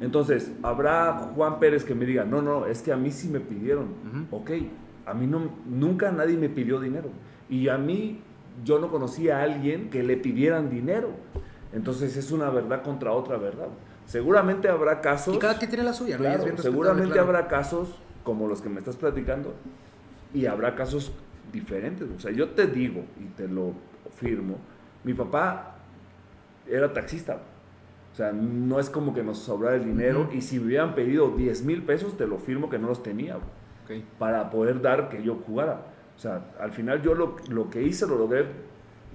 Entonces, 0.00 0.52
habrá 0.62 1.30
Juan 1.34 1.60
Pérez 1.60 1.84
que 1.84 1.94
me 1.94 2.04
diga, 2.04 2.24
no, 2.24 2.42
no, 2.42 2.66
es 2.66 2.82
que 2.82 2.92
a 2.92 2.96
mí 2.96 3.10
sí 3.10 3.28
me 3.28 3.40
pidieron. 3.40 3.86
Ok, 4.30 4.50
a 5.06 5.14
mí 5.14 5.26
no, 5.26 5.50
nunca 5.66 6.10
nadie 6.10 6.36
me 6.36 6.48
pidió 6.48 6.80
dinero. 6.80 7.08
Y 7.48 7.68
a 7.68 7.78
mí, 7.78 8.20
yo 8.64 8.78
no 8.80 8.90
conocía 8.90 9.38
a 9.38 9.42
alguien 9.44 9.88
que 9.88 10.02
le 10.02 10.16
pidieran 10.16 10.68
dinero. 10.68 11.10
Entonces, 11.72 12.16
es 12.16 12.32
una 12.32 12.50
verdad 12.50 12.82
contra 12.82 13.12
otra 13.12 13.36
verdad. 13.36 13.68
Seguramente 14.06 14.68
habrá 14.68 15.00
casos... 15.00 15.36
Y 15.36 15.38
cada 15.38 15.56
quien 15.56 15.70
tiene 15.70 15.84
la 15.84 15.94
suya, 15.94 16.18
¿no? 16.18 16.58
seguramente 16.58 17.18
habrá 17.18 17.48
casos 17.48 17.94
como 18.24 18.48
los 18.48 18.60
que 18.60 18.68
me 18.68 18.80
estás 18.80 18.96
platicando. 18.96 19.54
Y 20.34 20.46
habrá 20.46 20.74
casos 20.74 21.12
diferentes. 21.54 22.08
O 22.14 22.20
sea, 22.20 22.30
yo 22.32 22.50
te 22.50 22.66
digo 22.66 23.04
y 23.18 23.24
te 23.36 23.48
lo 23.48 23.72
firmo, 24.16 24.58
mi 25.04 25.14
papá 25.14 25.76
era 26.68 26.92
taxista. 26.92 27.38
O 28.12 28.16
sea, 28.16 28.32
no 28.32 28.78
es 28.78 28.90
como 28.90 29.14
que 29.14 29.22
nos 29.22 29.38
sobrara 29.38 29.76
el 29.76 29.84
dinero 29.84 30.28
y 30.32 30.40
si 30.40 30.60
me 30.60 30.66
hubieran 30.66 30.94
pedido 30.94 31.30
10 31.30 31.64
mil 31.64 31.82
pesos, 31.82 32.16
te 32.16 32.26
lo 32.26 32.38
firmo 32.38 32.70
que 32.70 32.78
no 32.78 32.88
los 32.88 33.02
tenía 33.02 33.38
para 34.18 34.50
poder 34.50 34.80
dar 34.80 35.08
que 35.08 35.22
yo 35.22 35.36
jugara. 35.46 35.86
O 36.16 36.18
sea, 36.18 36.52
al 36.60 36.70
final 36.70 37.02
yo 37.02 37.14
lo, 37.14 37.36
lo 37.48 37.70
que 37.70 37.82
hice 37.82 38.06
lo 38.06 38.16
logré 38.16 38.46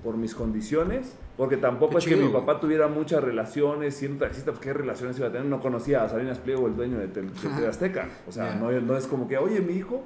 por 0.04 0.18
mis 0.18 0.36
condiciones, 0.36 1.16
porque 1.38 1.58
tampoco 1.58 1.98
es 1.98 2.06
que 2.06 2.16
mi 2.16 2.30
papá 2.30 2.60
tuviera 2.60 2.88
muchas 2.88 3.24
relaciones 3.24 3.96
siendo 3.96 4.26
taxista, 4.26 4.52
pues 4.52 4.62
qué 4.62 4.74
relaciones 4.74 5.18
iba 5.18 5.28
a 5.28 5.32
tener, 5.32 5.48
no 5.48 5.62
conocía 5.62 6.04
a 6.04 6.10
Salinas 6.10 6.40
Pliego, 6.40 6.68
el 6.68 6.76
dueño 6.76 6.98
de, 6.98 7.08
de, 7.08 7.68
Azteca. 7.68 8.10
O 8.28 8.32
sea, 8.32 8.56
no, 8.56 8.72
no, 8.72 8.98
es 8.98 9.08
como 9.08 9.28
que, 9.28 9.38
oye, 9.38 9.62
mi 9.62 9.74
hijo 9.74 10.04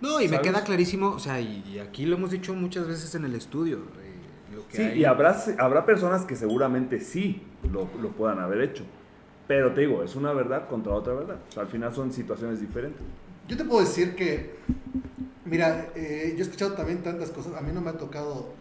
no, 0.00 0.20
y 0.20 0.28
me 0.28 0.40
queda 0.40 0.64
clarísimo, 0.64 1.10
o 1.10 1.18
sea, 1.18 1.40
y, 1.40 1.78
aquí 1.78 2.06
lo 2.06 2.16
hemos 2.16 2.30
dicho 2.30 2.54
muchas 2.54 2.86
veces 2.86 3.14
en 3.14 3.24
el 3.24 3.34
estudio, 3.34 3.78
eh, 3.78 4.54
lo 4.54 4.66
que 4.68 4.76
Sí, 4.76 4.82
hay. 4.82 5.00
y 5.00 5.04
habrá, 5.04 5.36
habrá 5.58 5.86
personas 5.86 6.24
que 6.24 6.36
seguramente 6.36 7.00
sí 7.00 7.42
lo, 7.70 7.88
lo 8.00 8.10
puedan 8.10 8.38
haber 8.38 8.62
hecho. 8.62 8.84
Pero 9.46 9.72
te 9.74 9.80
digo, 9.80 10.04
es 10.04 10.14
una 10.14 10.32
verdad 10.32 10.68
contra 10.68 10.92
otra 10.92 11.12
verdad. 11.12 11.38
O 11.48 11.52
sea, 11.52 11.64
al 11.64 11.68
final 11.68 11.92
son 11.92 12.12
situaciones 12.12 12.60
diferentes. 12.60 13.02
Yo 13.48 13.56
te 13.56 13.64
puedo 13.64 13.80
decir 13.80 14.14
que, 14.14 14.54
mira, 15.44 15.88
eh, 15.96 16.34
yo 16.34 16.38
he 16.38 16.42
escuchado 16.42 16.74
también 16.74 17.02
tantas 17.02 17.30
cosas. 17.30 17.56
A 17.56 17.60
mí 17.60 17.72
no 17.72 17.80
me 17.80 17.90
ha 17.90 17.98
tocado 17.98 18.52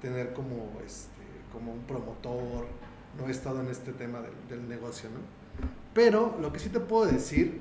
tener 0.00 0.32
como, 0.32 0.80
este, 0.84 1.22
como 1.52 1.72
un 1.72 1.82
promotor, 1.82 2.66
no 3.16 3.28
he 3.28 3.30
estado 3.30 3.60
en 3.60 3.68
este 3.68 3.92
tema 3.92 4.20
del, 4.20 4.32
del 4.48 4.68
negocio, 4.68 5.08
¿no? 5.10 5.20
Pero 5.94 6.36
lo 6.40 6.52
que 6.52 6.58
sí 6.58 6.70
te 6.70 6.80
puedo 6.80 7.06
decir, 7.06 7.60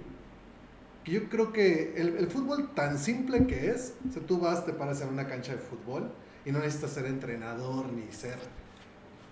que 1.03 1.11
yo 1.11 1.29
creo 1.29 1.51
que 1.51 1.93
el, 1.97 2.17
el 2.17 2.27
fútbol 2.27 2.73
tan 2.75 2.97
simple 2.99 3.47
que 3.47 3.71
es, 3.71 3.95
o 4.07 4.11
sea, 4.11 4.21
tú 4.25 4.39
vas, 4.39 4.65
te 4.65 4.73
paras 4.73 5.01
en 5.01 5.09
una 5.09 5.27
cancha 5.27 5.53
de 5.53 5.59
fútbol 5.59 6.11
y 6.45 6.51
no 6.51 6.59
necesitas 6.59 6.91
ser 6.91 7.05
entrenador 7.05 7.91
ni 7.91 8.11
ser 8.11 8.37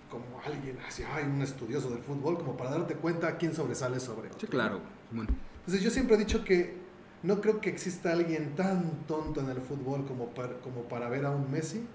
como 0.08 0.40
alguien 0.44 0.78
así, 0.86 1.04
ay, 1.04 1.24
un 1.24 1.40
estudioso 1.42 1.90
del 1.90 2.02
fútbol, 2.02 2.36
como 2.36 2.56
para 2.56 2.70
darte 2.70 2.94
cuenta 2.96 3.36
quién 3.36 3.54
sobresale 3.54 4.00
sobre 4.00 4.28
otro. 4.28 4.40
Sí, 4.40 4.46
claro. 4.48 4.80
Bueno, 5.10 5.30
Entonces 5.60 5.82
yo 5.82 5.90
siempre 5.90 6.16
he 6.16 6.18
dicho 6.18 6.44
que 6.44 6.74
no 7.22 7.40
creo 7.40 7.60
que 7.60 7.70
exista 7.70 8.12
alguien 8.12 8.56
tan 8.56 9.06
tonto 9.06 9.40
en 9.40 9.50
el 9.50 9.60
fútbol 9.60 10.06
como 10.06 10.34
para, 10.34 10.58
como 10.60 10.88
para 10.88 11.08
ver 11.08 11.26
a 11.26 11.30
un 11.30 11.50
Messi 11.50 11.86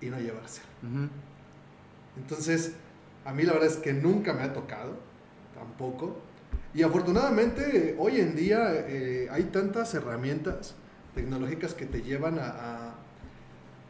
y 0.00 0.06
no 0.10 0.18
llevarse. 0.18 0.62
ujú. 0.82 1.08
Entonces, 2.16 2.74
a 3.24 3.32
mí 3.32 3.42
la 3.44 3.52
verdad 3.52 3.68
es 3.68 3.76
que 3.76 3.92
nunca 3.92 4.32
me 4.34 4.42
ha 4.42 4.52
tocado, 4.52 4.96
tampoco. 5.54 6.16
Y 6.74 6.82
afortunadamente, 6.82 7.96
hoy 7.98 8.20
en 8.20 8.36
día 8.36 8.72
eh, 8.74 9.28
hay 9.30 9.44
tantas 9.44 9.94
herramientas 9.94 10.74
tecnológicas 11.14 11.74
que 11.74 11.86
te 11.86 12.02
llevan 12.02 12.38
a, 12.38 12.48
a- 12.48 12.94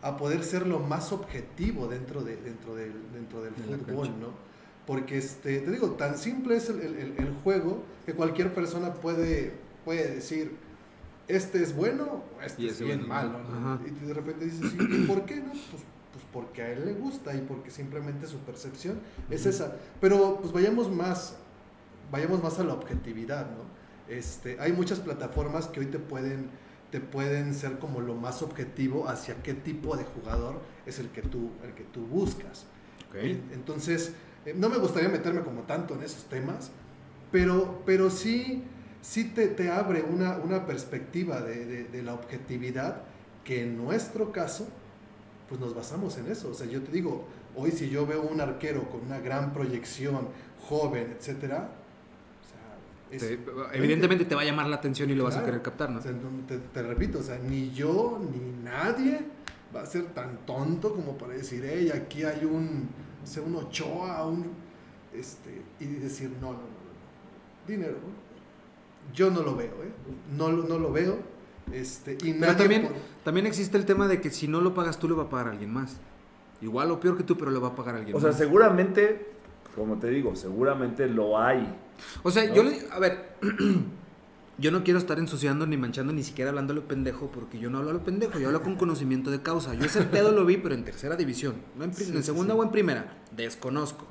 a 0.00 0.16
poder 0.16 0.44
ser 0.44 0.64
lo 0.66 0.78
más 0.78 1.10
objetivo 1.12 1.88
dentro, 1.88 2.22
de, 2.22 2.36
dentro 2.36 2.76
del, 2.76 2.92
dentro 3.12 3.42
del 3.42 3.52
De 3.56 3.62
fútbol. 3.62 4.08
¿no? 4.20 4.28
Porque, 4.86 5.18
este, 5.18 5.58
te 5.58 5.70
digo, 5.72 5.90
tan 5.92 6.16
simple 6.16 6.56
es 6.56 6.68
el, 6.70 6.80
el- 6.80 7.14
el 7.18 7.34
juego 7.42 7.82
que 8.06 8.14
cualquier 8.14 8.54
persona 8.54 8.94
puede, 8.94 9.52
puede 9.84 10.14
decir, 10.14 10.52
este 11.26 11.62
es 11.62 11.74
bueno, 11.74 12.22
este 12.42 12.62
Y 12.62 12.68
es 12.68 12.78
bien 12.80 13.00
bueno, 13.08 13.08
malo, 13.08 13.40
¿no? 13.42 13.80
Y 13.86 14.06
de 14.06 14.14
repente 14.14 14.44
dices, 14.46 14.70
"Sí, 14.70 14.78
¿y 14.80 15.04
por 15.06 15.24
qué 15.26 15.36
no? 15.36 15.50
Pues, 15.50 15.82
pues 16.12 16.24
porque 16.32 16.62
a 16.62 16.70
él 16.72 16.86
le 16.86 16.94
gusta 16.94 17.34
y 17.34 17.40
porque 17.40 17.70
simplemente 17.70 18.26
su 18.28 18.38
percepción 18.38 19.00
es 19.30 19.40
Ujú. 19.42 19.50
esa. 19.50 19.76
Pero 20.00 20.38
pues 20.40 20.52
vayamos 20.52 20.90
más, 20.90 21.36
vayamos 22.10 22.42
más 22.42 22.58
a 22.58 22.64
la 22.64 22.74
objetividad, 22.74 23.46
¿no? 23.50 23.64
Este, 24.12 24.58
hay 24.60 24.72
muchas 24.72 25.00
plataformas 25.00 25.66
que 25.66 25.80
hoy 25.80 25.86
te 25.86 25.98
pueden, 25.98 26.50
te 26.90 27.00
pueden 27.00 27.54
ser 27.54 27.78
como 27.78 28.00
lo 28.00 28.14
más 28.14 28.42
objetivo 28.42 29.08
hacia 29.08 29.42
qué 29.42 29.54
tipo 29.54 29.96
de 29.96 30.04
jugador 30.04 30.60
es 30.86 30.98
el 30.98 31.08
que 31.10 31.22
tú, 31.22 31.50
el 31.64 31.74
que 31.74 31.84
tú 31.84 32.06
buscas. 32.06 32.66
Ok. 33.10 33.16
Entonces, 33.52 34.12
eh, 34.46 34.54
no 34.56 34.68
me 34.70 34.78
gustaría 34.78 35.08
meterme 35.10 35.42
como 35.42 35.62
tanto 35.62 35.94
en 35.94 36.02
esos 36.02 36.24
temas, 36.24 36.70
pero, 37.30 37.82
pero 37.84 38.08
sí, 38.10 38.64
sí 39.02 39.24
te, 39.24 39.48
te 39.48 39.70
abre 39.70 40.02
una, 40.02 40.38
una 40.38 40.66
perspectiva 40.66 41.42
de, 41.42 41.66
de- 41.66 41.84
de 41.84 42.02
la 42.02 42.14
objetividad 42.14 43.02
que 43.44 43.62
en 43.62 43.76
nuestro 43.76 44.32
caso, 44.32 44.68
pues 45.48 45.60
nos 45.60 45.74
basamos 45.74 46.16
en 46.18 46.30
eso. 46.30 46.50
O 46.50 46.54
sea, 46.54 46.66
yo 46.66 46.82
te 46.82 46.92
digo, 46.92 47.26
hoy 47.54 47.70
si 47.72 47.90
yo 47.90 48.06
veo 48.06 48.22
un 48.22 48.40
arquero 48.40 48.88
con 48.90 49.02
una 49.02 49.18
gran 49.20 49.52
proyección, 49.52 50.28
joven, 50.68 51.14
etcétera, 51.18 51.70
es- 53.10 53.20
Te- 53.22 53.38
evidentemente 53.74 54.24
te 54.24 54.34
va 54.34 54.42
a 54.42 54.44
llamar 54.44 54.66
la 54.66 54.76
atención 54.76 55.10
y 55.10 55.14
lo 55.14 55.24
vas 55.24 55.36
a 55.36 55.44
querer 55.44 55.62
captar, 55.62 55.90
¿no? 55.90 55.98
o 55.98 56.02
sea, 56.02 56.12
no, 56.12 56.46
te, 56.46 56.58
te 56.58 56.82
repito, 56.82 57.18
o 57.18 57.22
sea, 57.22 57.38
ni 57.38 57.70
yo 57.70 58.20
ni 58.32 58.62
nadie 58.64 59.20
va 59.74 59.82
a 59.82 59.86
ser 59.86 60.06
tan 60.14 60.38
tonto 60.46 60.94
como 60.94 61.16
para 61.18 61.34
decir, 61.34 61.64
hey, 61.66 61.90
aquí 61.94 62.22
hay 62.24 62.44
un, 62.44 62.88
no 63.20 63.26
sé, 63.26 63.40
un 63.40 63.54
Ochoa, 63.56 64.26
un, 64.26 64.46
este, 65.14 65.62
y 65.80 65.86
decir, 65.86 66.30
no, 66.40 66.48
no, 66.52 66.58
no, 66.58 66.58
no, 66.58 66.64
no. 66.64 67.66
dinero. 67.68 67.92
¿no? 67.94 68.28
Yo 69.14 69.30
no 69.30 69.42
lo 69.42 69.56
veo, 69.56 69.72
¿eh? 69.84 69.92
No, 70.36 70.50
lo- 70.50 70.64
no 70.64 70.78
lo 70.78 70.92
veo. 70.92 71.16
Este, 71.72 72.12
y 72.14 72.32
Pero 72.32 72.38
nadie 72.40 72.54
también, 72.56 72.82
por- 72.88 72.92
también 73.24 73.46
existe 73.46 73.76
el 73.76 73.84
tema 73.84 74.06
de 74.08 74.20
que 74.20 74.30
si 74.30 74.48
no 74.48 74.60
lo 74.60 74.74
pagas 74.74 74.98
tú, 74.98 75.08
lo 75.08 75.16
va 75.16 75.24
a 75.24 75.28
pagar 75.30 75.48
alguien 75.48 75.72
más. 75.72 75.98
Igual 76.60 76.90
o 76.90 76.98
peor 77.00 77.16
que 77.16 77.22
tú, 77.24 77.36
pero 77.36 77.50
lo 77.50 77.60
va 77.60 77.68
a 77.68 77.74
pagar 77.76 77.94
alguien 77.96 78.16
O 78.16 78.20
sea, 78.20 78.30
más. 78.30 78.38
seguramente, 78.38 79.26
como 79.74 79.96
te 79.98 80.08
digo, 80.08 80.34
seguramente 80.34 81.06
lo 81.06 81.38
hay. 81.38 81.74
O 82.22 82.30
sea, 82.30 82.44
¿no? 82.46 82.54
yo 82.54 82.62
le. 82.64 82.78
A 82.90 82.98
ver. 82.98 83.36
Yo 84.60 84.72
no 84.72 84.82
quiero 84.82 84.98
estar 84.98 85.20
ensuciando 85.20 85.68
ni 85.68 85.76
manchando 85.76 86.12
ni 86.12 86.24
siquiera 86.24 86.48
hablando 86.50 86.72
a 86.72 86.76
lo 86.76 86.88
pendejo 86.88 87.30
porque 87.30 87.60
yo 87.60 87.70
no 87.70 87.78
hablo 87.78 87.90
a 87.90 87.92
lo 87.92 88.02
pendejo, 88.02 88.40
yo 88.40 88.48
hablo 88.48 88.60
con 88.60 88.74
conocimiento 88.74 89.30
de 89.30 89.40
causa. 89.40 89.72
Yo 89.74 89.84
ese 89.84 90.02
pedo 90.02 90.32
lo 90.32 90.44
vi, 90.44 90.56
pero 90.56 90.74
en 90.74 90.84
tercera 90.84 91.14
división. 91.14 91.54
No 91.76 91.84
en, 91.84 91.94
Sí, 91.94 92.10
en 92.12 92.24
segunda 92.24 92.54
sí. 92.54 92.58
o 92.60 92.64
en 92.64 92.72
primera. 92.72 93.18
Desconozco. 93.36 94.04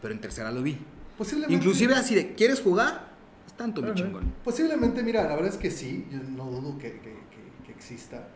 Pero 0.00 0.14
en 0.14 0.20
tercera 0.22 0.50
lo 0.52 0.62
vi. 0.62 0.78
posiblemente, 1.18 1.54
Inclusive 1.54 1.94
así 1.96 2.14
de, 2.14 2.34
¿quieres 2.34 2.62
jugar? 2.62 3.10
Es 3.46 3.52
tanto, 3.52 3.82
mi 3.82 3.92
chingón. 3.92 4.32
Posiblemente, 4.42 5.02
mira, 5.02 5.24
la 5.24 5.34
verdad 5.34 5.50
es 5.52 5.58
que 5.58 5.70
sí, 5.70 6.06
yo 6.10 6.16
no 6.34 6.46
dudo 6.50 6.78
que, 6.78 6.92
que- 6.92 7.00
que- 7.00 7.64
que 7.66 7.72
exista, 7.72 8.26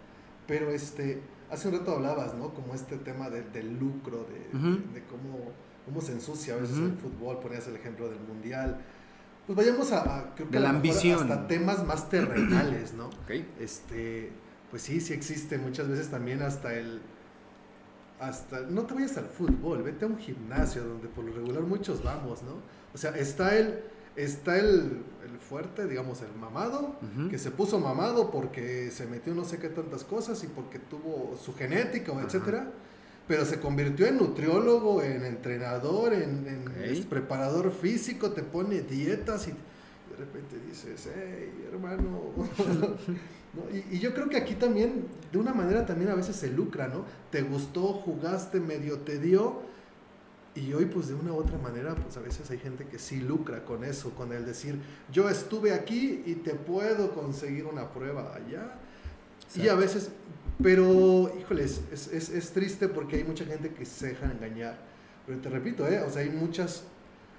pero 0.46 0.68
este, 0.68 1.22
hace 1.50 1.68
un 1.68 1.78
rato 1.78 1.92
hablabas, 1.92 2.34
¿no? 2.34 2.52
Como 2.52 2.74
este 2.74 2.98
tema 2.98 3.30
de- 3.30 3.40
del 3.42 3.78
lucro, 3.78 4.26
de- 4.28 4.58
de 4.92 5.02
cómo, 5.06 5.50
cómo 5.84 6.00
se 6.00 6.12
ensucia 6.12 6.54
a 6.54 6.56
veces 6.58 6.78
el 6.78 6.92
fútbol, 6.96 7.40
ponías 7.40 7.66
el 7.68 7.76
ejemplo 7.76 8.08
del 8.08 8.20
mundial. 8.20 8.78
Pues 9.46 9.56
vayamos 9.56 9.92
a, 9.92 10.00
a- 10.18 10.34
creo 10.34 10.48
que 10.48 10.54
De 10.56 10.60
la 10.60 10.70
ambición. 10.70 11.20
hasta 11.30 11.46
temas 11.46 11.84
más 11.84 12.08
terrenales, 12.08 12.94
¿no? 12.94 13.06
Ok. 13.08 13.30
Este, 13.60 14.30
pues 14.70 14.82
sí, 14.82 15.00
sí 15.00 15.12
existe 15.12 15.58
muchas 15.58 15.88
veces 15.88 16.08
también 16.10 16.42
hasta 16.42 16.74
el 16.74 17.00
hasta 18.20 18.60
no 18.60 18.82
te 18.82 18.94
vayas 18.94 19.16
al 19.18 19.26
fútbol, 19.26 19.82
vete 19.82 20.04
a 20.04 20.08
un 20.08 20.18
gimnasio 20.18 20.84
donde 20.84 21.08
por 21.08 21.24
lo 21.24 21.32
regular 21.34 21.62
muchos 21.62 22.02
vamos, 22.02 22.42
¿no? 22.42 22.52
O 22.94 22.98
sea, 22.98 23.10
está 23.16 23.56
el 23.56 23.80
está 24.16 24.56
el, 24.56 25.02
el 25.28 25.38
fuerte, 25.40 25.88
digamos, 25.88 26.22
el 26.22 26.32
mamado, 26.38 26.94
que 27.28 27.36
se 27.36 27.50
puso 27.50 27.80
mamado 27.80 28.30
porque 28.30 28.92
se 28.92 29.06
metió 29.06 29.34
no 29.34 29.44
sé 29.44 29.58
qué 29.58 29.68
tantas 29.68 30.04
cosas 30.04 30.42
y 30.44 30.46
porque 30.46 30.78
tuvo 30.78 31.36
su 31.36 31.52
genética 31.54 32.12
o 32.12 32.20
etcétera, 32.20 32.70
pero 33.26 33.44
se 33.44 33.58
convirtió 33.60 34.06
en 34.06 34.18
nutriólogo, 34.18 35.02
en 35.02 35.24
entrenador, 35.24 36.12
en, 36.12 36.46
en 36.46 36.68
Ok. 36.68 36.74
este, 36.84 37.06
preparador 37.06 37.72
físico, 37.72 38.30
te 38.32 38.42
pone 38.42 38.82
dietas 38.82 39.48
y 39.48 39.50
de 39.52 40.16
repente 40.18 40.56
dices, 40.68 41.08
hey, 41.14 41.66
hermano. 41.72 42.20
¿no? 43.54 43.70
Y, 43.76 43.96
y 43.96 43.98
yo 44.00 44.12
creo 44.14 44.28
que 44.28 44.36
aquí 44.36 44.54
también, 44.54 45.06
de 45.32 45.38
una 45.38 45.54
manera 45.54 45.86
también 45.86 46.10
a 46.10 46.14
veces 46.14 46.36
se 46.36 46.48
lucra, 46.48 46.88
¿no? 46.88 47.04
Te 47.30 47.42
gustó, 47.42 47.82
jugaste, 47.94 48.60
medio 48.60 48.98
te 49.00 49.18
dio. 49.18 49.62
Y 50.56 50.72
hoy 50.72 50.84
pues 50.86 51.08
de 51.08 51.14
una 51.14 51.32
u 51.32 51.36
otra 51.36 51.58
manera, 51.58 51.94
pues 51.96 52.16
a 52.16 52.20
veces 52.20 52.48
hay 52.50 52.58
gente 52.58 52.86
que 52.86 52.98
sí 53.00 53.18
lucra 53.20 53.64
con 53.64 53.82
eso, 53.84 54.10
con 54.10 54.32
el 54.32 54.44
decir, 54.46 54.78
yo 55.10 55.28
estuve 55.28 55.72
aquí 55.72 56.22
y 56.26 56.34
te 56.36 56.54
puedo 56.54 57.12
conseguir 57.12 57.66
una 57.66 57.90
prueba 57.92 58.34
allá. 58.36 58.74
Y 59.56 59.62
a 59.62 59.72
Exacto. 59.72 59.80
veces, 59.80 60.10
pero, 60.62 61.32
híjoles, 61.38 61.80
es, 61.92 62.08
es, 62.12 62.30
es 62.30 62.50
triste 62.52 62.88
porque 62.88 63.16
hay 63.16 63.24
mucha 63.24 63.44
gente 63.44 63.70
que 63.70 63.84
se 63.84 64.08
deja 64.08 64.30
engañar. 64.30 64.78
Pero 65.26 65.38
te 65.40 65.48
repito, 65.50 65.86
¿eh? 65.88 66.00
O 66.00 66.10
sea, 66.10 66.22
hay 66.22 66.30
muchas, 66.30 66.84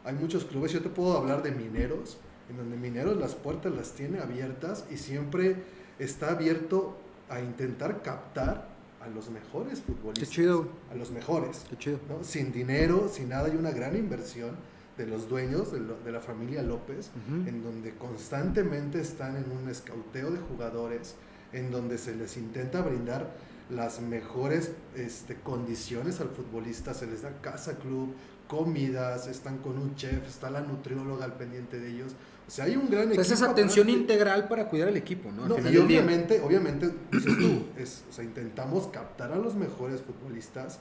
hay 0.03 0.15
muchos 0.15 0.45
clubes, 0.45 0.71
yo 0.71 0.81
te 0.81 0.89
puedo 0.89 1.17
hablar 1.17 1.43
de 1.43 1.51
mineros, 1.51 2.17
en 2.49 2.57
donde 2.57 2.75
mineros 2.77 3.17
las 3.17 3.35
puertas 3.35 3.73
las 3.73 3.91
tiene 3.93 4.19
abiertas 4.19 4.85
y 4.91 4.97
siempre 4.97 5.55
está 5.99 6.31
abierto 6.31 6.97
a 7.29 7.39
intentar 7.39 8.01
captar 8.01 8.67
a 9.01 9.07
los 9.07 9.29
mejores 9.29 9.81
futbolistas. 9.81 10.29
Qué 10.29 10.35
chido. 10.35 10.67
A 10.91 10.95
los 10.95 11.11
mejores. 11.11 11.65
Qué 11.69 11.77
chido. 11.77 11.99
¿no? 12.09 12.23
Sin 12.23 12.51
dinero, 12.51 13.07
sin 13.11 13.29
nada, 13.29 13.45
hay 13.47 13.55
una 13.55 13.71
gran 13.71 13.95
inversión 13.95 14.55
de 14.97 15.05
los 15.07 15.27
dueños 15.29 15.71
de, 15.71 15.79
lo- 15.79 15.99
de 15.99 16.11
la 16.11 16.21
familia 16.21 16.63
López, 16.63 17.11
en 17.45 17.63
donde 17.63 17.91
constantemente 17.95 18.99
están 19.01 19.35
en 19.37 19.45
un 19.51 19.69
escauteo 19.69 20.31
de 20.31 20.39
jugadores, 20.39 21.15
en 21.55 21.71
donde 21.71 21.97
se 21.97 22.15
les 22.15 22.37
intenta 22.37 22.81
brindar 22.81 23.31
las 23.69 23.99
mejores 24.01 24.71
este, 24.95 25.35
condiciones 25.35 26.19
al 26.21 26.29
futbolista, 26.29 26.93
se 26.93 27.07
les 27.07 27.23
da 27.23 27.31
casa 27.41 27.77
club, 27.77 28.13
comidas, 28.47 29.25
están 29.27 29.57
con 29.57 29.77
un 29.79 29.95
chef, 29.95 30.27
está 30.27 30.51
la 30.51 30.61
nutrióloga 30.61 31.25
al 31.25 31.33
pendiente 31.33 31.79
de 31.79 31.89
ellos. 31.89 32.11
O 32.47 32.51
sea, 32.51 32.65
hay 32.65 32.75
un 32.75 32.89
gran 32.91 33.09
O 33.09 33.13
sea, 33.13 33.21
es 33.23 33.31
esa 33.31 33.45
equipo 33.45 33.51
atención 33.53 33.87
que- 33.87 33.93
integral 33.93 34.47
para 34.47 34.67
cuidar 34.69 34.89
al 34.89 34.97
equipo, 34.97 35.31
¿no? 35.31 35.47
No, 35.47 35.57
y 35.57 35.61
día. 35.63 35.83
obviamente, 35.83 36.41
obviamente, 36.41 36.91
dices 37.11 37.37
tú, 37.39 37.63
es, 37.81 38.03
o 38.07 38.13
sea, 38.13 38.23
intentamos 38.23 38.85
captar 38.87 39.31
a 39.31 39.37
los 39.37 39.55
mejores 39.55 40.01
futbolistas, 40.01 40.77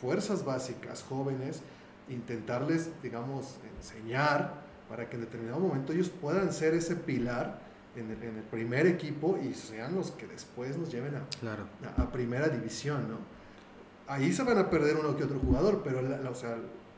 fuerzas 0.00 0.44
básicas, 0.44 1.04
jóvenes, 1.08 1.60
intentarles, 2.08 2.90
digamos, 3.02 3.58
enseñar 3.78 4.62
para 4.88 5.08
que 5.08 5.14
en 5.16 5.22
determinado 5.22 5.60
momento 5.60 5.92
ellos 5.92 6.08
puedan 6.10 6.52
ser 6.52 6.74
ese 6.74 6.96
pilar 6.96 7.60
en 7.96 8.10
el, 8.10 8.22
en 8.22 8.36
el 8.38 8.42
primer 8.44 8.86
equipo 8.86 9.38
y 9.38 9.52
sean 9.54 9.94
los 9.94 10.10
que 10.12 10.26
después 10.26 10.76
nos 10.78 10.90
lleven 10.90 11.14
a, 11.16 11.26
Claro. 11.40 11.64
a, 11.96 12.02
a 12.02 12.12
primera 12.12 12.48
división, 12.48 13.08
¿no? 13.08 13.18
Ahí 14.06 14.32
se 14.32 14.42
van 14.42 14.58
a 14.58 14.68
perder 14.70 14.96
uno 14.96 15.16
que 15.16 15.24
otro 15.24 15.38
jugador, 15.38 15.82
pero 15.84 16.02
la- 16.02 16.18
la- 16.18 16.30
o 16.30 16.34
sea, 16.34 16.56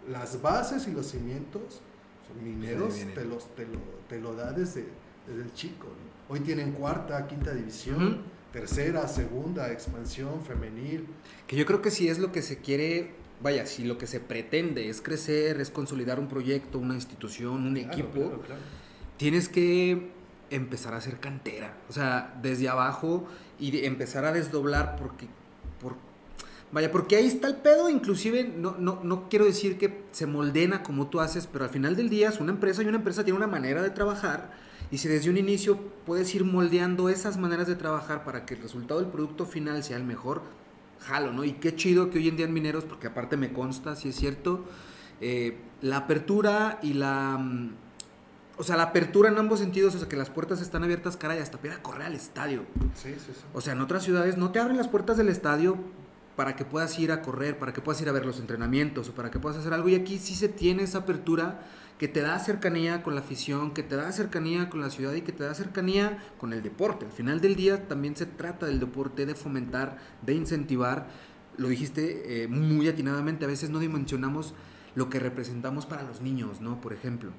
las 0.09 0.41
bases 0.41 0.87
y 0.89 0.93
los 0.93 1.07
cimientos, 1.07 1.81
son 2.27 2.43
mineros, 2.45 2.85
Pues 2.85 2.97
vienen. 2.97 3.15
te, 3.15 3.25
los, 3.25 3.55
te, 3.55 3.67
lo, 3.67 3.79
te 4.09 4.21
lo 4.21 4.35
da 4.35 4.53
desde, 4.53 4.87
desde 5.27 5.43
el 5.43 5.53
chico. 5.53 5.87
¿no? 5.89 6.35
Hoy 6.35 6.41
tienen 6.41 6.73
cuarta, 6.73 7.27
quinta 7.27 7.53
división, 7.53 8.07
Ujú. 8.07 8.17
tercera, 8.53 9.07
segunda, 9.09 9.71
expansión, 9.73 10.43
femenil. 10.45 11.07
Que 11.47 11.57
yo 11.57 11.67
creo 11.67 11.83
que 11.83 11.91
si 11.91 12.09
es 12.09 12.19
lo 12.19 12.33
que 12.33 12.41
se 12.41 12.59
quiere, 12.59 13.11
vaya, 13.43 13.67
si 13.67 13.85
lo 13.85 13.99
que 13.99 14.07
se 14.07 14.21
pretende 14.21 14.89
es 14.89 15.03
crecer, 15.03 15.61
es 15.61 15.71
consolidar 15.71 16.19
un 16.19 16.29
proyecto, 16.29 16.79
una 16.79 16.95
institución, 16.95 17.67
un 17.67 17.75
Claro, 17.75 17.93
equipo, 17.93 18.13
claro, 18.13 18.41
claro. 18.41 18.61
tienes 19.19 19.49
que 19.51 20.11
empezar 20.51 20.95
a 20.95 20.99
hacer 20.99 21.19
cantera. 21.21 21.77
O 21.89 21.93
sea, 21.93 22.39
desde 22.43 22.69
abajo 22.69 23.27
y 23.59 23.85
empezar 23.85 24.25
a 24.25 24.33
desdoblar 24.33 24.97
porque... 24.97 25.29
Por, 25.81 25.97
vaya, 26.73 26.91
porque 26.91 27.17
ahí 27.17 27.27
está 27.27 27.49
el 27.49 27.57
pedo, 27.57 27.89
inclusive 27.89 28.45
no, 28.45 28.77
no, 28.79 29.01
no 29.03 29.29
quiero 29.29 29.45
decir 29.45 29.79
que 29.79 30.05
se 30.13 30.27
moldena 30.27 30.83
como 30.83 31.09
tú 31.09 31.21
haces, 31.21 31.47
pero 31.47 31.65
al 31.65 31.71
final 31.71 31.97
del 31.97 32.09
día 32.09 32.29
es 32.29 32.41
una 32.41 32.53
empresa 32.53 32.83
y 32.83 32.87
una 32.87 32.99
empresa 32.99 33.25
tiene 33.25 33.37
una 33.37 33.47
manera 33.47 33.83
de 33.83 33.91
trabajar 33.91 34.51
y 34.91 34.99
si 34.99 35.09
desde 35.09 35.31
un 35.31 35.37
inicio 35.37 35.79
puedes 36.07 36.33
ir 36.35 36.45
moldeando 36.45 37.09
esas 37.09 37.37
maneras 37.37 37.67
de 37.67 37.75
trabajar 37.75 38.25
para 38.25 38.47
que 38.47 38.55
el 38.55 38.63
resultado 38.63 39.01
del 39.01 39.11
producto 39.11 39.47
final 39.47 39.83
sea 39.83 39.97
el 39.97 40.05
mejor, 40.05 40.43
jalo, 41.01 41.33
¿no? 41.33 41.45
Y 41.45 41.55
qué 41.55 41.75
chido 41.75 42.11
que 42.11 42.19
hoy 42.19 42.29
en 42.29 42.37
día 42.37 42.47
en 42.47 42.53
Mineros, 42.53 42.85
porque 42.85 43.09
aparte 43.09 43.37
me 43.37 43.53
consta, 43.53 43.97
si 43.97 44.11
es 44.11 44.17
cierto, 44.17 44.65
eh, 45.21 45.59
la 45.83 45.99
apertura 45.99 46.79
y 46.83 46.95
la... 46.95 47.39
O 48.57 48.63
sea, 48.63 48.77
la 48.77 48.85
apertura 48.85 49.31
en 49.31 49.39
ambos 49.39 49.59
sentidos, 49.59 49.95
o 49.95 49.99
sea, 49.99 50.09
que 50.09 50.17
las 50.17 50.31
puertas 50.31 50.61
están 50.61 50.85
abiertas, 50.85 51.17
cara, 51.17 51.37
y 51.37 51.41
hasta 51.41 51.59
para 51.59 51.75
ir 51.75 51.81
a 51.81 51.83
correr 51.83 52.07
al 52.07 52.15
estadio. 52.15 52.63
Sí, 52.95 53.15
sí, 53.15 53.33
sí. 53.35 53.45
O 53.53 53.61
sea, 53.61 53.73
en 53.73 53.81
otras 53.81 54.05
ciudades 54.05 54.37
no 54.37 54.53
te 54.53 54.61
abren 54.61 54.77
las 54.77 54.89
puertas 54.89 55.17
del 55.17 55.29
estadio 55.29 55.77
para 56.37 56.57
que 56.57 56.65
puedas 56.65 56.99
ir 56.99 57.13
a 57.13 57.23
correr, 57.23 57.59
para 57.59 57.73
que 57.73 57.81
puedas 57.81 58.01
ir 58.01 58.09
a 58.09 58.13
ver 58.13 58.27
los 58.27 58.41
entrenamientos 58.41 59.09
o 59.09 59.15
para 59.15 59.31
que 59.31 59.39
puedas 59.39 59.59
hacer 59.59 59.73
algo. 59.73 59.89
Y 59.89 59.95
aquí 59.95 60.19
sí 60.19 60.35
se 60.35 60.49
tiene 60.49 60.85
esa 60.85 60.99
apertura 60.99 61.63
que 61.99 62.09
te 62.09 62.21
da 62.21 62.39
cercanía 62.39 63.03
con 63.03 63.15
la 63.15 63.21
afición, 63.21 63.73
que 63.73 63.83
te 63.83 63.97
da 63.97 64.11
cercanía 64.11 64.69
con 64.69 64.81
la 64.81 64.91
ciudad 64.91 65.15
y 65.15 65.23
que 65.23 65.33
te 65.33 65.45
da 65.45 65.55
cercanía 65.55 66.19
con 66.39 66.53
el 66.53 66.63
deporte. 66.63 67.07
Al 67.07 67.13
final 67.13 67.41
del 67.41 67.55
día 67.55 67.87
también 67.87 68.17
se 68.17 68.27
trata 68.27 68.67
del 68.67 68.81
deporte, 68.81 69.27
de 69.27 69.35
fomentar, 69.35 69.99
de 70.23 70.35
incentivar. 70.35 71.07
Lo 71.57 71.69
dijiste 71.69 72.43
eh, 72.43 72.49
muy 72.49 72.89
atinadamente, 72.89 73.45
a 73.45 73.49
veces 73.49 73.71
no 73.71 73.79
dimensionamos 73.79 74.55
lo 74.97 75.09
que 75.09 75.21
representamos 75.21 75.87
para 75.87 76.03
los 76.03 76.21
niños, 76.21 76.61
¿no? 76.61 76.81
Por 76.81 76.93
ejemplo. 76.93 77.31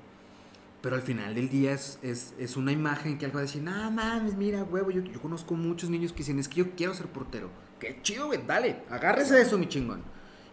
Pero 0.86 0.97
al 0.97 1.01
final 1.01 1.33
del 1.33 1.49
día 1.49 1.71
es, 1.73 1.97
es, 2.03 2.36
es 2.38 2.55
una 2.55 2.71
imagen 2.71 3.17
que 3.17 3.25
algo 3.25 3.38
va 3.38 3.39
a 3.39 3.45
decir, 3.47 3.63
no 3.63 3.89
mames, 3.89 4.36
mira, 4.36 4.63
huevo, 4.63 4.91
yo, 4.91 5.01
yo 5.01 5.19
conozco 5.19 5.55
muchos 5.55 5.89
niños 5.89 6.11
que 6.11 6.19
dicen, 6.19 6.38
es 6.38 6.47
que 6.47 6.57
yo 6.57 6.75
quiero 6.75 6.93
ser 6.93 7.07
portero. 7.07 7.49
Qué 7.79 7.97
chido, 8.03 8.27
güey, 8.27 8.45
dale, 8.45 8.83
agárrese 8.91 9.33
de 9.33 9.41
eso, 9.41 9.57
mi 9.57 9.67
chingón. 9.67 10.03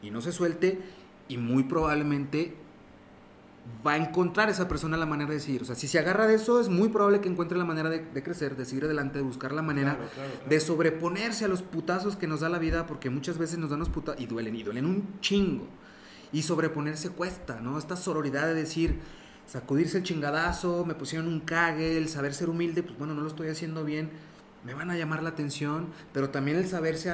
Y 0.00 0.10
no 0.10 0.22
se 0.22 0.32
suelte 0.32 0.80
y 1.28 1.36
muy 1.36 1.64
probablemente 1.64 2.56
va 3.86 3.92
a 3.92 3.96
encontrar 3.98 4.48
esa 4.48 4.68
persona 4.68 4.96
la 4.96 5.04
manera 5.04 5.30
de 5.32 5.38
seguir. 5.38 5.60
O 5.60 5.64
sea, 5.66 5.74
si 5.74 5.86
se 5.86 5.98
agarra 5.98 6.26
de 6.26 6.36
eso, 6.36 6.62
es 6.62 6.70
muy 6.70 6.88
probable 6.88 7.20
que 7.20 7.28
encuentre 7.28 7.58
la 7.58 7.66
manera 7.66 7.90
de, 7.90 7.98
de 7.98 8.22
crecer, 8.22 8.56
de 8.56 8.64
seguir 8.64 8.86
adelante, 8.86 9.18
de 9.18 9.24
buscar 9.24 9.52
la 9.52 9.60
manera 9.60 9.96
Claro, 9.96 10.10
claro, 10.14 10.30
claro. 10.30 10.48
de 10.48 10.60
sobreponerse 10.60 11.44
a 11.44 11.48
los 11.48 11.60
putazos 11.60 12.16
que 12.16 12.26
nos 12.26 12.40
da 12.40 12.48
la 12.48 12.58
vida, 12.58 12.86
porque 12.86 13.10
muchas 13.10 13.36
veces 13.36 13.58
nos 13.58 13.68
dan 13.68 13.80
los 13.80 13.90
putazos 13.90 14.18
y 14.18 14.24
duelen, 14.24 14.56
y 14.56 14.62
duelen 14.62 14.86
un 14.86 15.20
chingo. 15.20 15.68
Y 16.32 16.40
sobreponerse 16.40 17.10
cuesta, 17.10 17.60
¿no? 17.60 17.76
Esta 17.76 17.96
sororidad 17.96 18.46
de 18.46 18.54
decir, 18.54 18.98
sacudirse 19.52 19.98
el 19.98 20.02
chingadazo, 20.02 20.86
me 20.86 20.94
pusieron 20.94 21.28
un 21.28 21.40
cague, 21.40 21.98
el 21.98 22.08
saber 22.08 22.32
ser 22.32 22.48
humilde, 22.48 22.82
pues 22.82 22.96
bueno, 22.96 23.12
no 23.12 23.20
lo 23.20 23.28
estoy 23.28 23.48
haciendo 23.48 23.84
bien, 23.84 24.08
me 24.64 24.72
van 24.72 24.90
a 24.90 24.96
llamar 24.96 25.22
la 25.22 25.28
atención, 25.28 25.88
pero 26.14 26.30
también 26.30 26.56
el 26.56 26.66
saberse 26.66 27.12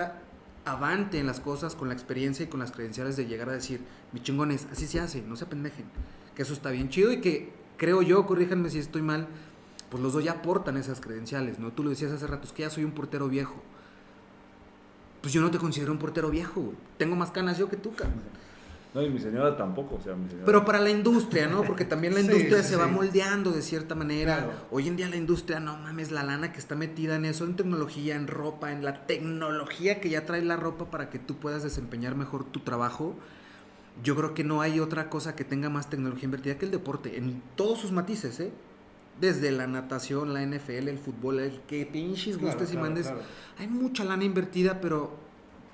avante 0.64 1.18
en 1.18 1.26
las 1.26 1.40
cosas 1.40 1.74
con 1.74 1.88
la 1.88 1.94
experiencia 1.94 2.44
y 2.44 2.48
con 2.48 2.60
las 2.60 2.70
credenciales 2.70 3.16
de 3.16 3.26
llegar 3.26 3.48
a 3.48 3.54
decir, 3.54 3.80
mi 4.12 4.20
chingones, 4.20 4.68
así 4.70 4.86
se 4.86 5.00
hace, 5.00 5.20
no 5.22 5.34
se 5.34 5.46
pendejen. 5.46 5.86
Que 6.36 6.42
eso 6.42 6.52
está 6.52 6.70
bien 6.70 6.90
chido 6.90 7.10
y 7.10 7.20
que 7.20 7.52
creo 7.76 8.02
yo, 8.02 8.24
corríjanme 8.24 8.70
si 8.70 8.78
estoy 8.78 9.02
mal, 9.02 9.26
pues 9.90 10.00
los 10.00 10.12
dos 10.12 10.22
ya 10.22 10.30
aportan 10.30 10.76
esas 10.76 11.00
credenciales, 11.00 11.58
¿no? 11.58 11.72
Tú 11.72 11.82
lo 11.82 11.90
decías 11.90 12.12
hace 12.12 12.28
rato, 12.28 12.46
es 12.46 12.52
que 12.52 12.62
ya 12.62 12.70
soy 12.70 12.84
un 12.84 12.92
portero 12.92 13.28
viejo. 13.28 13.60
Pues 15.22 15.32
yo 15.32 15.40
no 15.40 15.50
te 15.50 15.58
considero 15.58 15.90
un 15.90 15.98
portero 15.98 16.30
viejo. 16.30 16.72
Tengo 16.98 17.16
más 17.16 17.32
canas 17.32 17.58
yo 17.58 17.68
que 17.68 17.76
tú, 17.76 17.96
cabrón. 17.96 18.22
No, 18.94 19.02
y 19.02 19.10
mi 19.10 19.18
señora 19.18 19.56
tampoco, 19.56 19.96
o 19.96 20.00
sea, 20.00 20.14
mi 20.14 20.26
señora... 20.28 20.46
Pero 20.46 20.64
para 20.64 20.80
la 20.80 20.90
industria, 20.90 21.46
¿no? 21.46 21.62
Porque 21.62 21.84
también 21.84 22.14
la 22.14 22.20
industria 22.20 22.62
sí, 22.62 22.70
se 22.70 22.76
va 22.76 22.86
sí. 22.86 22.90
moldeando 22.92 23.52
de 23.52 23.60
cierta 23.60 23.94
manera. 23.94 24.36
Claro. 24.38 24.52
Hoy 24.70 24.88
en 24.88 24.96
día 24.96 25.08
la 25.08 25.16
industria, 25.16 25.60
no 25.60 25.76
mames, 25.76 26.10
la 26.10 26.22
lana 26.22 26.52
que 26.52 26.58
está 26.58 26.74
metida 26.74 27.16
en 27.16 27.26
eso, 27.26 27.44
en 27.44 27.54
tecnología, 27.54 28.16
en 28.16 28.26
ropa, 28.26 28.72
en 28.72 28.84
la 28.84 29.06
tecnología 29.06 30.00
que 30.00 30.08
ya 30.08 30.24
trae 30.24 30.42
la 30.42 30.56
ropa 30.56 30.90
para 30.90 31.10
que 31.10 31.18
tú 31.18 31.36
puedas 31.36 31.62
desempeñar 31.62 32.14
mejor 32.16 32.44
tu 32.44 32.60
trabajo. 32.60 33.14
Yo 34.02 34.16
creo 34.16 34.32
que 34.32 34.44
no 34.44 34.62
hay 34.62 34.80
otra 34.80 35.10
cosa 35.10 35.36
que 35.36 35.44
tenga 35.44 35.68
más 35.68 35.90
tecnología 35.90 36.24
invertida 36.24 36.56
que 36.56 36.64
el 36.64 36.70
deporte, 36.70 37.18
en 37.18 37.42
todos 37.56 37.80
sus 37.80 37.92
matices, 37.92 38.40
¿eh? 38.40 38.52
Desde 39.20 39.50
la 39.50 39.66
natación, 39.66 40.32
la 40.32 40.42
NFL, 40.46 40.88
el 40.88 40.98
fútbol, 40.98 41.40
el 41.40 41.60
que 41.62 41.84
pinches 41.84 42.38
Claro, 42.38 42.52
gustes 42.52 42.68
y 42.70 42.72
claro, 42.72 42.86
mandes. 42.86 43.06
claro. 43.06 43.22
Hay 43.58 43.66
mucha 43.66 44.04
lana 44.04 44.22
invertida, 44.22 44.80
pero, 44.80 45.16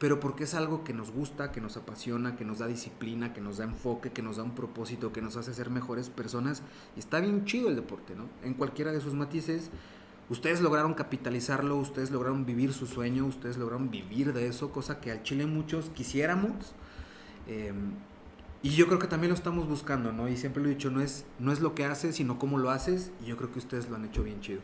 pero 0.04 0.20
porque 0.20 0.44
es 0.44 0.52
algo 0.52 0.84
que 0.84 0.92
nos 0.92 1.10
gusta, 1.10 1.50
que 1.50 1.62
nos 1.62 1.78
apasiona, 1.78 2.36
que 2.36 2.44
nos 2.44 2.58
da 2.58 2.66
disciplina, 2.66 3.32
que 3.32 3.40
nos 3.40 3.56
da 3.56 3.64
enfoque, 3.64 4.12
que 4.12 4.20
nos 4.20 4.36
da 4.36 4.42
un 4.42 4.54
propósito, 4.54 5.14
que 5.14 5.22
nos 5.22 5.38
hace 5.38 5.54
ser 5.54 5.70
mejores 5.70 6.10
personas. 6.10 6.60
Está 6.94 7.20
bien 7.20 7.46
chido 7.46 7.70
el 7.70 7.76
deporte, 7.76 8.14
¿no? 8.14 8.26
En 8.42 8.52
cualquiera 8.52 8.92
de 8.92 9.00
sus 9.00 9.14
matices. 9.14 9.70
Ustedes 10.28 10.60
lograron 10.60 10.92
capitalizarlo, 10.92 11.78
ustedes 11.78 12.10
lograron 12.10 12.44
vivir 12.44 12.74
su 12.74 12.86
sueño, 12.86 13.24
ustedes 13.24 13.56
lograron 13.56 13.90
vivir 13.90 14.34
de 14.34 14.46
eso, 14.46 14.72
cosa 14.72 15.00
que 15.00 15.10
al 15.10 15.22
Chile 15.22 15.46
muchos 15.46 15.88
quisiéramos. 15.88 16.74
Eh, 17.48 17.72
y 18.62 18.72
yo 18.72 18.86
creo 18.86 18.98
que 18.98 19.06
también 19.06 19.30
lo 19.30 19.36
estamos 19.36 19.66
buscando, 19.66 20.12
¿no? 20.12 20.28
Y 20.28 20.36
siempre 20.36 20.62
lo 20.62 20.68
he 20.68 20.72
dicho, 20.72 20.90
no 20.90 21.00
es, 21.00 21.24
no 21.38 21.50
es 21.50 21.62
lo 21.62 21.74
que 21.74 21.86
haces, 21.86 22.16
sino 22.16 22.38
cómo 22.38 22.58
lo 22.58 22.68
haces. 22.68 23.10
Y 23.22 23.28
yo 23.28 23.38
creo 23.38 23.50
que 23.50 23.58
ustedes 23.58 23.88
lo 23.88 23.96
han 23.96 24.04
hecho 24.04 24.22
bien 24.22 24.42
chido. 24.42 24.60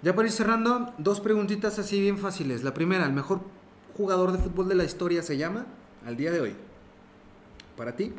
Ya 0.00 0.16
para 0.16 0.28
ir 0.28 0.32
cerrando, 0.32 0.94
dos 0.96 1.20
preguntitas 1.20 1.78
así 1.78 2.00
bien 2.00 2.16
fáciles. 2.16 2.64
La 2.64 2.72
primera, 2.72 3.04
¿el 3.04 3.12
mejor 3.12 3.42
jugador 4.00 4.32
de 4.32 4.38
fútbol 4.38 4.66
de 4.68 4.74
la 4.74 4.84
historia 4.84 5.22
se 5.22 5.36
llama 5.36 5.66
al 6.06 6.16
día 6.16 6.32
de 6.32 6.40
hoy? 6.40 6.54
Para 7.76 7.94
ti, 7.94 8.12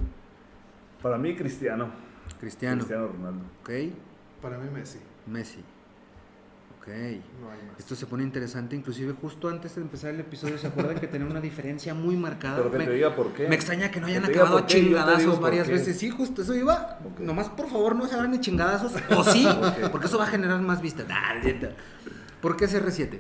Para 1.02 1.18
mí, 1.18 1.36
Cristiano. 1.36 1.90
Cristiano. 2.40 2.78
Cristiano 2.78 3.08
Ronaldo. 3.08 3.44
Ok, 3.62 3.70
Para 4.42 4.58
mí 4.60 4.70
Messi. 4.72 5.00
Messi. 5.26 5.60
Ok. 6.80 6.88
No 6.88 7.50
hay 7.52 7.62
más. 7.68 7.80
Esto 7.80 7.96
se 7.96 8.06
pone 8.08 8.24
interesante, 8.24 8.76
inclusive 8.76 9.14
justo 9.20 9.50
antes 9.50 9.76
de 9.76 9.82
empezar 9.82 10.12
el 10.14 10.20
episodio, 10.20 10.58
¿se 10.60 10.68
acuerdan 10.68 11.00
que 11.00 11.08
tenía 11.08 11.28
una 11.28 11.42
diferencia 11.42 11.94
muy 11.96 12.16
marcada? 12.16 12.58
Pero 12.58 12.72
que 12.72 12.78
me, 12.80 12.86
te 12.86 12.92
diga 12.94 13.16
por 13.16 13.34
qué. 13.34 13.48
me 13.48 13.56
extraña 13.56 13.90
que 13.92 14.00
no 14.00 14.06
Que 14.08 14.12
hayan 14.14 14.24
diga 14.28 14.42
acabado 14.42 14.58
a 14.60 14.66
chingadazos 14.68 15.40
varias 15.40 15.68
veces. 15.68 15.98
Sí, 15.98 16.10
justo 16.12 16.42
eso 16.44 16.54
iba. 16.56 17.00
Ok. 17.06 17.20
Nomás, 17.22 17.50
por 17.50 17.68
favor, 17.70 17.96
no 17.96 18.08
se 18.08 18.16
hagan 18.16 18.32
de 18.32 18.40
chingadazos. 18.40 18.94
O 19.18 19.24
sí, 19.24 19.46
Ok. 19.48 19.92
porque 19.92 20.06
eso 20.08 20.18
va 20.20 20.26
a 20.26 20.28
generar 20.28 20.60
más 20.62 20.82
vistas. 20.82 21.06
¿Por 22.42 22.56
qué 22.58 22.66
CR7? 22.66 23.20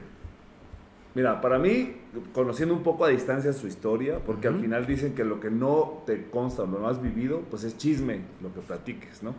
Mira, 1.14 1.41
para 1.41 1.59
mí, 1.59 1.93
conociendo 2.34 2.74
un 2.74 2.84
poco 2.84 3.03
a 3.03 3.09
distancia 3.09 3.51
su 3.51 3.68
historia, 3.68 4.20
porque 4.20 4.47
al 4.47 4.53
Ujú. 4.55 4.64
final 4.64 4.86
dicen 4.86 5.14
que 5.14 5.26
lo 5.26 5.39
que 5.41 5.51
no 5.51 6.03
te 6.05 6.30
consta 6.30 6.64
o 6.64 6.66
lo 6.68 6.80
no 6.80 6.88
has 6.88 7.01
vivido, 7.01 7.41
pues 7.49 7.64
es 7.66 7.78
chisme 7.78 8.22
lo 8.41 8.53
que 8.53 8.62
platiques, 8.62 9.22
¿no? 9.22 9.34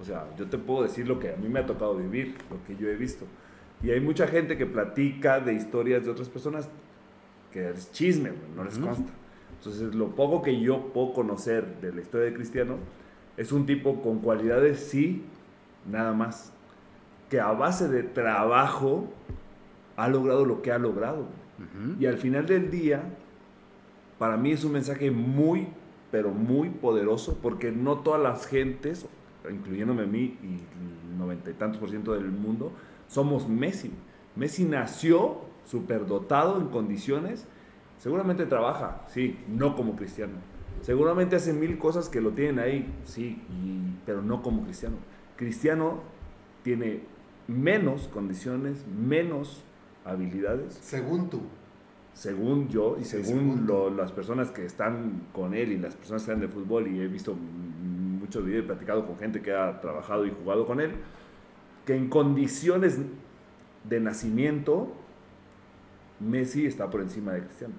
O 0.00 0.04
sea, 0.04 0.26
yo 0.36 0.46
te 0.46 0.58
puedo 0.58 0.82
decir 0.82 1.06
lo 1.06 1.20
que 1.20 1.32
a 1.32 1.36
mí 1.36 1.48
me 1.48 1.60
ha 1.60 1.66
tocado 1.66 1.94
vivir, 1.94 2.34
lo 2.50 2.64
que 2.64 2.76
yo 2.76 2.88
he 2.88 2.96
visto. 2.96 3.24
Y 3.84 3.90
hay 3.90 4.00
mucha 4.00 4.26
gente 4.26 4.56
que 4.56 4.66
platica 4.66 5.38
de 5.38 5.54
historias 5.54 6.04
de 6.04 6.10
otras 6.10 6.28
personas 6.28 6.68
que 7.52 7.70
es 7.70 7.92
chisme, 7.92 8.32
no 8.56 8.64
les 8.64 8.76
Ujú. 8.78 8.86
consta. 8.86 9.12
Entonces, 9.58 9.94
lo 9.94 10.08
poco 10.16 10.42
que 10.42 10.60
yo 10.60 10.92
puedo 10.92 11.12
conocer 11.12 11.80
de 11.80 11.92
la 11.92 12.00
historia 12.00 12.26
de 12.26 12.34
Cristiano 12.34 12.78
es 13.36 13.52
un 13.52 13.64
tipo 13.64 14.02
con 14.02 14.18
cualidades, 14.18 14.80
sí, 14.80 15.22
nada 15.88 16.12
más. 16.12 16.52
Que 17.30 17.38
a 17.38 17.52
base 17.52 17.88
de 17.88 18.02
trabajo 18.02 19.08
ha 19.96 20.08
logrado 20.08 20.44
lo 20.44 20.62
que 20.62 20.72
ha 20.72 20.78
logrado. 20.78 21.26
Y 22.00 22.06
al 22.06 22.16
final 22.18 22.46
del 22.46 22.70
día, 22.70 23.02
para 24.18 24.36
mí 24.36 24.52
es 24.52 24.64
un 24.64 24.72
mensaje 24.72 25.10
muy, 25.10 25.68
pero 26.10 26.30
muy 26.30 26.70
poderoso, 26.70 27.38
porque 27.42 27.70
no 27.72 27.98
todas 27.98 28.20
las 28.20 28.46
gentes, 28.46 29.06
incluyéndome 29.50 30.02
a 30.02 30.06
mí 30.06 30.36
y 30.42 30.54
el 31.12 31.18
noventa 31.18 31.50
y 31.50 31.54
tantos 31.54 31.78
por 31.80 31.90
ciento 31.90 32.14
del 32.14 32.30
mundo, 32.30 32.72
somos 33.08 33.48
Messi. 33.48 33.90
Messi 34.36 34.64
nació 34.64 35.40
superdotado 35.64 36.60
en 36.60 36.68
condiciones, 36.68 37.46
seguramente 37.98 38.46
trabaja, 38.46 39.02
sí, 39.08 39.38
no 39.48 39.76
como 39.76 39.94
cristiano. 39.96 40.32
Seguramente 40.80 41.36
hace 41.36 41.52
mil 41.52 41.78
cosas 41.78 42.08
que 42.08 42.20
lo 42.20 42.30
tienen 42.30 42.58
ahí, 42.58 42.92
sí, 43.04 43.40
y- 43.50 43.96
pero 44.04 44.20
no 44.22 44.42
como 44.42 44.64
cristiano. 44.64 44.96
Cristiano 45.36 46.00
tiene 46.64 47.00
menos 47.46 48.08
condiciones, 48.08 48.84
menos 48.88 49.62
habilidades, 50.04 50.74
Según 50.80 51.30
tú. 51.30 51.40
según 52.14 52.68
yo 52.68 52.96
y 53.00 53.04
según 53.04 53.26
según 53.26 53.66
lo- 53.66 53.90
las 53.90 54.12
personas 54.12 54.50
que 54.50 54.64
están 54.66 55.22
con 55.32 55.54
él 55.54 55.72
y 55.72 55.78
las 55.78 55.94
personas 55.94 56.22
que 56.24 56.30
están 56.32 56.40
de 56.40 56.48
fútbol 56.52 56.88
y 56.88 57.00
he 57.00 57.06
visto 57.08 57.34
muchos 57.34 58.44
videos 58.44 58.64
y 58.64 58.66
platicado 58.66 59.06
con 59.06 59.16
gente 59.18 59.40
que 59.42 59.52
ha 59.54 59.80
trabajado 59.80 60.26
y 60.26 60.30
jugado 60.30 60.66
con 60.66 60.80
él, 60.80 60.92
que 61.86 61.96
en 61.96 62.08
condiciones 62.08 62.98
de 63.88 64.00
nacimiento 64.00 64.92
Messi 66.20 66.66
está 66.66 66.88
por 66.88 67.00
encima 67.00 67.32
de 67.32 67.40
Cristiano. 67.42 67.74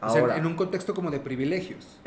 O 0.00 0.10
sea, 0.10 0.36
en 0.36 0.46
un 0.46 0.54
contexto 0.54 0.94
como 0.94 1.10
de 1.10 1.18
privilegios. 1.18 1.98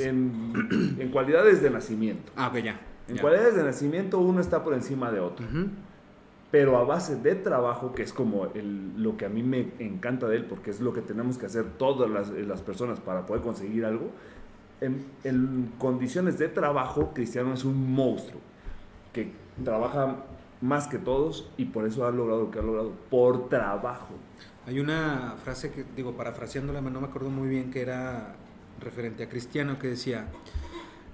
En, 0.00 0.94
en 0.98 1.10
cualidades 1.10 1.60
de 1.60 1.70
nacimiento. 1.70 2.32
Ah, 2.36 2.48
ok, 2.48 2.56
ya. 2.58 2.80
En 3.08 3.16
ya. 3.16 3.20
cualidades 3.20 3.56
de 3.56 3.64
nacimiento 3.64 4.18
uno 4.20 4.40
está 4.40 4.62
por 4.62 4.74
encima 4.74 5.10
de 5.10 5.20
otro. 5.20 5.44
Pero 6.52 6.76
a 6.76 6.84
base 6.84 7.16
de 7.16 7.34
trabajo, 7.34 7.94
que 7.94 8.02
es 8.02 8.12
como 8.12 8.48
lo 8.96 9.16
que 9.16 9.24
a 9.24 9.30
mí 9.30 9.42
me 9.42 9.72
encanta 9.78 10.28
de 10.28 10.36
él, 10.36 10.44
porque 10.44 10.70
es 10.70 10.80
lo 10.80 10.92
que 10.92 11.00
tenemos 11.00 11.38
que 11.38 11.46
hacer 11.46 11.64
todas 11.78 12.10
las, 12.10 12.28
las 12.28 12.60
personas 12.60 13.00
para 13.00 13.24
poder 13.24 13.42
conseguir 13.42 13.86
algo. 13.86 14.10
En, 14.82 15.06
en 15.24 15.72
condiciones 15.78 16.38
de 16.38 16.48
trabajo, 16.48 17.12
Cristiano 17.14 17.54
es 17.54 17.64
un 17.64 17.94
monstruo 17.94 18.40
que 19.14 19.32
trabaja 19.64 20.16
más 20.60 20.88
que 20.88 20.98
todos 20.98 21.48
y 21.56 21.64
por 21.64 21.86
eso 21.86 22.06
ha 22.06 22.10
logrado 22.10 22.42
lo 22.42 22.50
que 22.50 22.58
ha 22.58 22.62
logrado, 22.62 22.92
por 23.08 23.48
trabajo. 23.48 24.14
Hay 24.66 24.78
una 24.78 25.36
frase 25.42 25.72
que, 25.72 25.86
digo, 25.96 26.12
parafraseándola, 26.12 26.82
no 26.82 27.00
me 27.00 27.06
acuerdo 27.06 27.30
muy 27.30 27.48
bien, 27.48 27.70
que 27.70 27.80
era 27.80 28.34
referente 28.78 29.22
a 29.22 29.28
Cristiano, 29.30 29.78
que 29.78 29.88
decía, 29.88 30.26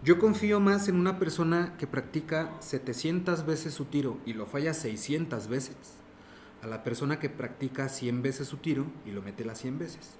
yo 0.04 0.18
confío 0.18 0.60
más 0.60 0.88
en 0.88 0.96
una 0.96 1.18
persona 1.18 1.74
que 1.76 1.88
practica 1.88 2.52
700 2.60 3.44
veces 3.44 3.74
su 3.74 3.86
tiro 3.86 4.18
y 4.24 4.32
lo 4.32 4.46
falla 4.46 4.72
600 4.72 5.48
veces, 5.48 5.76
a 6.62 6.68
la 6.68 6.84
persona 6.84 7.18
que 7.18 7.28
practica 7.28 7.88
100 7.88 8.22
veces 8.22 8.46
su 8.46 8.58
tiro 8.58 8.86
y 9.04 9.10
lo 9.10 9.22
mete 9.22 9.44
las 9.44 9.58
100 9.58 9.78
veces. 9.78 10.14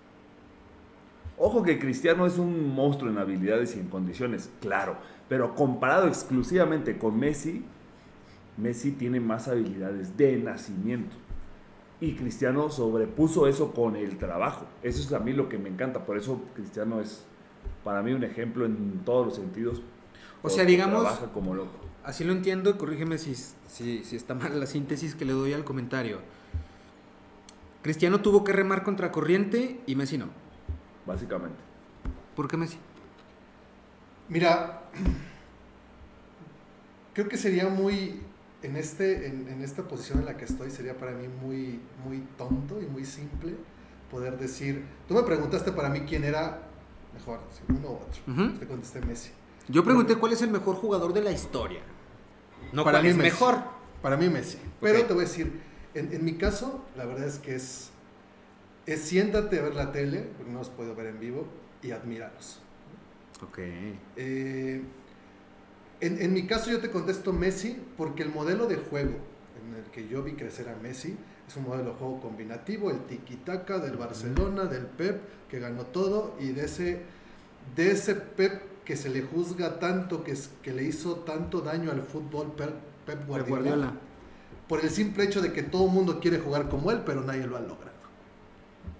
Ojo 1.36 1.62
que 1.62 1.78
Cristiano 1.78 2.26
es 2.26 2.38
un 2.38 2.74
monstruo 2.74 3.08
en 3.08 3.18
habilidades 3.18 3.76
y 3.76 3.78
en 3.78 3.86
condiciones, 3.86 4.50
claro, 4.60 4.96
pero 5.28 5.54
comparado 5.54 6.08
exclusivamente 6.08 6.98
con 6.98 7.16
Messi, 7.16 7.64
Messi 8.56 8.90
tiene 8.90 9.20
más 9.20 9.46
habilidades 9.46 10.16
de 10.16 10.36
nacimiento. 10.38 11.14
Y 12.00 12.14
Cristiano 12.14 12.70
sobrepuso 12.70 13.46
eso 13.46 13.72
con 13.72 13.94
el 13.94 14.18
trabajo. 14.18 14.66
Eso 14.82 15.00
es 15.00 15.12
a 15.12 15.20
mí 15.20 15.32
lo 15.32 15.48
que 15.48 15.58
me 15.58 15.68
encanta. 15.68 16.04
Por 16.04 16.16
eso 16.16 16.40
Cristiano 16.54 17.00
es 17.00 17.24
para 17.84 18.02
mí 18.02 18.12
un 18.12 18.24
ejemplo 18.24 18.66
en 18.66 19.00
todos 19.04 19.26
los 19.26 19.36
sentidos. 19.36 19.82
O 20.42 20.48
sea, 20.48 20.64
digamos- 20.64 21.02
Trabaja 21.02 21.32
como 21.32 21.54
loco. 21.54 21.72
Así 22.04 22.24
lo 22.24 22.32
entiendo, 22.32 22.78
corrígeme 22.78 23.18
si, 23.18 23.34
si, 23.34 24.04
si 24.04 24.16
está 24.16 24.34
mal 24.34 24.58
la 24.58 24.66
síntesis 24.66 25.14
que 25.14 25.24
le 25.24 25.32
doy 25.32 25.52
al 25.52 25.64
comentario. 25.64 26.18
Cristiano 27.82 28.20
tuvo 28.20 28.44
que 28.44 28.52
remar 28.52 28.82
contra 28.82 29.12
corriente 29.12 29.80
y 29.86 29.94
Messi 29.94 30.18
no. 30.18 30.26
Básicamente. 31.06 31.58
¿Por 32.34 32.48
qué 32.48 32.56
Messi? 32.56 32.78
Mira, 34.28 34.82
creo 37.14 37.28
que 37.28 37.36
sería 37.36 37.68
muy, 37.68 38.20
en, 38.62 38.76
este, 38.76 39.26
en, 39.26 39.48
en 39.48 39.62
esta 39.62 39.82
posición 39.82 40.20
en 40.20 40.26
la 40.26 40.36
que 40.36 40.44
estoy, 40.44 40.70
sería 40.70 40.96
para 40.96 41.12
mí 41.12 41.26
muy, 41.28 41.80
muy 42.04 42.20
tonto 42.36 42.80
y 42.80 42.86
muy 42.86 43.04
simple 43.04 43.54
poder 44.10 44.38
decir, 44.38 44.84
tú 45.06 45.14
me 45.14 45.22
preguntaste 45.22 45.72
para 45.72 45.90
mí 45.90 46.00
quién 46.00 46.24
era 46.24 46.62
mejor, 47.18 47.40
si 47.52 47.72
uno 47.72 47.88
u 47.88 47.94
otro. 47.94 48.22
Ujú. 48.32 48.58
Te 48.58 48.66
contesté 48.66 49.00
Messi. 49.00 49.30
Yo 49.68 49.84
pregunté 49.84 50.16
cuál 50.16 50.32
es 50.32 50.42
el 50.42 50.50
mejor 50.50 50.76
jugador 50.76 51.12
de 51.12 51.20
la 51.22 51.30
historia. 51.30 51.80
No 52.72 52.84
Para 52.84 52.98
cuál 52.98 53.04
mí 53.04 53.08
es 53.10 53.16
Messi. 53.16 53.30
mejor. 53.30 53.56
Para 54.02 54.16
mí 54.16 54.28
Messi. 54.28 54.58
Pero 54.80 55.04
te 55.04 55.12
voy 55.12 55.24
a 55.24 55.28
decir, 55.28 55.60
en, 55.94 56.12
en 56.12 56.24
mi 56.24 56.34
caso, 56.34 56.84
la 56.96 57.04
verdad 57.04 57.26
es 57.26 57.38
que 57.38 57.54
es, 57.54 57.90
es 58.86 59.00
siéntate 59.02 59.58
a 59.58 59.62
ver 59.62 59.74
la 59.74 59.92
tele, 59.92 60.28
porque 60.36 60.52
no 60.52 60.58
los 60.60 60.70
puedo 60.70 60.94
ver 60.94 61.06
en 61.06 61.20
vivo, 61.20 61.46
y 61.82 61.90
admíralo. 61.90 62.34
Ok. 63.42 63.58
Eh, 64.16 64.82
en, 66.00 66.22
en 66.22 66.32
mi 66.32 66.46
caso 66.46 66.70
yo 66.70 66.80
te 66.80 66.90
contesto 66.90 67.32
Messi 67.32 67.76
porque 67.96 68.22
el 68.22 68.30
modelo 68.30 68.66
de 68.66 68.76
juego 68.76 69.16
en 69.60 69.74
el 69.76 69.84
que 69.90 70.08
yo 70.08 70.22
vi 70.22 70.32
crecer 70.32 70.68
a 70.68 70.76
Messi 70.76 71.16
es 71.48 71.56
un 71.56 71.64
modelo 71.64 71.90
de 71.92 71.96
juego 71.96 72.20
combinativo, 72.20 72.90
el 72.90 72.98
tiki-taka 73.06 73.78
del 73.78 73.96
Barcelona, 73.96 74.64
del 74.66 74.84
Pep, 74.86 75.20
que 75.48 75.58
ganó 75.58 75.84
todo, 75.86 76.36
y 76.40 76.48
de 76.48 76.64
ese, 76.66 77.02
de 77.74 77.90
ese 77.90 78.14
Pep 78.14 78.84
que 78.84 78.96
se 78.96 79.08
le 79.10 79.22
juzga 79.22 79.78
tanto, 79.78 80.22
que, 80.24 80.32
es- 80.32 80.50
que 80.62 80.72
le 80.72 80.84
hizo 80.84 81.16
tanto 81.16 81.60
daño 81.60 81.90
al 81.90 82.02
fútbol 82.02 82.52
Pep, 82.52 82.70
Pep 83.06 83.18
Pep 83.18 83.26
Guardiola, 83.26 83.60
Guardiola. 83.62 83.92
por 84.68 84.80
el 84.84 84.90
simple 84.90 85.24
hecho 85.24 85.40
de 85.40 85.52
que 85.52 85.62
todo 85.62 85.86
el 85.86 85.92
mundo 85.92 86.20
quiere 86.20 86.38
jugar 86.38 86.68
como 86.68 86.90
él, 86.90 87.02
pero 87.04 87.22
nadie 87.22 87.46
lo 87.46 87.56
ha 87.56 87.60
logrado. 87.60 87.88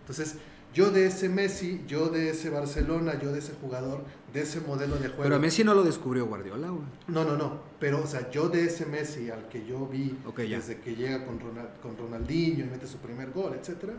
Entonces, 0.00 0.36
yo 0.74 0.90
de 0.90 1.06
ese 1.06 1.28
Messi, 1.28 1.82
yo 1.86 2.08
de 2.08 2.30
ese 2.30 2.50
Barcelona, 2.50 3.18
yo 3.20 3.32
de 3.32 3.38
ese 3.40 3.52
jugador, 3.60 4.04
de 4.32 4.42
ese 4.42 4.60
modelo 4.60 4.96
de 4.96 5.08
juego. 5.08 5.22
Pero 5.22 5.36
a 5.36 5.38
Messi 5.38 5.64
no 5.64 5.74
lo 5.74 5.82
descubrió 5.82 6.26
Guardiola, 6.26 6.68
güey. 6.68 6.82
No, 7.06 7.24
no, 7.24 7.36
no. 7.36 7.60
Pero, 7.80 8.02
o 8.02 8.06
sea, 8.06 8.30
yo 8.30 8.48
de 8.48 8.64
ese 8.66 8.84
Messi 8.86 9.30
al 9.30 9.48
que 9.48 9.64
yo 9.66 9.86
vi 9.86 10.16
desde 10.36 10.78
que 10.80 10.94
llega 10.94 11.24
con, 11.24 11.38
Ronald- 11.40 11.80
con 11.82 11.96
Ronaldinho 11.96 12.64
y 12.64 12.68
mete 12.68 12.86
su 12.86 12.98
primer 12.98 13.30
gol, 13.30 13.54
etcétera, 13.58 13.94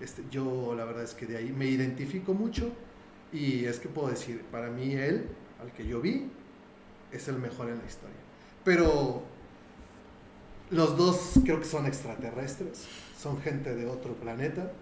este, 0.00 0.22
yo 0.30 0.74
la 0.76 0.84
verdad 0.84 1.02
es 1.02 1.14
que 1.14 1.26
de 1.26 1.36
ahí 1.36 1.52
me 1.52 1.66
identifico 1.66 2.32
mucho 2.34 2.70
y 3.32 3.64
es 3.64 3.78
que 3.80 3.88
puedo 3.88 4.08
decir, 4.08 4.42
para 4.50 4.70
mí 4.70 4.92
él, 4.94 5.26
al 5.60 5.72
que 5.72 5.86
yo 5.86 6.00
vi, 6.00 6.30
es 7.10 7.28
el 7.28 7.38
mejor 7.38 7.68
en 7.68 7.78
la 7.78 7.86
historia. 7.86 8.16
Pero 8.64 9.22
los 10.70 10.96
dos 10.96 11.32
creo 11.44 11.58
que 11.58 11.66
son 11.66 11.86
extraterrestres, 11.86 12.86
son 13.18 13.40
gente 13.42 13.74
de 13.74 13.86
otro 13.86 14.14
planeta 14.14 14.72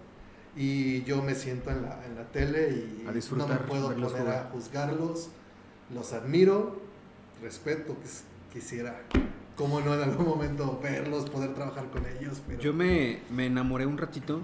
y 0.55 1.03
yo 1.03 1.21
me 1.21 1.33
siento 1.35 1.69
en 1.71 1.83
la, 1.83 2.05
en 2.05 2.15
la 2.15 2.23
tele 2.25 2.69
y 2.71 3.05
A 3.07 3.11
no 3.37 3.47
me 3.47 3.55
puedo 3.57 3.93
poner 3.93 4.09
jugar. 4.09 4.27
a 4.29 4.49
juzgarlos, 4.51 5.29
los 5.93 6.13
admiro, 6.13 6.81
respeto, 7.41 7.93
quis- 8.03 8.23
quisiera, 8.51 9.01
como 9.55 9.79
no 9.81 9.93
en 9.93 10.01
algún 10.01 10.25
momento 10.27 10.79
verlos, 10.81 11.29
poder 11.29 11.53
trabajar 11.53 11.89
con 11.89 12.05
ellos, 12.05 12.41
pero 12.47 12.59
Yo 12.61 12.73
me, 12.73 13.19
me 13.29 13.45
enamoré 13.45 13.85
un 13.85 13.97
ratito 13.97 14.41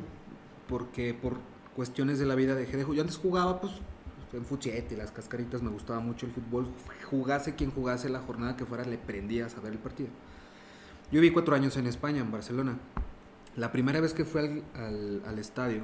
porque 0.70 1.14
por 1.14 1.38
cuestiones 1.76 2.20
de 2.20 2.26
la 2.26 2.36
vida 2.36 2.56
dejé 2.56 2.78
de 2.78 2.84
jugar. 2.84 2.96
Yo 2.98 3.02
antes 3.04 3.18
jugaba, 3.18 3.60
pues, 3.62 3.74
en 4.34 4.46
fuchete, 4.46 4.98
las 4.98 5.12
cascaritas, 5.12 5.62
me 5.62 5.70
gustaba 5.70 6.00
mucho 6.00 6.26
el 6.26 6.32
fútbol. 6.34 6.68
Jugase 7.10 7.56
quien 7.56 7.72
jugase 7.72 8.10
la 8.10 8.20
jornada 8.20 8.58
que 8.58 8.66
fuera, 8.66 8.84
le 8.84 8.98
prendías 8.98 9.56
a 9.56 9.62
ver 9.62 9.74
el 9.74 9.80
partido. 9.80 10.10
Yo 11.12 11.22
viví 11.22 11.32
cuatro 11.32 11.56
años 11.56 11.78
en 11.78 11.88
España, 11.88 12.20
en 12.22 12.32
Barcelona. 12.32 12.78
La 13.58 13.72
primera 13.72 14.00
vez 14.00 14.14
que 14.14 14.24
fui 14.24 14.42
al, 14.42 14.64
al, 14.76 15.22
al 15.26 15.40
estadio, 15.40 15.82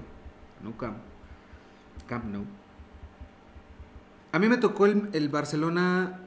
no 0.64 0.78
Camp, 0.78 0.98
Camp 2.08 2.26
Nou, 2.26 2.46
a 4.32 4.40
mí 4.40 4.48
me 4.48 4.58
tocó 4.58 4.86
el, 4.86 5.10
el 5.14 5.30
Barcelona 5.30 6.20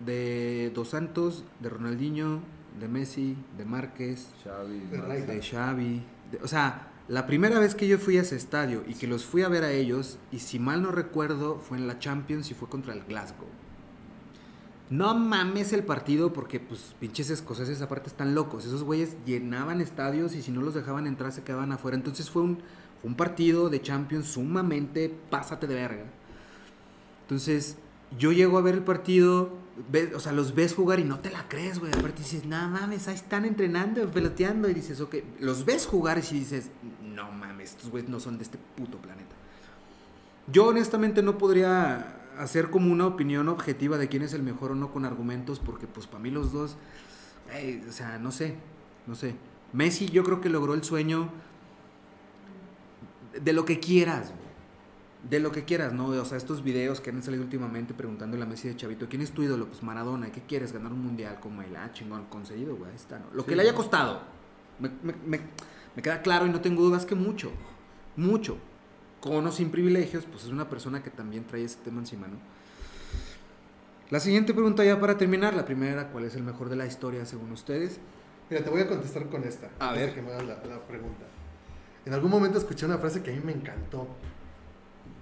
de 0.00 0.70
Dos 0.74 0.90
Santos, 0.90 1.44
de 1.60 1.68
Ronaldinho, 1.70 2.40
de 2.78 2.88
Messi, 2.88 3.36
de 3.56 3.64
Márquez, 3.64 4.28
Xavi, 4.44 4.80
de 5.26 5.42
Xavi. 5.42 6.02
de- 6.30 6.38
o 6.42 6.48
sea, 6.48 6.88
la 7.08 7.26
primera 7.26 7.58
vez 7.58 7.74
que 7.74 7.86
yo 7.88 7.98
fui 7.98 8.16
a 8.18 8.22
ese 8.22 8.36
estadio 8.36 8.82
y 8.86 8.94
que 8.94 9.06
los 9.06 9.24
fui 9.24 9.42
a 9.42 9.48
ver 9.48 9.64
a 9.64 9.72
ellos, 9.72 10.18
y 10.30 10.38
si 10.40 10.58
mal 10.58 10.82
no 10.82 10.90
recuerdo, 10.92 11.58
fue 11.58 11.76
en 11.78 11.86
la 11.86 11.98
Champions 11.98 12.50
y 12.50 12.54
fue 12.54 12.68
contra 12.68 12.94
el 12.94 13.02
Glasgow. 13.04 13.48
No 14.92 15.14
mames 15.14 15.72
el 15.72 15.84
partido 15.84 16.34
porque, 16.34 16.60
pues, 16.60 16.94
pinches 17.00 17.30
escoceses 17.30 17.80
aparte 17.80 18.10
están 18.10 18.34
locos. 18.34 18.66
Esos 18.66 18.82
güeyes 18.82 19.16
llenaban 19.24 19.80
estadios 19.80 20.34
y 20.34 20.42
si 20.42 20.50
no 20.50 20.60
los 20.60 20.74
dejaban 20.74 21.06
entrar 21.06 21.32
se 21.32 21.42
quedaban 21.42 21.72
afuera. 21.72 21.96
Entonces 21.96 22.28
fue 22.28 22.42
un, 22.42 22.62
partido 23.16 23.70
de 23.70 23.80
Champions 23.80 24.26
sumamente 24.26 25.08
pásate 25.30 25.66
de 25.66 25.76
verga. 25.76 26.04
Entonces, 27.22 27.78
yo 28.18 28.32
llego 28.32 28.58
a 28.58 28.60
ver 28.60 28.74
el 28.74 28.82
partido, 28.82 29.56
o 30.14 30.20
sea, 30.20 30.32
los 30.32 30.54
ves 30.54 30.74
jugar 30.74 31.00
y 31.00 31.04
no 31.04 31.20
te 31.20 31.30
la 31.30 31.48
crees, 31.48 31.78
güey. 31.78 31.90
Aparte 31.90 32.18
dices, 32.18 32.44
no 32.44 32.68
mames, 32.68 33.08
ahí 33.08 33.14
están 33.14 33.46
entrenando, 33.46 34.06
peloteando. 34.10 34.68
Y 34.68 34.74
dices, 34.74 35.00
ok, 35.00 35.14
los 35.40 35.64
ves 35.64 35.86
jugar 35.86 36.18
y 36.18 36.34
dices, 36.34 36.68
no 37.02 37.32
mames, 37.32 37.70
estos 37.70 37.88
güeyes 37.88 38.10
no 38.10 38.20
son 38.20 38.36
de 38.36 38.44
este 38.44 38.58
puto 38.76 38.98
planeta. 38.98 39.34
Yo 40.48 40.66
honestamente 40.66 41.22
no 41.22 41.38
podría 41.38 42.18
hacer 42.38 42.70
como 42.70 42.92
una 42.92 43.06
opinión 43.06 43.48
objetiva 43.48 43.98
de 43.98 44.08
quién 44.08 44.22
es 44.22 44.32
el 44.32 44.42
mejor 44.42 44.72
o 44.72 44.74
no 44.74 44.90
con 44.92 45.04
argumentos, 45.04 45.58
porque 45.60 45.86
pues 45.86 46.06
para 46.06 46.22
mí 46.22 46.30
los 46.30 46.52
dos, 46.52 46.76
o 47.88 47.92
sea, 47.92 48.18
no 48.18 48.30
sé, 48.30 48.56
no 49.06 49.14
sé. 49.14 49.34
Messi 49.72 50.06
yo 50.08 50.22
creo 50.24 50.40
que 50.40 50.48
logró 50.48 50.74
el 50.74 50.84
sueño 50.84 51.28
de 53.40 53.52
lo 53.52 53.64
que 53.64 53.80
quieras. 53.80 54.32
De 55.28 55.38
lo 55.38 55.52
que 55.52 55.64
quieras, 55.64 55.92
¿no? 55.92 56.06
O 56.08 56.24
sea, 56.24 56.36
estos 56.36 56.64
videos 56.64 57.00
que 57.00 57.10
han 57.10 57.22
salido 57.22 57.44
últimamente 57.44 57.94
preguntándole 57.94 58.42
a 58.42 58.46
Messi 58.46 58.66
de 58.68 58.76
Chavito, 58.76 59.08
¿quién 59.08 59.22
es 59.22 59.30
tu 59.30 59.42
ídolo? 59.44 59.66
Pues 59.68 59.82
Maradona, 59.82 60.32
¿qué 60.32 60.42
quieres? 60.42 60.72
Ganar 60.72 60.92
un 60.92 61.04
mundial 61.04 61.38
como 61.40 61.62
él. 61.62 61.76
Ah, 61.76 61.90
chingón, 61.92 62.24
conseguido, 62.24 62.74
güey, 62.74 62.92
está, 62.94 63.20
¿no? 63.20 63.26
Lo 63.32 63.46
que 63.46 63.54
le 63.54 63.62
haya 63.62 63.74
costado. 63.74 64.20
Me, 64.80 64.90
me- 65.02 65.14
me- 65.24 65.40
me 65.94 66.02
queda 66.02 66.22
claro 66.22 66.46
y 66.46 66.50
no 66.50 66.60
tengo 66.60 66.82
dudas 66.82 67.06
que 67.06 67.14
mucho, 67.14 67.52
mucho. 68.16 68.58
Con 69.22 69.46
o 69.46 69.52
sin 69.52 69.70
privilegios, 69.70 70.24
pues 70.30 70.44
es 70.44 70.50
una 70.50 70.68
persona 70.68 71.02
que 71.02 71.08
también 71.10 71.44
trae 71.44 71.64
ese 71.64 71.78
tema 71.82 72.00
encima, 72.00 72.26
¿no? 72.26 72.36
La 74.10 74.20
siguiente 74.20 74.52
pregunta 74.52 74.84
ya 74.84 75.00
para 75.00 75.16
terminar, 75.16 75.54
la 75.54 75.64
primera, 75.64 76.08
¿cuál 76.08 76.24
es 76.24 76.34
el 76.34 76.42
mejor 76.42 76.68
de 76.68 76.76
la 76.76 76.84
historia 76.86 77.24
según 77.24 77.52
ustedes? 77.52 77.98
Mira, 78.50 78.62
te 78.62 78.68
voy 78.68 78.82
a 78.82 78.88
contestar 78.88 79.26
con 79.30 79.44
esta. 79.44 79.70
A 79.78 79.92
ver. 79.92 80.12
que 80.14 80.20
me 80.20 80.32
hagas 80.32 80.44
la, 80.46 80.54
la 80.66 80.80
pregunta. 80.86 81.24
En 82.04 82.12
algún 82.12 82.30
momento 82.30 82.58
escuché 82.58 82.84
una 82.84 82.98
frase 82.98 83.22
que 83.22 83.30
a 83.32 83.34
mí 83.34 83.40
me 83.42 83.52
encantó. 83.52 84.08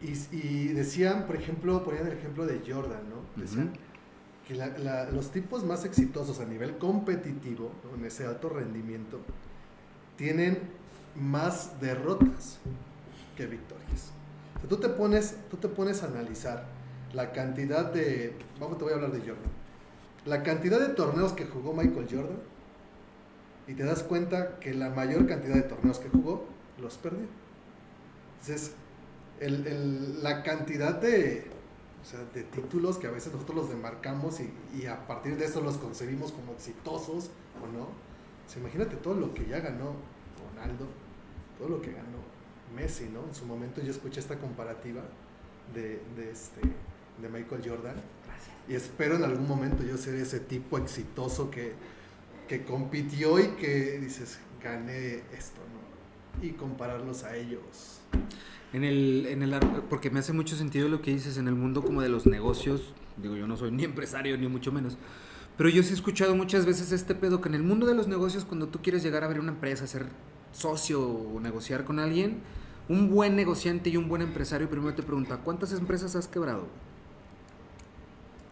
Y, 0.02 0.12
y 0.36 0.68
decían, 0.68 1.26
por 1.26 1.36
ejemplo, 1.36 1.84
ponían 1.84 2.06
el 2.06 2.14
ejemplo 2.14 2.46
de 2.46 2.60
Jordan, 2.66 3.02
¿no? 3.10 3.40
Decían 3.40 3.70
que 4.48 4.54
la- 4.54 4.76
la- 4.78 5.10
los 5.10 5.30
tipos 5.30 5.62
más 5.62 5.84
exitosos 5.84 6.40
a 6.40 6.46
nivel 6.46 6.78
competitivo, 6.78 7.70
¿no? 7.84 7.96
en 7.98 8.06
ese 8.06 8.26
alto 8.26 8.48
rendimiento, 8.48 9.20
tienen 10.16 10.58
más 11.14 11.78
derrotas 11.80 12.58
victorias. 13.46 14.12
Tú, 14.68 14.76
te 14.76 14.88
pones, 14.88 15.36
tú 15.50 15.56
te 15.56 15.68
pones 15.68 16.02
a 16.02 16.06
analizar 16.06 16.64
la 17.12 17.32
cantidad 17.32 17.92
de... 17.92 18.34
Vamos, 18.60 18.78
te 18.78 18.84
voy 18.84 18.92
a 18.92 18.96
hablar 18.96 19.12
de 19.12 19.20
Jordan. 19.20 19.50
La 20.26 20.42
cantidad 20.42 20.78
de 20.78 20.94
torneos 20.94 21.32
que 21.32 21.46
jugó 21.46 21.72
Michael 21.72 22.06
Jordan 22.10 22.38
y 23.66 23.74
te 23.74 23.84
das 23.84 24.02
cuenta 24.02 24.58
que 24.58 24.74
la 24.74 24.90
mayor 24.90 25.26
cantidad 25.26 25.54
de 25.54 25.62
torneos 25.62 25.98
que 25.98 26.08
jugó 26.08 26.44
los 26.80 26.98
perdió. 26.98 27.26
Entonces, 28.40 28.72
la 30.22 30.42
cantidad 30.42 30.94
de, 31.00 31.46
de 32.34 32.42
títulos 32.44 32.98
que 32.98 33.06
a 33.06 33.10
veces 33.10 33.32
nosotros 33.32 33.56
los 33.56 33.68
demarcamos 33.70 34.40
y, 34.40 34.86
a 34.86 35.06
partir 35.06 35.36
de 35.36 35.46
eso 35.46 35.60
los 35.60 35.78
concebimos 35.78 36.32
como 36.32 36.52
exitosos 36.52 37.30
o 37.62 37.66
no. 37.72 37.84
O 37.84 38.58
imagínate 38.58 38.96
todo 38.96 39.14
lo 39.14 39.32
que 39.32 39.46
ya 39.46 39.60
ganó 39.60 39.94
Ronaldo, 40.54 40.86
todo 41.58 41.68
lo 41.68 41.80
que 41.80 41.92
ganó 41.92 42.29
Messi, 42.74 43.08
¿no? 43.12 43.24
En 43.26 43.34
su 43.34 43.44
momento 43.44 43.82
yo 43.82 43.90
escuché 43.90 44.20
esta 44.20 44.38
comparativa 44.38 45.02
de, 45.74 46.00
de, 46.16 46.30
este, 46.30 46.60
de 46.60 47.28
Michael 47.28 47.62
Jordan. 47.64 47.96
Gracias. 48.26 48.54
Y 48.68 48.74
espero 48.74 49.16
en 49.16 49.24
algún 49.24 49.46
momento 49.46 49.82
yo 49.84 49.96
ser 49.96 50.14
ese 50.14 50.40
tipo 50.40 50.78
exitoso 50.78 51.50
que, 51.50 51.72
que 52.48 52.64
compitió 52.64 53.38
y 53.38 53.48
que 53.50 53.98
dices, 53.98 54.38
gané 54.62 55.22
esto, 55.36 55.60
¿no? 55.72 56.46
Y 56.46 56.52
compararlos 56.52 57.24
a 57.24 57.36
ellos. 57.36 58.00
En 58.72 58.84
el, 58.84 59.26
en 59.26 59.42
el, 59.42 59.58
porque 59.88 60.10
me 60.10 60.20
hace 60.20 60.32
mucho 60.32 60.56
sentido 60.56 60.88
lo 60.88 61.02
que 61.02 61.10
dices 61.10 61.36
en 61.38 61.48
el 61.48 61.54
mundo 61.54 61.82
como 61.82 62.02
de 62.02 62.08
los 62.08 62.26
negocios. 62.26 62.94
Digo, 63.16 63.36
yo 63.36 63.46
no 63.46 63.56
soy 63.56 63.72
ni 63.72 63.84
empresario, 63.84 64.38
ni 64.38 64.48
mucho 64.48 64.72
menos. 64.72 64.96
Pero 65.56 65.68
yo 65.68 65.82
sí 65.82 65.90
he 65.90 65.94
escuchado 65.94 66.34
muchas 66.34 66.64
veces 66.64 66.92
este 66.92 67.14
pedo 67.14 67.40
que 67.40 67.48
en 67.48 67.54
el 67.54 67.62
mundo 67.62 67.86
de 67.86 67.94
los 67.94 68.08
negocios, 68.08 68.44
cuando 68.44 68.68
tú 68.68 68.80
quieres 68.80 69.02
llegar 69.02 69.24
a 69.24 69.26
abrir 69.26 69.40
una 69.40 69.52
empresa, 69.52 69.86
ser 69.86 70.06
socio 70.52 71.06
o 71.06 71.40
negociar 71.40 71.84
con 71.84 71.98
alguien, 71.98 72.38
un 72.90 73.08
buen 73.08 73.36
negociante 73.36 73.88
y 73.88 73.96
un 73.96 74.08
buen 74.08 74.20
empresario 74.20 74.68
primero 74.68 74.92
te 74.94 75.04
pregunta, 75.04 75.36
¿cuántas 75.38 75.72
empresas 75.72 76.16
has 76.16 76.26
quebrado? 76.26 76.66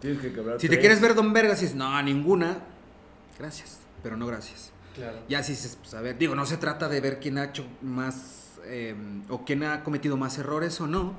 Tienes 0.00 0.20
que 0.20 0.32
quebrar 0.32 0.60
Si 0.60 0.68
tres. 0.68 0.76
te 0.76 0.80
quieres 0.80 1.00
ver 1.00 1.16
Don 1.16 1.32
Vergas 1.32 1.58
y 1.58 1.62
dices, 1.62 1.76
no, 1.76 2.00
ninguna, 2.02 2.58
gracias, 3.36 3.80
pero 4.00 4.16
no 4.16 4.28
gracias. 4.28 4.70
Claro. 4.94 5.18
Ya 5.28 5.42
si 5.42 5.52
dices, 5.52 5.76
pues 5.80 5.92
a 5.94 6.00
ver, 6.00 6.18
digo, 6.18 6.36
no 6.36 6.46
se 6.46 6.56
trata 6.56 6.88
de 6.88 7.00
ver 7.00 7.18
quién 7.18 7.36
ha 7.36 7.46
hecho 7.46 7.66
más 7.82 8.52
eh, 8.64 8.94
o 9.28 9.44
quién 9.44 9.64
ha 9.64 9.82
cometido 9.82 10.16
más 10.16 10.38
errores 10.38 10.80
o 10.80 10.86
no. 10.86 11.14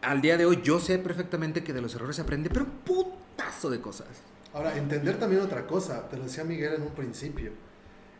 Al 0.00 0.22
día 0.22 0.38
de 0.38 0.46
hoy 0.46 0.60
yo 0.62 0.80
sé 0.80 0.98
perfectamente 0.98 1.62
que 1.64 1.74
de 1.74 1.82
los 1.82 1.94
errores 1.94 2.16
se 2.16 2.22
aprende, 2.22 2.48
pero 2.48 2.64
un 2.64 2.70
putazo 2.70 3.68
de 3.68 3.82
cosas. 3.82 4.08
Ahora, 4.54 4.74
entender 4.78 5.18
también 5.18 5.42
otra 5.42 5.66
cosa, 5.66 6.08
te 6.08 6.16
lo 6.16 6.24
decía 6.24 6.44
Miguel 6.44 6.74
en 6.74 6.82
un 6.82 6.94
principio. 6.94 7.52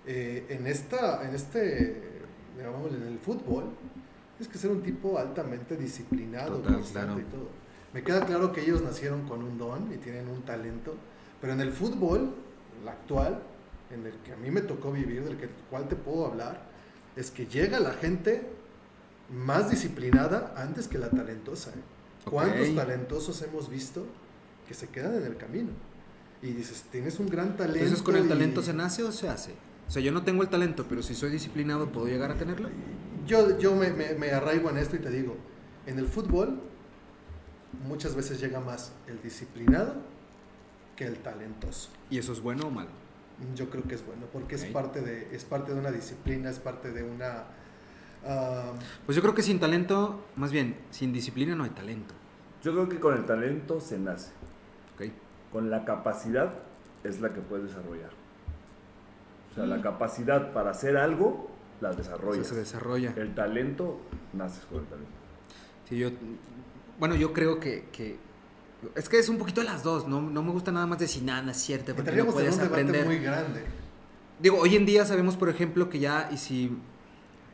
Eh, 0.07 0.45
en, 0.51 0.67
esta, 0.67 1.27
en 1.27 1.35
este, 1.35 2.24
en 2.59 3.03
el 3.07 3.19
fútbol, 3.19 3.65
tienes 4.37 4.53
que 4.53 4.59
ser 4.59 4.71
un 4.71 4.83
tipo 4.83 5.19
altamente 5.19 5.77
disciplinado, 5.77 6.59
Total, 6.59 6.75
constante 6.75 7.23
claro. 7.23 7.29
y 7.29 7.31
todo. 7.33 7.49
Me 7.93 8.03
queda 8.03 8.25
claro 8.27 8.53
que 8.53 8.63
ellos 8.63 8.83
nacieron 8.83 9.27
con 9.29 9.43
un 9.43 9.59
don 9.59 9.93
y 9.93 9.97
tienen 9.99 10.29
un 10.29 10.43
talento, 10.43 10.95
pero 11.41 11.53
en 11.53 11.61
el 11.61 11.73
fútbol, 11.73 12.35
el 12.83 12.89
actual, 12.89 13.41
en 13.91 14.07
el 14.07 14.15
que 14.25 14.33
a 14.33 14.37
mí 14.37 14.51
me 14.51 14.61
tocó 14.63 14.91
vivir, 14.93 15.23
del 15.25 15.37
que, 15.37 15.49
cual 15.71 15.89
te 15.89 15.95
puedo 15.97 16.27
hablar, 16.27 16.63
es 17.17 17.31
que 17.31 17.47
llega 17.47 17.79
la 17.81 17.93
gente 17.93 18.43
más 19.31 19.71
disciplinada 19.71 20.55
antes 20.57 20.89
que 20.89 20.99
la 20.99 21.11
talentosa. 21.11 21.71
¿eh? 21.71 22.29
¿Cuántos 22.29 22.75
talentosos 22.75 23.41
hemos 23.43 23.69
visto 23.69 24.07
que 24.67 24.75
se 24.75 24.89
quedan 24.89 25.15
en 25.17 25.25
el 25.25 25.37
camino? 25.37 25.71
Y 26.43 26.49
dices, 26.53 26.85
tienes 26.91 27.19
un 27.21 27.29
gran 27.29 27.57
talento. 27.57 27.79
Entonces, 27.79 28.03
¿con 28.03 28.17
el 28.17 28.27
y- 28.27 28.29
talento 28.29 28.63
se 28.63 28.75
nace 28.75 29.03
o 29.05 29.13
se 29.13 29.29
hace? 29.29 29.53
O 29.89 29.91
sea, 29.91 30.03
yo 30.03 30.13
no 30.13 30.23
tengo 30.23 30.43
el 30.43 30.49
talento, 30.49 30.87
pero 30.89 31.03
si 31.03 31.15
soy 31.15 31.31
disciplinado, 31.31 31.89
¿puedo 31.91 32.07
llegar 32.07 32.31
a 32.31 32.35
tenerlo? 32.35 32.69
Yo, 33.27 33.59
yo 33.59 33.75
me, 33.75 33.91
me- 33.91 34.15
me 34.15 34.31
arraigo 34.33 34.71
en 34.71 34.79
esto 34.79 34.97
y 34.97 34.99
te 34.99 35.11
digo, 35.11 35.37
en 35.87 35.99
el 35.99 36.07
fútbol 36.07 36.61
muchas 37.87 38.15
veces 38.15 38.41
llega 38.41 38.61
más 38.61 38.93
el 39.07 39.21
disciplinado 39.23 39.95
que 40.97 41.07
el 41.07 41.17
talentoso. 41.19 41.91
¿Y 42.11 42.19
eso 42.19 42.33
es 42.33 42.41
bueno 42.41 42.67
o 42.69 42.71
malo? 42.71 42.91
Yo 43.57 43.69
creo 43.69 43.83
que 43.85 43.97
es 43.97 44.07
bueno, 44.07 44.27
porque 44.33 44.55
es, 44.55 44.65
parte 44.67 45.01
de, 45.01 45.35
es 45.35 45.45
parte 45.45 45.75
de 45.75 45.81
una 45.81 45.91
disciplina, 45.91 46.51
es 46.51 46.59
parte 46.61 46.93
de 46.93 47.03
una... 47.03 47.45
Pues 49.05 49.17
yo 49.17 49.23
creo 49.23 49.35
que 49.35 49.43
sin 49.43 49.59
talento, 49.61 50.25
más 50.37 50.51
bien, 50.53 50.77
sin 50.91 51.13
disciplina 51.13 51.55
no 51.55 51.65
hay 51.65 51.71
talento. 51.71 52.15
Yo 52.63 52.73
creo 52.73 52.89
que 52.89 52.99
con 53.01 53.15
el 53.15 53.27
talento 53.27 53.81
se 53.81 53.99
nace. 53.99 54.31
Con 55.53 55.71
la 55.71 55.85
capacidad 55.85 56.53
es 57.05 57.21
la 57.21 57.33
que 57.35 57.41
puedes 57.41 57.67
desarrollar. 57.67 58.11
O 59.55 59.57
sea, 59.57 59.67
la 59.67 59.81
capacidad 59.81 60.53
para 60.53 60.71
hacer 60.73 60.97
algo 60.97 61.49
la 61.81 61.91
O 61.91 61.93
sea, 61.93 62.03
desarrollas. 62.03 62.47
se 62.49 62.55
desarrolla. 62.57 63.13
El 63.17 63.35
talento, 63.35 64.01
naces 64.33 64.65
con 64.67 64.81
el 64.81 64.87
talento. 64.87 65.11
Sí, 65.89 65.97
yo, 65.99 66.11
bueno, 66.99 67.15
yo 67.15 67.33
creo 67.33 67.61
que, 67.61 67.85
que- 67.93 68.17
es 68.97 69.09
que 69.09 69.19
es 69.19 69.29
un 69.29 69.39
poquito 69.39 69.61
de 69.61 69.67
las 69.69 69.83
dos, 69.85 70.09
no, 70.09 70.21
no 70.21 70.43
me 70.43 70.51
gusta 70.51 70.73
nada 70.73 70.87
más 70.87 70.99
decir 70.99 71.23
nada, 71.23 71.51
es 71.53 71.57
cierto, 71.59 71.95
porque 71.95 72.11
no 72.13 72.23
entraríamos 72.25 72.35
en 72.35 72.35
puedes 72.35 72.55
un 72.55 72.61
debate 72.63 72.81
aprender. 72.83 73.07
muy 73.07 73.19
grande. 73.19 73.63
Digo, 74.41 74.59
hoy 74.59 74.75
en 74.77 74.87
día 74.87 75.05
sabemos, 75.05 75.37
por 75.37 75.49
ejemplo, 75.49 75.89
que 75.89 76.01
ya, 76.01 76.29
y 76.33 76.37
si 76.39 76.77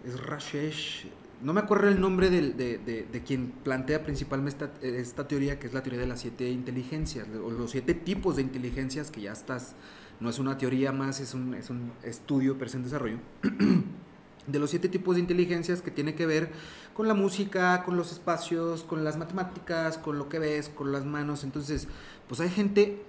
es 0.07 0.19
Rashesh, 0.25 1.07
no 1.43 1.53
me 1.53 1.61
acuerdo 1.61 1.89
el 1.89 2.01
nombre 2.01 2.31
del- 2.31 2.57
de, 2.57 2.79
de- 2.79 3.03
de 3.11 3.23
quien 3.23 3.51
plantea 3.51 4.03
principalmente 4.05 4.65
esta, 4.65 4.87
esta 4.87 5.29
teoría, 5.29 5.59
que 5.59 5.67
es 5.67 5.75
la 5.75 5.83
teoría 5.83 6.01
de 6.01 6.07
las 6.07 6.21
siete 6.21 6.49
inteligencias, 6.51 7.27
o 7.45 7.51
los 7.51 7.71
siete 7.71 7.95
tipos 7.95 8.37
de 8.37 8.43
inteligencias, 8.43 9.11
que 9.11 9.21
ya 9.23 9.33
estás, 9.33 9.75
no 10.21 10.29
es 10.29 10.39
una 10.39 10.59
teoría 10.59 10.93
más, 10.93 11.21
es 11.21 11.35
un, 11.35 11.55
es 11.55 11.71
un 11.71 11.93
estudio 12.03 12.59
per 12.59 12.69
se 12.69 12.77
en 12.77 12.85
desarrollo, 12.85 13.19
de 14.47 14.59
los 14.59 14.71
siete 14.71 14.89
tipos 14.89 15.17
de 15.17 15.23
inteligencias 15.23 15.83
que 15.83 15.91
tiene 15.91 16.15
que 16.15 16.27
ver 16.27 16.51
con 16.95 17.09
la 17.09 17.15
música, 17.15 17.83
con 17.83 17.97
los 17.97 18.13
espacios, 18.13 18.83
con 18.83 19.05
las 19.05 19.17
matemáticas, 19.17 19.99
con 19.99 20.19
lo 20.19 20.29
que 20.29 20.39
ves, 20.39 20.69
con 20.69 20.93
las 20.93 21.05
manos. 21.05 21.45
Entonces, 21.45 21.89
pues 22.29 22.41
hay 22.41 22.51
gente, 22.51 23.03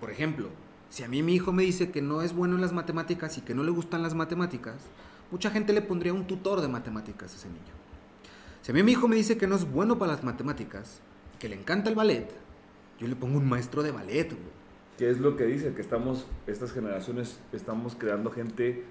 por 0.00 0.10
ejemplo, 0.10 0.48
si 0.88 1.02
a 1.02 1.08
mí 1.08 1.22
mi 1.22 1.34
hijo 1.34 1.52
me 1.52 1.62
dice 1.62 1.90
que 1.90 2.00
no 2.00 2.22
es 2.22 2.34
bueno 2.34 2.54
en 2.54 2.62
las 2.62 2.72
matemáticas 2.72 3.36
y 3.36 3.42
que 3.42 3.54
no 3.54 3.62
le 3.62 3.70
gustan 3.70 4.02
las 4.02 4.14
matemáticas, 4.14 4.76
mucha 5.30 5.50
gente 5.50 5.72
le 5.72 5.82
pondría 5.82 6.14
un 6.14 6.26
tutor 6.26 6.60
de 6.60 6.68
matemáticas 6.68 7.32
a 7.32 7.36
ese 7.36 7.48
niño. 7.48 7.60
Si 8.62 8.70
a 8.70 8.74
mí 8.74 8.82
mi 8.82 8.92
hijo 8.92 9.08
me 9.08 9.16
dice 9.16 9.36
que 9.36 9.46
no 9.46 9.56
es 9.56 9.70
bueno 9.70 9.98
para 9.98 10.12
las 10.12 10.24
matemáticas, 10.24 11.00
que 11.38 11.48
le 11.48 11.56
encanta 11.56 11.90
el 11.90 11.94
ballet, 11.94 12.30
yo 12.98 13.06
le 13.06 13.16
pongo 13.16 13.38
un 13.38 13.48
maestro 13.48 13.82
de 13.82 13.92
ballet, 13.92 14.28
güey. 14.28 14.57
¿Qué 14.98 15.08
es 15.10 15.20
lo 15.20 15.36
que 15.36 15.44
dice? 15.46 15.72
Que 15.74 15.80
estamos, 15.80 16.26
estas 16.46 16.72
generaciones, 16.72 17.38
estamos 17.52 17.94
creando 17.96 18.30
gente 18.30 18.84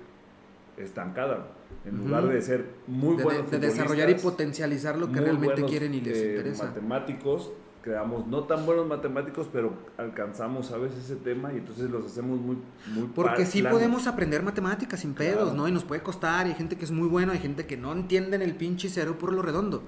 estancada. 0.78 1.48
En 1.86 1.98
lugar 1.98 2.28
de 2.28 2.42
ser 2.42 2.66
muy 2.88 3.18
de, 3.18 3.24
buenos 3.24 3.52
de- 3.52 3.60
de 3.60 3.68
desarrollar 3.68 4.10
y 4.10 4.16
potencializar 4.16 4.98
lo 4.98 5.12
que 5.12 5.20
realmente 5.20 5.54
buenos, 5.54 5.70
quieren 5.70 5.94
y 5.94 6.02
les 6.02 6.18
eh, 6.18 6.30
interesa. 6.38 6.66
Matemáticos, 6.66 7.52
creamos 7.82 8.26
no 8.28 8.44
tan 8.46 8.66
buenos 8.66 8.88
matemáticos, 8.88 9.50
pero 9.52 9.74
alcanzamos 9.98 10.72
a 10.72 10.78
veces 10.78 11.04
ese 11.06 11.16
tema 11.18 11.52
y 11.54 11.58
entonces 11.58 11.90
los 11.90 12.06
hacemos 12.06 12.40
muy, 12.40 12.58
muy 12.94 13.08
Porque 13.14 13.46
sí 13.46 13.60
planos. 13.62 13.78
podemos 13.80 14.08
aprender 14.08 14.44
matemáticas 14.44 15.00
sin 15.02 15.14
pedos, 15.14 15.44
Claro. 15.50 15.58
¿no? 15.58 15.68
Y 15.68 15.72
nos 15.72 15.84
puede 15.84 16.02
costar, 16.04 16.48
y 16.48 16.52
hay 16.52 16.56
gente 16.56 16.78
que 16.78 16.86
es 16.86 16.92
muy 16.92 17.08
buena, 17.10 17.34
hay 17.34 17.40
gente 17.40 17.66
que 17.66 17.76
no 17.76 17.92
entienden 17.92 18.42
el 18.42 18.56
pinche 18.56 18.88
cero 18.90 19.18
por 19.20 19.34
lo 19.34 19.42
redondo. 19.42 19.84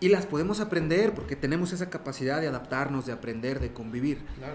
Y 0.00 0.10
las 0.10 0.26
podemos 0.26 0.60
aprender 0.60 1.14
porque 1.14 1.34
tenemos 1.34 1.72
esa 1.72 1.88
capacidad 1.88 2.40
de 2.40 2.48
adaptarnos, 2.48 3.06
de 3.06 3.12
aprender, 3.12 3.58
de 3.58 3.72
convivir. 3.72 4.18
Claro. 4.38 4.54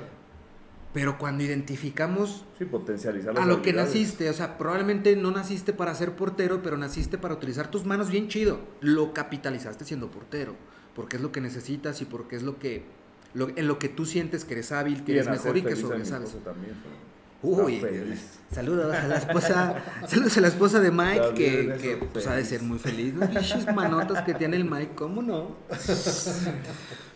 Pero 0.94 1.20
cuando 1.20 1.44
identificamos 1.44 2.46
Sí, 2.58 2.66
potencializar 2.66 3.32
a 3.32 3.34
las 3.36 3.48
lo 3.48 3.62
que 3.62 3.74
naciste, 3.74 4.30
o 4.30 4.34
sea, 4.34 4.58
probablemente 4.58 5.16
no 5.16 5.30
naciste 5.32 5.72
para 5.72 5.94
ser 5.94 6.14
portero, 6.14 6.62
pero 6.64 6.78
naciste 6.78 7.18
para 7.20 7.36
utilizar 7.36 7.70
tus 7.70 7.86
manos 7.86 8.10
bien 8.10 8.28
chido. 8.28 8.60
Lo 8.82 9.14
capitalizaste 9.14 9.86
siendo 9.86 10.10
portero, 10.10 10.56
porque 10.96 11.18
es 11.18 11.22
lo 11.22 11.32
que 11.32 11.42
necesitas 11.42 12.02
y 12.02 12.06
porque 12.06 12.36
es 12.38 12.44
lo 12.44 12.58
que 12.58 12.84
lo- 13.36 13.50
en 13.56 13.68
lo 13.68 13.78
que 13.78 13.90
tú 13.90 14.08
sientes 14.08 14.44
que 14.46 14.54
eres 14.54 14.72
hábil, 14.72 15.04
que 15.04 15.12
Y 15.12 15.16
eres 15.16 15.30
mejor 15.30 15.56
y 15.58 15.62
que 15.62 15.76
sobresales. 15.76 16.36
Uy, 17.42 17.80
saludos 18.52 18.94
a 18.96 19.08
la 19.08 19.18
esposa, 19.20 19.76
saludos 20.08 20.36
a 20.38 20.42
la 20.42 20.48
esposa 20.50 20.80
de 20.82 20.92
Mike 20.92 21.20
También 21.22 21.72
que, 21.74 21.78
que, 21.78 21.96
pues 22.12 22.26
ha 22.28 22.36
de 22.36 22.44
ser 22.44 22.64
muy 22.64 22.80
feliz. 22.80 23.14
Los 23.14 23.30
pinches 23.30 23.66
manotas 23.76 24.24
que 24.24 24.34
tiene 24.34 24.58
el 24.58 24.66
Mike, 24.66 24.92
¿cómo 24.96 25.22
no? 25.22 25.56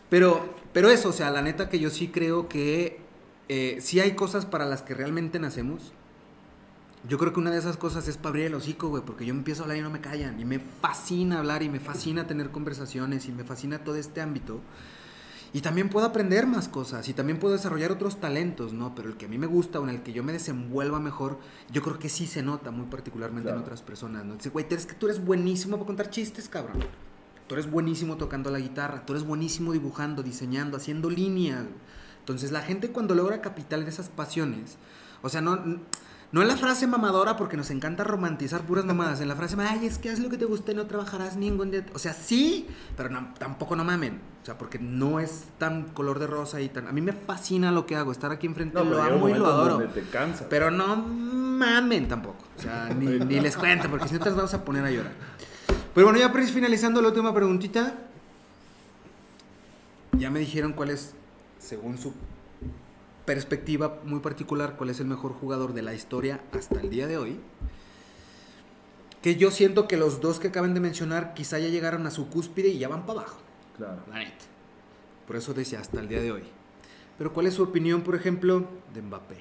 Pero, 0.10 0.56
pero 0.72 0.90
eso, 0.90 1.10
o 1.10 1.14
sea, 1.14 1.30
la 1.32 1.42
neta 1.42 1.70
que 1.70 1.80
yo 1.80 1.90
sí 1.90 2.08
creo 2.10 2.48
que 2.48 3.02
eh, 3.50 3.78
sí 3.82 4.00
hay 4.00 4.14
cosas 4.16 4.46
para 4.46 4.66
las 4.66 4.82
que 4.82 4.94
realmente 4.94 5.40
nacemos. 5.40 5.92
Yo 7.08 7.18
creo 7.18 7.34
que 7.34 7.40
una 7.40 7.52
de 7.52 7.58
esas 7.58 7.76
cosas 7.76 8.08
es 8.08 8.16
para 8.16 8.30
abrir 8.30 8.46
el 8.46 8.56
hocico, 8.56 8.88
güey, 8.88 9.04
porque 9.04 9.26
yo 9.26 9.34
empiezo 9.34 9.62
a 9.62 9.66
hablar 9.66 9.78
y 9.78 9.82
no 9.82 9.90
me 9.90 10.00
callan. 10.00 10.40
Y 10.40 10.46
me 10.46 10.60
fascina 10.60 11.40
hablar 11.40 11.62
y 11.62 11.68
me 11.70 11.82
fascina 11.82 12.28
tener 12.28 12.50
conversaciones 12.52 13.28
y 13.28 13.34
me 13.34 13.44
fascina 13.44 13.84
todo 13.84 13.96
este 13.98 14.22
ámbito. 14.22 14.62
Y 15.52 15.62
también 15.62 15.90
puedo 15.90 16.06
aprender 16.08 16.48
más 16.48 16.68
cosas 16.68 17.08
y 17.10 17.14
también 17.14 17.40
puedo 17.40 17.54
desarrollar 17.54 17.92
otros 17.92 18.20
talentos, 18.20 18.74
¿no? 18.74 18.96
Pero 18.96 19.10
el 19.10 19.18
que 19.18 19.26
a 19.26 19.30
mí 19.30 19.38
me 19.38 19.46
gusta 19.46 19.80
o 19.80 19.84
en 19.84 19.90
el 19.90 20.02
que 20.02 20.12
yo 20.14 20.24
me 20.24 20.32
desenvuelva 20.32 21.00
mejor, 21.00 21.38
yo 21.72 21.84
creo 21.84 22.00
que 22.00 22.10
sí 22.10 22.26
se 22.26 22.42
nota 22.42 22.72
muy 22.72 22.86
particularmente 22.88 23.50
en 23.50 23.56
Claro. 23.56 23.62
otras 23.66 23.82
personas, 23.84 24.26
¿no? 24.26 24.36
Dice, 24.36 24.50
güey, 24.50 24.66
es 24.70 24.86
que 24.88 24.96
tú 24.96 25.06
eres 25.08 25.24
buenísimo 25.24 25.76
para 25.78 25.86
contar 25.86 26.10
chistes, 26.10 26.50
cabrón. 26.50 26.80
Tú 27.48 27.54
eres 27.56 27.70
buenísimo 27.70 28.16
tocando 28.18 28.50
la 28.50 28.58
guitarra, 28.60 29.06
tú 29.06 29.14
eres 29.14 29.26
buenísimo 29.28 29.74
dibujando, 29.74 30.24
diseñando, 30.24 30.78
haciendo 30.78 31.10
líneas. 31.10 31.66
Entonces 32.24 32.52
la 32.52 32.62
gente 32.62 32.90
cuando 32.90 33.16
logra 33.16 33.42
capital 33.42 33.82
en 33.82 33.88
esas 33.90 34.08
pasiones, 34.10 34.78
o 35.22 35.30
sea, 35.30 35.42
no, 35.42 35.58
no 36.32 36.42
en 36.42 36.48
la 36.48 36.56
frase 36.58 36.88
mamadora 36.88 37.36
porque 37.38 37.58
nos 37.58 37.70
encanta 37.70 38.04
romantizar 38.06 38.62
puras 38.62 38.86
mamadas, 38.86 39.20
en 39.22 39.28
la 39.28 39.36
frase, 39.36 39.56
ay, 39.60 39.86
es 39.86 39.98
que 39.98 40.10
haz 40.10 40.20
lo 40.20 40.30
que 40.30 40.38
te 40.38 40.46
guste 40.46 40.74
no 40.74 40.86
trabajarás 40.88 41.36
ningún 41.36 41.70
día. 41.72 41.86
O 41.94 42.00
sea, 42.00 42.14
sí, 42.14 42.68
pero 42.96 43.10
no- 43.10 43.34
tampoco 43.38 43.76
no 43.76 43.84
mamen. 43.84 44.22
O 44.42 44.46
sea, 44.46 44.58
porque 44.58 44.80
no 44.80 45.20
es 45.20 45.44
tan 45.58 45.84
color 45.90 46.20
de 46.20 46.28
rosa 46.28 46.60
y 46.60 46.70
tan... 46.70 46.88
A 46.88 46.92
mí 46.92 47.02
me 47.02 47.14
fascina 47.14 47.72
lo 47.72 47.86
que 47.86 47.96
hago, 47.96 48.12
estar 48.12 48.32
aquí 48.32 48.48
enfrente, 48.48 48.74
No, 48.78 48.84
lo 48.84 49.02
amo 49.02 49.30
y 49.30 49.34
lo 49.34 49.46
adoro. 49.46 49.88
te 49.90 50.02
cansas. 50.04 50.48
Pero 50.50 50.72
no 50.72 50.96
mamen 50.98 52.08
tampoco. 52.08 52.44
O 52.58 52.62
sea, 52.62 52.90
ni, 52.90 53.06
ni 53.26 53.40
les 53.40 53.56
cuento, 53.56 53.90
porque 53.90 54.08
si 54.08 54.14
no 54.16 54.20
te 54.20 54.26
las 54.26 54.36
vamos 54.36 54.54
a 54.54 54.66
poner 54.66 54.84
a 54.86 54.92
llorar. 54.92 55.14
Pero 55.94 56.08
bueno, 56.08 56.20
ya 56.20 56.30
finalizando 56.52 57.02
la 57.02 57.10
última 57.10 57.34
preguntita. 57.34 57.94
Ya 60.18 60.30
me 60.30 60.40
dijeron 60.40 60.74
cuál 60.74 60.90
es, 60.90 61.14
según 61.64 61.98
su 61.98 62.14
perspectiva 63.26 64.00
muy 64.04 64.20
particular, 64.20 64.76
cuál 64.78 64.90
es 64.90 65.00
el 65.00 65.08
mejor 65.08 65.32
jugador 65.34 65.74
de 65.74 65.82
la 65.82 65.94
historia 65.94 66.42
hasta 66.52 66.82
el 66.82 66.90
día 66.90 67.08
de 67.08 67.18
hoy. 67.18 67.40
Que 69.22 69.38
yo 69.38 69.50
siento 69.50 69.88
que 69.88 69.96
los 69.96 70.20
dos 70.20 70.40
que 70.40 70.50
acaban 70.50 70.74
de 70.74 70.82
mencionar 70.82 71.34
quizá 71.34 71.58
ya 71.58 71.70
llegaron 71.70 72.06
a 72.06 72.12
su 72.12 72.30
cúspide 72.30 72.68
y 72.68 72.80
ya 72.80 72.90
van 72.90 73.06
para 73.06 73.22
abajo. 73.22 73.40
Claro. 73.78 74.02
La 74.10 74.20
neta. 74.20 74.46
Por 75.26 75.38
eso 75.38 75.54
decía 75.54 75.80
hasta 75.80 76.02
el 76.02 76.10
día 76.10 76.22
de 76.22 76.34
hoy. 76.34 76.44
Pero 77.18 77.32
¿cuál 77.32 77.48
es 77.48 77.54
su 77.54 77.64
opinión, 77.64 78.02
por 78.02 78.16
ejemplo, 78.16 78.68
de 78.94 79.02
Mbappé? 79.02 79.38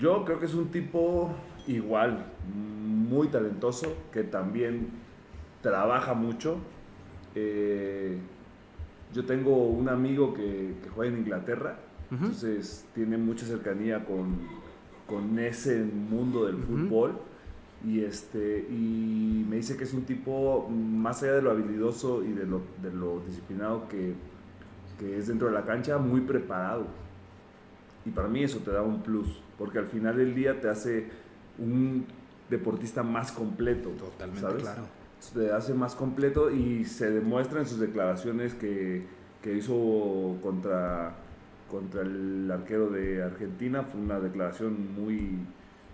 Yo 0.00 0.24
creo 0.24 0.40
que 0.40 0.46
es 0.46 0.54
un 0.54 0.72
tipo 0.72 1.32
igual, 1.68 2.26
muy 2.52 3.28
talentoso, 3.28 3.94
que 4.12 4.24
también 4.24 4.88
trabaja 5.62 6.14
mucho. 6.14 6.56
Eh, 7.36 8.18
yo 9.14 9.24
tengo 9.24 9.68
un 9.68 9.88
amigo 9.88 10.34
que, 10.34 10.74
que 10.82 10.88
juega 10.90 11.12
en 11.12 11.20
Inglaterra, 11.20 11.78
entonces 12.10 12.84
tiene 12.94 13.16
mucha 13.16 13.46
cercanía 13.46 14.04
con, 14.04 14.38
con 15.08 15.38
ese 15.38 15.82
mundo 15.82 16.46
del 16.46 16.56
fútbol. 16.56 17.18
Y, 17.84 18.00
este, 18.00 18.66
y 18.70 19.44
me 19.48 19.56
dice 19.56 19.76
que 19.76 19.84
es 19.84 19.92
un 19.92 20.04
tipo, 20.04 20.68
más 20.70 21.22
allá 21.22 21.34
de 21.34 21.42
lo 21.42 21.50
habilidoso 21.50 22.24
y 22.24 22.32
de 22.32 22.46
lo, 22.46 22.62
de 22.82 22.90
lo 22.90 23.20
disciplinado 23.26 23.88
que, 23.88 24.14
que 24.98 25.18
es 25.18 25.28
dentro 25.28 25.48
de 25.48 25.54
la 25.54 25.64
cancha, 25.64 25.98
muy 25.98 26.22
preparado. 26.22 26.86
Y 28.06 28.10
para 28.10 28.28
mí 28.28 28.42
eso 28.42 28.58
te 28.58 28.70
da 28.70 28.82
un 28.82 29.02
plus, 29.02 29.28
porque 29.58 29.78
al 29.78 29.86
final 29.86 30.16
del 30.16 30.34
día 30.34 30.60
te 30.60 30.68
hace 30.68 31.08
un 31.58 32.06
deportista 32.48 33.02
más 33.02 33.32
completo. 33.32 33.90
Totalmente 33.90 34.40
¿sabes? 34.40 34.62
claro. 34.62 35.03
Se 35.20 35.50
hace 35.52 35.74
más 35.74 35.94
completo 35.94 36.50
y 36.50 36.84
se 36.84 37.10
demuestra 37.10 37.60
en 37.60 37.66
sus 37.66 37.78
declaraciones 37.80 38.54
que, 38.54 39.04
que 39.42 39.56
hizo 39.56 40.36
contra, 40.42 41.14
contra 41.70 42.02
el 42.02 42.50
arquero 42.50 42.90
de 42.90 43.22
Argentina. 43.22 43.82
Fue 43.84 44.00
una 44.00 44.20
declaración 44.20 44.94
muy, 44.94 45.38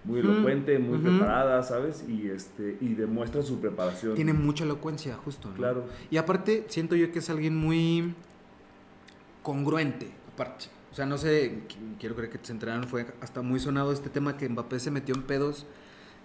muy 0.05 0.21
elocuente, 0.21 0.79
muy 0.81 0.99
preparada, 0.99 1.63
¿sabes? 1.63 2.05
Y, 2.09 2.29
este, 2.29 2.77
y 2.81 2.95
demuestra 2.95 3.43
su 3.43 3.61
preparación. 3.61 4.15
Tiene 4.17 4.33
mucha 4.33 4.65
elocuencia, 4.65 5.15
justo. 5.17 5.49
¿no? 5.49 5.55
Claro. 5.55 5.85
Y 6.11 6.17
aparte, 6.17 6.65
siento 6.69 6.97
yo 6.97 7.13
que 7.13 7.21
es 7.21 7.31
alguien 7.31 7.57
muy 7.57 8.15
congruente, 9.43 10.11
aparte. 10.33 10.67
O 10.91 10.95
sea, 10.95 11.07
no 11.07 11.19
sé, 11.19 11.63
qu- 11.69 11.99
quiero 12.01 12.17
creer 12.17 12.31
que 12.31 12.39
se 12.43 12.53
enteraron, 12.53 12.85
fue 12.89 13.07
hasta 13.21 13.43
muy 13.43 13.61
sonado 13.61 13.93
este 13.93 14.11
tema 14.11 14.37
que 14.37 14.49
Mbappé 14.49 14.81
se 14.81 14.91
metió 14.91 15.15
en 15.15 15.23
pedos 15.23 15.67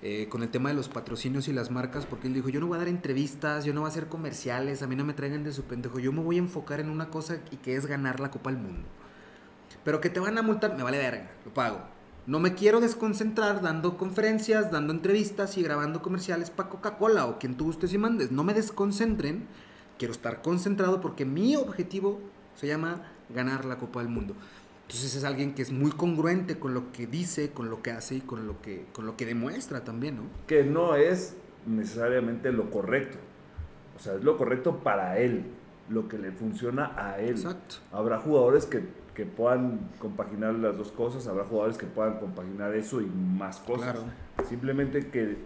eh, 0.08 0.28
con 0.30 0.44
el 0.44 0.50
tema 0.50 0.70
de 0.70 0.76
los 0.76 0.88
patrocinios 0.88 1.48
y 1.48 1.52
las 1.52 1.72
marcas, 1.72 2.06
porque 2.06 2.28
él 2.28 2.36
dijo, 2.36 2.50
yo 2.50 2.60
no 2.60 2.68
voy 2.68 2.76
a 2.76 2.78
dar 2.78 2.90
entrevistas, 2.90 3.66
yo 3.66 3.74
no 3.74 3.82
voy 3.82 3.88
a 3.88 3.92
hacer 3.92 4.06
comerciales, 4.06 4.84
a 4.84 4.88
mí 4.88 4.96
no 4.96 5.04
me 5.04 5.16
traigan 5.16 5.44
de 5.44 5.52
su 5.52 5.64
pendejo, 5.64 5.98
yo 5.98 6.12
me 6.12 6.22
voy 6.22 6.36
a 6.36 6.40
enfocar 6.42 6.80
en 6.80 6.92
una 6.92 7.10
cosa 7.10 7.40
y 7.50 7.56
que 7.56 7.76
es 7.76 7.88
ganar 7.88 8.20
la 8.20 8.30
Copa 8.30 8.52
del 8.52 8.62
Mundo. 8.62 8.84
Pero 9.84 10.02
que 10.02 10.12
te 10.12 10.20
van 10.20 10.38
a 10.38 10.44
multar, 10.44 10.78
me 10.78 10.84
vale 10.84 11.00
verga, 11.00 11.32
lo 11.44 11.52
pago. 11.56 11.80
No 12.28 12.40
me 12.40 12.54
quiero 12.54 12.82
desconcentrar 12.82 13.64
dando 13.64 13.98
conferencias, 13.98 14.70
dando 14.70 14.94
entrevistas 14.94 15.58
y 15.58 15.64
grabando 15.64 16.04
comerciales 16.04 16.52
para 16.52 16.70
Coca-Cola 16.70 17.26
o 17.26 17.40
quien 17.40 17.58
tú 17.58 17.66
gustes 17.66 17.92
y 17.92 17.98
mandes. 17.98 18.32
No 18.32 18.44
me 18.44 18.54
desconcentren. 18.54 19.48
Quiero 19.98 20.12
estar 20.12 20.44
concentrado 20.44 21.02
porque 21.02 21.26
mi 21.26 21.56
objetivo 21.56 22.22
se 22.54 22.68
llama 22.68 23.02
ganar 23.34 23.66
la 23.66 23.80
Copa 23.80 24.02
del 24.02 24.10
Mundo. 24.10 24.36
Entonces 24.88 25.16
es 25.16 25.24
alguien 25.24 25.56
que 25.56 25.64
es 25.64 25.72
muy 25.72 25.92
congruente 25.92 26.60
con 26.60 26.76
lo 26.76 26.92
que 26.92 27.08
dice, 27.08 27.50
con 27.52 27.72
lo 27.72 27.82
que 27.82 27.92
hace 27.92 28.16
y 28.16 28.22
con 28.22 28.46
lo 28.46 28.62
que, 28.62 28.86
con 28.94 29.08
lo 29.08 29.18
que 29.18 29.26
demuestra 29.26 29.84
también, 29.84 30.18
¿no? 30.18 30.24
Que 30.46 30.64
no 30.64 30.96
es 30.96 31.36
necesariamente 31.66 32.52
lo 32.52 32.70
correcto. 32.70 33.18
O 33.96 34.00
sea, 34.00 34.14
es 34.14 34.24
lo 34.24 34.38
correcto 34.38 34.84
para 34.84 35.18
él, 35.18 35.46
lo 35.90 36.08
que 36.08 36.20
le 36.20 36.32
funciona 36.32 36.92
a 36.98 37.20
él. 37.20 37.32
Exacto. 37.32 37.78
Habrá 37.92 38.20
jugadores 38.20 38.68
que, 38.68 38.84
que 39.16 39.26
puedan 39.26 39.90
compaginar 39.98 40.54
las 40.54 40.78
dos 40.78 40.92
cosas, 40.92 41.26
habrá 41.26 41.46
jugadores 41.46 41.78
que 41.80 41.88
puedan 41.88 42.20
compaginar 42.20 42.76
eso 42.76 43.02
y 43.02 43.08
más 43.08 43.58
cosas. 43.58 43.94
Claro. 43.94 44.48
Simplemente 44.48 45.08
que 45.08 45.38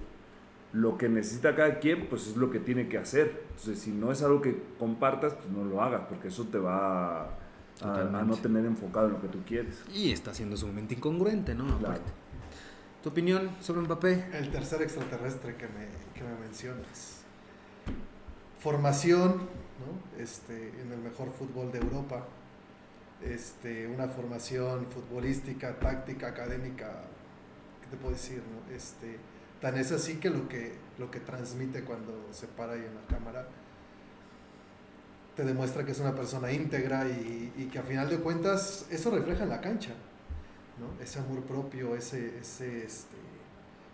lo 0.73 0.97
que 0.97 1.07
necesita 1.07 1.55
cada 1.55 1.79
quien, 1.79 2.07
pues 2.09 2.27
es 2.27 2.35
lo 2.35 2.51
que 2.51 2.59
tiene 2.59 2.89
que 2.89 2.97
hacer. 2.97 3.43
Entonces, 3.51 3.79
si 3.79 3.91
no 3.91 4.11
es 4.11 4.21
algo 4.21 4.41
que 4.41 4.61
compartas, 4.77 5.33
pues 5.33 5.49
no 5.49 5.63
lo 5.63 5.81
hagas, 5.81 6.01
porque 6.09 6.27
eso 6.27 6.43
te 6.45 6.57
va 6.57 7.38
a, 7.81 7.85
a- 7.85 7.91
a 7.91 7.95
Totalmente. 8.03 8.27
no 8.27 8.37
tener 8.37 8.65
enfocado 8.65 9.07
en 9.07 9.13
lo 9.13 9.21
que 9.21 9.27
tú 9.29 9.39
quieres. 9.45 9.83
Y 9.93 10.11
está 10.11 10.33
siendo 10.33 10.57
sumamente 10.57 10.95
incongruente, 10.95 11.53
¿no? 11.55 11.65
Claro. 11.65 11.77
Aparte. 11.95 12.11
¿Tu 13.03 13.09
opinión 13.09 13.49
sobre 13.61 13.81
Mbappé? 13.81 14.25
El 14.33 14.51
tercer 14.51 14.81
extraterrestre 14.81 15.55
que 15.55 15.67
me, 15.67 15.87
que 16.13 16.23
me 16.23 16.37
mencionas. 16.39 17.21
Formación, 18.59 19.37
¿no? 19.37 20.21
Este, 20.21 20.69
en 20.81 20.91
el 20.91 20.99
mejor 20.99 21.31
fútbol 21.31 21.71
de 21.71 21.79
Europa. 21.79 22.25
Este, 23.23 23.87
una 23.87 24.07
formación 24.07 24.85
futbolística, 24.87 25.77
táctica, 25.79 26.27
académica, 26.27 27.03
¿qué 27.81 27.87
te 27.91 27.97
puedo 27.97 28.13
decir? 28.13 28.41
no? 28.41 28.73
Este, 28.73 29.17
tan 29.61 29.77
es 29.77 29.91
así 29.91 30.15
que 30.15 30.29
lo 30.29 30.47
que, 30.47 30.73
lo 30.97 31.11
que 31.11 31.19
transmite 31.19 31.83
cuando 31.83 32.27
se 32.31 32.47
para 32.47 32.73
ahí 32.73 32.79
en 32.85 32.95
la 32.95 33.01
cámara 33.17 33.47
te 35.39 35.45
demuestra 35.45 35.85
que 35.85 35.93
es 35.93 35.99
una 36.01 36.13
persona 36.13 36.51
íntegra 36.51 37.07
y, 37.07 37.69
que 37.71 37.79
a 37.79 37.83
final 37.83 38.09
de 38.09 38.17
cuentas 38.17 38.85
eso 38.91 39.09
refleja 39.09 39.43
en 39.43 39.49
la 39.49 39.61
cancha. 39.61 39.91
Ese 41.01 41.19
amor 41.19 41.43
propio, 41.43 41.95
ese, 41.95 42.37
este, 42.39 42.87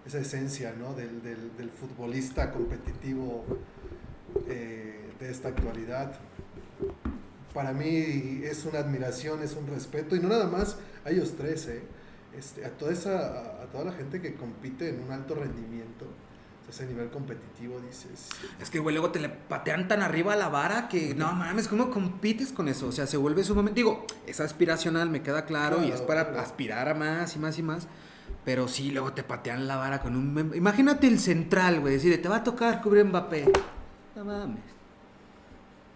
esa 0.07 0.17
esencia 0.17 0.73
del, 0.73 1.69
futbolista 1.69 2.51
competitivo 2.51 3.45
eh, 4.47 5.11
de 5.19 5.29
esta 5.29 5.49
actualidad. 5.49 6.15
Para 7.53 7.73
mí 7.73 8.41
es 8.43 8.65
una 8.65 8.79
admiración, 8.79 9.43
es 9.43 9.55
un 9.55 9.67
respeto, 9.67 10.15
y 10.15 10.21
no 10.21 10.29
nada 10.29 10.47
más 10.47 10.77
a 11.05 11.11
ellos 11.11 11.35
tres, 11.37 11.67
¿eh? 11.67 11.83
este, 12.35 12.65
a, 12.65 12.71
toda 12.71 12.91
esa, 12.91 13.61
a 13.61 13.65
toda 13.71 13.83
la 13.83 13.91
gente 13.91 14.19
que 14.19 14.33
compite 14.33 14.89
en 14.89 14.99
un 15.03 15.11
alto 15.11 15.35
rendimiento, 15.35 16.07
a 16.67 16.71
ese 16.71 16.85
nivel 16.87 17.09
competitivo, 17.09 17.79
dices. 17.79 18.29
Es 18.59 18.69
que, 18.69 18.79
güey, 18.79 18.95
luego 18.95 19.11
te 19.11 19.19
le 19.19 19.29
patean 19.29 19.87
tan 19.87 20.01
arriba 20.01 20.33
a 20.33 20.35
la 20.35 20.49
vara 20.49 20.87
que 20.87 21.13
no 21.13 21.31
mames, 21.33 21.67
¿cómo 21.67 21.91
compites 21.91 22.51
con 22.51 22.67
eso? 22.67 22.87
O 22.87 22.91
sea, 22.91 23.05
se 23.07 23.17
vuelve 23.17 23.43
sumamente. 23.43 23.79
Digo, 23.79 24.05
es 24.25 24.39
aspiracional, 24.39 25.09
me 25.09 25.21
queda 25.21 25.45
claro, 25.45 25.83
y 25.83 25.91
es 25.91 26.01
para 26.01 26.25
claro. 26.25 26.39
aspirar 26.41 26.89
a 26.89 26.93
más 26.93 27.35
y 27.35 27.39
más 27.39 27.59
y 27.59 27.63
más. 27.63 27.87
Pero 28.43 28.67
sí, 28.67 28.91
luego 28.91 29.13
te 29.13 29.23
patean 29.23 29.67
la 29.67 29.75
vara 29.75 30.01
con 30.01 30.15
un. 30.15 30.51
Imagínate 30.55 31.07
el 31.07 31.19
central, 31.19 31.81
güey, 31.81 31.93
decir, 31.93 32.19
te 32.21 32.29
va 32.29 32.37
a 32.37 32.43
tocar 32.43 32.81
cubrir 32.81 33.05
Mbappé. 33.05 33.51
No 34.15 34.25
mames. 34.25 34.59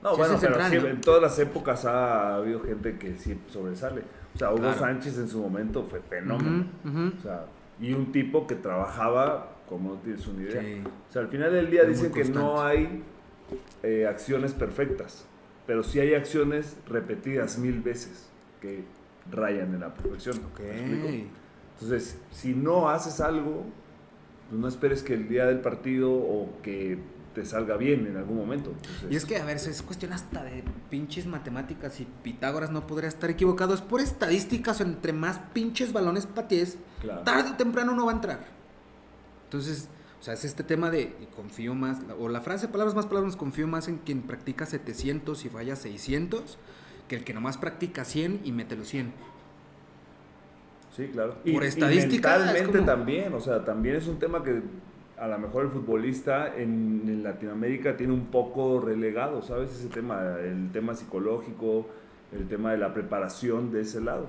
No, 0.01 0.11
Sí, 0.11 0.17
bueno, 0.17 0.37
pero 0.39 0.53
central, 0.53 0.71
sí, 0.71 0.77
¿no? 0.77 0.87
en 0.87 1.01
todas 1.01 1.21
las 1.21 1.37
épocas 1.39 1.85
ha 1.85 2.35
habido 2.35 2.61
gente 2.63 2.97
que 2.97 3.17
sí 3.17 3.37
sobresale. 3.51 4.03
O 4.33 4.37
sea, 4.37 4.49
Hugo 4.51 4.61
Claro. 4.61 4.79
Sánchez 4.79 5.17
en 5.17 5.27
su 5.27 5.39
momento 5.41 5.83
fue 5.83 5.99
fenómeno. 5.99 6.65
O 6.85 7.21
sea, 7.21 7.45
y 7.81 7.93
un 7.93 8.11
tipo 8.11 8.47
que 8.47 8.55
trabajaba 8.55 9.49
como 9.69 9.93
no 9.93 9.99
tienes 9.99 10.25
una 10.27 10.41
idea. 10.41 10.61
Sí. 10.61 10.81
O 11.09 11.13
sea, 11.13 11.21
al 11.21 11.27
final 11.27 11.53
del 11.53 11.69
día 11.69 11.83
Muy 11.83 11.93
dicen 11.93 12.11
que 12.11 12.25
no 12.25 12.61
hay 12.61 13.03
eh, 13.83 14.07
acciones 14.07 14.53
perfectas, 14.53 15.25
pero 15.67 15.83
sí 15.83 15.99
hay 15.99 16.15
acciones 16.15 16.75
repetidas 16.87 17.59
mil 17.59 17.79
veces 17.79 18.27
que 18.59 18.83
rayan 19.31 19.73
en 19.75 19.81
la 19.81 19.93
perfección. 19.93 20.37
Ok. 20.51 20.59
¿Me 20.59 20.71
explico? 20.71 21.07
Entonces, 21.75 22.17
si 22.31 22.53
no 22.55 22.89
haces 22.89 23.21
algo, 23.21 23.63
pues 24.49 24.59
no 24.59 24.67
esperes 24.67 25.03
que 25.03 25.13
el 25.13 25.29
día 25.29 25.45
del 25.45 25.59
partido 25.59 26.11
o 26.11 26.49
que 26.63 26.97
te 27.35 27.45
salga 27.45 27.77
bien 27.77 28.07
en 28.07 28.17
algún 28.17 28.37
momento. 28.37 28.71
Entonces, 28.71 29.11
Y 29.11 29.15
es 29.15 29.25
que, 29.25 29.37
a 29.37 29.45
ver, 29.45 29.57
es 29.57 29.81
cuestión 29.83 30.11
hasta 30.13 30.43
de 30.43 30.63
pinches 30.89 31.27
matemáticas 31.27 31.99
y 31.99 32.07
Pitágoras 32.23 32.71
no 32.71 32.87
podría 32.87 33.07
estar 33.07 33.29
equivocado. 33.29 33.75
Es 33.75 33.81
por 33.81 34.01
estadísticas, 34.01 34.81
entre 34.81 35.13
más 35.13 35.39
pinches 35.53 35.93
balones 35.93 36.25
patees, 36.25 36.79
claro. 36.99 37.21
tarde 37.21 37.51
o 37.51 37.55
temprano 37.55 37.95
no 37.95 38.07
va 38.07 38.13
a 38.13 38.15
entrar. 38.15 38.58
Entonces, 39.49 39.89
o 40.19 40.23
sea, 40.23 40.35
es 40.35 40.45
este 40.45 40.63
tema 40.63 40.91
de 40.91 41.15
y 41.21 41.25
confío 41.35 41.73
más, 41.73 42.01
o 42.19 42.29
la 42.29 42.41
frase, 42.41 42.67
palabras 42.67 42.93
más, 42.93 43.07
palabras, 43.07 43.35
confío 43.35 43.65
más 43.67 43.87
en 43.87 43.97
quien 43.97 44.21
practica 44.21 44.67
700 44.67 45.43
y 45.43 45.49
falla 45.49 45.75
600 45.75 46.59
que 47.07 47.15
el 47.15 47.23
que 47.23 47.33
nomás 47.33 47.57
practica 47.57 48.05
100 48.05 48.41
y 48.43 48.51
mete 48.51 48.75
los 48.75 48.87
100. 48.89 49.11
Sí, 50.95 51.07
claro. 51.11 51.35
Por 51.51 51.63
estadística, 51.63 52.37
mentalmente 52.37 52.73
como- 52.79 52.85
también, 52.85 53.33
o 53.33 53.39
sea, 53.39 53.65
también 53.65 53.95
es 53.95 54.07
un 54.07 54.19
tema 54.19 54.43
que 54.43 54.61
a 55.17 55.27
lo 55.27 55.39
mejor 55.39 55.65
el 55.65 55.71
futbolista 55.71 56.55
en, 56.55 57.03
en 57.07 57.23
Latinoamérica 57.23 57.97
tiene 57.97 58.13
un 58.13 58.27
poco 58.27 58.79
relegado, 58.79 59.41
¿sabes? 59.41 59.71
Ese 59.71 59.87
tema, 59.89 60.35
el 60.39 60.71
tema 60.71 60.93
psicológico, 60.95 61.87
el 62.31 62.47
tema 62.47 62.71
de 62.71 62.77
la 62.77 62.93
preparación 62.93 63.71
de 63.71 63.81
ese 63.81 63.99
lado. 64.01 64.27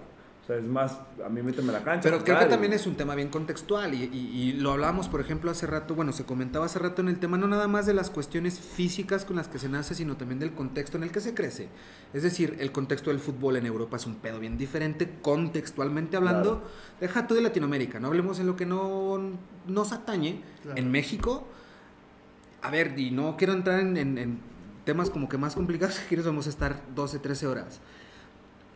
Sea, 0.50 0.58
es 0.58 0.66
más, 0.66 0.98
a 1.24 1.28
mí 1.28 1.42
méteme 1.42 1.72
la 1.72 1.82
cancha. 1.84 2.02
Pero 2.02 2.16
pues, 2.16 2.24
creo 2.24 2.38
que 2.38 2.46
también 2.46 2.72
es 2.72 2.86
un 2.86 2.96
tema 2.96 3.14
bien 3.14 3.28
contextual 3.28 3.94
y, 3.94 4.04
y- 4.04 4.42
y 4.42 4.52
lo 4.54 4.72
hablábamos, 4.72 5.08
por 5.08 5.20
ejemplo, 5.20 5.50
hace 5.50 5.66
rato, 5.66 5.94
bueno, 5.94 6.12
se 6.12 6.24
comentaba 6.24 6.66
hace 6.66 6.78
rato 6.80 7.02
en 7.02 7.08
el 7.08 7.18
tema 7.20 7.36
no 7.38 7.46
nada 7.46 7.68
más 7.68 7.86
de 7.86 7.94
las 7.94 8.10
cuestiones 8.10 8.58
físicas 8.58 9.24
con 9.24 9.36
las 9.36 9.46
que 9.48 9.58
se 9.60 9.68
nace, 9.68 9.94
sino 9.94 10.16
también 10.16 10.40
del 10.40 10.52
contexto 10.52 10.96
en 10.96 11.04
el 11.04 11.12
que 11.12 11.20
se 11.20 11.34
crece. 11.34 11.68
Es 12.12 12.22
decir, 12.24 12.56
el 12.58 12.72
contexto 12.72 13.10
del 13.10 13.20
fútbol 13.20 13.56
en 13.56 13.66
Europa 13.66 13.96
es 13.96 14.06
un 14.06 14.16
pedo 14.16 14.40
bien 14.40 14.58
diferente, 14.58 15.08
contextualmente 15.22 16.16
hablando. 16.16 16.58
Claro. 16.60 16.70
Deja 17.00 17.26
tú 17.28 17.34
de 17.34 17.42
Latinoamérica, 17.42 18.00
no 18.00 18.08
hablemos 18.08 18.40
en 18.40 18.46
lo 18.48 18.56
que 18.56 18.66
no 18.66 19.20
nos 19.68 19.92
atañe. 19.92 20.42
Claro. 20.62 20.78
En 20.78 20.90
México, 20.90 21.46
a 22.62 22.70
ver, 22.70 22.98
y 22.98 23.10
no 23.10 23.36
quiero 23.36 23.52
entrar 23.52 23.80
en, 23.80 23.96
en- 23.96 24.18
en 24.18 24.38
temas 24.84 25.10
como 25.10 25.28
que 25.28 25.38
más 25.38 25.54
complicados, 25.54 25.98
que 26.00 26.06
quieres 26.08 26.26
vamos 26.26 26.46
a 26.46 26.50
estar 26.50 26.82
12, 26.94 27.18
13 27.20 27.46
horas. 27.46 27.80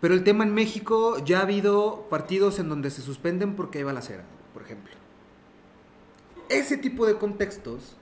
Pero 0.05 0.13
el 0.13 0.23
tema 0.23 0.45
en 0.45 0.53
México, 0.53 1.17
ya 1.25 1.39
ha 1.39 1.45
habido 1.45 2.09
partidos 2.11 2.59
en 2.59 2.69
donde 2.69 2.91
se 2.91 3.01
suspenden 3.01 3.57
porque 3.57 3.79
hay 3.79 3.85
balacera, 3.85 4.23
por 4.53 4.61
ejemplo. 4.61 4.93
Ese 6.51 6.77
tipo 6.77 7.07
de 7.07 7.15
contextos 7.15 7.97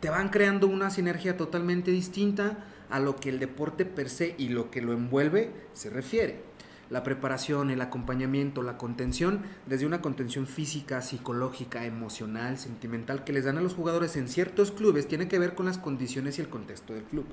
te 0.00 0.08
van 0.08 0.30
creando 0.30 0.66
una 0.66 0.88
sinergia 0.88 1.36
totalmente 1.36 1.90
distinta 1.90 2.64
a 2.88 2.98
lo 2.98 3.16
que 3.16 3.28
el 3.28 3.38
deporte 3.38 3.84
per 3.84 4.08
se 4.08 4.36
y 4.38 4.48
lo 4.48 4.70
que 4.70 4.80
lo 4.80 4.94
envuelve 4.94 5.52
se 5.74 5.90
refiere. 5.90 6.40
La 6.88 7.02
preparación, 7.02 7.68
el 7.68 7.82
acompañamiento, 7.82 8.62
la 8.62 8.78
contención, 8.78 9.42
desde 9.66 9.84
una 9.84 10.00
contención 10.00 10.46
física, 10.46 11.02
psicológica, 11.02 11.84
emocional, 11.84 12.56
sentimental 12.56 13.22
que 13.22 13.34
les 13.34 13.44
dan 13.44 13.58
a 13.58 13.60
los 13.60 13.74
jugadores 13.74 14.16
en 14.16 14.28
ciertos 14.28 14.72
clubes, 14.72 15.06
tiene 15.06 15.28
que 15.28 15.38
ver 15.38 15.54
con 15.54 15.66
las 15.66 15.76
condiciones 15.76 16.38
y 16.38 16.40
el 16.40 16.48
contexto 16.48 16.94
del 16.94 17.04
club. 17.04 17.26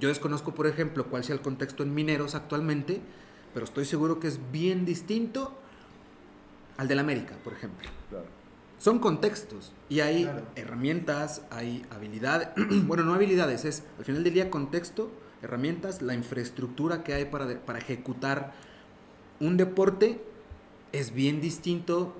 Yo 0.00 0.08
desconozco, 0.08 0.54
por 0.54 0.66
ejemplo, 0.66 1.06
cuál 1.06 1.24
sea 1.24 1.34
el 1.34 1.40
contexto 1.40 1.82
en 1.82 1.94
Mineros 1.94 2.34
actualmente, 2.34 3.00
pero 3.54 3.64
estoy 3.64 3.84
seguro 3.84 4.20
que 4.20 4.28
es 4.28 4.38
bien 4.52 4.84
distinto 4.84 5.58
al 6.76 6.86
del 6.88 6.98
América, 7.00 7.34
por 7.42 7.52
ejemplo. 7.52 7.88
Claro. 8.10 8.26
Son 8.78 9.00
contextos 9.00 9.72
y 9.88 10.00
hay 10.00 10.22
Claro. 10.24 10.42
herramientas, 10.54 11.42
hay 11.50 11.84
habilidades, 11.90 12.48
bueno, 12.86 13.02
no 13.02 13.14
habilidades, 13.14 13.64
es 13.64 13.82
al 13.98 14.04
final 14.04 14.22
del 14.22 14.34
día 14.34 14.50
contexto, 14.50 15.10
herramientas, 15.42 16.00
la 16.02 16.14
infraestructura 16.14 17.02
que 17.02 17.14
hay 17.14 17.24
para, 17.24 17.46
de- 17.46 17.56
para 17.56 17.80
ejecutar 17.80 18.52
un 19.40 19.56
deporte 19.56 20.20
es 20.92 21.12
bien 21.12 21.40
distinto 21.40 22.14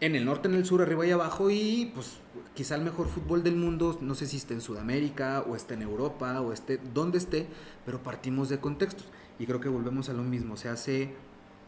en 0.00 0.14
el 0.14 0.24
norte, 0.24 0.48
en 0.48 0.54
el 0.54 0.64
sur, 0.64 0.82
arriba 0.82 1.06
y 1.06 1.10
abajo 1.10 1.50
y 1.50 1.90
pues 1.94 2.18
quizá 2.54 2.76
el 2.76 2.82
mejor 2.82 3.08
fútbol 3.08 3.42
del 3.42 3.56
mundo, 3.56 3.98
no 4.00 4.14
sé 4.14 4.26
si 4.26 4.36
esté 4.36 4.54
en 4.54 4.60
Sudamérica 4.60 5.44
o 5.48 5.56
esté 5.56 5.74
en 5.74 5.82
Europa 5.82 6.40
o 6.40 6.52
esté 6.52 6.78
donde 6.92 7.18
esté, 7.18 7.46
pero 7.84 8.02
partimos 8.02 8.48
de 8.48 8.58
contextos. 8.58 9.06
Y 9.38 9.46
creo 9.46 9.60
que 9.60 9.68
volvemos 9.68 10.08
a 10.08 10.12
lo 10.12 10.22
mismo, 10.22 10.56
se 10.56 10.68
hace 10.68 11.14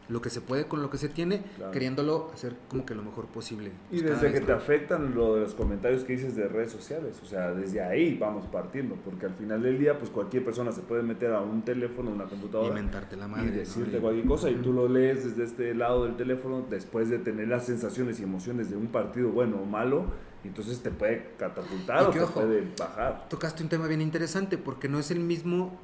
lo 0.09 0.21
que 0.21 0.29
se 0.29 0.39
puede 0.41 0.67
con 0.67 0.81
lo 0.81 0.89
que 0.89 0.97
se 0.97 1.09
tiene, 1.09 1.41
Claro. 1.57 1.71
queriéndolo 1.71 2.31
hacer 2.33 2.55
como 2.69 2.85
que 2.85 2.95
lo 2.95 3.03
mejor 3.03 3.25
posible. 3.25 3.71
Y 3.91 3.99
Pues, 3.99 4.03
cada 4.11 4.21
desde 4.23 4.39
que 4.39 4.45
te 4.45 4.51
afectan 4.53 5.13
lo 5.15 5.35
de 5.35 5.41
los 5.41 5.53
comentarios 5.53 6.03
que 6.05 6.13
dices 6.13 6.35
de 6.35 6.47
redes 6.47 6.71
sociales, 6.71 7.19
o 7.21 7.25
sea, 7.25 7.51
desde 7.53 7.81
ahí 7.81 8.17
vamos 8.17 8.45
partiendo, 8.47 8.95
porque 9.03 9.25
al 9.25 9.33
final 9.33 9.61
del 9.61 9.77
día, 9.79 9.97
pues 9.99 10.09
cualquier 10.09 10.45
persona 10.45 10.71
se 10.71 10.81
puede 10.81 11.03
meter 11.03 11.33
a 11.33 11.41
un 11.41 11.63
teléfono, 11.63 12.11
una 12.11 12.23
y 12.25 12.27
computadora 12.29 12.73
mentarte 12.73 13.17
la 13.17 13.27
madre. 13.27 13.47
y 13.47 13.51
¿no? 13.51 13.57
decirte 13.57 13.97
Y- 13.97 13.99
cualquier 13.99 14.25
cosa 14.27 14.49
y 14.49 14.55
tú 14.55 14.71
lo 14.73 14.87
lees 14.87 15.25
desde 15.25 15.43
este 15.43 15.73
lado 15.75 16.05
del 16.05 16.15
teléfono 16.15 16.65
después 16.69 17.09
de 17.09 17.19
tener 17.19 17.47
las 17.49 17.65
sensaciones 17.65 18.19
y 18.19 18.23
emociones 18.23 18.69
de 18.69 18.77
un 18.77 18.87
partido 18.87 19.29
bueno 19.29 19.57
o 19.61 19.65
malo, 19.65 20.05
entonces 20.43 20.79
te 20.81 20.91
puede 20.91 21.31
catapultar 21.37 22.03
Y 22.03 22.05
o 22.05 22.09
te 22.11 22.21
ojo, 22.21 22.33
puede 22.35 22.63
bajar. 22.79 23.27
Tocaste 23.29 23.61
un 23.63 23.67
tema 23.69 23.87
bien 23.87 24.01
interesante 24.01 24.57
porque 24.57 24.87
no 24.87 24.99
es 24.99 25.11
el 25.11 25.19
mismo 25.19 25.77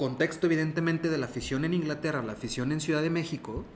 contexto 0.00 0.46
evidentemente 0.46 1.10
de 1.10 1.18
la 1.18 1.26
afición 1.26 1.62
en 1.66 1.74
Inglaterra, 1.74 2.22
la 2.22 2.32
afición 2.32 2.72
en 2.72 2.80
Ciudad 2.80 3.02
de 3.02 3.10
México. 3.10 3.66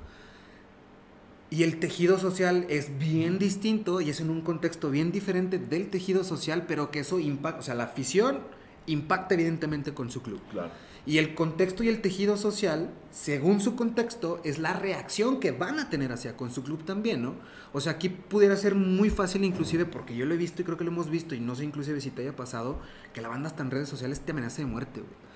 Y 1.51 1.64
el 1.64 1.78
tejido 1.78 2.18
social 2.18 2.64
es 2.70 2.98
bien 2.98 3.38
distinto 3.38 4.01
y 4.01 4.09
es 4.09 4.20
en 4.20 4.30
un 4.30 4.40
contexto 4.40 4.90
bien 4.90 5.12
diferente 5.12 5.59
del 5.59 5.90
tejido 5.90 6.24
social, 6.24 6.64
pero 6.66 6.90
que 6.90 7.01
eso 7.01 7.20
impacta, 7.20 7.60
o 7.60 7.62
sea, 7.62 7.74
la 7.74 7.84
afición 7.84 8.38
impacta 8.86 9.34
evidentemente 9.34 9.92
con 9.92 10.10
su 10.10 10.22
club. 10.22 10.40
Claro. 10.51 10.70
Y 11.05 11.18
el 11.18 11.34
contexto 11.34 11.84
y 11.84 11.88
el 11.88 12.01
tejido 12.01 12.38
social, 12.38 12.88
según 13.10 13.60
su 13.60 13.76
contexto, 13.76 14.40
es 14.44 14.59
la 14.59 14.72
reacción 14.72 15.40
que 15.40 15.52
van 15.52 15.78
a 15.78 15.90
tener 15.90 16.10
hacia 16.10 16.38
con 16.38 16.51
su 16.51 16.64
club 16.64 16.86
también, 16.86 17.20
¿no? 17.20 17.34
O 17.74 17.82
sea, 17.82 17.92
aquí 17.92 18.09
pudiera 18.09 18.56
ser 18.56 18.74
muy 18.74 19.10
fácil 19.10 19.44
inclusive, 19.44 19.84
porque 19.84 20.16
yo 20.16 20.24
lo 20.24 20.32
he 20.32 20.38
visto 20.38 20.62
y 20.62 20.64
creo 20.64 20.78
que 20.78 20.84
lo 20.84 20.90
hemos 20.90 21.10
visto, 21.10 21.34
y 21.34 21.40
no 21.40 21.55
sé 21.55 21.64
inclusive 21.64 22.01
si 22.01 22.10
te 22.10 22.22
haya 22.22 22.34
pasado, 22.34 22.78
que 23.12 23.20
la 23.20 23.28
banda 23.28 23.51
hasta 23.51 23.62
en 23.62 23.70
redes 23.70 23.90
sociales 23.90 24.20
te 24.20 24.32
amenaza 24.32 24.62
de 24.62 24.66
muerte, 24.66 25.01
güey. 25.01 25.34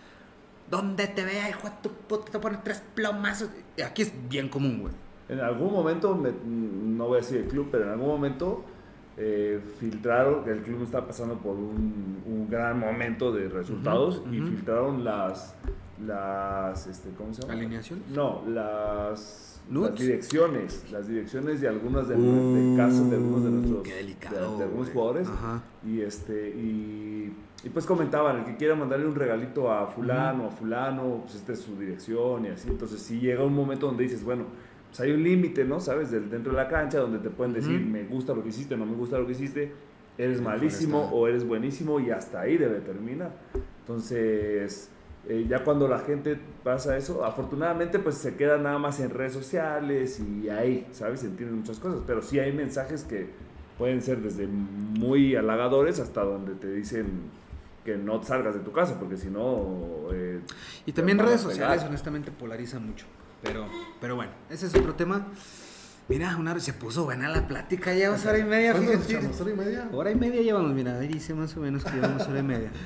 Donde 0.71 1.07
te 1.09 1.25
vea, 1.25 1.49
hijo 1.49 1.69
de 1.69 1.75
tu 1.83 1.91
puta, 1.91 2.31
te 2.31 2.39
ponen 2.39 2.61
tres 2.63 2.83
plomazos. 2.95 3.49
Aquí 3.85 4.03
es 4.03 4.13
bien 4.29 4.49
común, 4.49 4.81
güey. 4.83 4.93
En 5.29 5.41
algún 5.41 5.73
momento, 5.73 6.15
me- 6.15 6.33
no 6.45 7.07
voy 7.09 7.19
a 7.19 7.21
decir 7.21 7.39
el 7.39 7.49
club, 7.49 7.69
pero 7.71 7.85
en 7.85 7.91
algún 7.91 8.09
momento 8.09 8.65
eh, 9.17 9.61
filtraron, 9.81 10.45
que 10.45 10.51
el 10.51 10.63
club 10.63 10.83
está 10.85 11.07
pasando 11.07 11.35
por 11.39 11.57
un, 11.57 12.23
un 12.27 12.49
gran 12.51 12.79
momento 12.79 13.33
de 13.33 13.49
resultados 13.49 14.23
y 14.31 14.39
filtraron 14.41 15.05
las, 15.05 15.55
las 16.07 16.87
este, 16.87 17.11
¿cómo 17.17 17.35
se 17.35 17.43
llama? 17.43 17.55
¿Alineación? 17.55 18.03
No, 18.15 18.43
las, 18.49 19.61
las 19.71 19.95
direcciones, 19.97 20.85
las 20.93 21.09
direcciones 21.09 21.61
de 21.61 21.69
algunas 21.69 22.09
de, 22.09 22.15
Uh, 22.17 22.55
de 22.55 22.77
casas 22.77 23.11
de 23.11 23.17
algunos 23.17 23.45
de 23.45 23.51
nuestros 23.51 23.83
de- 23.85 23.95
delicado, 23.95 24.57
de, 24.59 24.65
algunos 24.65 24.89
jugadores 24.91 25.29
Ajá. 25.29 25.63
y 25.85 26.01
este 26.01 26.51
y, 26.51 27.33
y 27.65 27.71
pues 27.71 27.87
comentaban 27.87 28.39
el 28.39 28.45
que 28.45 28.57
quiera 28.57 28.75
mandarle 28.75 29.07
un 29.07 29.15
regalito 29.15 29.73
a 29.73 29.87
fulano 29.87 30.47
a 30.47 30.51
fulano 30.51 31.23
pues 31.23 31.35
esta 31.37 31.53
es 31.53 31.61
su 31.61 31.77
dirección 31.77 32.47
y 32.47 32.49
así. 32.49 32.69
Entonces 32.69 33.01
si 33.01 33.19
llega 33.19 33.45
un 33.45 33.55
momento 33.55 33.87
donde 33.87 34.05
dices 34.05 34.23
bueno 34.23 34.45
pues 34.89 35.01
hay 35.01 35.11
un 35.13 35.23
límite 35.23 35.65
no 35.65 35.81
sabes 35.81 36.11
del 36.11 36.31
dentro 36.31 36.53
de 36.53 36.59
la 36.59 36.69
cancha 36.69 36.99
donde 36.99 37.19
te 37.19 37.31
pueden 37.31 37.53
decir 37.53 37.81
me 37.81 38.05
gusta 38.05 38.33
lo 38.33 38.43
que 38.43 38.51
hiciste 38.51 38.77
no 38.77 38.87
me 38.87 38.95
gusta 38.95 39.19
lo 39.19 39.27
que 39.27 39.33
hiciste 39.33 39.73
eres 40.17 40.41
malísimo 40.41 41.11
o 41.13 41.29
eres 41.29 41.47
buenísimo 41.47 42.01
y 42.01 42.11
hasta 42.11 42.41
ahí 42.41 42.57
debe 42.57 42.81
terminar. 42.81 43.33
Entonces 43.81 44.91
eh, 45.29 45.47
ya 45.49 45.65
cuando 45.65 45.89
la 45.89 45.99
gente 45.99 46.39
pasa 46.63 46.97
eso, 46.97 47.25
afortunadamente 47.25 47.99
pues 47.99 48.17
se 48.17 48.37
queda 48.37 48.57
nada 48.57 48.79
más 48.79 49.01
en 49.01 49.11
redes 49.11 49.33
sociales 49.33 50.21
y 50.21 50.49
ahí, 50.49 50.87
¿sabes? 50.93 51.21
Se 51.21 51.27
entienden 51.27 51.59
muchas 51.59 51.79
cosas, 51.79 52.01
pero 52.07 52.23
sí 52.23 52.39
hay 52.39 52.53
mensajes 52.53 53.05
que 53.05 53.29
pueden 53.77 54.01
ser 54.01 54.23
desde 54.23 54.47
muy 54.47 55.37
halagadores 55.37 56.01
hasta 56.01 56.23
donde 56.23 56.55
te 56.55 56.73
dicen 56.73 57.07
que 57.93 57.97
no 57.97 58.23
salgas 58.23 58.55
de 58.55 58.61
tu 58.61 58.73
casa, 58.73 58.99
porque 58.99 59.17
si 59.17 59.29
no... 59.29 60.09
eh, 60.13 60.41
Y 60.87 60.93
también 60.93 61.19
redes 61.19 61.41
sociales, 61.41 61.83
honestamente, 61.85 62.31
polarizan 62.31 62.87
mucho. 62.87 63.07
Pero, 63.43 63.67
pero 64.01 64.17
bueno, 64.17 64.33
ese 64.51 64.67
es 64.67 64.75
otro 64.75 64.95
tema. 64.95 65.27
Mira, 66.09 66.37
una, 66.37 66.59
se 66.61 66.73
puso 66.73 67.05
buena 67.05 67.29
la 67.29 67.47
plática, 67.47 67.93
llevamos 67.95 68.25
hora 68.27 68.39
y 68.39 68.45
media, 68.45 68.73
¿Cuánto 68.73 68.93
nos 68.95 69.05
fíjate. 69.07 69.27
echamos? 69.27 69.41
¿Hora 69.41 69.51
y 69.51 69.55
media? 69.57 69.89
Hora 69.93 70.11
y 70.11 70.15
media 70.15 70.43
llevamos, 70.43 70.73
mira, 70.75 70.99
ahí 70.99 71.09
dice 71.09 71.35
más 71.35 71.57
o 71.57 71.61
menos 71.61 71.85
que 71.85 71.93
llevamos 71.93 72.27
hora 72.27 72.39
y 72.41 72.43
media. 72.43 72.71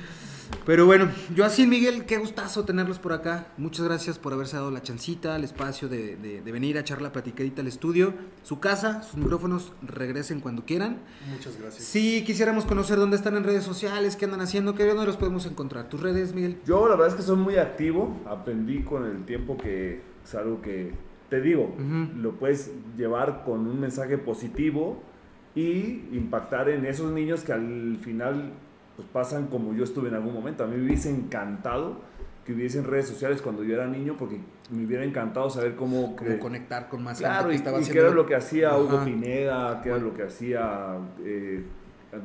Pero 0.65 0.85
bueno, 0.85 1.09
yo 1.35 1.43
así, 1.43 1.67
Miguel, 1.67 2.05
qué 2.05 2.17
gustazo 2.17 2.63
tenerlos 2.63 2.97
por 2.97 3.11
acá. 3.11 3.47
Muchas 3.57 3.85
gracias 3.85 4.17
por 4.17 4.31
haberse 4.31 4.55
dado 4.55 4.71
la 4.71 4.81
chancita, 4.81 5.35
el 5.35 5.43
espacio 5.43 5.89
de, 5.89 6.15
de- 6.15 6.41
de 6.41 6.51
venir 6.53 6.77
a 6.77 6.81
echar 6.81 7.01
la 7.01 7.11
platicadita 7.11 7.61
al 7.61 7.67
estudio. 7.67 8.13
Su 8.43 8.59
casa, 8.61 9.03
sus 9.03 9.17
micrófonos, 9.17 9.73
regresen 9.81 10.39
cuando 10.39 10.63
quieran. 10.65 10.99
Muchas 11.29 11.59
gracias. 11.59 11.83
Si 11.83 12.23
quisiéramos 12.23 12.63
conocer 12.65 12.97
dónde 12.97 13.17
están 13.17 13.35
en 13.35 13.43
redes 13.43 13.63
sociales, 13.65 14.15
qué 14.15 14.23
andan 14.25 14.39
haciendo, 14.41 14.73
qué 14.73 14.85
dónde 14.85 15.05
los 15.05 15.17
podemos 15.17 15.45
encontrar. 15.45 15.89
¿Tus 15.89 15.99
redes, 15.99 16.33
Miguel? 16.33 16.57
Yo 16.65 16.87
la 16.87 16.95
verdad 16.95 17.09
es 17.09 17.15
que 17.15 17.23
soy 17.23 17.37
muy 17.37 17.57
activo, 17.57 18.21
aprendí 18.25 18.83
con 18.83 19.05
el 19.05 19.25
tiempo 19.25 19.57
que 19.57 20.01
es 20.23 20.35
algo 20.35 20.61
que 20.61 20.93
te 21.29 21.41
digo, 21.41 21.75
lo 22.17 22.33
puedes 22.33 22.71
llevar 22.95 23.43
con 23.43 23.67
un 23.67 23.79
mensaje 23.79 24.17
positivo 24.19 25.01
y 25.55 26.03
impactar 26.13 26.69
en 26.69 26.85
esos 26.85 27.11
niños 27.11 27.41
que 27.41 27.51
al 27.53 27.97
final 28.01 28.53
pues, 28.95 29.07
pasan 29.11 29.47
como 29.47 29.73
yo 29.73 29.83
estuve 29.83 30.09
en 30.09 30.15
algún 30.15 30.33
momento. 30.33 30.63
A 30.63 30.67
mí 30.67 30.77
me 30.77 30.85
hubiese 30.85 31.09
encantado 31.09 31.97
que 32.45 32.53
hubiesen 32.53 32.83
redes 32.83 33.07
sociales 33.07 33.41
cuando 33.41 33.63
yo 33.63 33.73
era 33.73 33.87
niño 33.87 34.15
porque 34.19 34.37
me 34.69 34.85
hubiera 34.85 35.03
encantado 35.05 35.49
saber 35.49 35.75
cómo... 35.75 36.15
Cre- 36.15 36.39
conectar 36.39 36.89
con 36.89 37.01
más 37.03 37.17
Claro, 37.17 37.35
gente 37.43 37.49
que 37.51 37.55
estaba 37.55 37.77
y 37.77 37.81
haciendo. 37.81 38.01
qué 38.01 38.05
era 38.07 38.15
lo 38.15 38.25
que 38.25 38.35
hacía 38.35 38.77
Hugo. 38.77 39.03
Pineda, 39.05 39.81
qué 39.81 39.89
era 39.89 39.97
lo 39.97 40.13
que 40.13 40.23
hacía 40.23 40.97
eh, 41.23 41.63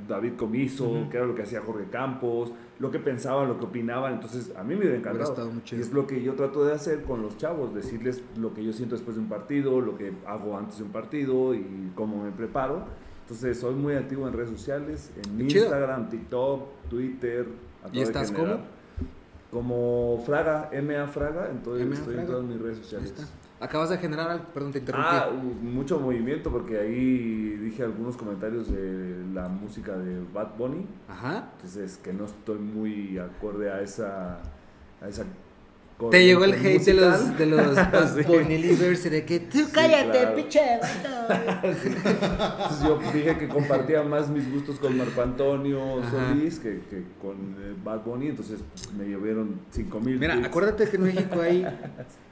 David 0.08 0.32
Comiso, 0.36 1.06
qué 1.10 1.18
era 1.18 1.26
lo 1.26 1.34
que 1.36 1.42
hacía 1.42 1.60
Jorge 1.60 1.84
Campos, 1.90 2.52
lo 2.80 2.90
que 2.90 2.98
pensaban, 2.98 3.48
lo 3.48 3.58
que 3.58 3.66
opinaban. 3.66 4.14
Entonces, 4.14 4.52
a 4.56 4.62
mí 4.64 4.74
me 4.74 4.80
hubiera 4.80 4.96
encantado. 4.96 5.50
chido. 5.64 5.80
y 5.80 5.84
es 5.84 5.92
lo 5.92 6.06
que 6.06 6.20
yo 6.22 6.34
trato 6.34 6.64
de 6.64 6.74
hacer 6.74 7.04
con 7.04 7.22
los 7.22 7.36
chavos, 7.38 7.72
decirles 7.74 8.22
lo 8.36 8.52
que 8.52 8.64
yo 8.64 8.72
siento 8.72 8.96
después 8.96 9.16
de 9.16 9.22
un 9.22 9.28
partido, 9.28 9.80
lo 9.80 9.96
que 9.96 10.12
hago 10.26 10.58
antes 10.58 10.78
de 10.78 10.84
un 10.84 10.90
partido 10.90 11.54
y 11.54 11.92
cómo 11.94 12.24
me 12.24 12.32
preparo. 12.32 12.86
Entonces, 13.28 13.60
soy 13.60 13.74
muy 13.74 13.94
activo 13.94 14.26
en 14.26 14.32
redes 14.32 14.48
sociales, 14.48 15.10
en. 15.22 15.42
Instagram, 15.42 16.08
TikTok, 16.08 16.88
Twitter. 16.88 17.46
¿Y 17.92 18.00
estás 18.00 18.32
generar. 18.32 18.60
Como 19.50 20.22
Fraga, 20.24 20.70
MA 20.82 21.06
Fraga, 21.08 21.50
entonces 21.50 21.86
estoy 21.98 22.14
Fraga. 22.14 22.20
en 22.22 22.26
todas 22.26 22.44
mis 22.46 22.58
redes 22.58 22.78
sociales. 22.78 23.14
Acabas 23.60 23.90
de 23.90 23.98
generar 23.98 24.30
algo, 24.30 24.44
perdón, 24.54 24.72
te 24.72 24.78
interrumpí. 24.78 25.08
Ah, 25.10 25.30
mucho 25.60 26.00
movimiento 26.00 26.50
porque 26.50 26.78
ahí 26.78 27.56
dije 27.60 27.82
algunos 27.82 28.16
comentarios 28.16 28.72
de 28.72 29.22
la 29.34 29.48
música 29.48 29.94
de 29.98 30.22
Bad 30.32 30.56
Bunny, 30.56 30.86
Ajá. 31.08 31.50
entonces 31.56 31.98
que 31.98 32.14
no 32.14 32.24
estoy 32.24 32.58
muy 32.58 33.18
acorde 33.18 33.70
a 33.70 33.82
esa, 33.82 34.38
a 35.02 35.08
esa 35.08 35.24
con- 35.98 36.10
Te 36.10 36.24
llegó 36.24 36.44
el 36.44 36.54
hate 36.54 36.84
de 36.84 36.94
los, 36.94 37.36
de 37.38 37.46
los 37.46 37.76
Sí. 38.14 39.08
De 39.10 39.24
que 39.24 39.40
tú 39.40 39.58
cállate, 39.72 40.10
claro. 40.20 40.36
pinche 40.36 40.60
vato". 40.80 41.34
Entonces 41.64 42.82
yo 42.82 42.98
dije 43.12 43.36
que 43.38 43.48
compartía 43.48 44.02
más 44.02 44.28
mis 44.30 44.50
gustos 44.50 44.78
con 44.78 44.96
Marco 44.96 45.20
Antonio 45.22 46.00
Ajá. 46.00 46.28
Solís 46.30 46.58
que, 46.60 46.80
que 46.88 47.02
con 47.20 47.36
eh, 47.60 47.74
Bad 47.84 48.04
Bunny, 48.04 48.28
entonces 48.28 48.60
pues, 48.72 48.92
me 48.94 49.08
llovieron 49.08 49.60
5 49.70 50.00
mil. 50.00 50.18
Mira, 50.18 50.34
acuérdate 50.44 50.88
que 50.88 50.96
en 50.96 51.02
México 51.02 51.40
hay 51.40 51.66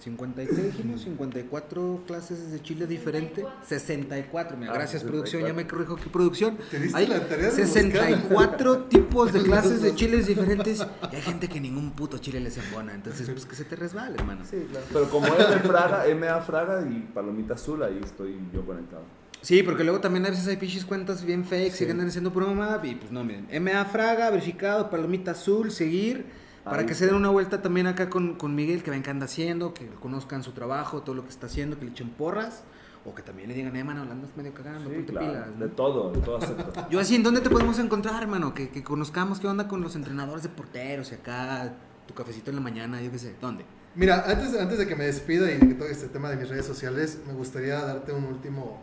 53, 0.00 0.66
dijimos, 0.76 1.02
54 1.02 2.04
clases 2.06 2.52
de 2.52 2.62
chile 2.62 2.86
diferente. 2.86 3.44
64, 3.66 4.56
mira, 4.56 4.70
Ah, 4.70 4.74
gracias 4.74 5.02
64. 5.02 5.10
producción, 5.10 5.42
ya 5.46 5.52
me 5.52 5.66
corrijo 5.66 5.94
aquí 5.94 6.08
producción. 6.08 6.56
Te 6.70 6.78
diste 6.78 6.96
Hay 6.96 7.06
la 7.08 7.26
tarea 7.26 7.46
de 7.46 7.52
64 7.52 8.84
tipos 8.88 9.32
de 9.32 9.42
clases 9.42 9.82
de 9.82 9.94
chiles 9.94 10.26
diferentes 10.28 10.86
y 11.12 11.16
hay 11.16 11.22
gente 11.22 11.48
que 11.48 11.60
ningún 11.60 11.90
puto 11.92 12.18
chile 12.18 12.38
les 12.40 12.56
embona, 12.58 12.94
entonces 12.94 13.28
pues 13.28 13.44
que 13.44 13.56
se 13.56 13.64
te 13.64 13.74
resbale, 13.76 14.14
hermano. 14.16 14.44
Sí, 14.48 14.66
claro. 14.70 14.86
Pero 14.92 15.10
como 15.10 15.26
M 15.26 15.58
Fraga, 15.64 16.04
MA 16.14 16.40
Fraga 16.42 16.82
y 16.88 17.00
Palomita 17.12 17.54
Azul, 17.54 17.82
ahí 17.82 18.00
estoy 18.02 18.36
yo 18.52 18.64
conectado. 18.64 19.02
Sí, 19.40 19.62
porque 19.62 19.84
luego 19.84 20.00
también 20.00 20.26
a 20.26 20.30
veces 20.30 20.46
hay 20.48 20.56
pinches 20.56 20.84
cuentas 20.84 21.24
bien 21.24 21.44
fakes 21.44 21.70
Sí. 21.72 21.84
que 21.86 21.92
andan 21.92 22.08
haciendo 22.08 22.32
pura 22.32 22.46
mamá 22.46 22.80
y 22.82 22.94
pues 22.96 23.10
no, 23.12 23.22
miren, 23.24 23.46
MA 23.62 23.84
Fraga, 23.84 24.30
verificado, 24.30 24.90
palomita 24.90 25.30
azul, 25.32 25.70
seguir, 25.70 26.24
para 26.70 26.86
que 26.86 26.94
se 26.94 27.06
den 27.06 27.14
una 27.14 27.28
vuelta 27.30 27.62
también 27.62 27.86
acá 27.86 28.08
con, 28.10 28.34
con 28.34 28.54
Miguel, 28.54 28.82
que 28.82 28.90
vean 28.90 29.02
qué 29.02 29.10
anda 29.10 29.24
haciendo, 29.26 29.74
que 29.74 29.86
conozcan 29.88 30.42
su 30.42 30.52
trabajo, 30.52 31.02
todo 31.02 31.14
lo 31.14 31.22
que 31.24 31.30
está 31.30 31.46
haciendo, 31.46 31.78
que 31.78 31.84
le 31.86 31.90
echen 31.92 32.10
porras, 32.10 32.62
o 33.04 33.14
que 33.14 33.22
también 33.22 33.48
le 33.48 33.54
digan, 33.54 33.74
eh, 33.76 33.84
mano, 33.84 34.02
andas 34.02 34.30
medio 34.36 34.52
cagando, 34.52 34.90
Sí, 34.90 34.96
ponte 34.96 35.12
claro, 35.12 35.26
pilas, 35.28 35.48
¿no? 35.56 35.64
de 35.66 35.68
todo, 35.70 36.12
de 36.12 36.20
todo 36.20 36.36
acepto. 36.38 36.86
Yo 36.90 37.00
así, 37.00 37.14
¿en 37.14 37.22
dónde 37.22 37.40
te 37.40 37.48
podemos 37.50 37.78
encontrar, 37.78 38.22
hermano? 38.22 38.54
Que, 38.54 38.68
que 38.70 38.82
conozcamos 38.84 39.40
qué 39.40 39.46
onda 39.46 39.66
con 39.68 39.80
los 39.80 39.96
entrenadores 39.96 40.42
de 40.42 40.48
porteros 40.50 41.10
y 41.12 41.14
acá, 41.14 41.72
tu 42.06 42.14
cafecito 42.14 42.50
en 42.50 42.56
la 42.56 42.62
mañana, 42.62 43.00
yo 43.00 43.10
qué 43.10 43.18
sé, 43.18 43.34
¿dónde? 43.40 43.64
Mira, 43.94 44.24
antes, 44.26 44.54
antes 44.60 44.78
de 44.78 44.86
que 44.86 44.94
me 44.94 45.04
despida 45.04 45.50
y 45.50 45.54
de 45.58 45.68
que 45.68 45.74
toque 45.74 45.92
este 45.92 46.08
tema 46.08 46.28
de 46.30 46.36
mis 46.36 46.48
redes 46.48 46.66
sociales, 46.66 47.18
me 47.26 47.32
gustaría 47.32 47.80
darte 47.80 48.12
un 48.12 48.24
último, 48.24 48.80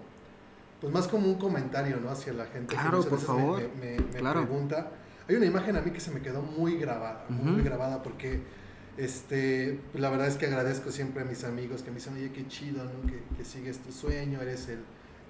pues 0.81 0.91
más 0.91 1.07
como 1.07 1.27
un 1.27 1.35
comentario, 1.35 1.97
¿no? 2.01 2.09
Hacia 2.09 2.33
la 2.33 2.45
gente 2.47 2.75
Claro, 2.75 3.01
que 3.03 3.09
por 3.09 3.19
favor. 3.19 3.61
me, 3.79 3.97
me- 3.97 3.99
me 3.99 4.19
Claro. 4.19 4.41
pregunta. 4.41 4.91
Hay 5.27 5.35
una 5.35 5.45
imagen 5.45 5.75
a 5.75 5.81
mí 5.81 5.91
que 5.91 5.99
se 5.99 6.11
me 6.11 6.21
quedó 6.21 6.41
muy 6.41 6.77
grabada, 6.77 7.25
muy, 7.29 7.63
grabada 7.63 8.03
porque, 8.03 8.41
este, 8.97 9.79
pues, 9.91 10.01
la 10.01 10.09
verdad 10.09 10.27
es 10.27 10.35
que 10.35 10.45
agradezco 10.45 10.91
siempre 10.91 11.23
a 11.23 11.25
mis 11.25 11.43
amigos 11.43 11.81
que 11.81 11.89
me 11.89 11.95
dicen, 11.97 12.13
oye, 12.13 12.31
qué 12.31 12.47
chido, 12.47 12.83
¿no? 12.83 13.09
Que, 13.09 13.23
que 13.35 13.43
sigues 13.43 13.79
tu 13.79 13.91
sueño, 13.91 14.41
eres 14.41 14.69
el, 14.69 14.79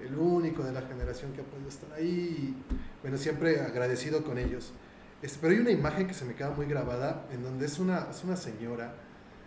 el 0.06 0.18
único 0.18 0.64
de 0.64 0.74
la 0.74 0.82
generación 0.82 1.32
que 1.32 1.42
ha 1.42 1.46
podido 1.46 1.70
estar 1.70 1.92
ahí. 1.94 2.56
Bueno, 3.02 3.18
siempre 3.18 3.62
agradecido 3.62 4.24
con 4.24 4.38
ellos. 4.38 4.74
Este, 5.22 5.40
pero 5.42 5.54
hay 5.54 5.60
una 5.60 5.72
imagen 5.72 6.08
que 6.08 6.14
se 6.14 6.26
me 6.26 6.36
queda 6.36 6.52
muy 6.52 6.66
grabada 6.66 7.26
en 7.32 7.42
donde 7.42 7.66
es 7.66 7.80
una, 7.80 8.10
es 8.12 8.24
una 8.24 8.36
señora 8.36 8.94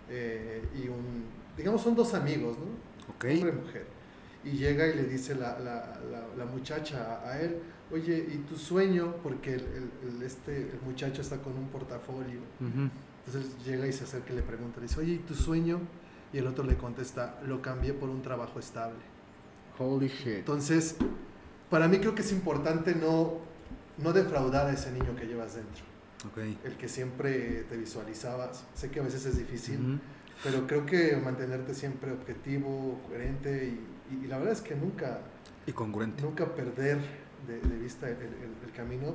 eh, 0.09 0.62
y 0.75 0.89
un, 0.89 1.25
digamos, 1.57 1.83
son 1.83 1.95
dos 1.95 2.15
amigos, 2.15 2.57
¿no? 2.59 2.65
Ok. 3.15 3.25
Hombre 3.35 3.51
y 3.51 3.66
mujer. 3.66 3.87
Y 4.45 4.51
llega 4.53 4.87
y 4.87 4.95
le 4.95 5.05
dice 5.05 5.35
la, 5.35 5.59
la, 5.59 6.01
la, 6.11 6.27
la 6.37 6.45
muchacha 6.47 7.20
a 7.29 7.39
él, 7.41 7.59
oye, 7.93 8.27
¿y 8.32 8.39
tu 8.39 8.56
sueño? 8.56 9.15
Porque 9.23 9.55
el, 9.55 9.60
el- 9.60 10.09
el- 10.16 10.23
este, 10.23 10.56
el 10.70 10.81
muchacho 10.85 11.20
está 11.23 11.39
con 11.39 11.55
un 11.56 11.69
portafolio. 11.69 12.40
Ujú. 12.60 12.90
Entonces 13.27 13.65
llega 13.65 13.86
y 13.86 13.93
se 13.93 14.05
acerca 14.05 14.32
y 14.32 14.36
le 14.36 14.43
pregunta, 14.43 14.81
le 14.81 14.86
dice, 14.86 15.01
oye, 15.01 15.12
¿y 15.15 15.19
tu 15.19 15.35
sueño? 15.35 15.81
Y 16.32 16.39
el 16.39 16.47
otro 16.47 16.65
le 16.65 16.77
contesta, 16.77 17.40
lo 17.47 17.60
cambié 17.62 17.93
por 17.94 18.09
un 18.10 18.23
trabajo 18.23 18.59
estable. 18.59 18.98
Holy 19.78 20.09
shit. 20.09 20.39
Entonces, 20.39 20.97
para 21.70 21.89
mí 21.89 21.98
creo 21.98 22.15
que 22.15 22.23
es 22.23 22.32
importante 22.32 22.94
no, 22.94 23.39
no 23.98 24.12
defraudar 24.12 24.66
a 24.66 24.73
ese 24.73 24.90
niño 24.93 25.15
que 25.16 25.27
llevas 25.27 25.55
dentro. 25.55 25.85
Ok. 26.27 26.39
El 26.65 26.77
que 26.77 26.89
siempre 26.89 27.65
te 27.69 27.77
visualizabas. 27.77 28.65
Sé 28.74 28.90
que 28.90 29.01
a 29.01 29.02
veces 29.05 29.24
es 29.27 29.39
difícil, 29.39 29.78
Ujú. 29.81 29.98
pero 30.43 30.66
creo 30.66 30.85
que 30.85 31.16
mantenerte 31.16 31.74
siempre 31.74 32.12
objetivo, 32.12 33.01
coherente 33.06 33.69
y, 34.10 34.15
y- 34.15 34.24
y 34.24 34.27
la 34.27 34.39
verdad 34.39 34.55
es 34.55 34.60
que 34.62 34.74
nunca, 34.74 35.20
Y 35.66 35.73
congruente. 35.73 36.23
nunca 36.23 36.55
perder 36.55 36.98
de, 37.49 37.61
de 37.61 37.79
vista 37.79 38.09
el, 38.09 38.16
el- 38.16 38.57
el 38.66 38.73
camino. 38.77 39.15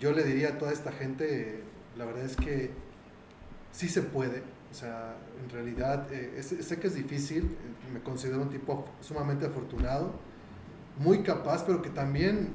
Yo 0.00 0.12
le 0.12 0.24
diría 0.24 0.50
a 0.50 0.58
toda 0.58 0.72
esta 0.72 0.92
gente, 0.92 1.62
la 1.96 2.04
verdad 2.04 2.24
es 2.24 2.36
que 2.36 2.70
sí 3.72 3.88
se 3.88 4.02
puede. 4.02 4.42
O 4.70 4.74
sea, 4.74 5.16
en 5.42 5.50
realidad 5.50 6.12
eh, 6.12 6.34
es- 6.38 6.46
sé 6.66 6.78
que 6.80 6.86
es 6.88 6.94
difícil, 6.94 7.44
eh, 7.44 7.92
me 7.92 8.00
considero 8.00 8.42
un 8.42 8.50
tipo 8.50 8.86
sumamente 9.00 9.46
afortunado, 9.46 10.12
muy 10.98 11.22
capaz, 11.22 11.64
pero 11.64 11.80
que 11.82 11.90
también 11.90 12.50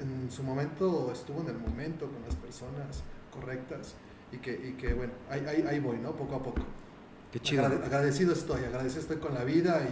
en 0.00 0.30
su 0.30 0.42
momento 0.42 1.10
estuvo 1.12 1.40
en 1.40 1.48
el 1.48 1.58
momento 1.58 2.06
con 2.06 2.22
las 2.24 2.36
personas 2.36 3.02
correctas 3.32 3.94
y 4.32 4.38
que, 4.38 4.52
y 4.52 4.72
que 4.80 4.94
bueno, 4.94 5.12
ahí, 5.30 5.44
ahí, 5.46 5.64
ahí 5.68 5.80
voy, 5.80 5.98
¿no? 5.98 6.12
Poco 6.12 6.36
a 6.36 6.42
poco. 6.42 6.62
Qué 7.32 7.40
chido. 7.40 7.64
Agrade- 7.64 7.84
agradecido 7.84 8.32
estoy, 8.32 8.64
agradecido 8.64 9.02
estoy 9.02 9.16
con 9.18 9.34
la 9.34 9.44
vida 9.44 9.86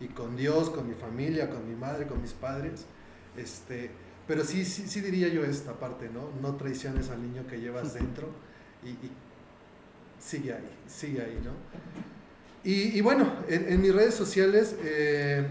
y, 0.00 0.04
y 0.04 0.08
con 0.08 0.36
Dios, 0.36 0.70
con 0.70 0.88
mi 0.88 0.94
familia, 0.94 1.50
con 1.50 1.68
mi 1.68 1.74
madre, 1.76 2.06
con 2.06 2.20
mis 2.22 2.32
padres. 2.32 2.86
Este, 3.36 3.90
pero 4.26 4.44
sí, 4.44 4.64
sí, 4.64 4.84
sí 4.86 5.00
diría 5.00 5.28
yo 5.28 5.44
esta 5.44 5.72
parte, 5.78 6.08
¿no? 6.12 6.30
No 6.42 6.56
traiciones 6.56 7.10
al 7.10 7.22
niño 7.22 7.46
que 7.48 7.58
llevas 7.60 7.94
dentro 7.94 8.28
y, 8.84 8.90
y 8.90 9.10
sigue 10.18 10.52
ahí, 10.52 10.70
sigue 10.86 11.20
ahí, 11.22 11.40
¿no? 11.44 11.52
Y, 12.62 12.96
y 12.98 13.00
bueno, 13.00 13.32
en, 13.48 13.72
en 13.72 13.80
mis 13.80 13.94
redes 13.94 14.14
sociales 14.14 14.76
eh, 14.84 15.46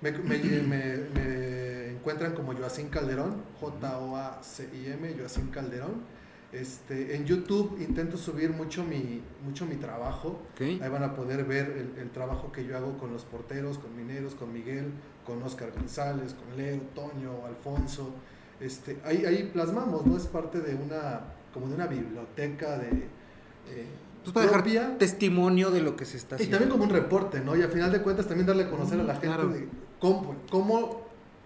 me, 0.00 0.10
me- 0.12 0.38
me- 0.38 0.96
me 1.14 1.88
encuentran 1.92 2.32
como 2.34 2.54
Joacín 2.54 2.88
Calderón, 2.88 3.42
J-O-A-C-I-M, 3.60 5.14
Joacín 5.18 5.48
Calderón. 5.48 6.20
Este, 6.52 7.14
en 7.14 7.26
YouTube 7.26 7.78
intento 7.80 8.16
subir 8.16 8.50
mucho 8.50 8.82
mi, 8.82 9.22
mucho 9.44 9.66
mi 9.66 9.76
trabajo. 9.76 10.42
Ok. 10.54 10.82
Ahí 10.82 10.88
van 10.90 11.04
a 11.04 11.14
poder 11.14 11.44
ver 11.44 11.66
el, 11.96 12.00
el 12.02 12.10
trabajo 12.10 12.50
que 12.50 12.64
yo 12.64 12.76
hago 12.76 12.98
con 12.98 13.12
los 13.12 13.24
porteros, 13.24 13.78
con 13.78 13.96
Mineros, 13.96 14.34
con 14.34 14.52
Miguel, 14.52 14.86
con 15.30 15.42
Oscar 15.44 15.70
González, 15.72 16.34
con 16.34 16.56
Leo, 16.56 16.80
Toño, 16.94 17.46
Alfonso. 17.46 18.10
Este, 18.58 18.98
ahí, 19.04 19.24
ahí 19.24 19.48
plasmamos, 19.52 20.04
¿no? 20.04 20.16
Es 20.16 20.26
parte 20.26 20.60
de 20.60 20.74
una, 20.74 21.20
como 21.54 21.68
de 21.68 21.74
una 21.76 21.86
biblioteca 21.86 22.76
de... 22.78 22.88
eh, 23.68 23.86
Pues 24.24 24.34
para 24.34 24.46
dejar 24.46 24.98
testimonio 24.98 25.70
de 25.70 25.80
lo 25.82 25.94
que 25.96 26.04
se 26.04 26.16
está 26.16 26.34
Y 26.34 26.36
haciendo. 26.36 26.58
también 26.58 26.70
como 26.72 26.84
un 26.84 26.90
reporte, 26.90 27.40
¿no? 27.40 27.56
Y 27.56 27.62
al 27.62 27.70
final 27.70 27.92
de 27.92 28.02
cuentas 28.02 28.26
también 28.26 28.46
darle 28.46 28.64
a 28.64 28.70
conocer 28.70 28.98
a 29.00 29.04
la 29.04 29.14
gente 29.14 29.28
Claro. 29.28 29.48
de 29.48 29.68
cómo, 30.00 30.34
cómo- 30.50 31.02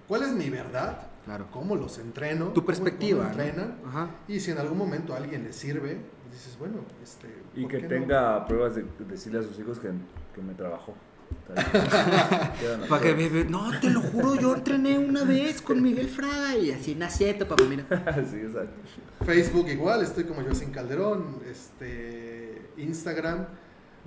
cuál 0.08 0.22
es 0.22 0.32
mi 0.32 0.48
verdad, 0.50 1.08
Claro. 1.26 1.46
cómo 1.52 1.76
los 1.76 1.98
entreno, 1.98 2.46
Tu 2.48 2.54
cómo- 2.54 2.66
perspectiva. 2.66 3.24
cómo 3.24 3.36
¿no? 3.36 3.42
entrenan. 3.42 3.74
Ajá. 3.86 4.08
Y 4.28 4.40
si 4.40 4.50
en 4.50 4.58
algún 4.58 4.78
momento 4.78 5.12
a 5.14 5.18
alguien 5.18 5.44
le 5.44 5.52
sirve, 5.52 5.98
pues 6.22 6.32
dices, 6.32 6.58
bueno, 6.58 6.76
este, 7.02 7.28
Y 7.54 7.62
¿por 7.62 7.70
que 7.70 7.82
no? 7.82 7.88
tenga 7.88 8.46
pruebas 8.46 8.74
de 8.76 8.82
de 8.82 9.04
decirle 9.06 9.38
a 9.40 9.42
sus 9.42 9.58
hijos 9.60 9.78
que, 9.78 9.90
que 10.34 10.40
me 10.42 10.54
trabajó. 10.54 10.94
Para 12.88 13.02
que 13.02 13.46
no, 13.48 13.78
te 13.80 13.90
lo 13.90 14.00
juro, 14.00 14.34
yo 14.34 14.54
entrené 14.54 14.98
una 14.98 15.24
vez 15.24 15.62
con 15.62 15.82
Miguel 15.82 16.08
Fraga 16.08 16.56
y 16.56 16.70
así 16.70 16.94
nacieto, 16.94 17.46
papá, 17.46 17.64
mira. 17.64 17.84
sí, 18.30 18.38
exacto. 18.38 18.74
Facebook 19.24 19.68
igual, 19.68 20.02
estoy 20.02 20.24
como 20.24 20.42
Joacín 20.42 20.70
Calderón, 20.70 21.40
este, 21.48 22.70
Instagram, 22.76 23.46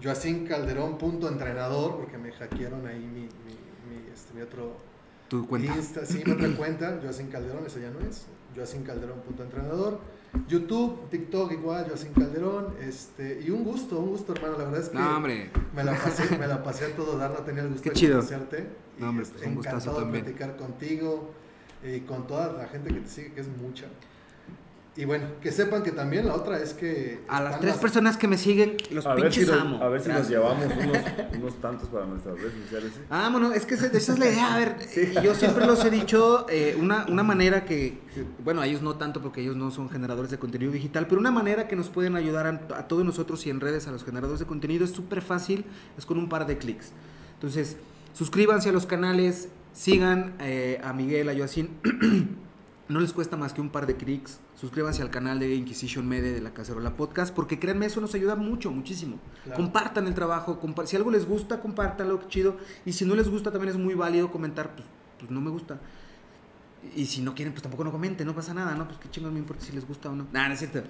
Joacín 0.03 0.45
Calderón 0.45 0.98
punto 0.98 1.27
entrenador, 1.30 1.98
porque 1.98 2.18
me 2.18 2.31
hackearon 2.31 2.85
ahí 2.85 2.99
mi, 2.99 3.22
mi, 3.22 3.56
mi, 3.88 4.11
este, 4.14 4.34
mi 4.34 4.41
otro 4.41 4.77
Tu 5.30 5.48
cuenta. 5.48 5.76
Insta, 5.76 6.06
sí, 6.06 6.22
mi 6.26 6.31
otra 6.34 6.49
cuenta, 6.56 6.99
Joacín 7.02 7.27
Calderón, 7.27 7.65
esa 7.65 7.80
ya 7.80 7.89
no 7.89 7.99
es, 8.02 8.26
Joacín 8.56 8.84
Calderón 8.84 9.22
punto 9.22 9.44
entrenador, 9.44 9.99
YouTube, 10.47 11.09
TikTok 11.09 11.51
igual, 11.53 11.85
Joacín 11.88 12.14
Calderón, 12.14 12.73
este, 12.81 13.41
y 13.45 13.49
un 13.49 13.64
gusto, 13.64 13.99
un 13.99 14.09
gusto 14.09 14.34
hermano, 14.34 14.57
la 14.57 14.64
verdad 14.65 14.81
es 14.81 14.89
que 14.89 14.97
No, 14.97 15.18
hombre. 15.18 15.49
me 15.76 15.84
la 15.84 15.93
pasé, 15.97 16.38
me 16.38 16.47
la 16.47 16.64
pasé 16.64 16.85
a 16.85 16.95
todo 16.95 17.18
dar, 17.18 17.31
no 17.31 17.38
tenía 17.39 17.64
el 17.64 17.69
gusto 17.69 17.84
Qué 17.84 17.89
de 17.89 17.95
chido. 17.95 18.15
conocerte, 18.18 18.68
y 18.97 19.01
No, 19.01 19.09
hombre, 19.09 19.26
pues, 19.31 19.45
un 19.45 19.51
encantado 19.53 20.05
de 20.05 20.11
platicar 20.22 20.55
contigo, 20.57 21.31
y 21.84 21.99
con 22.01 22.26
toda 22.27 22.53
la 22.53 22.68
gente 22.68 22.93
que 22.93 22.99
te 23.01 23.09
sigue, 23.09 23.34
que 23.34 23.41
es 23.41 23.47
mucha. 23.47 23.85
Y 24.98 25.06
bueno, 25.06 25.28
que 25.41 25.52
sepan 25.52 25.84
que 25.84 25.91
también 25.91 26.26
la 26.26 26.34
otra 26.34 26.57
es 26.60 26.74
que... 26.74 27.19
A 27.28 27.40
las 27.40 27.60
tres 27.60 27.76
personas 27.76 28.18
que 28.18 28.28
me 28.28 28.36
siguen, 28.36 28.78
los 28.90 29.06
A 29.06 29.14
ver, 29.14 29.32
si 29.32 29.41
pinches 29.41 29.53
nos, 29.56 29.61
amo. 29.61 29.84
a 29.84 29.90
ver 29.90 30.02
si 30.02 30.07
nos 30.10 30.28
Gracias. 30.28 30.30
llevamos 30.32 30.65
unos, 30.86 31.38
unos 31.38 31.61
tantos 31.61 31.88
para 31.90 32.06
nuestras 32.07 32.36
redes 32.40 32.53
sociales. 32.64 32.91
¿sí? 32.95 33.02
Ah, 33.11 33.30
bueno, 33.32 33.53
es 33.53 33.68
que 33.68 33.76
esa, 33.76 33.86
esa 33.86 34.14
es 34.14 34.18
la 34.19 34.26
idea. 34.28 34.56
A 34.56 34.57
ver, 34.57 34.76
y 35.22 35.22
yo 35.24 35.36
siempre 35.36 35.68
los 35.68 35.86
he 35.86 35.91
dicho, 35.91 36.48
eh, 36.49 36.76
una, 36.80 37.06
una 37.10 37.22
manera 37.22 37.64
que, 37.64 37.99
que- 38.11 38.26
bueno, 38.44 38.61
a 38.61 38.65
ellos 38.65 38.82
no 38.82 38.95
tanto 38.95 39.22
porque 39.22 39.41
ellos 39.41 39.56
no 39.56 39.69
son 39.69 39.88
generadores 39.91 40.32
de 40.32 40.40
contenido 40.40 40.72
digital, 40.72 41.06
pero 41.07 41.22
una 41.22 41.30
manera 41.32 41.68
que 41.68 41.76
nos 41.76 41.90
pueden 41.90 42.15
ayudar 42.15 42.48
a, 42.48 42.78
a 42.80 42.88
todos 42.88 43.06
nosotros 43.06 43.45
y 43.45 43.52
en 43.52 43.60
redes 43.60 43.88
a 43.88 43.91
los 43.91 44.03
generadores 44.03 44.40
de 44.40 44.48
contenido 44.48 44.84
es 44.84 44.90
súper 44.91 45.22
fácil, 45.22 45.64
es 45.95 46.07
con 46.07 46.18
un 46.18 46.28
par 46.28 46.48
de 46.48 46.57
clics. 46.57 46.91
Entonces, 47.36 47.78
suscríbanse 48.14 48.69
a 48.69 48.72
los 48.72 48.88
canales, 48.88 49.49
sigan 49.74 50.34
eh, 50.40 50.82
a 50.84 50.91
Miguel, 50.94 51.30
a 51.30 51.36
Joacín. 51.36 51.69
No 52.89 53.01
les 53.01 53.11
cuesta 53.11 53.35
más 53.35 53.51
que 53.53 53.59
un 53.59 53.69
par 53.69 53.85
de 53.85 53.97
clics. 53.97 54.39
Suscríbanse 54.55 55.01
al 55.01 55.09
canal 55.09 55.39
de 55.39 55.53
Inquisition 55.53 56.07
Media 56.07 56.31
de 56.31 56.39
la 56.39 56.53
Cacerola 56.53 56.95
Podcast, 56.95 57.35
porque 57.35 57.59
créanme, 57.59 57.85
eso 57.85 57.99
nos 57.99 58.15
ayuda 58.15 58.35
mucho, 58.38 58.72
muchísimo. 58.72 59.18
Claro. 59.43 59.57
Compartan 59.61 60.07
el 60.07 60.14
trabajo, 60.14 60.59
compa- 60.61 60.85
si 60.85 60.95
algo 60.95 61.11
les 61.11 61.27
gusta, 61.27 61.59
compártanlo, 61.59 62.19
qué 62.22 62.27
chido. 62.27 62.57
Y 62.85 62.93
si 62.93 63.03
no 63.05 63.14
les 63.15 63.27
gusta, 63.30 63.51
también 63.51 63.72
es 63.73 63.77
muy 63.80 63.93
válido 63.93 64.31
comentar, 64.31 64.73
pues, 64.73 64.88
pues 65.19 65.30
no 65.30 65.41
me 65.41 65.49
gusta. 65.49 65.80
Y 66.95 67.07
si 67.07 67.22
no 67.22 67.35
quieren, 67.35 67.51
pues 67.53 67.61
tampoco 67.64 67.84
no 67.84 67.91
comenten, 67.91 68.26
no 68.26 68.34
pasa 68.34 68.53
nada, 68.53 68.73
¿no? 68.76 68.88
Pues 68.88 68.99
qué 68.99 69.09
chingos 69.09 69.34
me 69.34 69.39
importa 69.39 69.65
si 69.65 69.73
les 69.73 69.85
gusta 69.85 70.09
o 70.09 70.15
no. 70.15 70.26
Nada, 70.31 70.47
no 70.47 70.53
es 70.53 70.59
cierto. 70.59 70.84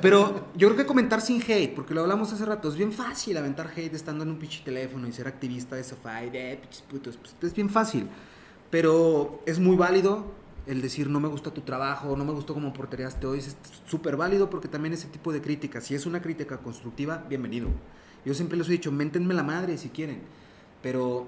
Pero 0.00 0.48
yo 0.56 0.68
creo 0.68 0.78
que 0.78 0.86
comentar 0.86 1.20
sin 1.20 1.42
hate, 1.42 1.74
porque 1.74 1.92
lo 1.92 2.00
hablamos 2.00 2.32
hace 2.32 2.46
rato, 2.46 2.70
es 2.70 2.76
bien 2.76 2.92
fácil 2.92 3.36
aventar 3.36 3.70
hate 3.76 3.92
estando 3.92 4.24
en 4.24 4.30
un 4.30 4.38
pinche 4.38 4.62
teléfono 4.64 5.06
y 5.06 5.12
ser 5.12 5.28
activista 5.28 5.76
de 5.76 5.84
sofá 5.84 6.24
y 6.24 6.30
de 6.30 6.56
pinches 6.62 6.80
putos. 6.82 7.16
Pues 7.18 7.34
es 7.42 7.52
bien 7.54 7.68
fácil. 7.68 8.08
Pero 8.70 9.42
es 9.44 9.58
muy 9.58 9.76
válido 9.76 10.32
el 10.66 10.80
decir 10.80 11.08
no 11.08 11.20
me 11.20 11.28
gusta 11.28 11.52
tu 11.52 11.62
trabajo, 11.62 12.16
no 12.16 12.24
me 12.24 12.32
gustó 12.32 12.54
cómo 12.54 12.72
portereaste 12.72 13.26
hoy. 13.26 13.38
Es 13.38 13.56
súper 13.86 14.16
válido 14.16 14.50
porque 14.50 14.68
también 14.68 14.92
ese 14.94 15.08
tipo 15.08 15.32
de 15.32 15.40
crítica, 15.40 15.80
si 15.80 15.94
es 15.94 16.06
una 16.06 16.22
crítica 16.22 16.58
constructiva, 16.58 17.24
bienvenido. 17.28 17.68
Yo 18.24 18.34
siempre 18.34 18.56
les 18.56 18.68
he 18.68 18.72
dicho, 18.72 18.92
méntenme 18.92 19.34
la 19.34 19.42
madre 19.42 19.76
si 19.78 19.88
quieren. 19.88 20.20
Pero, 20.82 21.26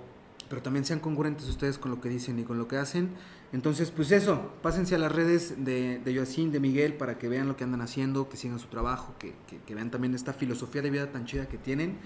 pero 0.49 0.63
también 0.63 0.85
sean 0.85 1.01
congruentes 1.01 1.49
ustedes 1.49 1.79
con 1.79 1.91
lo 1.91 2.01
que 2.01 2.09
dicen 2.09 2.39
y 2.39 2.45
con 2.45 2.59
lo 2.59 2.69
que 2.69 2.77
hacen. 2.77 3.11
Entonces, 3.53 3.91
pues 3.91 4.11
eso, 4.11 4.53
pásense 4.63 4.95
a 4.95 4.99
las 4.99 5.13
redes 5.13 5.65
de, 5.65 6.01
de 6.05 6.15
Joacín, 6.17 6.51
de 6.51 6.61
Miguel, 6.61 6.95
para 6.95 7.19
que 7.19 7.29
vean 7.29 7.47
lo 7.47 7.57
que 7.57 7.65
andan 7.65 7.83
haciendo, 7.83 8.29
que 8.29 8.37
sigan 8.37 8.59
su 8.59 8.67
trabajo, 8.67 9.15
que, 9.19 9.33
que, 9.49 9.59
que 9.59 9.75
vean 9.75 9.91
también 9.91 10.15
esta 10.15 10.33
filosofía 10.33 10.83
de 10.83 10.91
vida 10.91 11.13
tan 11.13 11.25
chida 11.25 11.47
que 11.47 11.59
tienen. 11.59 11.99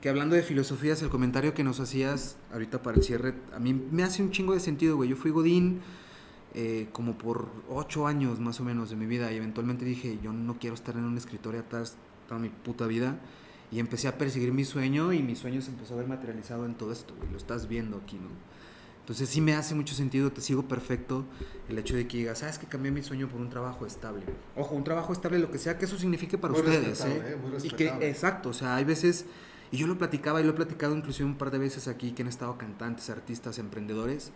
Que 0.00 0.08
hablando 0.08 0.34
de 0.34 0.42
filosofías, 0.42 1.02
el 1.02 1.10
comentario 1.10 1.52
que 1.52 1.62
nos 1.62 1.78
hacías 1.78 2.36
ahorita 2.52 2.82
para 2.82 2.96
el 2.96 3.04
cierre, 3.04 3.34
a 3.54 3.58
mí 3.58 3.74
me 3.74 4.02
hace 4.02 4.22
un 4.22 4.30
chingo 4.30 4.54
de 4.54 4.60
sentido, 4.60 4.96
güey. 4.96 5.10
Yo 5.10 5.16
fui 5.16 5.30
Godín 5.30 5.80
eh, 6.54 6.88
como 6.92 7.16
por 7.16 7.48
ocho 7.68 8.06
años 8.06 8.40
más 8.40 8.60
o 8.60 8.64
menos 8.64 8.90
de 8.90 8.96
mi 8.96 9.06
vida 9.06 9.32
y 9.32 9.36
eventualmente 9.36 9.84
dije, 9.84 10.18
yo 10.22 10.32
no 10.32 10.58
quiero 10.58 10.74
estar 10.74 10.96
en 10.96 11.04
un 11.04 11.16
escritorio 11.16 11.60
atrás 11.60 11.96
toda 12.28 12.40
mi 12.40 12.48
puta 12.48 12.86
vida. 12.86 13.18
Y 13.72 13.78
empecé 13.78 14.08
a 14.08 14.18
perseguir 14.18 14.52
mi 14.52 14.64
sueño 14.64 15.12
y 15.12 15.22
mi 15.22 15.36
sueño 15.36 15.62
se 15.62 15.70
empezó 15.70 15.94
a 15.94 15.98
ver 15.98 16.08
materializado 16.08 16.66
en 16.66 16.74
todo 16.74 16.90
esto, 16.90 17.14
güey. 17.16 17.30
Lo 17.30 17.36
estás 17.36 17.68
viendo 17.68 17.98
aquí, 17.98 18.16
¿no? 18.16 18.28
Entonces 19.10 19.28
sí 19.28 19.40
me 19.40 19.54
hace 19.54 19.74
mucho 19.74 19.94
sentido, 19.94 20.30
te 20.30 20.40
sigo 20.40 20.68
perfecto 20.68 21.24
el 21.68 21.78
hecho 21.78 21.96
de 21.96 22.06
que 22.06 22.18
digas, 22.18 22.38
sabes 22.38 22.58
que 22.58 22.66
cambié 22.66 22.92
mi 22.92 23.02
sueño 23.02 23.28
por 23.28 23.40
un 23.40 23.48
trabajo 23.48 23.86
estable. 23.86 24.22
Ojo, 24.56 24.74
un 24.74 24.84
trabajo 24.84 25.12
estable, 25.12 25.38
lo 25.38 25.50
que 25.50 25.58
sea 25.58 25.78
que 25.78 25.86
eso 25.86 25.98
signifique 25.98 26.38
para 26.38 26.52
Muy 26.52 26.62
ustedes. 26.62 27.00
¿eh? 27.04 27.22
¿eh? 27.24 27.36
Muy 27.36 27.66
y 27.66 27.70
que, 27.70 27.88
exacto, 28.08 28.50
o 28.50 28.52
sea, 28.52 28.76
hay 28.76 28.84
veces, 28.84 29.24
y 29.72 29.78
yo 29.78 29.88
lo 29.88 29.98
platicaba 29.98 30.40
y 30.40 30.44
lo 30.44 30.50
he 30.50 30.54
platicado 30.54 30.96
inclusive 30.96 31.28
un 31.28 31.36
par 31.36 31.50
de 31.50 31.58
veces 31.58 31.88
aquí 31.88 32.12
que 32.12 32.22
han 32.22 32.28
estado 32.28 32.56
cantantes, 32.56 33.10
artistas, 33.10 33.58
emprendedores. 33.58 34.30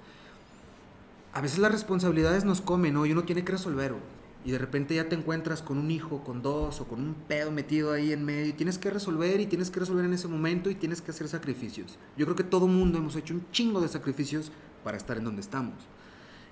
A 1.34 1.40
veces 1.40 1.58
las 1.58 1.72
responsabilidades 1.72 2.44
nos 2.44 2.60
comen, 2.60 2.94
¿no? 2.94 3.06
Y 3.06 3.12
uno 3.12 3.24
tiene 3.24 3.44
que 3.44 3.50
resolver, 3.50 3.90
güey. 3.90 4.04
Y 4.44 4.52
de 4.52 4.58
repente 4.58 4.94
ya 4.94 5.08
te 5.08 5.16
encuentras 5.16 5.62
con 5.62 5.78
un 5.78 5.90
hijo, 5.90 6.22
con 6.22 6.42
dos, 6.42 6.80
o 6.80 6.86
con 6.86 7.00
un 7.00 7.14
pedo 7.14 7.50
metido 7.50 7.92
ahí 7.92 8.12
en 8.12 8.24
medio, 8.24 8.46
y 8.46 8.52
tienes 8.52 8.78
que 8.78 8.88
resolver, 8.88 9.40
y 9.40 9.46
tienes 9.46 9.70
que 9.70 9.80
resolver 9.80 10.04
en 10.04 10.12
ese 10.12 10.28
momento, 10.28 10.70
y 10.70 10.76
tienes 10.76 11.00
que 11.00 11.10
hacer 11.10 11.26
sacrificios. 11.26 11.98
Yo 12.16 12.24
creo 12.26 12.36
que 12.36 12.44
todo 12.44 12.68
mundo 12.68 12.98
hemos 12.98 13.16
hecho 13.16 13.34
un 13.34 13.50
chingo 13.50 13.80
de 13.80 13.88
sacrificios 13.88 14.52
para 14.84 14.96
estar 14.96 15.16
en 15.16 15.24
donde 15.24 15.40
estamos. 15.40 15.74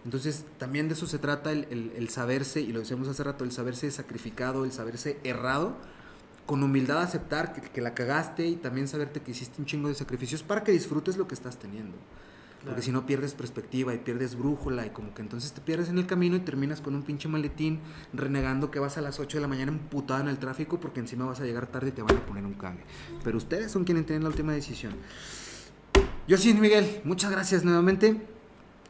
Entonces, 0.05 0.45
también 0.59 0.89
de 0.89 0.95
eso 0.95 1.07
se 1.07 1.21
trata 1.21 1.53
el, 1.53 2.09
saberse, 2.09 2.61
y 2.61 2.73
lo 2.73 2.81
decíamos 2.81 3.07
hace 3.07 3.23
rato, 3.23 3.45
el 3.45 3.53
saberse 3.53 3.89
sacrificado, 3.93 4.65
el 4.65 4.73
saberse 4.73 5.21
errado, 5.23 5.77
con 6.45 6.61
humildad 6.61 7.03
aceptar 7.03 7.53
que, 7.53 7.61
que 7.61 7.81
la 7.83 7.95
cagaste 7.95 8.49
y 8.49 8.57
también 8.57 8.89
saberte 8.89 9.21
que 9.21 9.31
hiciste 9.31 9.61
un 9.61 9.67
chingo 9.67 9.87
de 9.87 9.95
sacrificios 9.95 10.43
para 10.43 10.65
que 10.65 10.73
disfrutes 10.73 11.17
lo 11.19 11.29
que 11.29 11.35
estás 11.35 11.57
teniendo. 11.57 11.97
Porque 12.63 12.75
Claro. 12.75 12.83
si 12.83 12.93
no 12.93 13.07
pierdes 13.07 13.35
perspectiva 13.35 13.93
y 13.93 13.99
pierdes 13.99 14.37
brújula 14.37 14.87
y 14.87 14.91
como 14.91 15.13
que 15.15 15.23
entonces 15.23 15.53
te 15.53 15.61
pierdes 15.61 15.89
en 15.89 15.99
el 15.99 16.07
camino 16.07 16.37
y 16.37 16.41
terminas 16.41 16.81
con 16.81 16.95
un 16.95 17.03
pinche 17.03 17.29
maletín 17.29 17.81
renegando 18.13 18.71
que 18.71 18.79
vas 18.79 18.97
a 18.99 19.01
las 19.01 19.19
8 19.19 19.39
de 19.39 19.43
la 19.43 19.49
mañana 19.49 19.73
emputado 19.73 20.21
en 20.21 20.29
el 20.29 20.39
tráfico 20.39 20.79
porque 20.79 21.01
encima 21.01 21.25
vas 21.27 21.41
a 21.41 21.45
llegar 21.45 21.67
tarde 21.67 21.89
y 21.89 21.93
te 21.93 22.03
van 22.03 22.17
a 22.17 22.25
poner 22.25 22.47
un 22.47 22.55
cague. 22.55 22.85
Pero 23.25 23.37
ustedes 23.37 23.73
son 23.73 23.83
quienes 23.85 24.07
tienen 24.07 24.23
la 24.23 24.29
última 24.29 24.53
decisión. 24.53 24.95
Yo 26.29 26.39
sí, 26.39 26.55
Miguel, 26.55 27.01
muchas 27.05 27.33
gracias 27.33 27.65
nuevamente. 27.65 28.25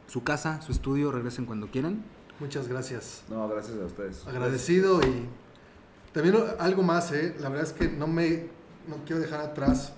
Su 0.07 0.23
casa, 0.23 0.61
su 0.61 0.73
estudio, 0.73 1.11
regresen 1.11 1.47
cuando 1.47 1.69
quieran. 1.69 2.05
Muchas 2.41 2.69
gracias. 2.69 3.23
No, 3.31 3.49
gracias 3.49 3.79
a 3.79 3.87
ustedes. 3.87 4.27
Agradecido 4.27 5.01
y 5.01 5.29
también 6.13 6.37
algo 6.59 6.83
más, 6.83 7.11
¿eh? 7.13 7.35
La 7.41 7.49
verdad 7.49 7.67
es 7.67 7.73
que 7.73 7.89
no 7.89 8.07
me 8.07 8.49
no 8.87 8.97
quiero 9.07 9.23
dejar 9.23 9.41
atrás 9.41 9.95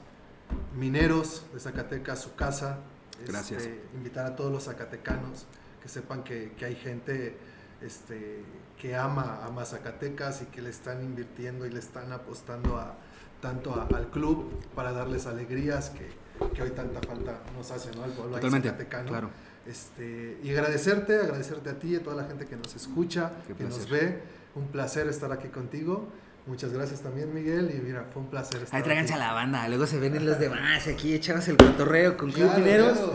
mineros 0.78 1.42
de 1.52 1.58
Zacatecas, 1.58 2.22
su 2.22 2.34
casa. 2.36 2.78
Gracias. 3.26 3.62
Este, 3.62 3.80
invitar 3.94 4.26
a 4.26 4.36
todos 4.36 4.50
los 4.52 4.64
zacatecanos 4.64 5.46
que 5.82 5.88
sepan 5.88 6.22
que, 6.24 6.52
que 6.56 6.64
hay 6.64 6.74
gente 6.76 7.36
este, 7.82 8.42
que 8.78 8.96
ama, 8.96 9.40
ama 9.44 9.64
Zacatecas 9.64 10.42
y 10.42 10.46
que 10.46 10.62
le 10.62 10.70
están 10.70 11.02
invirtiendo 11.02 11.66
y 11.66 11.70
le 11.70 11.78
están 11.78 12.12
apostando 12.12 12.76
a, 12.78 12.94
tanto 13.40 13.74
a- 13.74 13.88
al 13.96 14.08
club 14.10 14.50
para 14.74 14.92
darles 14.92 15.26
alegrías 15.26 15.90
que, 15.90 16.08
que 16.54 16.62
hoy 16.62 16.70
tanta 16.70 17.00
falta 17.06 17.40
nos 17.56 17.70
hace, 17.70 17.90
¿no? 17.94 18.04
Al 18.04 18.12
pueblo 18.12 18.36
ahí 18.36 18.40
Totalmente, 18.40 18.68
zacatecano. 18.68 19.08
claro. 19.08 19.30
Este, 19.66 20.38
y 20.42 20.50
agradecerte, 20.50 21.14
agradecerte 21.20 21.70
a 21.70 21.78
ti 21.78 21.88
y 21.92 21.96
a 21.96 22.02
toda 22.02 22.16
la 22.16 22.24
gente 22.24 22.46
que 22.46 22.56
nos 22.56 22.74
escucha, 22.76 23.32
Qué 23.46 23.54
que 23.54 23.64
nos 23.64 23.88
ve. 23.88 24.22
Un 24.54 24.68
placer 24.68 25.08
estar 25.08 25.32
aquí 25.32 25.48
contigo. 25.48 26.08
Muchas 26.46 26.74
gracias 26.74 27.00
también, 27.00 27.32
Miguel. 27.32 27.72
Y 27.74 27.80
mira, 27.80 28.04
fue 28.12 28.20
un 28.20 28.28
placer 28.28 28.62
estar 28.62 28.76
Ahí 28.76 28.82
tráiganse 28.84 29.14
a 29.14 29.16
la 29.16 29.32
banda, 29.32 29.66
luego 29.68 29.86
se 29.86 29.98
ven 29.98 30.26
los 30.26 30.38
demás 30.38 30.86
aquí 30.88 31.14
echamos 31.14 31.48
el 31.48 31.56
cotorreo 31.56 32.18
con 32.18 32.30
Club 32.32 32.44
Claro, 32.48 32.58
Mineros. 32.62 32.98
claro. 32.98 33.12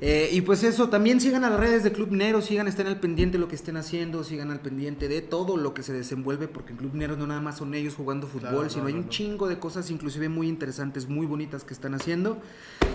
Eh, 0.00 0.28
y 0.30 0.42
pues 0.42 0.62
eso, 0.62 0.88
también 0.88 1.20
sigan 1.20 1.42
a 1.42 1.50
las 1.50 1.58
redes 1.58 1.82
de 1.82 1.90
Club 1.90 2.10
Mineros, 2.12 2.44
sigan, 2.44 2.68
estén 2.68 2.86
al 2.86 3.00
pendiente 3.00 3.36
de 3.36 3.40
lo 3.40 3.48
que 3.48 3.56
estén 3.56 3.76
haciendo, 3.76 4.22
sigan 4.22 4.52
al 4.52 4.60
pendiente 4.60 5.08
de 5.08 5.22
todo 5.22 5.56
lo 5.56 5.74
que 5.74 5.82
se 5.82 5.92
desenvuelve, 5.92 6.46
porque 6.46 6.70
en 6.70 6.78
Club 6.78 6.92
Mineros 6.92 7.18
no 7.18 7.26
nada 7.26 7.40
más 7.40 7.56
son 7.56 7.74
ellos 7.74 7.94
jugando 7.96 8.28
fútbol, 8.28 8.40
Claro, 8.50 8.62
no, 8.62 8.70
sino 8.70 8.86
hay 8.86 8.94
un 8.94 9.06
no. 9.06 9.08
chingo 9.08 9.48
de 9.48 9.58
cosas 9.58 9.90
inclusive 9.90 10.28
muy 10.28 10.46
interesantes, 10.48 11.08
muy 11.08 11.26
bonitas 11.26 11.64
que 11.64 11.74
están 11.74 11.94
haciendo. 11.94 12.38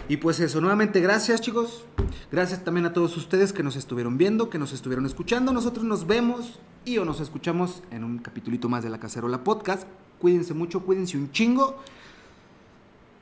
Y 0.07 0.15
pues 0.15 0.39
eso, 0.39 0.61
nuevamente 0.61 1.01
gracias 1.01 1.41
chicos, 1.41 1.83
gracias 2.31 2.63
también 2.63 2.85
a 2.85 2.93
todos 2.93 3.17
ustedes 3.17 3.51
que 3.51 3.63
nos 3.63 3.75
estuvieron 3.75 4.17
viendo, 4.17 4.49
que 4.49 4.59
nos 4.59 4.71
estuvieron 4.71 5.05
escuchando, 5.05 5.51
nosotros 5.51 5.83
nos 5.83 6.07
vemos 6.07 6.59
y 6.85 6.97
o 6.97 7.05
nos 7.05 7.21
escuchamos 7.21 7.81
en 7.91 8.03
un 8.03 8.17
capitulito 8.19 8.67
más 8.69 8.83
de 8.83 8.89
La 8.89 8.99
Cacerola 8.99 9.43
Podcast. 9.43 9.72
Cuídense 10.19 10.53
mucho, 10.53 10.81
cuídense 10.81 11.17
un 11.17 11.31
chingo, 11.31 11.79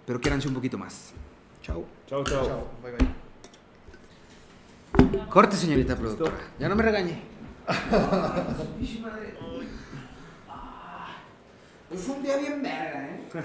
pero 0.05 0.21
quédanse 0.21 0.47
un 0.47 0.53
poquito 0.53 0.77
más. 0.77 1.13
Chao. 1.61 1.83
Chao, 2.07 2.23
chao. 2.23 2.45
Chao. 2.45 2.67
Bye, 2.83 2.91
bye. 2.91 3.07
Corte, 5.29 5.55
señorita 5.55 5.95
productora. 5.95 6.33
Ya 6.59 6.69
no 6.69 6.75
me 6.75 6.83
regañe. 6.83 7.19
Es 11.91 12.07
un 12.07 12.23
día 12.23 12.37
bien 12.37 12.63
verga, 12.63 13.05
¿eh? 13.05 13.27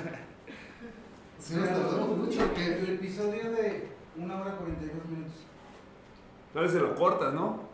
Sí, 1.38 1.54
nos 1.54 1.68
tardamos 1.68 2.18
mucho. 2.18 2.40
El 2.56 2.88
episodio 2.90 3.52
de 3.52 3.88
1 4.16 4.40
hora 4.40 4.56
42 4.56 5.04
minutos. 5.06 5.34
Tal 6.54 6.62
vez 6.62 6.72
se 6.72 6.80
lo 6.80 6.94
cortas, 6.94 7.34
¿no? 7.34 7.65